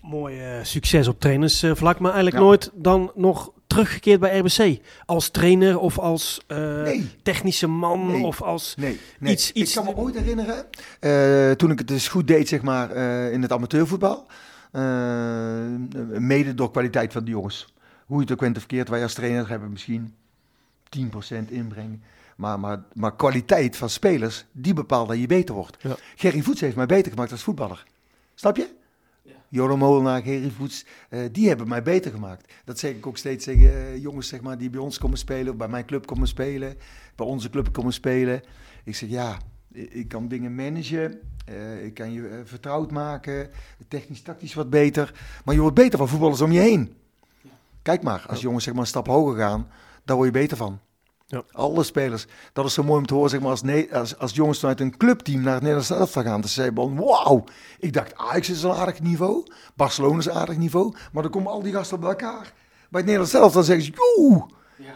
Mooi 0.01 0.39
eh, 0.39 0.63
succes 0.63 1.07
op 1.07 1.19
trainersvlak, 1.19 1.99
maar 1.99 2.11
eigenlijk 2.13 2.35
Ja. 2.35 2.41
nooit 2.49 2.71
dan 2.73 3.11
nog 3.15 3.51
teruggekeerd 3.67 4.19
bij 4.19 4.37
RBC. 4.39 4.79
Als 5.05 5.29
trainer 5.29 5.79
of 5.79 5.99
als 5.99 6.41
eh, 6.47 6.57
Nee. 6.81 7.09
technische 7.23 7.67
man 7.67 8.07
Nee. 8.07 8.23
of 8.23 8.41
als... 8.41 8.75
Nee, 8.75 8.99
nee. 9.19 9.33
Iets- 9.33 9.51
iets- 9.51 9.75
ik 9.77 9.83
kan 9.83 9.93
me 9.93 10.01
ooit 10.01 10.15
herinneren, 10.17 10.65
eh, 10.99 11.51
toen 11.51 11.71
ik 11.71 11.77
het 11.77 11.87
dus 11.87 12.07
goed 12.07 12.27
deed 12.27 12.47
zeg 12.47 12.61
maar, 12.61 12.91
in 13.31 13.41
het 13.41 13.51
amateurvoetbal. 13.51 14.25
mede 16.19 16.55
door 16.55 16.71
kwaliteit 16.71 17.13
van 17.13 17.23
de 17.25 17.31
jongens. 17.31 17.73
Hoe 18.05 18.15
je 18.17 18.23
het 18.23 18.31
ook 18.31 18.39
went 18.39 18.55
of 18.55 18.61
verkeerd, 18.61 18.89
wij 18.89 19.03
als 19.03 19.13
trainer 19.13 19.49
hebben 19.49 19.71
misschien 19.71 20.13
10% 20.89 21.51
inbreng. 21.51 21.99
Maar, 22.35 22.59
maar, 22.59 22.83
maar 22.93 23.15
kwaliteit 23.15 23.75
van 23.77 23.89
spelers, 23.89 24.45
die 24.51 24.73
bepaalt 24.73 25.07
dat 25.07 25.19
je 25.19 25.27
beter 25.27 25.55
wordt. 25.55 25.77
Ja. 25.81 25.95
Gerry 26.15 26.41
Voets 26.41 26.61
heeft 26.61 26.75
mij 26.75 26.85
beter 26.85 27.11
gemaakt 27.11 27.31
als 27.31 27.43
voetballer. 27.43 27.83
Snap 28.35 28.57
je? 28.57 28.67
Joram 29.49 29.79
Molenaar, 29.79 30.21
Gerry 30.21 30.49
Voets, 30.49 30.85
eh, 31.09 31.19
die 31.31 31.47
hebben 31.47 31.67
mij 31.67 31.83
beter 31.83 32.11
gemaakt. 32.11 32.53
Dat 32.65 32.79
zeg 32.79 32.91
ik 32.91 33.07
ook 33.07 33.17
steeds 33.17 33.45
tegen 33.45 33.69
eh, 33.69 34.01
jongens 34.01 34.27
zeg 34.27 34.41
maar, 34.41 34.57
die 34.57 34.69
bij 34.69 34.79
ons 34.79 34.97
komen 34.97 35.17
spelen, 35.17 35.51
of 35.51 35.57
bij 35.57 35.67
mijn 35.67 35.85
club 35.85 36.05
komen 36.05 36.27
spelen, 36.27 36.77
bij 37.15 37.25
onze 37.25 37.49
club 37.49 37.71
komen 37.71 37.93
spelen. 37.93 38.41
Ik 38.83 38.95
zeg 38.95 39.09
ja, 39.09 39.37
ik 39.71 40.07
kan 40.07 40.27
dingen 40.27 40.55
managen, 40.55 41.19
eh, 41.45 41.85
ik 41.85 41.93
kan 41.93 42.11
je 42.11 42.41
vertrouwd 42.45 42.91
maken, 42.91 43.49
technisch, 43.87 44.21
tactisch 44.21 44.53
wat 44.53 44.69
beter. 44.69 45.13
Maar 45.45 45.55
je 45.55 45.61
wordt 45.61 45.75
beter 45.75 45.97
van 45.97 46.07
voetballers 46.07 46.41
om 46.41 46.51
je 46.51 46.59
heen. 46.59 46.95
Kijk 47.81 48.03
maar, 48.03 48.25
als 48.27 48.41
jongens 48.41 48.63
zeg 48.63 48.73
maar, 48.73 48.81
een 48.81 48.89
stap 48.89 49.07
hoger 49.07 49.37
gaan, 49.37 49.67
daar 50.05 50.15
word 50.15 50.27
je 50.27 50.39
beter 50.39 50.57
van. 50.57 50.79
Ja. 51.29 51.43
Alle 51.51 51.83
spelers. 51.83 52.25
Dat 52.53 52.65
is 52.65 52.73
zo 52.73 52.83
mooi 52.83 52.99
om 52.99 53.05
te 53.05 53.13
horen, 53.13 53.29
zeg 53.29 53.39
maar, 53.39 53.49
als, 53.49 53.61
ne- 53.61 53.87
als, 53.91 54.17
als 54.17 54.33
jongens 54.33 54.59
vanuit 54.59 54.79
een 54.79 54.97
clubteam 54.97 55.41
naar 55.41 55.51
het 55.53 55.61
Nederlands 55.61 55.89
elftal 55.89 56.23
gaan. 56.23 56.41
Dan 56.41 56.49
zei 56.49 56.71
van, 56.73 56.95
wauw. 56.95 57.43
Ik 57.79 57.93
dacht, 57.93 58.15
Ajax 58.15 58.49
is 58.49 58.63
een 58.63 58.71
aardig 58.71 58.99
niveau. 58.99 59.43
Barcelona 59.75 60.17
is 60.17 60.25
een 60.25 60.31
aardig 60.33 60.57
niveau. 60.57 60.95
Maar 61.11 61.23
dan 61.23 61.31
komen 61.31 61.51
al 61.51 61.61
die 61.61 61.73
gasten 61.73 61.99
bij 61.99 62.09
elkaar. 62.09 62.41
Bij 62.89 63.01
het 63.01 63.05
Nederlands 63.05 63.33
elftal 63.33 63.51
dan 63.51 63.63
zeggen 63.63 63.85
ze, 63.85 63.91
joe. 63.91 64.45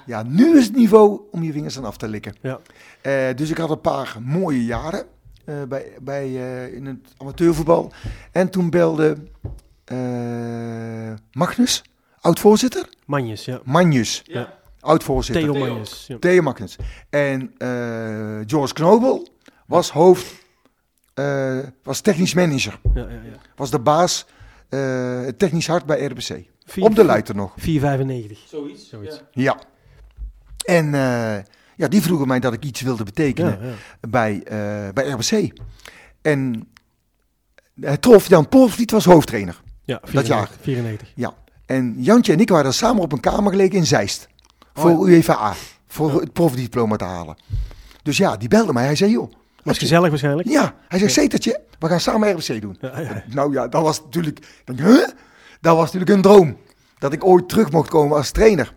Ja. 0.05 0.23
nu 0.23 0.57
is 0.57 0.65
het 0.65 0.75
niveau 0.75 1.21
om 1.31 1.43
je 1.43 1.51
vingers 1.51 1.77
aan 1.77 1.85
af 1.85 1.97
te 1.97 2.07
likken. 2.07 2.35
Ja. 2.41 2.59
Eh, 3.01 3.35
dus 3.35 3.49
ik 3.49 3.57
had 3.57 3.69
een 3.69 3.81
paar 3.81 4.17
mooie 4.23 4.65
jaren 4.65 5.05
eh, 5.45 5.55
bij, 5.67 5.91
bij, 6.01 6.25
eh, 6.25 6.73
in 6.73 6.85
het 6.85 7.13
amateurvoetbal. 7.17 7.91
En 8.31 8.49
toen 8.49 8.69
belde 8.69 9.17
eh, 9.85 9.97
Magnus, 11.31 11.83
oud-voorzitter. 12.21 12.89
Manjes, 13.05 13.45
ja. 13.45 13.59
Magnus, 13.63 14.21
Ja. 14.25 14.59
Oud-voorzitter. 14.81 15.51
Theo. 16.19 16.33
Ja. 16.33 16.41
Magnus. 16.41 16.75
En 17.09 17.53
eh, 17.57 17.67
George 18.47 18.73
Knobel 18.73 19.27
was 19.65 19.91
hoofd, 19.91 20.33
eh, 21.13 21.57
was 21.83 21.99
technisch 22.01 22.33
manager. 22.33 22.79
Ja, 22.93 23.01
ja, 23.01 23.09
ja. 23.09 23.37
Was 23.55 23.71
de 23.71 23.79
baas, 23.79 24.25
eh, 24.69 25.21
technisch 25.37 25.67
hart 25.67 25.85
bij 25.85 26.05
RBC. 26.05 26.45
Vier- 26.65 26.83
Op 26.83 26.95
de 26.95 27.03
leiter 27.05 27.35
nog. 27.35 27.53
4,95. 27.57 28.37
Zoiets. 28.47 28.89
Zoiets. 28.89 29.21
Ja. 29.31 29.43
Ja. 29.43 29.59
En 30.65 30.85
eh, 30.93 31.43
ja, 31.75 31.87
die 31.87 32.01
vroegen 32.01 32.27
mij 32.27 32.39
dat 32.39 32.53
ik 32.53 32.63
iets 32.63 32.81
wilde 32.81 33.03
betekenen 33.03 33.59
Ja, 33.61 33.67
ja. 33.67 33.73
bij, 34.09 34.41
eh, 34.43 34.93
bij 34.93 35.09
RBC. 35.09 35.59
En 36.21 36.67
het 37.81 38.01
trof, 38.01 38.27
Jan 38.29 38.49
Polvliet 38.49 38.91
was 38.91 39.05
hoofdtrainer. 39.05 39.61
Ja, 39.83 40.01
Dat 40.11 40.27
jaar. 40.27 40.47
94. 40.47 40.61
94. 40.61 41.11
Ja. 41.15 41.33
En 41.65 41.95
Jantje 41.97 42.33
en 42.33 42.39
ik 42.39 42.49
waren 42.49 42.73
samen 42.73 43.01
op 43.01 43.11
een 43.11 43.19
kamer 43.19 43.51
gelegen 43.51 43.75
in 43.77 43.85
Zeist. 43.85 44.27
Voor 44.73 44.91
Oh 44.91 45.07
UEFA, 45.07 45.53
voor 45.87 46.21
het 46.21 46.33
profdiploma 46.33 46.95
te 46.95 47.03
halen. 47.03 47.35
Dus 48.03 48.17
ja, 48.17 48.37
die 48.37 48.47
belde 48.47 48.73
mij. 48.73 48.85
Hij 48.85 48.95
zei, 48.95 49.11
joh. 49.11 49.31
Was 49.63 49.77
gezellig 49.77 50.09
waarschijnlijk. 50.09 50.49
Ja, 50.49 50.75
hij 50.87 50.99
zegt, 50.99 51.13
Zetertje, 51.13 51.61
we 51.79 51.87
gaan 51.87 51.99
samen 51.99 52.31
RBC 52.31 52.61
doen. 52.61 52.77
Nou 53.27 53.53
ja, 53.53 53.67
dat 53.67 53.81
was 53.81 54.03
natuurlijk, 54.03 54.61
denk, 54.65 54.79
huh? 54.79 55.07
Dat 55.61 55.75
was 55.75 55.91
natuurlijk 55.91 56.11
een 56.11 56.21
droom. 56.21 56.57
Dat 56.97 57.13
ik 57.13 57.25
ooit 57.25 57.49
terug 57.49 57.71
mocht 57.71 57.89
komen 57.89 58.17
als 58.17 58.31
trainer. 58.31 58.73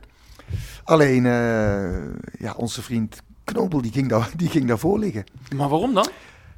Alleen, 0.85 1.27
eh, 1.27 2.39
ja, 2.39 2.55
onze 2.57 2.83
vriend 2.83 3.21
Knobel, 3.45 3.83
die 3.83 3.93
ging, 3.93 4.09
daar, 4.09 4.31
die 4.37 4.49
ging 4.49 4.69
daarvoor 4.69 4.99
liggen. 4.99 5.25
Maar 5.57 5.69
waarom 5.69 5.95
dan? 5.95 6.09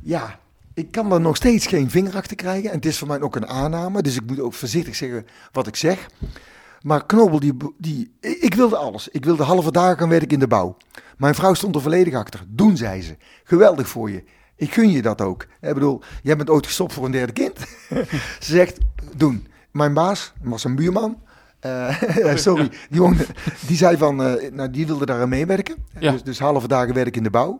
Ja, 0.00 0.38
ik 0.74 0.90
kan 0.90 1.12
er 1.12 1.20
nog 1.20 1.36
steeds 1.36 1.66
geen 1.66 1.90
vinger 1.90 2.16
achter 2.16 2.36
krijgen. 2.36 2.70
En 2.70 2.76
het 2.76 2.86
is 2.86 2.98
voor 2.98 3.08
mij 3.08 3.20
ook 3.20 3.36
een 3.36 3.46
aanname, 3.46 4.02
dus 4.02 4.16
ik 4.16 4.26
moet 4.26 4.40
ook 4.40 4.54
voorzichtig 4.54 4.96
zeggen 4.96 5.26
wat 5.52 5.66
ik 5.66 5.76
zeg. 5.76 6.06
Maar 6.80 7.06
Knobel, 7.06 7.40
die, 7.40 7.56
die, 7.78 8.12
ik 8.20 8.54
wilde 8.54 8.76
alles. 8.76 9.08
Ik 9.08 9.24
wilde 9.24 9.42
halve 9.42 9.72
dagen 9.72 10.08
werken 10.08 10.28
in 10.28 10.38
de 10.38 10.46
bouw. 10.46 10.76
Mijn 11.16 11.34
vrouw 11.34 11.54
stond 11.54 11.74
er 11.74 11.80
volledig 11.80 12.14
achter. 12.14 12.44
Doen, 12.48 12.76
zei 12.76 13.02
ze. 13.02 13.16
Geweldig 13.44 13.88
voor 13.88 14.10
je. 14.10 14.24
Ik 14.56 14.72
gun 14.72 14.90
je 14.90 15.02
dat 15.02 15.20
ook. 15.20 15.46
Ik 15.60 15.74
bedoel, 15.74 16.02
jij 16.22 16.36
bent 16.36 16.50
ooit 16.50 16.66
gestopt 16.66 16.92
voor 16.92 17.04
een 17.04 17.10
derde 17.10 17.32
kind. 17.32 17.58
ze 18.44 18.52
zegt, 18.52 18.78
doen. 19.16 19.46
Mijn 19.70 19.94
baas 19.94 20.32
was 20.42 20.64
een 20.64 20.76
buurman. 20.76 21.18
Eh, 21.60 22.36
sorry, 22.46 22.70
die, 22.90 23.00
woonde, 23.00 23.26
die 23.66 23.76
zei 23.76 23.96
van, 23.96 24.22
eh, 24.22 24.50
nou, 24.52 24.70
die 24.70 24.86
wilde 24.86 25.06
daar 25.06 25.20
aan 25.20 25.28
meewerken. 25.28 25.76
Ja. 25.98 26.12
Dus, 26.12 26.22
dus 26.22 26.38
halve 26.38 26.68
dagen 26.68 26.94
werk 26.94 27.16
in 27.16 27.22
de 27.22 27.30
bouw. 27.30 27.58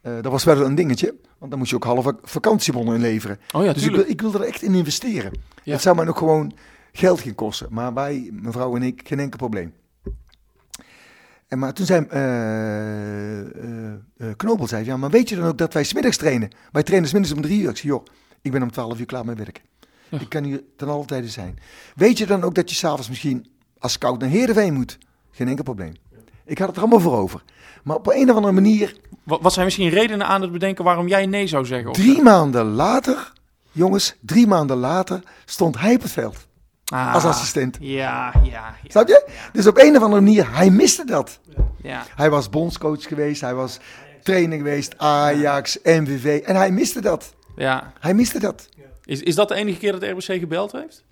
Eh, 0.00 0.12
dat 0.22 0.32
was 0.32 0.44
wel 0.44 0.64
een 0.64 0.74
dingetje, 0.74 1.14
want 1.38 1.50
dan 1.50 1.58
moest 1.58 1.70
je 1.70 1.76
ook 1.76 1.84
halve 1.84 2.16
vakantiebonnen 2.22 2.94
inleveren. 2.94 3.38
Oh 3.52 3.64
ja, 3.64 3.72
dus 3.72 3.84
ik, 3.84 3.96
ik 3.96 4.20
wilde 4.20 4.38
er 4.38 4.44
echt 4.46 4.62
in 4.62 4.74
investeren. 4.74 5.32
Ja. 5.62 5.72
Het 5.72 5.82
zou 5.82 5.96
mij 5.96 6.04
nog 6.04 6.18
gewoon 6.18 6.52
geld 6.96 7.20
gaan 7.20 7.34
kosten. 7.34 7.66
Maar 7.70 7.94
wij, 7.94 8.30
mevrouw 8.32 8.76
en 8.76 8.82
ik, 8.82 9.00
geen 9.04 9.20
enkel 9.20 9.38
probleem. 9.38 9.74
En 11.48 11.58
maar 11.58 11.72
toen 11.72 11.86
zei 11.86 12.06
eh, 12.08 13.40
eh, 13.40 13.92
eh, 14.16 14.36
Knobel, 14.36 14.66
zei, 14.66 14.84
ja, 14.84 14.96
maar 14.96 15.10
weet 15.10 15.28
je 15.28 15.36
dan 15.36 15.46
ook 15.46 15.58
dat 15.58 15.72
wij 15.72 15.84
smiddags 15.84 16.16
trainen? 16.16 16.50
Wij 16.72 16.82
trainen 16.82 17.08
smiddags 17.08 17.34
om 17.34 17.42
drie 17.42 17.60
uur. 17.60 17.70
Ik 17.70 17.76
zei, 17.76 17.92
joh, 17.92 18.04
ik 18.42 18.52
ben 18.52 18.62
om 18.62 18.70
twaalf 18.70 18.98
uur 18.98 19.06
klaar 19.06 19.24
met 19.24 19.38
werken. 19.38 19.62
Ja. 20.08 20.20
Ik 20.20 20.28
kan 20.28 20.44
hier 20.44 20.62
ten 20.76 20.88
alle 20.88 21.04
tijde 21.04 21.28
zijn. 21.28 21.58
Weet 21.94 22.18
je 22.18 22.26
dan 22.26 22.42
ook 22.42 22.54
dat 22.54 22.70
je 22.70 22.76
s'avonds 22.76 23.08
misschien 23.08 23.46
als 23.78 23.92
scout 23.92 24.20
naar 24.20 24.28
Heerenveen 24.28 24.74
moet? 24.74 24.98
Geen 25.30 25.48
enkel 25.48 25.64
probleem. 25.64 25.94
Ik 26.44 26.58
had 26.58 26.66
het 26.66 26.76
er 26.76 26.82
allemaal 26.82 27.00
voor 27.00 27.16
over. 27.16 27.42
Maar 27.84 27.96
op 27.96 28.06
een 28.06 28.30
of 28.30 28.36
andere 28.36 28.54
manier, 28.54 28.96
Wat, 29.22 29.40
wat 29.40 29.52
zijn 29.52 29.64
misschien 29.64 29.88
redenen 29.88 30.26
aan 30.26 30.42
het 30.42 30.52
bedenken 30.52 30.84
waarom 30.84 31.08
jij 31.08 31.26
nee 31.26 31.46
zou 31.46 31.66
zeggen? 31.66 31.92
Drie 31.92 32.22
maanden 32.22 32.64
later, 32.66 33.32
jongens, 33.72 34.16
drie 34.20 34.46
maanden 34.46 34.76
later 34.76 35.22
stond 35.44 35.78
hij 35.78 35.94
op 35.94 36.02
het 36.02 36.12
veld 36.12 36.45
Ah, 36.92 37.14
als 37.14 37.24
assistent. 37.24 37.76
Ja, 37.80 38.32
ja, 38.42 38.50
ja. 38.50 38.74
Snap 38.88 39.08
je? 39.08 39.28
Dus 39.52 39.66
op 39.66 39.78
een 39.78 39.96
of 39.96 40.02
andere 40.02 40.20
manier, 40.22 40.54
hij 40.56 40.70
miste 40.70 41.04
dat. 41.04 41.40
ja. 41.82 42.04
Hij 42.16 42.30
was 42.30 42.50
bondscoach 42.50 43.02
geweest, 43.02 43.40
hij 43.40 43.54
was 43.54 43.78
trainer 44.22 44.56
geweest, 44.56 44.98
Ajax, 44.98 45.78
MVV. 45.82 46.42
En 46.44 46.56
hij 46.56 46.70
miste 46.70 47.00
dat. 47.00 47.34
ja. 47.56 47.92
Hij 48.00 48.14
miste 48.14 48.38
dat. 48.38 48.68
Is, 49.04 49.20
is 49.22 49.34
dat 49.34 49.48
de 49.48 49.54
enige 49.54 49.78
keer 49.78 49.92
dat 49.92 50.02
RBC 50.02 50.38
gebeld 50.38 50.72
heeft? 50.72 51.04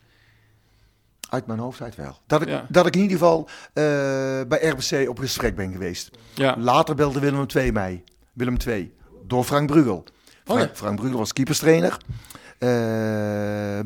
Uit 1.30 1.46
mijn 1.46 1.58
hoofd 1.58 1.82
uit 1.82 1.96
wel. 1.96 2.18
Dat 2.26 2.42
ik, 2.42 2.48
Ja. 2.48 2.66
dat 2.68 2.86
ik 2.86 2.94
in 2.96 3.00
ieder 3.02 3.18
geval 3.18 3.48
eh, 3.72 3.84
bij 4.48 4.68
RBC 4.68 5.08
op 5.08 5.18
gesprek 5.18 5.56
ben 5.56 5.72
geweest. 5.72 6.10
Ja. 6.34 6.54
Later 6.58 6.94
belde 6.94 7.20
Willem 7.20 7.46
II 7.54 7.72
mij. 7.72 8.04
Willem 8.32 8.56
II. 8.66 8.94
Door 9.26 9.44
Frank 9.44 9.66
Brugel. 9.66 10.04
Frank, 10.44 10.60
ja. 10.60 10.70
Frank 10.74 10.96
Brugel 11.00 11.18
was 11.18 11.32
keeperstrainer 11.32 11.96
eh, 12.58 12.68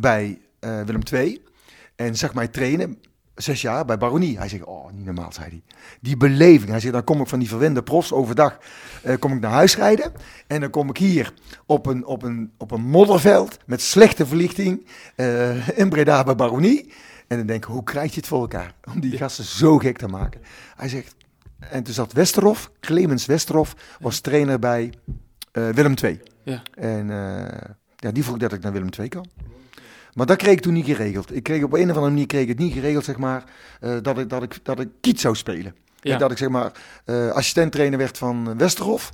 bij 0.01 0.39
eh, 0.61 0.81
Willem 0.83 1.03
II. 1.13 1.43
En 1.99 2.17
zag 2.17 2.35
mij 2.35 2.49
trainen, 2.49 2.99
zes 3.35 3.61
jaar, 3.61 3.85
bij 3.85 3.99
Baronie. 3.99 4.39
Hij 4.39 4.49
zegt, 4.49 4.65
oh, 4.65 4.93
niet 4.93 5.05
normaal, 5.05 5.33
zei 5.33 5.49
hij. 5.49 5.63
Die 6.01 6.17
beleving. 6.17 6.71
Hij 6.71 6.81
zegt, 6.81 6.93
dan 6.93 7.05
kom 7.05 7.21
ik 7.21 7.27
van 7.27 7.39
die 7.39 7.49
verwende 7.49 7.83
profs 7.83 8.13
overdag, 8.13 8.59
eh, 9.03 9.19
kom 9.19 9.33
ik 9.33 9.41
naar 9.41 9.51
huis 9.51 9.77
rijden. 9.77 10.13
En 10.47 10.61
dan 10.61 10.71
kom 10.71 10.89
ik 10.89 10.97
hier 10.97 11.33
op 11.67 11.87
een, 11.87 12.07
op 12.07 12.23
een, 12.23 12.53
op 12.57 12.71
een 12.71 12.81
modderveld 12.81 13.59
met 13.67 13.81
slechte 13.81 14.27
verlichting 14.27 14.87
eh, 15.15 15.79
in 15.79 15.89
Breda 15.89 16.25
bij 16.25 16.35
Baronie. 16.35 16.93
En 17.27 17.37
dan 17.37 17.47
denk 17.47 17.65
ik, 17.65 17.71
hoe 17.71 17.85
krijg 17.85 18.11
je 18.11 18.21
het 18.21 18.29
voor 18.29 18.41
elkaar? 18.41 18.75
Om 18.95 19.01
die 19.01 19.17
gasten 19.17 19.45
zo 19.45 19.79
gek 19.79 19.99
te 19.99 20.09
maken. 20.09 20.41
Hij 20.77 20.89
zegt, 20.89 21.15
en 21.59 21.83
toen 21.83 21.95
zat 21.95 22.13
Westerhof, 22.13 22.71
Clemens 22.81 23.27
Westerhof, 23.27 23.75
was 24.01 24.21
trainer 24.21 24.59
bij 24.59 24.93
eh, 25.53 25.69
Willem 25.69 25.95
II. 26.03 26.21
Ja. 26.43 26.63
En 26.75 27.07
ja, 27.97 28.11
die 28.13 28.25
vroeg 28.25 28.37
dat 28.37 28.53
ik 28.53 28.63
naar 28.63 28.73
Willem 28.73 28.91
II 28.99 29.09
kan. 29.09 29.27
Maar 30.19 30.27
dat 30.27 30.37
kreeg 30.37 30.53
ik 30.53 30.61
toen 30.61 30.73
niet 30.73 30.85
geregeld. 30.87 31.35
Ik 31.37 31.43
kreeg 31.43 31.63
op 31.63 31.73
een 31.73 31.83
of 31.83 31.89
andere 31.97 32.09
manier 32.09 32.27
kreeg 32.27 32.43
ik 32.43 32.49
het 32.49 32.59
niet 32.59 32.73
geregeld, 32.73 33.05
zeg 33.05 33.17
maar, 33.17 33.45
eh, 33.81 33.97
dat, 34.03 34.19
ik, 34.19 34.29
dat, 34.29 34.43
ik, 34.43 34.59
dat 34.63 34.81
ik 34.81 34.89
kiet 35.01 35.21
zou 35.21 35.35
spelen. 35.35 35.75
Ja. 36.01 36.13
En 36.13 36.19
dat 36.19 36.31
ik 36.31 36.39
zeg 36.39 36.49
maar 36.49 36.73
eh 37.05 37.31
assistent-trainer 37.31 37.99
werd 37.99 38.19
van 38.19 38.59
Westerhof. 38.59 39.11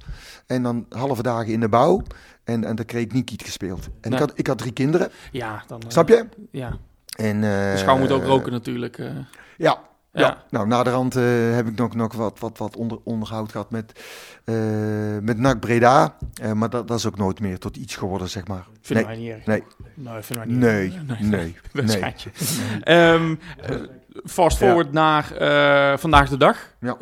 En 0.47 0.63
dan 0.63 0.87
halve 0.89 1.23
dagen 1.23 1.53
in 1.53 1.61
de 1.61 1.69
bouw. 1.69 2.03
En, 2.45 2.65
en 2.65 2.77
dan 2.77 2.85
kreeg 2.85 3.03
ik 3.03 3.13
niet 3.13 3.25
kiet 3.25 3.43
gespeeld. 3.43 3.85
En 4.01 4.11
Nee. 4.11 4.13
ik, 4.13 4.19
had, 4.19 4.39
ik 4.39 4.47
had 4.47 4.59
drie 4.59 4.73
kinderen, 4.73 5.11
Ja, 5.33 5.65
dan... 5.67 5.81
eh, 5.81 5.89
snap 5.91 6.09
je? 6.09 6.27
Ja. 6.51 6.79
En, 7.17 7.41
De 7.41 7.75
schouw 7.77 7.99
moet 7.99 8.11
ook 8.13 8.25
roken 8.25 8.53
natuurlijk. 8.53 8.99
eh. 8.99 9.11
Ja, 9.57 9.79
ja. 10.15 10.21
Ja. 10.27 10.43
nou 10.51 10.67
naderhand 10.67 11.17
eh 11.17 11.23
heb 11.55 11.67
ik 11.67 11.77
nog, 11.77 11.95
nog 11.95 12.13
wat, 12.15 12.39
wat, 12.39 12.59
wat 12.59 12.77
onder, 12.77 12.99
onderhoud 13.05 13.51
gehad 13.51 13.71
met, 13.71 13.93
eh 14.45 14.55
met 15.21 15.39
NAC 15.39 15.61
Breda. 15.61 16.17
Eh, 16.43 16.53
maar 16.53 16.71
dat, 16.71 16.89
dat 16.89 16.99
is 16.99 17.07
ook 17.07 17.17
nooit 17.17 17.41
meer 17.41 17.59
tot 17.59 17.77
iets 17.77 17.97
geworden, 17.97 18.29
zeg 18.29 18.47
maar. 18.47 18.67
Nee, 18.89 19.05
wij 19.05 19.17
niet 19.17 19.31
erg. 19.31 19.47
nee, 19.47 19.63
Nee, 19.95 20.23
wij 20.29 20.47
niet 20.47 20.57
nee, 20.59 20.93
nee, 21.21 21.55
nee. 21.85 22.15
Ehm, 22.83 23.35
eh, 23.63 23.77
fast 24.25 24.57
forward 24.57 24.93
naar 24.93 25.37
eh, 25.37 25.99
vandaag 25.99 26.29
de 26.29 26.37
dag. 26.37 26.75
Ja. 26.81 26.97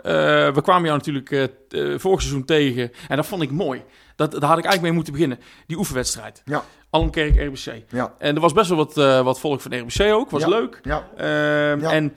We 0.53 0.61
kwamen 0.63 0.85
jou 0.85 0.97
natuurlijk 0.97 1.51
vorig 2.01 2.21
seizoen 2.21 2.45
tegen. 2.45 2.91
En 3.09 3.17
dat 3.17 3.27
vond 3.27 3.43
ik 3.43 3.51
mooi. 3.51 3.83
Dat, 4.17 4.31
daar 4.31 4.49
had 4.49 4.59
ik 4.59 4.65
eigenlijk 4.65 4.83
mee 4.83 4.93
moeten 4.93 5.13
beginnen. 5.13 5.39
Die 5.67 5.77
oefenwedstrijd. 5.79 6.43
Ja. 6.45 6.63
Almkerk 6.91 7.37
RBC. 7.41 7.83
Ja, 7.89 8.13
En 8.19 8.35
er 8.35 8.41
was 8.41 8.53
best 8.53 8.69
wel 8.69 8.79
wat, 8.79 8.99
eh, 8.99 9.21
wat 9.25 9.41
volk 9.41 9.61
van 9.61 9.79
RBC 9.79 10.01
ook. 10.13 10.31
Was 10.31 10.43
Ja. 10.43 10.49
leuk. 10.49 10.81
ja, 10.83 11.07
Ehm, 11.17 11.81
Ja. 11.81 11.91
En 11.93 12.13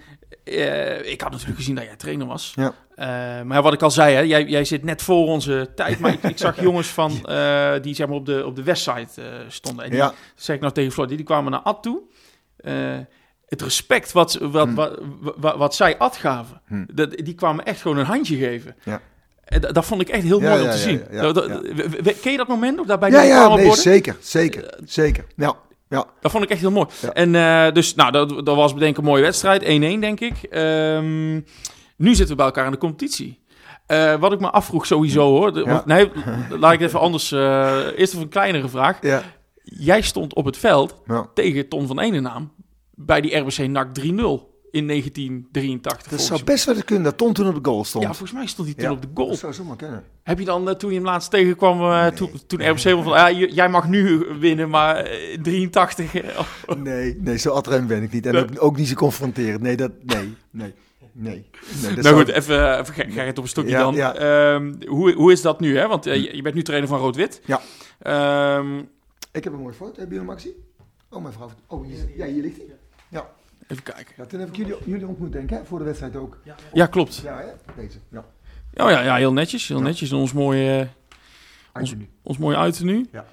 eh, 0.45 1.11
ik 1.11 1.21
had 1.21 1.31
natuurlijk 1.31 1.57
gezien 1.57 1.75
dat 1.75 1.83
jij 1.83 1.95
trainer 1.95 2.27
was. 2.27 2.53
ja. 2.55 2.73
Eh, 2.95 3.41
maar 3.41 3.61
wat 3.61 3.73
ik 3.73 3.81
al 3.81 3.91
zei, 3.91 4.15
hè, 4.15 4.21
jij, 4.21 4.45
jij 4.45 4.63
zit 4.65 4.83
net 4.83 5.01
voor 5.01 5.27
onze 5.27 5.71
tijd. 5.75 5.99
Maar 5.99 6.13
ik, 6.13 6.23
ik 6.23 6.37
zag 6.37 6.61
jongens 6.69 6.87
van, 6.87 7.25
eh, 7.25 7.73
die 7.81 7.95
zeg 7.95 8.07
maar, 8.07 8.15
op, 8.15 8.25
de, 8.25 8.45
op 8.45 8.55
de 8.55 8.63
westside 8.63 9.07
eh, 9.15 9.23
stonden. 9.47 9.83
En 9.83 9.89
die, 9.89 9.99
ja. 9.99 10.13
zeg 10.35 10.55
ik 10.55 10.61
nou 10.61 10.73
tegen 10.73 10.91
Floyd, 10.91 11.09
die 11.09 11.23
kwamen 11.23 11.51
naar 11.51 11.59
Ad 11.61 11.83
toe. 11.83 12.01
Het 13.45 13.61
respect 13.61 14.11
wat, 14.11 14.33
wat, 14.41 14.65
Hmm. 14.65 14.75
wat, 14.75 14.99
wat, 15.35 15.57
wat 15.57 15.75
zij 15.75 15.97
Ad 15.97 16.15
gaven, 16.17 16.61
Hmm. 16.67 16.87
dat, 16.93 17.11
die 17.11 17.33
kwamen 17.33 17.65
echt 17.65 17.81
gewoon 17.81 17.97
een 17.97 18.05
handje 18.05 18.37
geven. 18.37 18.75
Ja. 18.83 19.01
En 19.43 19.61
dat, 19.61 19.73
dat 19.73 19.85
vond 19.85 20.01
ik 20.01 20.09
echt 20.09 20.23
heel 20.23 20.39
mooi 20.39 20.63
om 20.63 20.69
te 20.69 20.77
zien. 20.77 21.03
Ken 22.21 22.31
je 22.31 22.37
dat 22.37 22.47
moment 22.47 22.75
nog, 22.77 22.85
daarbij 22.85 23.09
Ja, 23.09 23.21
ja, 23.21 23.55
nee, 23.55 23.75
zeker, 23.75 24.15
zeker, 24.19 24.77
zeker. 24.85 25.25
Ja, 25.35 25.55
ja. 25.89 26.05
Dat 26.21 26.31
vond 26.31 26.43
ik 26.43 26.49
echt 26.49 26.59
heel 26.61 26.71
mooi. 26.71 26.87
Ja. 27.01 27.13
En 27.13 27.35
eh, 27.35 27.73
dus, 27.73 27.95
nou, 27.95 28.11
dat, 28.11 28.29
dat 28.29 28.55
was 28.55 28.75
denk 28.75 28.91
ik 28.91 28.97
een 28.97 29.03
mooie 29.03 29.21
wedstrijd. 29.21 29.63
1-1, 29.63 29.65
denk 29.99 30.19
ik. 30.19 30.43
Ehm, 30.43 31.33
nu 31.97 32.07
zitten 32.15 32.27
we 32.27 32.35
bij 32.35 32.45
elkaar 32.45 32.65
in 32.65 32.71
de 32.71 32.77
competitie. 32.77 33.43
Eh, 33.87 34.15
wat 34.15 34.33
ik 34.33 34.39
me 34.39 34.49
afvroeg 34.51 34.85
sowieso, 34.85 35.21
hoor. 35.29 35.53
De- 35.53 35.59
Ja. 35.59 35.65
want- 35.65 35.85
Nee, 35.85 36.11
laat 36.59 36.73
ik 36.73 36.81
even 36.81 36.99
anders... 36.99 37.31
eh, 37.31 37.85
eerst 37.95 38.13
even 38.13 38.21
een 38.21 38.29
kleinere 38.29 38.67
vraag. 38.69 38.97
ja. 39.01 39.21
Jij 39.67 40.01
stond 40.01 40.33
op 40.33 40.45
het 40.45 40.57
veld 40.57 41.01
tegen 41.33 41.67
Ton 41.69 41.87
van 41.87 41.99
Enenaam 41.99 42.51
bij 42.91 43.21
die 43.21 43.35
RBC 43.37 43.57
NAC 43.67 43.87
3-0 43.93 44.54
in 44.75 44.87
1983. 44.87 46.11
Dat 46.11 46.21
zou 46.21 46.43
best 46.43 46.65
wel 46.65 46.75
kunnen 46.85 47.03
dat 47.03 47.17
Ton 47.17 47.33
toen 47.33 47.47
op 47.47 47.63
de 47.63 47.69
goal 47.69 47.83
stond. 47.85 48.03
Ja, 48.03 48.09
volgens 48.09 48.31
mij 48.31 48.47
stond 48.47 48.67
hij 48.67 48.77
toen 48.77 48.85
Ja, 48.85 48.91
op 48.91 49.01
de 49.01 49.07
goal. 49.13 49.27
Dat 49.29 49.37
zou 49.37 49.53
zomaar 49.53 49.75
kunnen. 49.75 50.03
Heb 50.23 50.39
je 50.39 50.45
dan, 50.45 50.69
eh, 50.69 50.75
toen 50.75 50.89
je 50.89 50.95
hem 50.95 51.05
laatst 51.05 51.31
tegenkwam, 51.31 51.81
eh, 51.81 52.07
toen, 52.07 52.29
toen 52.47 52.69
RBC 52.69 52.79
van... 52.81 53.03
Ja, 53.07 53.29
j- 53.31 53.51
jij 53.53 53.69
mag 53.69 53.87
nu 53.87 54.17
winnen, 54.39 54.69
maar 54.69 54.95
eh, 54.97 55.37
83... 55.41 56.15
eh. 56.15 56.39
Nee, 56.77 57.17
nee, 57.19 57.37
zo 57.37 57.49
adrem 57.51 57.87
ben 57.87 58.03
ik 58.03 58.11
niet. 58.11 58.25
En 58.25 58.33
Nee. 58.33 58.41
ook, 58.43 58.49
ook 58.63 58.77
niet 58.77 58.87
zo 58.87 58.93
confronterend. 58.95 59.61
Nee, 59.61 59.75
dat, 59.75 59.91
nee, 60.03 60.35
nee, 60.51 60.73
nee. 61.11 61.33
nee 61.33 61.45
dat 61.81 61.89
nou 61.91 62.01
zou- 62.01 62.15
goed, 62.15 62.27
even, 62.27 62.79
even 62.79 62.93
ga, 62.93 63.03
ga 63.03 63.21
je 63.21 63.27
het 63.27 63.37
op 63.37 63.43
een 63.43 63.49
stokje 63.49 63.71
Ja, 63.71 63.79
dan. 63.81 63.93
ja. 63.95 64.15
Ehm, 64.15 64.73
hoe, 64.87 65.13
hoe 65.13 65.31
is 65.31 65.41
dat 65.41 65.59
nu, 65.59 65.77
hè? 65.77 65.87
Want 65.87 66.05
eh, 66.05 66.15
je, 66.15 66.35
je 66.35 66.41
bent 66.41 66.55
nu 66.55 66.63
trainer 66.63 66.89
van 66.89 66.99
Rood-Wit. 66.99 67.41
Ja. 67.45 67.61
Ehm, 67.99 68.77
Ik 69.31 69.43
heb 69.43 69.53
een 69.53 69.59
mooie 69.59 69.73
foto. 69.73 70.01
Jullie 70.01 70.17
hem, 70.17 70.25
Maxi? 70.25 70.49
Oh, 71.09 71.21
mijn 71.21 71.33
vrouw. 71.33 71.49
Oh, 71.67 71.85
hier, 71.85 71.97
ja, 72.17 72.25
hier 72.25 72.41
ligt 72.41 72.57
hij. 72.57 72.65
Ja. 73.09 73.29
Even 73.67 73.83
kijken. 73.83 74.13
ja, 74.17 74.25
toen 74.25 74.39
heb 74.39 74.49
ik 74.49 74.55
jullie, 74.55 74.75
jullie 74.85 75.07
ontmoet, 75.07 75.31
denk 75.31 75.43
ik, 75.51 75.57
hè? 75.57 75.65
voor 75.65 75.79
de 75.79 75.85
wedstrijd 75.85 76.15
ook. 76.15 76.37
Ja, 76.73 76.85
klopt. 76.85 77.15
Ja, 77.23 77.37
hè? 77.37 77.45
Deze. 77.81 77.97
Ja. 78.11 78.25
Oh 78.83 78.89
ja, 78.89 79.01
ja 79.01 79.15
heel 79.15 79.33
netjes. 79.33 79.67
Heel 79.67 79.81
netjes. 79.81 80.11
Ons 80.11 80.33
mooie, 80.33 80.89
eh, 81.73 81.81
nu. 81.97 82.09
ons 82.23 82.37
mooie 82.37 82.57
uiternu. 82.57 83.07
Ja. 83.11 83.25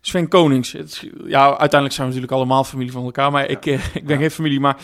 Sven 0.00 0.28
Konings. 0.28 0.72
Het 0.72 0.88
is- 0.88 1.08
ja, 1.26 1.44
uiteindelijk 1.48 1.92
zijn 1.92 2.08
we 2.08 2.14
natuurlijk 2.14 2.32
allemaal 2.32 2.64
familie 2.64 2.92
van 2.92 3.04
elkaar. 3.04 3.30
Maar 3.30 3.46
ik, 3.48 3.66
eh, 3.66 3.94
ik 3.96 4.04
ben 4.06 4.14
Ja. 4.14 4.20
geen 4.20 4.30
familie. 4.30 4.60
Maar 4.60 4.76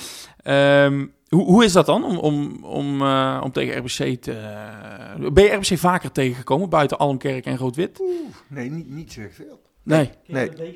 ehm, 0.42 1.06
hoe, 1.28 1.44
hoe 1.44 1.64
is 1.64 1.72
dat 1.72 1.86
dan 1.86 2.04
om, 2.04 2.16
om, 2.18 2.64
om, 2.64 3.02
eh, 3.02 3.40
om 3.44 3.52
tegen 3.52 3.76
RBC 3.78 4.22
te... 4.22 4.32
ben 5.32 5.44
je 5.44 5.50
RBC 5.50 5.78
vaker 5.78 6.12
tegengekomen 6.12 6.68
buiten 6.68 6.98
Almkerk 6.98 7.44
en 7.46 7.56
Rood-Wit? 7.56 8.02
Nee, 8.48 8.70
niet, 8.70 8.88
niet 8.90 9.12
zo 9.12 9.22
veel. 9.30 9.62
Nee. 9.84 10.10
Nee. 10.26 10.50
Nee, 10.50 10.74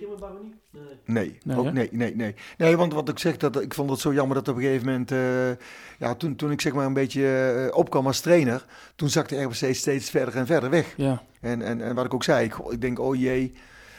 Nee, 1.04 1.56
ook 1.56 1.72
nee, 1.72 1.88
nee, 1.92 2.16
nee. 2.16 2.34
Nee, 2.58 2.76
want 2.76 2.92
wat 2.92 3.08
ik 3.08 3.18
zeg, 3.18 3.36
dat, 3.36 3.60
ik 3.60 3.74
vond 3.74 3.90
het 3.90 4.00
zo 4.00 4.12
jammer 4.12 4.36
dat 4.36 4.48
op 4.48 4.56
een 4.56 4.62
gegeven 4.62 4.86
moment, 4.86 5.10
eh, 5.12 5.50
ja, 5.98 6.14
toen, 6.14 6.36
toen 6.36 6.50
ik 6.50 6.60
zeg 6.60 6.72
maar 6.72 6.86
een 6.86 6.92
beetje 6.92 7.26
eh, 7.70 7.76
opkwam 7.76 8.06
als 8.06 8.20
trainer, 8.20 8.64
toen 8.96 9.08
zakte 9.08 9.42
RBC 9.42 9.74
steeds 9.74 10.10
verder 10.10 10.36
en 10.36 10.46
verder 10.46 10.70
weg. 10.70 10.94
Ja. 10.96 11.22
En, 11.40 11.62
en, 11.62 11.80
en 11.80 11.94
wat 11.94 12.04
ik 12.04 12.14
ook 12.14 12.24
zei, 12.24 12.44
ik, 12.44 12.54
ik 12.70 12.80
denk, 12.80 12.98
oh 12.98 13.16
jee, 13.16 13.54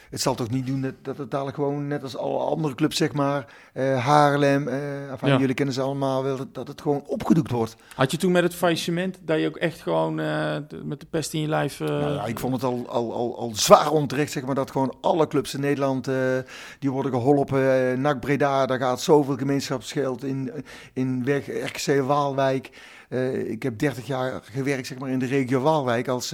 het 0.10 0.22
zal 0.22 0.36
toch 0.36 0.50
niet 0.50 0.66
doen 0.68 0.82
dat, 0.82 0.94
dat 1.02 1.18
het 1.18 1.32
dadelijk 1.32 1.56
gewoon, 1.58 1.88
net 1.88 2.04
als 2.04 2.18
alle 2.18 2.40
andere 2.40 2.76
clubs, 2.76 2.98
zeg 2.98 3.14
maar, 3.14 3.46
eh 3.74 4.06
Haarlem, 4.06 4.68
eh 4.68 5.12
enfin, 5.12 5.30
Ja. 5.30 5.38
jullie 5.38 5.56
kennen 5.56 5.74
ze 5.74 5.82
allemaal 5.82 6.24
wel, 6.24 6.38
dat, 6.38 6.54
dat 6.54 6.68
het 6.68 6.82
gewoon 6.82 7.04
opgedoekt 7.06 7.52
wordt. 7.52 7.76
Had 7.96 8.12
je 8.12 8.18
toen 8.18 8.32
met 8.32 8.44
het 8.44 8.56
faillissement 8.56 9.18
dat 9.22 9.40
je 9.40 9.48
ook 9.48 9.58
echt 9.58 9.82
gewoon 9.82 10.20
eh, 10.20 10.56
met 10.84 11.00
de 11.00 11.06
pest 11.10 11.34
in 11.34 11.42
je 11.42 11.48
lijf... 11.48 11.80
Nou 11.80 12.14
ja, 12.14 12.26
ik 12.26 12.40
vond 12.40 12.54
het 12.54 12.64
al, 12.64 12.86
al, 12.88 13.14
al, 13.14 13.38
al 13.38 13.52
zwaar 13.56 13.92
onterecht, 13.92 14.32
zeg 14.32 14.46
maar, 14.46 14.56
dat 14.56 14.72
gewoon 14.72 14.96
alle 15.02 15.28
clubs 15.28 15.54
in 15.54 15.60
Nederland, 15.62 16.10
die 16.80 16.92
worden 16.92 17.12
geholpen. 17.12 17.92
Eh 17.92 17.98
NAC 17.98 18.20
Breda, 18.20 18.66
daar 18.66 18.80
gaat 18.80 19.02
zoveel 19.02 19.38
gemeenschapsgeld 19.38 20.24
in, 20.24 20.52
in 20.94 21.24
weg. 21.24 21.48
RKC 21.48 22.02
Waalwijk. 22.02 22.70
Ik 23.46 23.64
heb 23.64 23.80
30 23.80 24.08
jaar 24.08 24.42
gewerkt, 24.44 24.88
zeg 24.88 25.00
maar, 25.00 25.10
in 25.10 25.20
de 25.20 25.26
regio 25.26 25.62
Waalwijk 25.62 26.08
als 26.08 26.34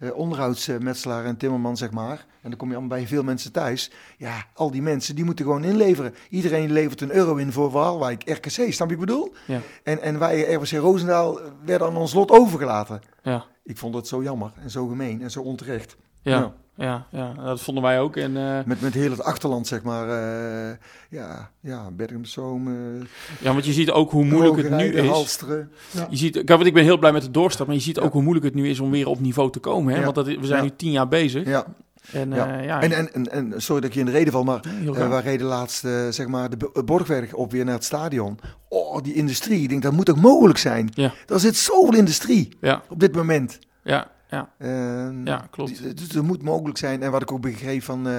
eh, 0.00 0.14
onderhoudsmetselaar 0.14 1.24
en 1.24 1.36
timmerman, 1.36 1.76
zeg 1.76 1.90
maar. 1.90 2.26
En 2.42 2.48
dan 2.50 2.56
kom 2.58 2.68
je 2.68 2.76
allemaal 2.76 2.98
bij 2.98 3.06
veel 3.06 3.22
mensen 3.22 3.52
thuis. 3.52 3.90
Ja, 4.16 4.46
al 4.54 4.70
die 4.70 4.82
mensen, 4.82 5.14
die 5.14 5.24
moeten 5.24 5.44
gewoon 5.44 5.64
inleveren. 5.64 6.14
Iedereen 6.28 6.72
levert 6.72 7.00
een 7.00 7.12
euro 7.14 7.36
in 7.36 7.52
voor 7.52 7.70
Waalwijk, 7.70 8.30
RKC, 8.30 8.50
snap 8.50 8.68
je 8.70 8.76
wat 8.78 8.90
ik 8.90 8.98
bedoel? 8.98 9.32
Ja. 9.46 9.60
En, 9.82 10.02
en 10.02 10.18
wij, 10.18 10.52
RWC 10.54 10.70
Roosendaal, 10.70 11.40
werden 11.64 11.86
aan 11.86 11.96
ons 11.96 12.12
lot 12.14 12.30
overgelaten. 12.30 13.00
ja, 13.22 13.44
Ik 13.64 13.78
vond 13.78 13.94
het 13.94 14.06
zo 14.08 14.22
jammer 14.22 14.52
en 14.56 14.70
zo 14.70 14.86
gemeen 14.86 15.22
en 15.22 15.30
zo 15.30 15.40
onterecht. 15.40 15.96
ja, 16.22 16.38
Ja. 16.38 16.54
Ja, 16.80 17.06
ja, 17.10 17.32
dat 17.34 17.60
vonden 17.60 17.82
wij 17.82 18.00
ook. 18.00 18.16
En, 18.16 18.36
eh, 18.36 18.58
Met, 18.64 18.80
met 18.80 18.94
heel 18.94 19.10
het 19.10 19.22
achterland, 19.22 19.66
zeg 19.66 19.82
maar. 19.82 20.08
eh, 20.08 20.76
ja, 21.10 21.50
ja, 21.60 21.90
Bergen-op-Zoom, 21.90 22.66
eh, 22.68 23.06
ja, 23.40 23.52
want 23.52 23.64
je 23.64 23.72
ziet 23.72 23.90
ook 23.90 24.10
hoe 24.10 24.24
moeilijk 24.24 24.56
het 24.56 24.70
nu 24.70 24.92
is. 24.92 25.08
Halsteren. 25.08 25.70
Ja. 25.90 26.06
Je 26.10 26.16
ziet, 26.16 26.32
kijk, 26.32 26.48
want 26.48 26.66
ik 26.66 26.74
ben 26.74 26.84
heel 26.84 26.98
blij 26.98 27.12
met 27.12 27.22
de 27.22 27.30
doorstart, 27.30 27.68
maar 27.68 27.76
je 27.76 27.82
ziet 27.82 27.98
ook 28.00 28.12
hoe 28.12 28.22
moeilijk 28.22 28.46
het 28.46 28.54
nu 28.54 28.68
is 28.68 28.80
om 28.80 28.90
weer 28.90 29.06
op 29.08 29.20
niveau 29.20 29.50
te 29.50 29.58
komen. 29.58 29.92
Hè? 29.92 29.98
Ja. 29.98 30.04
Want 30.04 30.14
dat, 30.16 30.26
we 30.26 30.36
zijn 30.46 30.58
Ja. 30.58 30.62
nu 30.62 30.70
tien 30.76 30.90
jaar 30.92 31.08
bezig. 31.08 31.46
Ja. 31.46 31.64
En, 32.12 32.30
Ja. 32.32 32.58
eh, 32.58 32.64
ja, 32.64 32.82
En, 32.82 32.92
en, 32.92 33.12
en, 33.12 33.30
en 33.32 33.52
sorry 33.62 33.80
dat 33.80 33.90
ik 33.90 33.94
je 33.94 34.00
in 34.00 34.06
de 34.06 34.12
reden 34.12 34.32
val, 34.32 34.44
maar 34.44 34.60
wij 34.94 35.20
reden 35.22 35.46
laatst 35.46 35.80
zeg 36.10 36.26
maar 36.26 36.50
de 36.50 36.56
Bo- 36.56 36.82
Borgweg 36.84 37.32
op 37.34 37.52
weer 37.52 37.64
naar 37.64 37.74
het 37.74 37.84
stadion. 37.84 38.38
Oh, 38.68 39.02
die 39.02 39.14
industrie. 39.14 39.62
Ik 39.62 39.68
denk, 39.68 39.82
dat 39.82 39.92
moet 39.92 40.10
ook 40.10 40.20
mogelijk 40.20 40.58
zijn. 40.58 40.90
Ja. 40.94 41.12
Er 41.26 41.40
zit 41.40 41.56
zoveel 41.56 41.94
industrie 41.98 42.56
ja, 42.60 42.82
op 42.88 43.00
dit 43.00 43.14
moment. 43.14 43.58
ja, 43.82 44.10
ja, 44.30 44.48
Ehm, 44.58 45.26
ja, 45.26 45.46
klopt. 45.50 45.96
Dus 45.96 46.22
moet 46.22 46.42
mogelijk 46.42 46.78
zijn. 46.78 47.02
En 47.02 47.10
wat 47.10 47.22
ik 47.22 47.32
ook 47.32 47.40
begreep 47.40 47.82
van, 47.82 48.08
eh, 48.08 48.14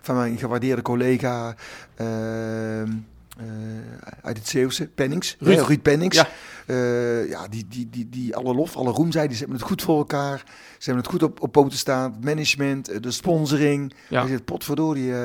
van 0.00 0.16
mijn 0.16 0.38
gewaardeerde 0.38 0.82
collega 0.82 1.54
ehm, 1.94 2.88
eh, 3.38 3.46
uit 4.22 4.36
het 4.38 4.48
Zeeuwse, 4.48 4.86
Pennings. 4.86 5.36
Ruud. 5.38 5.60
Ruud 5.60 5.82
Pennings. 5.82 6.16
Ja. 6.16 6.28
Eh, 6.70 7.28
ja, 7.28 7.48
die, 7.48 7.66
die, 7.68 7.88
die, 7.90 8.08
die 8.08 8.36
alle 8.36 8.54
lof, 8.54 8.76
alle 8.76 8.90
roem 8.90 9.12
zei. 9.12 9.26
Die 9.26 9.36
ze 9.36 9.40
hebben 9.42 9.58
het 9.58 9.68
goed 9.68 9.82
voor 9.82 9.98
elkaar. 9.98 10.42
Ze 10.78 10.90
hebben 10.90 11.02
het 11.02 11.12
goed 11.12 11.22
op, 11.22 11.42
op 11.42 11.52
poten 11.52 11.78
staan. 11.78 12.12
Het 12.12 12.24
management, 12.24 12.88
eh, 12.88 13.00
de 13.00 13.10
sponsoring. 13.10 13.94
Ja. 14.08 14.26
Zit 14.26 14.44
potverdorie. 14.44 15.12
eh 15.12 15.18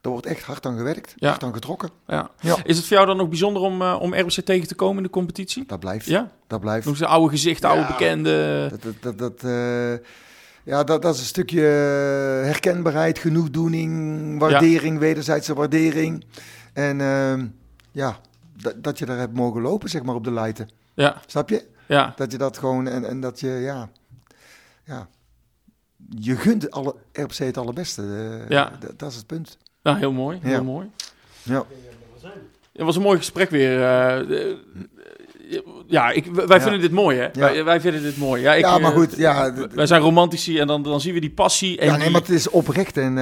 daar 0.00 0.12
wordt 0.12 0.26
echt 0.26 0.42
hard 0.42 0.66
aan 0.66 0.76
gewerkt. 0.76 1.12
Ja. 1.16 1.28
Hard 1.28 1.42
aan 1.42 1.52
getrokken. 1.52 1.90
Ja. 2.06 2.30
Ja. 2.40 2.56
Is 2.64 2.76
het 2.76 2.86
voor 2.86 2.96
jou 2.96 3.08
dan 3.08 3.20
ook 3.20 3.28
bijzonder 3.28 3.62
om, 3.62 3.82
om 3.82 4.14
RBC 4.14 4.30
tegen 4.44 4.68
te 4.68 4.74
komen 4.74 4.96
in 4.96 5.02
de 5.02 5.10
competitie? 5.10 5.64
Dat 5.66 5.80
blijft. 5.80 6.06
Ja? 6.06 6.30
Dat 6.46 6.60
blijft. 6.60 6.86
Nog 6.86 6.98
eens 7.00 7.08
oude 7.08 7.30
gezichten, 7.30 7.68
oude 7.68 7.82
Ja. 7.84 7.88
bekenden. 7.88 8.70
Dat, 8.70 8.82
dat, 8.82 9.18
dat, 9.18 9.18
dat, 9.18 9.50
ja, 10.64 10.84
dat, 10.84 11.02
dat 11.02 11.14
is 11.14 11.20
een 11.20 11.26
stukje 11.26 11.60
herkenbaarheid, 12.44 13.18
genoegdoening, 13.18 14.38
waardering, 14.38 14.98
wederzijdse 14.98 15.54
waardering. 15.54 16.24
En 16.72 17.00
ehm, 17.00 17.46
ja, 17.90 18.18
dat, 18.62 18.82
dat 18.84 18.98
je 18.98 19.06
daar 19.06 19.18
hebt 19.18 19.34
mogen 19.34 19.60
lopen, 19.60 19.88
zeg 19.90 20.02
maar, 20.02 20.14
op 20.14 20.24
de 20.24 20.32
leiten. 20.32 20.68
Ja, 20.94 21.16
Snap 21.26 21.48
je? 21.48 21.64
ja, 21.88 22.12
Dat 22.16 22.32
je 22.32 22.38
dat 22.38 22.58
gewoon, 22.58 22.88
en, 22.88 23.04
en 23.04 23.20
dat 23.20 23.40
je, 23.40 23.48
ja, 23.48 23.88
ja, 24.84 25.08
je 26.18 26.36
gunt 26.36 26.70
alle, 26.70 26.94
RPC 27.12 27.36
het 27.36 27.56
allerbeste. 27.58 28.02
eh, 28.02 28.48
Ja. 28.48 28.72
dat, 28.96 29.10
is 29.10 29.16
het 29.16 29.26
punt. 29.26 29.58
nou, 29.82 29.98
heel 29.98 30.12
mooi. 30.12 30.38
Heel 30.42 30.52
Ja. 30.52 30.62
mooi. 30.62 30.90
Ja. 31.42 31.64
Het 32.72 32.82
was 32.82 32.96
een 32.96 33.02
mooi 33.02 33.18
gesprek 33.18 33.50
weer. 33.50 33.80
eh, 33.82 34.50
eh, 34.50 34.56
ja, 35.86 36.10
ik, 36.10 36.26
wij 36.26 36.60
vinden 36.60 36.80
dit 36.80 36.90
mooi, 36.90 37.18
hè? 37.18 37.28
Wij, 37.32 37.64
wij 37.64 37.80
vinden 37.80 38.02
dit 38.02 38.16
mooi. 38.16 38.42
Ja, 38.42 38.54
ik, 38.54 38.64
Ja, 38.64 38.78
maar 38.78 38.92
goed, 38.92 39.16
ja, 39.16 39.54
wij 39.74 39.86
zijn 39.86 40.00
romantici 40.02 40.58
en 40.58 40.66
dan, 40.66 40.82
dan 40.82 41.00
zien 41.00 41.14
we 41.14 41.20
die 41.20 41.30
passie. 41.30 41.78
En 41.78 41.86
ja, 41.86 41.92
nee, 41.92 42.02
die- 42.02 42.10
maar 42.10 42.20
het 42.20 42.30
is 42.30 42.48
oprecht. 42.50 42.96
En 42.96 43.16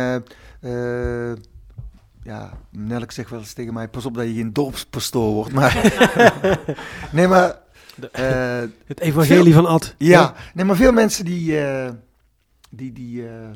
ja, 2.22 2.58
Nelk 2.70 3.10
zegt 3.12 3.30
wel 3.30 3.38
eens 3.38 3.52
tegen 3.52 3.74
mij: 3.74 3.88
pas 3.88 4.06
op 4.06 4.14
dat 4.14 4.26
je 4.26 4.34
geen 4.34 4.52
dorpspastoor 4.52 5.32
wordt. 5.34 5.52
Maar 5.52 5.74
nee, 7.12 7.28
maar 7.28 7.58
eh, 8.12 8.62
Het 8.84 9.00
evangelie 9.00 9.54
van 9.54 9.66
Ad. 9.66 9.94
ja, 9.98 10.34
nee, 10.54 10.64
maar 10.64 10.76
veel 10.76 10.92
mensen 10.92 11.24
die, 11.24 11.60
eh, 11.60 11.90
die, 12.70 12.92
die, 12.92 13.28
eh, 13.28 13.48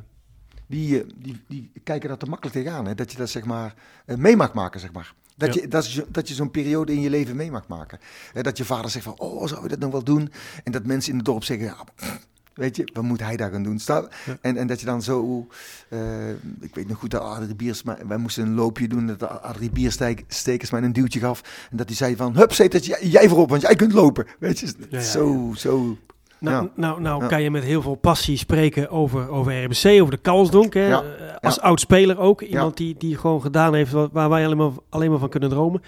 die, 0.66 1.05
die, 1.16 1.43
die 1.49 1.70
kijken 1.85 2.09
dat 2.09 2.20
te 2.20 2.27
makkelijk 2.27 2.57
tegenaan. 2.57 2.86
Hè? 2.86 2.95
Dat 2.95 3.12
je 3.12 3.19
dat 3.19 3.31
zeg 3.31 3.45
maar 3.45 3.74
mee 4.05 4.36
mag 4.36 4.53
maken, 4.53 4.81
zeg 4.81 4.93
maar. 4.93 5.15
Dat, 5.36 5.55
Ja. 5.55 5.61
je, 5.62 5.69
dat, 5.69 5.93
je, 5.93 6.07
dat 6.09 6.28
je 6.28 6.35
zo'n 6.35 6.51
periode 6.51 6.93
in 6.93 7.01
je 7.01 7.11
leven 7.11 7.36
mee 7.36 7.51
mag 7.51 7.66
maken. 7.69 7.99
Hè, 8.32 8.43
dat 8.43 8.57
je 8.57 8.65
vader 8.65 8.91
zegt 8.91 9.05
van, 9.05 9.19
oh, 9.19 9.47
zou 9.47 9.62
je 9.62 9.69
dat 9.69 9.78
nog 9.78 9.93
wel 9.93 10.05
doen? 10.05 10.32
En 10.65 10.73
dat 10.73 10.85
mensen 10.86 11.11
in 11.11 11.16
het 11.16 11.27
dorp 11.27 11.45
zeggen, 11.45 11.66
ja, 11.66 11.77
pff, 11.95 12.27
weet 12.55 12.76
je, 12.76 12.89
wat 12.93 13.02
moet 13.05 13.20
hij 13.20 13.36
daar 13.36 13.51
gaan 13.51 13.62
doen? 13.62 13.78
Sta- 13.78 14.09
Ja. 14.26 14.36
En, 14.40 14.56
en 14.56 14.66
dat 14.66 14.81
je 14.81 14.86
dan 14.86 15.02
zo, 15.02 15.47
eh, 15.89 16.28
ik 16.60 16.74
weet 16.74 16.89
nog 16.89 16.98
goed 16.98 17.10
dat 17.10 17.22
Adrie 17.22 17.55
Biers, 17.55 17.82
maar 17.82 17.98
wij 18.09 18.16
moesten 18.16 18.43
een 18.47 18.55
loopje 18.55 18.89
doen, 18.89 19.06
dat 19.06 19.43
Adrie 19.43 19.70
Bierstekers 19.70 20.70
mij 20.70 20.82
een 20.82 20.93
duwtje 20.93 21.20
gaf. 21.20 21.66
En 21.70 21.76
dat 21.76 21.86
hij 21.86 21.97
zei 21.97 22.16
van, 22.16 22.36
hup, 22.36 22.52
zet 22.52 22.72
dat 22.72 22.86
jij, 22.86 22.98
jij 23.02 23.28
voorop, 23.28 23.48
want 23.51 23.62
jij 23.62 23.74
kunt 23.74 23.93
lopen. 23.93 24.26
Weet 24.39 24.59
je, 24.59 24.72
ja, 24.90 25.01
zo, 25.01 25.52
zo. 25.56 25.97
Nou, 26.39 26.68
nou, 26.74 27.01
nou 27.01 27.26
kan 27.26 27.43
je 27.43 27.51
met 27.51 27.62
heel 27.62 27.82
veel 27.82 27.94
passie 27.94 28.36
spreken 28.36 28.90
over, 28.90 29.28
over 29.28 29.64
RBC, 29.64 30.01
over 30.01 30.10
de 30.10 30.20
Kalsdonk. 30.22 30.74
Hè? 30.74 30.89
Eh, 31.02 31.36
Als 31.40 31.60
oud-speler 31.60 32.18
ook. 32.18 32.43
Iemand 32.43 32.76
die, 32.76 32.94
die 32.98 33.16
gewoon 33.16 33.40
gedaan 33.40 33.74
heeft 33.74 33.93
wat, 33.93 34.10
waar 34.12 34.28
wij 34.28 34.44
alleen 34.44 34.56
maar, 34.56 34.70
alleen 34.89 35.10
maar 35.10 35.18
van 35.18 35.28
kunnen 35.28 35.48
dromen. 35.48 35.82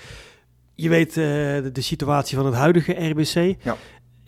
Je 0.75 0.89
weet 0.89 1.09
eh, 1.09 1.15
de, 1.15 1.71
de 1.73 1.81
situatie 1.81 2.37
van 2.37 2.47
het 2.47 2.55
huidige 2.55 2.93
RBC. 3.09 3.57
Ja. 3.65 3.77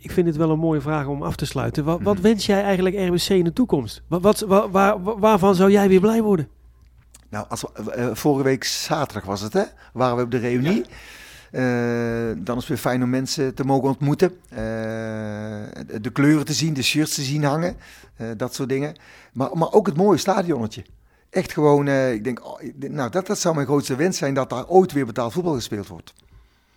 Ik 0.01 0.11
vind 0.11 0.27
het 0.27 0.37
wel 0.37 0.51
een 0.51 0.59
mooie 0.59 0.81
vraag 0.81 1.07
om 1.07 1.23
af 1.23 1.37
te 1.37 1.47
sluiten. 1.47 1.85
Wat, 1.85 2.01
wat 2.03 2.15
Mhm. 2.15 2.23
wens 2.23 2.47
jij 2.47 2.63
eigenlijk 2.63 2.97
RBC 2.97 3.29
in 3.29 3.45
de 3.45 3.53
toekomst? 3.53 4.03
Wat, 4.09 4.21
wat, 4.23 4.41
wa- 4.41 4.71
waar, 4.71 5.03
wa- 5.03 5.19
waarvan 5.19 5.55
zou 5.55 5.71
jij 5.71 5.89
weer 5.89 6.01
blij 6.01 6.23
worden? 6.23 6.49
Nou, 7.29 7.47
als 7.49 7.65
we, 7.75 7.91
eh, 7.93 8.09
vorige 8.15 8.45
week 8.45 8.65
zaterdag 8.65 9.25
was 9.25 9.41
het, 9.41 9.53
hè? 9.53 9.63
Waren 9.93 10.17
we 10.17 10.23
op 10.23 10.31
de 10.31 10.39
reunie. 10.39 10.85
Eh, 11.51 11.63
dan 12.45 12.55
is 12.57 12.61
het 12.63 12.69
weer 12.69 12.77
fijn 12.77 13.03
om 13.03 13.11
mensen 13.11 13.55
te 13.55 13.65
mogen 13.65 13.89
ontmoeten. 13.89 14.31
Eh, 14.49 14.57
de- 16.01 16.11
kleuren 16.13 16.45
te 16.45 16.53
zien, 16.53 16.75
de 16.75 16.83
shirts 16.83 17.15
te 17.15 17.23
zien 17.23 17.45
hangen. 17.45 17.77
dat 18.37 18.55
soort 18.55 18.69
dingen. 18.69 18.95
Maar, 19.33 19.51
maar 19.57 19.73
ook 19.73 19.87
het 19.87 19.97
mooie 19.97 20.19
stadionnetje. 20.19 20.85
Echt 21.31 21.53
gewoon, 21.53 21.89
ik 21.89 22.25
denk, 22.25 22.45
oh, 22.47 22.61
nou, 22.79 23.11
dat, 23.11 23.27
dat 23.27 23.39
zou 23.39 23.55
mijn 23.55 23.67
grootste 23.67 23.97
wens 23.97 24.19
zijn, 24.19 24.35
dat 24.35 24.51
daar 24.51 24.67
ooit 24.69 24.93
weer 24.93 25.07
betaald 25.07 25.33
voetbal 25.33 25.55
gespeeld 25.55 25.89
wordt. 25.89 26.15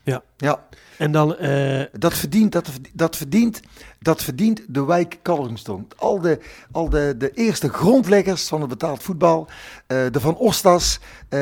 Ja. 0.04 0.24
Ja, 0.38 0.68
En 0.98 1.12
dan, 1.12 1.38
eh, 1.38 1.84
dat 1.92 2.14
verdient, 2.14 2.52
dat, 2.52 2.70
dat 2.94 3.16
verdient, 3.18 3.60
dat 4.00 4.24
verdient 4.24 4.62
de 4.68 4.86
wijk 4.86 5.20
Kalvermstone. 5.22 5.84
Al, 5.98 6.20
de, 6.22 6.40
al 6.72 6.90
de, 6.90 7.16
de 7.18 7.32
eerste 7.32 7.70
grondleggers 7.70 8.48
van 8.48 8.60
het 8.62 8.70
betaald 8.70 9.04
voetbal, 9.04 9.48
eh, 9.88 9.98
de 10.12 10.20
Van 10.20 10.36
Ostas, 10.38 11.00
eh, 11.30 11.40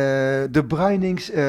de 0.52 0.64
Bruinings, 0.68 1.30
eh, 1.30 1.44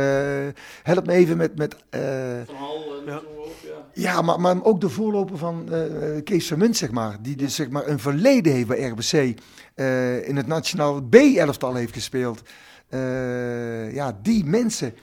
help 0.82 1.06
me 1.06 1.12
even 1.12 1.36
met... 1.36 1.56
met 1.58 1.76
eh, 1.90 2.00
Van 2.46 2.54
Hal 2.54 2.84
en 2.98 3.12
Ja. 3.12 3.20
ja. 3.62 4.10
ja, 4.12 4.22
maar, 4.22 4.40
maar 4.40 4.64
ook 4.64 4.80
de 4.80 4.88
voorloper 4.88 5.38
van 5.38 5.72
eh, 5.72 5.80
Kees 6.24 6.46
Vermunt, 6.46 6.76
zeg 6.76 6.90
maar. 6.90 7.16
Die 7.20 7.36
dus 7.36 7.54
zeg 7.54 7.70
maar 7.70 7.86
een 7.88 7.98
verleden 8.00 8.52
heeft 8.52 8.68
bij 8.68 8.88
RBC. 8.88 9.38
eh, 9.74 10.28
in 10.28 10.36
het 10.36 10.46
nationaal 10.46 11.02
B-elftal 11.02 11.74
heeft 11.74 11.92
gespeeld. 11.92 12.42
Eh, 12.88 13.94
ja, 13.94 14.18
die 14.22 14.44
mensen, 14.44 14.94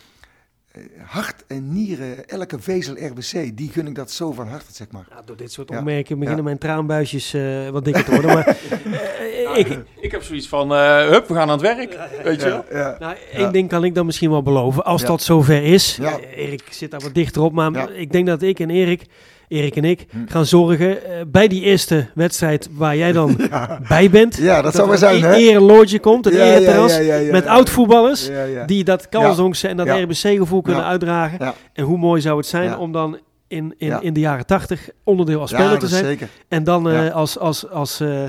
hart 1.05 1.43
en 1.47 1.73
nieren, 1.73 2.27
elke 2.29 2.59
vezel 2.59 2.95
RBC, 3.07 3.57
die 3.57 3.69
gun 3.71 3.87
ik 3.87 3.95
dat 3.95 4.11
zo 4.11 4.31
van 4.31 4.47
harte, 4.47 4.73
zeg 4.73 4.87
maar. 4.91 5.05
ja, 5.09 5.21
door 5.25 5.37
dit 5.37 5.51
soort 5.51 5.69
Ja. 5.69 5.77
opmerkingen 5.77 6.19
beginnen 6.19 6.43
Ja. 6.43 6.49
mijn 6.49 6.57
traanbuisjes 6.57 7.33
eh, 7.33 7.69
wat 7.69 7.85
dikker 7.85 8.03
te 8.03 8.11
worden. 8.11 8.33
Maar 8.33 8.47
eh, 8.47 9.57
ik, 9.57 9.79
Ik 9.99 10.11
heb 10.11 10.23
zoiets 10.23 10.47
van, 10.47 10.73
eh, 10.73 11.07
hup, 11.09 11.27
we 11.27 11.33
gaan 11.33 11.41
aan 11.49 11.49
het 11.49 11.61
werk. 11.61 11.97
Weet 12.23 12.41
je 12.41 12.47
wel? 12.49 12.65
Ja, 12.71 12.95
Nou, 12.99 13.15
één 13.33 13.51
ding 13.51 13.69
kan 13.69 13.83
ik 13.83 13.95
dan 13.95 14.05
misschien 14.05 14.29
wel 14.29 14.43
beloven. 14.43 14.83
Als 14.85 15.01
Ja. 15.01 15.07
dat 15.07 15.21
zover 15.21 15.63
is. 15.63 15.95
Ja. 15.95 16.19
eh, 16.19 16.45
Erik 16.45 16.63
zit 16.69 16.91
daar 16.91 16.99
wat 16.99 17.13
dichter 17.13 17.41
op. 17.41 17.53
Maar 17.53 17.71
Ja. 17.71 17.89
ik 17.89 18.11
denk 18.11 18.27
dat 18.27 18.41
ik 18.41 18.59
en 18.59 18.69
Erik, 18.69 19.05
Erik 19.47 19.75
en 19.75 19.83
ik, 19.83 20.05
Hm. 20.09 20.17
gaan 20.27 20.45
zorgen 20.45 21.03
eh, 21.05 21.21
bij 21.27 21.47
die 21.47 21.61
eerste 21.61 22.07
wedstrijd 22.15 22.69
waar 22.71 22.95
jij 22.97 23.11
dan 23.11 23.37
bij 23.89 24.09
bent. 24.09 24.35
Ja, 24.37 24.61
dat 24.61 24.75
zou 24.75 24.87
wel 24.89 24.97
zijn, 24.97 25.15
een 25.15 25.21
hè? 25.29 25.33
ereloge 25.35 25.99
komt, 25.99 26.25
een 26.25 26.33
Ja, 26.33 26.43
ja, 26.43 26.51
ereterras. 26.53 26.95
ja, 26.95 27.01
ja, 27.01 27.15
ja, 27.15 27.31
met 27.31 27.43
ja. 27.43 27.49
oud-voetballers. 27.49 28.27
Ja, 28.27 28.43
ja. 28.43 28.65
Die 28.65 28.83
dat 28.83 29.09
Kalsdonkse 29.09 29.67
en 29.67 29.77
dat 29.77 29.85
Ja. 29.87 30.01
RBC-gevoel 30.01 30.61
kunnen 30.61 30.81
Ja. 30.81 30.87
uitdragen. 30.89 31.37
Ja. 31.41 31.53
En 31.73 31.83
hoe 31.83 31.97
mooi 31.97 32.21
zou 32.21 32.37
het 32.37 32.45
zijn 32.45 32.63
Ja. 32.69 32.77
om 32.77 32.91
dan 32.91 33.19
in, 33.47 33.73
in, 33.77 33.87
Ja. 33.87 34.01
in 34.01 34.13
de 34.13 34.19
jaren 34.19 34.45
tachtig 34.45 34.89
onderdeel 35.03 35.39
als 35.41 35.49
speler 35.49 35.79
te 35.79 35.87
zijn. 35.87 36.05
zeker. 36.05 36.27
En 36.47 36.63
dan 36.63 36.89
eh, 36.89 37.05
Ja. 37.05 37.11
als, 37.11 37.39
als, 37.39 37.69
als, 37.69 37.99
eh, 37.99 38.23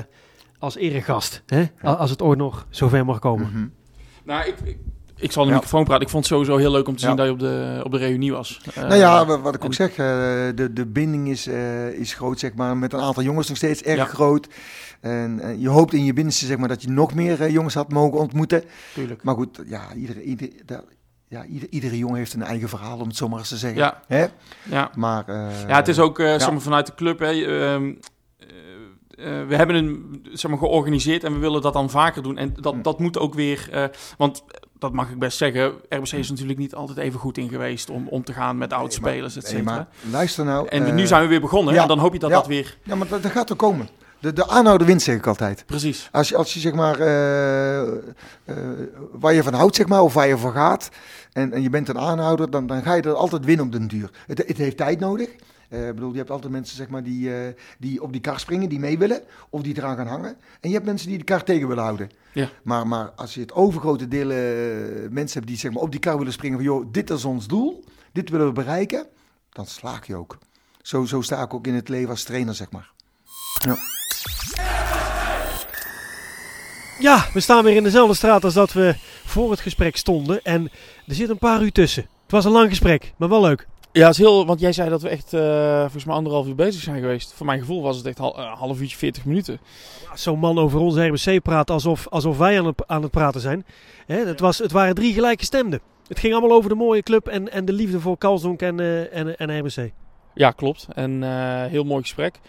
als 0.59 0.75
eregast. 0.77 1.43
Hè? 1.45 1.63
Als 1.81 2.09
het 2.09 2.21
ooit 2.21 2.37
nog 2.37 2.67
zover 2.69 3.05
mag 3.05 3.19
komen. 3.19 3.49
Mhm. 3.53 3.65
Nou, 4.25 4.47
ik, 4.47 4.55
ik- 4.63 4.77
Ik 5.19 5.31
zal 5.31 5.43
de 5.43 5.49
Ja. 5.49 5.55
microfoon 5.55 5.83
praten. 5.83 6.03
Ik 6.03 6.09
vond 6.11 6.23
het 6.23 6.33
sowieso 6.33 6.57
heel 6.57 6.71
leuk 6.71 6.87
om 6.87 6.93
te 6.95 6.99
zien 7.01 7.09
Ja. 7.09 7.15
dat 7.15 7.25
je 7.25 7.31
op 7.31 7.39
de, 7.39 7.81
op 7.83 7.91
de 7.91 7.97
reunie 7.97 8.31
was. 8.31 8.61
Eh, 8.75 8.83
Nou 8.83 8.95
ja, 8.95 9.25
wa- 9.25 9.39
wat 9.39 9.55
ik 9.55 9.65
ook 9.65 9.73
zeg, 9.73 9.89
eh, 9.89 9.95
de, 10.55 10.69
de 10.73 10.85
binding 10.85 11.29
is, 11.29 11.47
eh, 11.47 11.87
is 11.87 12.13
groot, 12.13 12.39
zeg 12.39 12.53
maar, 12.53 12.77
met 12.77 12.93
een 12.93 12.99
aantal 12.99 13.23
jongens 13.23 13.47
nog 13.47 13.57
steeds 13.57 13.81
erg 13.81 13.97
Ja. 13.97 14.05
groot. 14.05 14.47
En 15.01 15.39
eh, 15.39 15.61
je 15.61 15.69
hoopt 15.69 15.93
in 15.93 16.05
je 16.05 16.13
binnenste, 16.13 16.45
zeg 16.45 16.57
maar, 16.57 16.67
dat 16.67 16.81
je 16.81 16.89
nog 16.89 17.13
meer 17.13 17.41
eh, 17.41 17.49
jongens 17.51 17.73
had 17.73 17.91
mogen 17.91 18.19
ontmoeten. 18.19 18.63
Tuurlijk. 18.93 19.23
Maar 19.23 19.35
goed, 19.35 19.59
ja, 19.65 19.81
iedere, 19.95 20.23
ieder, 20.23 20.49
ja, 21.27 21.45
ieder, 21.45 21.69
iedere 21.69 21.97
jongen 21.97 22.17
heeft 22.17 22.33
een 22.33 22.43
eigen 22.43 22.69
verhaal, 22.69 22.99
om 22.99 23.07
het 23.07 23.17
zo 23.17 23.27
maar 23.29 23.39
eens 23.39 23.49
te 23.49 23.57
zeggen. 23.57 23.79
Ja. 23.79 24.01
Hè? 24.07 24.25
Ja. 24.63 24.91
Maar, 24.95 25.23
eh, 25.27 25.67
Ja, 25.67 25.75
het 25.75 25.87
is 25.87 25.99
ook 25.99 26.19
eh, 26.19 26.37
ja. 26.37 26.59
vanuit 26.59 26.85
de 26.85 26.95
club. 26.95 27.19
Hè, 27.19 27.25
ehm, 27.31 27.93
eh, 28.37 29.41
eh, 29.41 29.47
we 29.47 29.55
hebben 29.55 29.75
een 29.75 30.25
zeg 30.31 30.51
maar, 30.51 30.59
georganiseerd 30.59 31.23
en 31.23 31.33
we 31.33 31.39
willen 31.39 31.61
dat 31.61 31.73
dan 31.73 31.89
vaker 31.89 32.23
doen. 32.23 32.37
En 32.37 32.53
dat, 32.59 32.83
dat 32.83 32.99
moet 32.99 33.17
ook 33.17 33.33
weer. 33.33 33.67
eh, 33.71 33.83
want 34.17 34.43
dat 34.79 34.93
mag 34.93 35.09
ik 35.09 35.19
best 35.19 35.37
zeggen. 35.37 35.71
RBC 35.89 36.11
is 36.11 36.29
natuurlijk 36.29 36.59
niet 36.59 36.75
altijd 36.75 36.97
even 36.97 37.19
goed 37.19 37.37
in 37.37 37.49
geweest 37.49 37.89
om 37.89 38.07
om 38.07 38.23
te 38.23 38.33
gaan 38.33 38.57
met 38.57 38.73
oud-spelers, 38.73 39.35
et 39.35 39.43
Nee, 39.43 39.51
cetera. 39.51 39.75
maar 39.75 39.87
luister 40.11 40.45
nou. 40.45 40.67
En 40.67 40.85
eh, 40.85 40.93
nu 40.93 41.07
zijn 41.07 41.21
we 41.21 41.27
weer 41.27 41.41
begonnen. 41.41 41.73
ja. 41.73 41.81
En 41.81 41.87
dan 41.87 41.99
hoop 41.99 42.13
je 42.13 42.19
dat 42.19 42.29
Ja. 42.29 42.35
dat 42.35 42.47
weer. 42.47 42.77
Ja, 42.83 42.95
maar 42.95 43.07
dat, 43.07 43.23
dat 43.23 43.31
gaat 43.31 43.49
er 43.49 43.55
komen. 43.55 43.89
De, 44.19 44.33
de 44.33 44.47
aanhouder 44.47 44.87
wint, 44.87 45.01
zeg 45.01 45.15
ik 45.15 45.27
altijd. 45.27 45.63
Precies. 45.65 46.09
Als 46.11 46.29
je, 46.29 46.35
als 46.35 46.53
je 46.53 46.59
zeg 46.59 46.73
maar, 46.73 46.99
eh, 46.99 47.81
eh, 47.81 47.87
waar 49.11 49.33
je 49.33 49.43
van 49.43 49.53
houdt, 49.53 49.75
zeg 49.75 49.87
maar, 49.87 50.01
of 50.01 50.13
waar 50.13 50.27
je 50.27 50.37
voor 50.37 50.51
gaat, 50.53 50.89
en, 51.33 51.51
en 51.53 51.61
je 51.61 51.69
bent 51.69 51.89
een 51.89 51.99
aanhouder, 51.99 52.49
dan, 52.49 52.67
dan 52.67 52.81
ga 52.81 52.93
je 52.93 53.01
er 53.01 53.13
altijd 53.13 53.45
winnen 53.45 53.65
op 53.65 53.71
den 53.71 53.87
duur. 53.87 54.09
Het, 54.27 54.37
het 54.47 54.57
heeft 54.57 54.77
tijd 54.77 54.99
nodig. 54.99 55.29
Eh, 55.69 55.85
bedoel, 55.87 56.11
je 56.11 56.17
hebt 56.17 56.29
altijd 56.29 56.51
mensen 56.51 56.75
zeg 56.75 56.87
maar, 56.87 57.03
die, 57.03 57.35
eh, 57.35 57.53
die 57.77 58.01
op 58.01 58.11
die 58.11 58.21
kar 58.21 58.39
springen, 58.39 58.69
die 58.69 58.79
mee 58.79 58.97
willen, 58.97 59.21
of 59.49 59.61
die 59.61 59.77
eraan 59.77 59.95
gaan 59.95 60.07
hangen. 60.07 60.37
En 60.59 60.69
je 60.69 60.75
hebt 60.75 60.85
mensen 60.85 61.07
die 61.07 61.17
de 61.17 61.23
kar 61.23 61.43
tegen 61.43 61.67
willen 61.67 61.83
houden. 61.83 62.09
Ja. 62.33 62.49
Maar, 62.63 62.87
maar 62.87 63.09
als 63.09 63.33
je 63.33 63.41
het 63.41 63.53
overgrote 63.53 64.07
deel 64.07 64.29
eh, 64.29 65.09
mensen 65.09 65.37
hebt 65.37 65.47
die 65.47 65.57
zeg 65.57 65.71
maar, 65.71 65.81
op 65.81 65.91
die 65.91 65.99
kar 65.99 66.17
willen 66.17 66.33
springen 66.33 66.57
van, 66.57 66.67
joh, 66.67 66.85
dit 66.91 67.09
is 67.09 67.25
ons 67.25 67.47
doel, 67.47 67.83
dit 68.11 68.29
willen 68.29 68.45
we 68.45 68.51
bereiken, 68.51 69.05
dan 69.49 69.65
slaag 69.65 70.07
je 70.07 70.15
ook. 70.15 70.37
Zo, 70.81 71.05
zo 71.05 71.21
sta 71.21 71.43
ik 71.43 71.53
ook 71.53 71.67
in 71.67 71.73
het 71.73 71.89
leven 71.89 72.09
als 72.09 72.23
trainer, 72.23 72.55
zeg 72.55 72.71
maar. 72.71 72.91
Ja. 73.53 73.77
Ja, 76.99 77.25
we 77.33 77.39
staan 77.39 77.63
weer 77.63 77.75
in 77.75 77.83
dezelfde 77.83 78.13
straat 78.13 78.43
als 78.43 78.53
dat 78.53 78.73
we 78.73 78.95
voor 79.25 79.51
het 79.51 79.59
gesprek 79.59 79.97
stonden. 79.97 80.43
En 80.43 80.71
er 81.07 81.15
zit 81.15 81.29
een 81.29 81.37
paar 81.37 81.61
uur 81.61 81.71
tussen. 81.71 82.03
Het 82.23 82.31
was 82.31 82.45
een 82.45 82.51
lang 82.51 82.69
gesprek, 82.69 83.13
maar 83.17 83.29
wel 83.29 83.41
leuk. 83.41 83.67
Ja, 83.91 84.05
het 84.05 84.11
is 84.11 84.17
heel. 84.17 84.45
Want 84.45 84.59
jij 84.59 84.71
zei 84.71 84.89
dat 84.89 85.01
we 85.01 85.09
echt 85.09 85.33
eh, 85.33 85.79
volgens 85.79 86.05
mij 86.05 86.15
anderhalf 86.15 86.47
uur 86.47 86.55
bezig 86.55 86.81
zijn 86.81 86.99
geweest. 86.99 87.33
Voor 87.33 87.45
mijn 87.45 87.59
gevoel 87.59 87.81
was 87.81 87.97
het 87.97 88.05
echt 88.05 88.17
hal- 88.17 88.37
eh, 88.37 88.57
half 88.59 88.79
uurtje, 88.79 88.97
40 88.97 89.25
minuten. 89.25 89.59
Zo'n 90.13 90.39
man 90.39 90.57
over 90.57 90.79
onze 90.79 91.05
RBC 91.07 91.41
praat 91.41 91.69
alsof, 91.69 92.07
alsof 92.07 92.37
wij 92.37 92.59
aan 92.59 92.65
het, 92.65 92.83
aan 92.87 93.01
het 93.01 93.11
praten 93.11 93.41
zijn. 93.41 93.65
Hè, 94.05 94.25
het, 94.25 94.39
was, 94.39 94.57
het 94.57 94.71
waren 94.71 94.95
drie 94.95 95.13
gelijke 95.13 95.45
stemden. 95.45 95.79
Het 96.07 96.19
ging 96.19 96.33
allemaal 96.33 96.57
over 96.57 96.69
de 96.69 96.75
mooie 96.75 97.03
club 97.03 97.27
en, 97.27 97.51
en 97.51 97.65
de 97.65 97.73
liefde 97.73 97.99
voor 97.99 98.17
Kalsdonk 98.17 98.61
en, 98.61 98.79
eh, 98.79 99.15
en, 99.15 99.37
en 99.37 99.59
RBC. 99.59 99.91
Ja, 100.33 100.51
klopt. 100.51 100.87
En 100.93 101.23
heel 101.69 101.83
mooi 101.83 102.01
gesprek. 102.01 102.39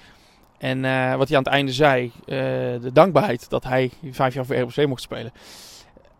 En 0.58 0.80
wat 1.18 1.28
hij 1.28 1.36
aan 1.36 1.42
het 1.44 1.52
einde 1.52 1.72
zei, 1.72 2.12
de 2.26 2.90
dankbaarheid 2.92 3.50
dat 3.50 3.64
hij 3.64 3.90
vijf 4.10 4.34
jaar 4.34 4.46
voor 4.46 4.56
RBC 4.56 4.86
mocht 4.86 5.02
spelen. 5.02 5.32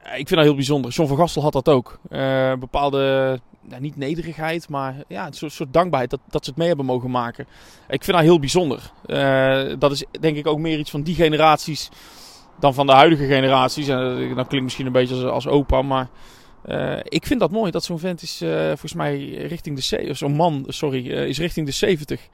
Eh, 0.02 0.18
ik 0.18 0.28
vind 0.28 0.30
dat 0.30 0.44
heel 0.44 0.54
bijzonder. 0.54 0.90
John 0.90 1.08
van 1.08 1.18
Gastel 1.18 1.42
had 1.42 1.52
dat 1.52 1.68
ook. 1.68 1.98
Eh, 2.08 2.52
bepaalde, 2.54 3.38
nou, 3.60 3.80
niet 3.82 3.96
nederigheid, 3.96 4.68
maar 4.68 4.94
ja, 5.08 5.26
een 5.26 5.50
soort, 5.50 5.72
dankbaarheid 5.72 6.10
dat, 6.10 6.20
dat 6.28 6.44
ze 6.44 6.50
het 6.50 6.58
mee 6.58 6.68
hebben 6.68 6.86
mogen 6.86 7.10
maken. 7.10 7.46
Ik 7.88 8.04
vind 8.04 8.16
dat 8.16 8.26
heel 8.26 8.38
bijzonder. 8.38 8.92
Eh, 9.06 9.78
dat 9.78 9.92
is 9.92 10.04
denk 10.20 10.36
ik 10.36 10.46
ook 10.46 10.58
meer 10.58 10.78
iets 10.78 10.90
van 10.90 11.02
die 11.02 11.14
generaties 11.14 11.88
dan 12.60 12.74
van 12.74 12.86
de 12.86 12.92
huidige 12.92 13.26
generaties. 13.26 13.88
En 13.88 14.34
dat 14.34 14.46
klinkt 14.46 14.62
misschien 14.62 14.86
een 14.86 14.92
beetje 14.92 15.14
als, 15.14 15.24
als 15.24 15.46
opa, 15.46 15.82
maar 15.82 16.08
ik 17.04 17.26
vind 17.26 17.40
dat 17.40 17.50
mooi 17.50 17.70
dat 17.70 17.84
zo'n 17.84 17.98
vent 17.98 18.22
is 18.22 18.36
volgens 18.66 18.94
mij 18.94 19.28
richting 19.28 19.76
de... 19.80 20.14
Zo'n 20.14 20.32
man, 20.32 20.64
sorry, 20.68 21.10
is 21.10 21.38
richting 21.38 21.66
de 21.66 21.72
70. 21.72 22.28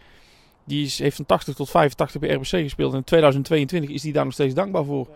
Die 0.65 0.85
is, 0.85 0.99
heeft 0.99 1.17
van 1.17 1.27
80 1.27 1.55
tot 1.55 1.71
85 1.71 2.21
bij 2.21 2.31
RBC 2.31 2.49
gespeeld. 2.49 2.93
En 2.93 2.99
in 2.99 3.05
2022 3.05 3.91
is 3.91 4.03
hij 4.03 4.13
daar 4.13 4.25
nog 4.25 4.33
steeds 4.33 4.55
dankbaar 4.55 4.85
voor. 4.85 5.09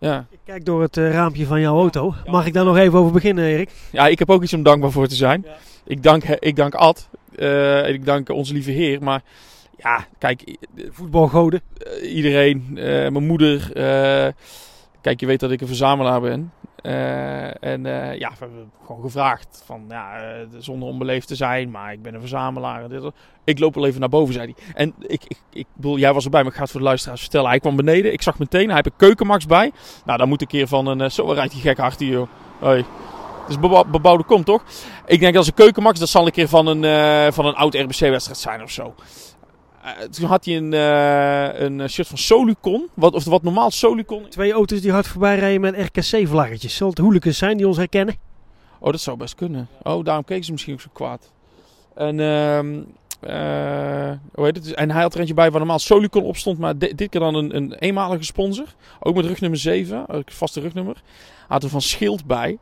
Ja. 0.00 0.26
Ik 0.30 0.38
kijk 0.44 0.64
door 0.64 0.82
het 0.82 0.96
eh, 0.96 1.10
raampje 1.12 1.46
van 1.46 1.60
jouw 1.60 1.76
auto. 1.76 2.14
Mag 2.26 2.46
ik 2.46 2.52
daar 2.52 2.64
nog 2.64 2.76
even 2.76 2.98
over 2.98 3.12
beginnen, 3.12 3.44
Erik? 3.44 3.70
ja, 3.92 4.06
ik 4.06 4.18
heb 4.18 4.30
ook 4.30 4.42
iets 4.42 4.52
om 4.52 4.62
dankbaar 4.62 4.90
voor 4.90 5.06
te 5.06 5.14
zijn. 5.14 5.46
Ik 5.84 6.02
dank, 6.02 6.24
ik 6.24 6.56
dank 6.56 6.74
Ad. 6.74 7.08
eh, 7.36 7.88
ik 7.88 8.04
dank 8.04 8.28
onze 8.28 8.52
lieve 8.52 8.70
heer. 8.70 9.02
Maar 9.02 9.22
ja, 9.76 10.06
kijk, 10.18 10.56
Voetbalgoden. 10.90 11.60
eh, 11.76 12.14
iedereen, 12.16 12.64
eh, 12.74 12.84
mijn 12.84 13.26
moeder. 13.26 13.70
eh, 13.74 14.32
kijk, 15.00 15.20
je 15.20 15.26
weet 15.26 15.40
dat 15.40 15.50
ik 15.50 15.60
een 15.60 15.66
verzamelaar 15.66 16.20
ben. 16.20 16.52
Eh, 16.82 17.64
en 17.64 17.86
eh, 17.86 18.18
ja, 18.18 18.28
we 18.30 18.36
hebben 18.38 18.70
gewoon 18.86 19.02
gevraagd 19.02 19.62
van, 19.66 19.84
ja, 19.88 20.16
eh, 20.16 20.46
zonder 20.58 20.88
onbeleefd 20.88 21.28
te 21.28 21.34
zijn, 21.34 21.70
maar 21.70 21.92
ik 21.92 22.02
ben 22.02 22.14
een 22.14 22.20
verzamelaar. 22.20 22.82
en 22.82 22.88
dit, 22.88 23.02
dat. 23.02 23.14
Ik 23.44 23.58
loop 23.58 23.74
wel 23.74 23.86
even 23.86 24.00
naar 24.00 24.08
boven, 24.08 24.34
zei 24.34 24.54
hij. 24.54 24.74
En 24.74 24.94
ik, 24.98 25.22
ik, 25.24 25.36
ik 25.52 25.66
bedoel, 25.74 25.98
jij 25.98 26.12
was 26.12 26.24
erbij, 26.24 26.40
maar 26.40 26.50
ik 26.50 26.56
ga 26.56 26.62
het 26.62 26.70
voor 26.70 26.80
de 26.80 26.86
luisteraars 26.86 27.20
vertellen. 27.20 27.48
Hij 27.48 27.60
kwam 27.60 27.76
beneden, 27.76 28.12
ik 28.12 28.22
zag 28.22 28.38
meteen, 28.38 28.66
hij 28.66 28.74
heeft 28.74 28.86
een 28.86 28.92
keukenmax 28.96 29.46
bij. 29.46 29.72
Nou, 30.04 30.18
dan 30.18 30.28
moet 30.28 30.40
een 30.40 30.46
keer 30.46 30.66
van 30.66 30.86
een, 30.86 31.10
zo 31.10 31.32
rijdt 31.32 31.52
die 31.52 31.60
gek 31.62 31.78
hard 31.78 31.98
hier, 31.98 32.12
joh. 32.12 32.28
Hoi. 32.58 32.84
Is 33.48 33.58
bebou- 33.58 33.86
bebouwde 33.86 34.24
kom, 34.24 34.44
toch? 34.44 34.62
Ik 35.06 35.20
denk 35.20 35.36
als 35.36 35.46
een 35.46 35.54
keukenmax, 35.54 35.98
dat 35.98 36.08
zal 36.08 36.26
een 36.26 36.32
keer 36.32 36.48
van 36.48 36.66
een, 36.66 37.32
van 37.32 37.46
een 37.46 37.54
oud 37.54 37.74
RBC-wedstrijd 37.74 38.38
zijn 38.38 38.62
of 38.62 38.70
zo. 38.70 38.94
Eh, 39.82 39.90
toen 40.10 40.26
had 40.28 40.44
hij 40.44 40.56
een, 40.56 40.72
eh, 40.72 41.60
een 41.60 41.88
shirt 41.88 42.08
van 42.08 42.18
Solicon. 42.18 42.88
Wat, 42.94 43.14
of 43.14 43.24
wat 43.24 43.42
normaal 43.42 43.70
Solicon. 43.70 44.28
Twee 44.28 44.52
auto's 44.52 44.80
die 44.80 44.92
hard 44.92 45.06
voorbij 45.06 45.38
rijden 45.38 45.60
met 45.60 45.74
RKC-vlaggetjes. 45.76 46.76
Zal 46.76 46.88
het 46.88 46.98
hooligans 46.98 47.38
zijn 47.38 47.56
die 47.56 47.68
ons 47.68 47.76
herkennen? 47.76 48.14
Oh, 48.78 48.90
dat 48.90 49.00
zou 49.00 49.16
best 49.16 49.34
kunnen. 49.34 49.68
Oh, 49.82 50.04
daarom 50.04 50.24
keken 50.24 50.44
ze 50.44 50.52
misschien 50.52 50.74
ook 50.74 50.80
zo 50.80 50.88
kwaad. 50.92 51.32
En, 51.94 52.20
ehm 52.20 52.80
eh, 53.20 54.10
hoe 54.34 54.44
heet 54.44 54.56
het? 54.56 54.74
en 54.74 54.90
hij 54.90 55.02
had 55.02 55.14
er 55.14 55.20
eentje 55.20 55.34
bij 55.34 55.50
waar 55.50 55.58
normaal 55.58 55.78
Solicon 55.78 56.22
op 56.22 56.36
stond. 56.36 56.58
Maar 56.58 56.78
di- 56.78 56.94
dit 56.94 57.08
keer 57.08 57.20
dan 57.20 57.34
een, 57.34 57.56
een 57.56 57.74
eenmalige 57.74 58.24
sponsor. 58.24 58.74
Ook 59.00 59.14
met 59.14 59.24
rugnummer 59.26 59.58
7. 59.58 60.08
Ook 60.08 60.30
vaste 60.32 60.60
rugnummer. 60.60 60.94
Hij 60.94 61.46
had 61.48 61.62
er 61.62 61.68
van 61.68 61.80
Schild 61.80 62.24
bij. 62.26 62.58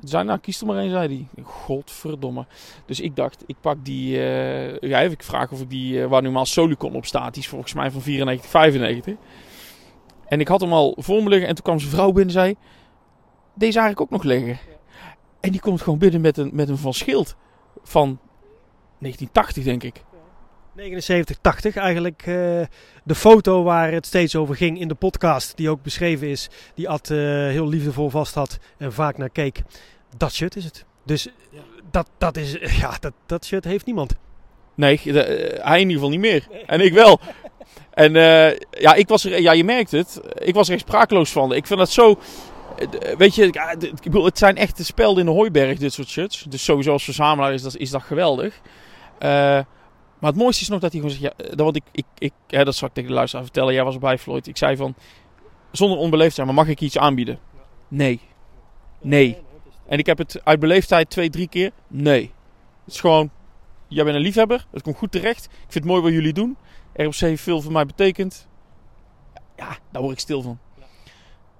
Toen 0.00 0.08
zei 0.08 0.24
nou 0.24 0.38
kies 0.38 0.60
er 0.60 0.66
maar 0.66 0.76
één, 0.76 0.90
zei 0.90 1.28
hij. 1.34 1.44
Godverdomme. 1.44 2.46
Dus 2.86 3.00
ik 3.00 3.16
dacht, 3.16 3.42
ik 3.46 3.56
pak 3.60 3.84
die... 3.84 4.18
eh 4.18 4.78
ja, 4.78 5.00
even 5.00 5.16
vragen 5.20 5.52
of 5.52 5.60
ik 5.60 5.70
die... 5.70 6.02
eh, 6.02 6.08
waar 6.08 6.22
normaal 6.22 6.46
Solicon 6.46 6.94
op 6.94 7.06
staat. 7.06 7.34
Die 7.34 7.42
is 7.42 7.48
volgens 7.48 7.74
mij 7.74 7.90
van 7.90 8.00
94, 8.00 8.50
95. 8.50 9.14
En 10.26 10.40
ik 10.40 10.48
had 10.48 10.60
hem 10.60 10.72
al 10.72 10.96
voor 10.98 11.22
me 11.22 11.28
liggen. 11.28 11.48
En 11.48 11.54
toen 11.54 11.64
kwam 11.64 11.78
zijn 11.78 11.90
vrouw 11.90 12.12
binnen 12.12 12.26
en 12.34 12.40
zei... 12.40 12.54
Deze 13.54 13.78
eigenlijk 13.78 14.00
ook 14.00 14.22
nog 14.22 14.22
liggen. 14.22 14.58
En 15.40 15.50
die 15.50 15.60
komt 15.60 15.82
gewoon 15.82 15.98
binnen 15.98 16.20
met 16.20 16.36
een, 16.36 16.50
met 16.52 16.68
een 16.68 16.78
van 16.78 16.94
Schild. 16.94 17.36
Van 17.82 18.18
1980, 18.98 19.64
denk 19.64 19.82
ik. 19.82 20.04
79, 20.74 21.36
80 21.40 21.76
eigenlijk 21.76 22.22
eh, 22.26 22.34
de 23.04 23.14
foto 23.14 23.62
waar 23.62 23.92
het 23.92 24.06
steeds 24.06 24.36
over 24.36 24.56
ging 24.56 24.80
in 24.80 24.88
de 24.88 24.94
podcast, 24.94 25.56
die 25.56 25.70
ook 25.70 25.82
beschreven 25.82 26.28
is, 26.28 26.48
die 26.74 26.88
Ad 26.88 27.10
eh, 27.10 27.18
heel 27.18 27.68
liefdevol 27.68 28.10
vast 28.10 28.34
had 28.34 28.58
en 28.78 28.92
vaak 28.92 29.18
naar 29.18 29.30
keek. 29.30 29.62
Dat 30.16 30.32
shirt 30.32 30.56
is 30.56 30.64
het. 30.64 30.84
Dus 31.04 31.28
dat, 31.90 32.08
dat, 32.18 32.36
is, 32.36 32.52
ja, 32.82 32.96
dat, 33.00 33.12
dat 33.26 33.44
shirt 33.44 33.64
heeft 33.64 33.86
niemand. 33.86 34.14
Nee, 34.74 35.00
de- 35.04 35.22
eh, 35.22 35.64
hij 35.64 35.80
in 35.80 35.88
ieder 35.88 35.94
geval 35.94 36.10
niet 36.10 36.20
meer. 36.32 36.46
En 36.66 36.80
ik 36.80 36.92
wel. 36.92 37.20
En 37.90 38.12
ja, 38.70 38.94
ik 38.94 39.08
was 39.08 39.24
er, 39.24 39.40
ja, 39.40 39.52
je 39.52 39.64
merkt 39.64 39.90
het. 39.90 40.20
Ik 40.34 40.54
was 40.54 40.68
er 40.68 40.74
echt 40.74 40.82
sprakeloos 40.82 41.32
van. 41.32 41.52
Ik 41.52 41.66
vind 41.66 41.78
dat 41.78 41.90
zo. 41.90 42.18
Weet 43.18 43.34
je, 43.34 43.44
ik 43.80 44.02
bedoel, 44.02 44.24
het 44.24 44.38
zijn 44.38 44.56
echt 44.56 44.76
de 44.76 44.84
spelden 44.84 45.18
in 45.20 45.26
de 45.26 45.36
hooiberg, 45.36 45.78
dit 45.78 45.92
soort 45.92 46.08
shirts. 46.08 46.42
Dus 46.48 46.64
sowieso 46.64 46.92
als 46.92 47.04
verzamelaar 47.04 47.52
is 47.52 47.62
dat, 47.62 47.76
is 47.76 47.90
dat 47.90 48.02
geweldig. 48.02 48.60
Eh, 49.18 49.58
maar 50.24 50.32
het 50.32 50.42
mooiste 50.42 50.62
is 50.62 50.68
nog 50.68 50.80
dat 50.80 50.92
hij 50.92 51.00
gewoon 51.00 51.16
zegt, 51.16 51.34
ja, 51.36 51.46
dat, 51.48 51.66
wat 51.66 51.76
ik, 51.76 51.82
ik, 51.92 52.04
ik, 52.18 52.32
hè, 52.46 52.64
dat 52.64 52.74
zal 52.74 52.88
ik 52.88 52.94
tegen 52.94 53.08
de 53.08 53.14
luisteraar 53.14 53.44
vertellen. 53.44 53.74
Jij 53.74 53.84
was 53.84 53.94
erbij, 53.94 54.18
Floyd. 54.18 54.46
Ik 54.46 54.56
zei 54.56 54.76
van, 54.76 54.94
zonder 55.72 55.98
onbeleefd 55.98 56.34
zijn, 56.34 56.46
maar 56.46 56.56
mag 56.56 56.68
ik 56.68 56.80
iets 56.80 56.98
aanbieden? 56.98 57.38
Nee. 57.88 58.20
Nee. 59.00 59.38
En 59.86 59.98
ik 59.98 60.06
heb 60.06 60.18
het 60.18 60.40
uit 60.44 60.60
beleefdheid 60.60 61.10
twee, 61.10 61.30
drie 61.30 61.48
keer. 61.48 61.70
Nee. 61.86 62.32
Het 62.84 62.94
is 62.94 63.00
gewoon, 63.00 63.30
jij 63.88 64.04
bent 64.04 64.16
een 64.16 64.22
liefhebber. 64.22 64.66
Het 64.70 64.82
komt 64.82 64.96
goed 64.96 65.12
terecht. 65.12 65.44
Ik 65.44 65.50
vind 65.58 65.74
het 65.74 65.84
mooi 65.84 66.02
wat 66.02 66.12
jullie 66.12 66.32
doen. 66.32 66.56
RFC 66.94 67.20
heeft 67.20 67.42
veel 67.42 67.60
voor 67.60 67.72
mij 67.72 67.86
betekend. 67.86 68.48
Ja, 69.56 69.78
daar 69.90 70.02
word 70.02 70.14
ik 70.14 70.20
stil 70.20 70.42
van. 70.42 70.58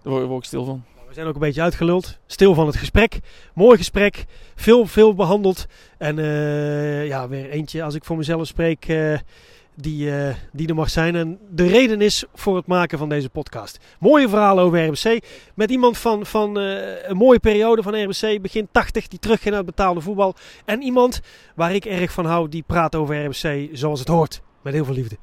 Daar 0.02 0.12
word, 0.12 0.26
word 0.26 0.38
ik 0.38 0.46
stil 0.46 0.64
van. 0.64 0.84
We 1.14 1.20
zijn 1.20 1.32
ook 1.32 1.40
een 1.40 1.46
beetje 1.46 1.62
uitgeluld. 1.62 2.18
Stil 2.26 2.54
van 2.54 2.66
het 2.66 2.76
gesprek. 2.76 3.18
Mooi 3.54 3.76
gesprek. 3.76 4.24
Veel, 4.54 4.86
veel 4.86 5.14
behandeld. 5.14 5.66
En 5.98 6.18
eh, 6.18 7.06
ja, 7.06 7.28
weer 7.28 7.50
eentje 7.50 7.82
als 7.82 7.94
ik 7.94 8.04
voor 8.04 8.16
mezelf 8.16 8.46
spreek. 8.46 8.88
eh, 8.88 9.18
die, 9.74 10.16
eh, 10.16 10.34
die 10.52 10.68
er 10.68 10.74
mag 10.74 10.90
zijn. 10.90 11.16
En 11.16 11.38
de 11.50 11.66
reden 11.66 12.00
is 12.00 12.24
voor 12.34 12.56
het 12.56 12.66
maken 12.66 12.98
van 12.98 13.08
deze 13.08 13.28
podcast. 13.28 13.78
Mooie 13.98 14.28
verhalen 14.28 14.64
over 14.64 14.86
RBC. 14.86 15.24
Met 15.54 15.70
iemand 15.70 15.98
van, 15.98 16.26
van 16.26 16.56
een 16.56 17.16
mooie 17.16 17.40
periode 17.40 17.82
van 17.82 18.02
RBC. 18.02 18.42
Begin 18.42 18.68
80, 18.72 19.08
die 19.08 19.18
terugging 19.18 19.50
naar 19.50 19.64
het 19.64 19.76
betaalde 19.76 20.00
voetbal. 20.00 20.34
En 20.64 20.82
iemand 20.82 21.20
waar 21.54 21.74
ik 21.74 21.84
erg 21.84 22.12
van 22.12 22.26
hou, 22.26 22.48
die 22.48 22.64
praat 22.66 22.94
over 22.94 23.24
RBC 23.24 23.68
zoals 23.72 23.98
het 23.98 24.08
hoort. 24.08 24.42
Met 24.62 24.72
heel 24.72 24.84
veel 24.84 24.94
liefde. 24.94 25.16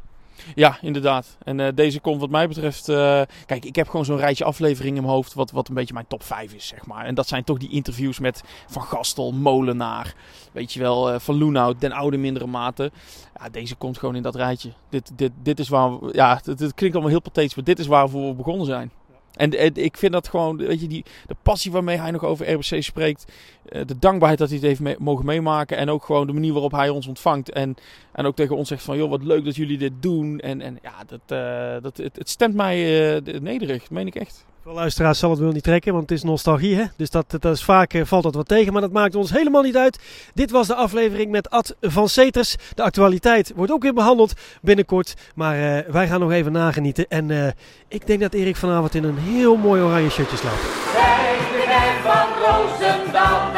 Ja, 0.56 0.78
inderdaad. 0.82 1.38
En 1.44 1.60
uh, 1.60 1.68
deze 1.76 2.00
komt 2.00 2.20
wat 2.20 2.30
mij 2.30 2.48
betreft... 2.48 2.90
Uh, 2.90 3.22
kijk, 3.46 3.66
ik 3.66 3.76
heb 3.76 3.90
gewoon 3.90 4.06
zo'n 4.06 4.18
rijtje 4.18 4.44
afleveringen 4.44 4.96
in 4.98 5.04
mijn 5.04 5.14
hoofd... 5.14 5.34
Wat, 5.34 5.52
wat 5.52 5.68
een 5.68 5.76
beetje 5.76 5.94
mijn 5.94 6.08
top 6.08 6.24
5 6.24 6.54
is, 6.54 6.68
zeg 6.68 6.86
maar. 6.86 7.06
En 7.06 7.16
dat 7.16 7.28
zijn 7.28 7.44
toch 7.44 7.58
die 7.58 7.70
interviews 7.70 8.20
met 8.20 8.44
Van 8.68 8.82
Gastel, 8.82 9.32
Molenaar... 9.32 10.14
Weet 10.52 10.74
je 10.74 10.80
wel, 10.80 11.14
uh, 11.14 11.20
Van 11.20 11.38
Loenhout, 11.38 11.82
Den 11.82 11.92
Oude 11.92 12.18
mindere 12.18 12.48
mate. 12.48 12.92
Ja, 13.40 13.50
deze 13.50 13.76
komt 13.76 13.98
gewoon 13.98 14.16
in 14.16 14.22
dat 14.22 14.36
rijtje. 14.36 14.72
Dit, 14.90 15.12
dit, 15.16 15.32
dit 15.44 15.60
is 15.60 15.70
waar... 15.70 16.00
We, 16.00 16.10
ja, 16.14 16.42
het, 16.44 16.58
klinkt 16.58 16.96
allemaal 16.96 17.10
heel 17.10 17.22
pathetisch... 17.22 17.56
maar 17.56 17.66
dit 17.66 17.80
is 17.80 17.88
waarvoor 17.88 18.28
we 18.28 18.34
begonnen 18.34 18.66
zijn. 18.66 18.92
En, 19.32 19.76
ik 19.84 19.98
vind 19.98 20.12
dat 20.12 20.28
gewoon, 20.28 20.58
weet 20.58 20.82
je, 20.82 20.88
die, 20.88 21.06
de 21.28 21.36
passie 21.44 21.72
waarmee 21.72 21.98
hij 21.98 22.12
nog 22.12 22.26
over 22.26 22.52
RBC 22.52 22.84
spreekt. 22.84 23.32
De 23.64 24.00
dankbaarheid 24.00 24.40
dat 24.40 24.50
hij 24.50 24.58
het 24.58 24.68
heeft 24.68 25.00
mogen 25.00 25.26
meemaken. 25.26 25.78
En 25.78 25.90
ook 25.90 26.06
gewoon 26.06 26.28
de 26.28 26.34
manier 26.34 26.54
waarop 26.54 26.72
hij 26.72 26.90
ons 26.90 27.08
ontvangt. 27.08 27.50
En, 27.50 27.76
en 28.12 28.26
ook 28.26 28.36
tegen 28.36 28.56
ons 28.56 28.68
zegt 28.68 28.84
van, 28.84 28.98
joh, 28.98 29.10
wat 29.10 29.24
leuk 29.24 29.46
dat 29.46 29.56
jullie 29.56 29.78
dit 29.78 29.94
doen. 30.00 30.40
En, 30.40 30.62
en 30.62 30.80
ja, 30.82 31.04
dat, 31.06 31.22
uh, 31.28 31.84
dat, 31.84 31.98
het, 31.98 32.16
het 32.16 32.30
stemt 32.30 32.56
mij 32.56 33.14
uh, 33.16 33.40
nederig, 33.40 33.90
meen 33.90 34.08
ik 34.08 34.16
echt. 34.16 34.46
Veel 34.64 34.74
luisteraars 34.74 35.20
zal 35.20 35.30
het 35.30 35.40
wel 35.40 35.52
niet 35.52 35.64
trekken, 35.64 35.94
want 35.94 36.10
het 36.10 36.18
is 36.18 36.24
nostalgie. 36.24 36.76
Hè? 36.76 36.84
Dus 36.96 37.10
dat, 37.10 37.26
dat 37.40 37.46
is 37.56 37.64
vaak 37.64 37.94
uh, 37.94 38.06
valt 38.06 38.24
dat 38.24 38.36
wat 38.36 38.48
tegen, 38.48 38.74
maar 38.74 38.82
dat 38.82 38.92
maakt 38.92 39.16
ons 39.16 39.32
helemaal 39.32 39.62
niet 39.62 39.78
uit. 39.78 40.00
Dit 40.34 40.52
was 40.52 40.68
de 40.68 40.76
aflevering 40.76 41.32
met 41.32 41.50
Ad 41.50 41.76
van 41.82 42.10
Seters. 42.10 42.56
De 42.76 42.84
actualiteit 42.84 43.52
wordt 43.56 43.72
ook 43.72 43.82
weer 43.82 43.94
behandeld 43.94 44.34
binnenkort. 44.62 45.14
Maar 45.36 45.58
uh, 45.58 45.92
wij 45.92 46.08
gaan 46.08 46.20
nog 46.20 46.32
even 46.32 46.52
nagenieten. 46.52 47.06
En 47.08 47.30
uh, 47.30 47.48
ik 47.88 48.08
denk 48.08 48.20
dat 48.20 48.34
Erik 48.34 48.56
vanavond 48.56 48.96
in 48.96 49.04
een 49.04 49.18
heel 49.18 49.56
mooi 49.56 49.82
oranje 49.82 50.10
shirtje 50.10 50.38
slaapt. 50.38 50.62
Zij 50.94 51.38
de 51.52 52.00
van 52.04 52.28
Roosendaal, 52.46 53.52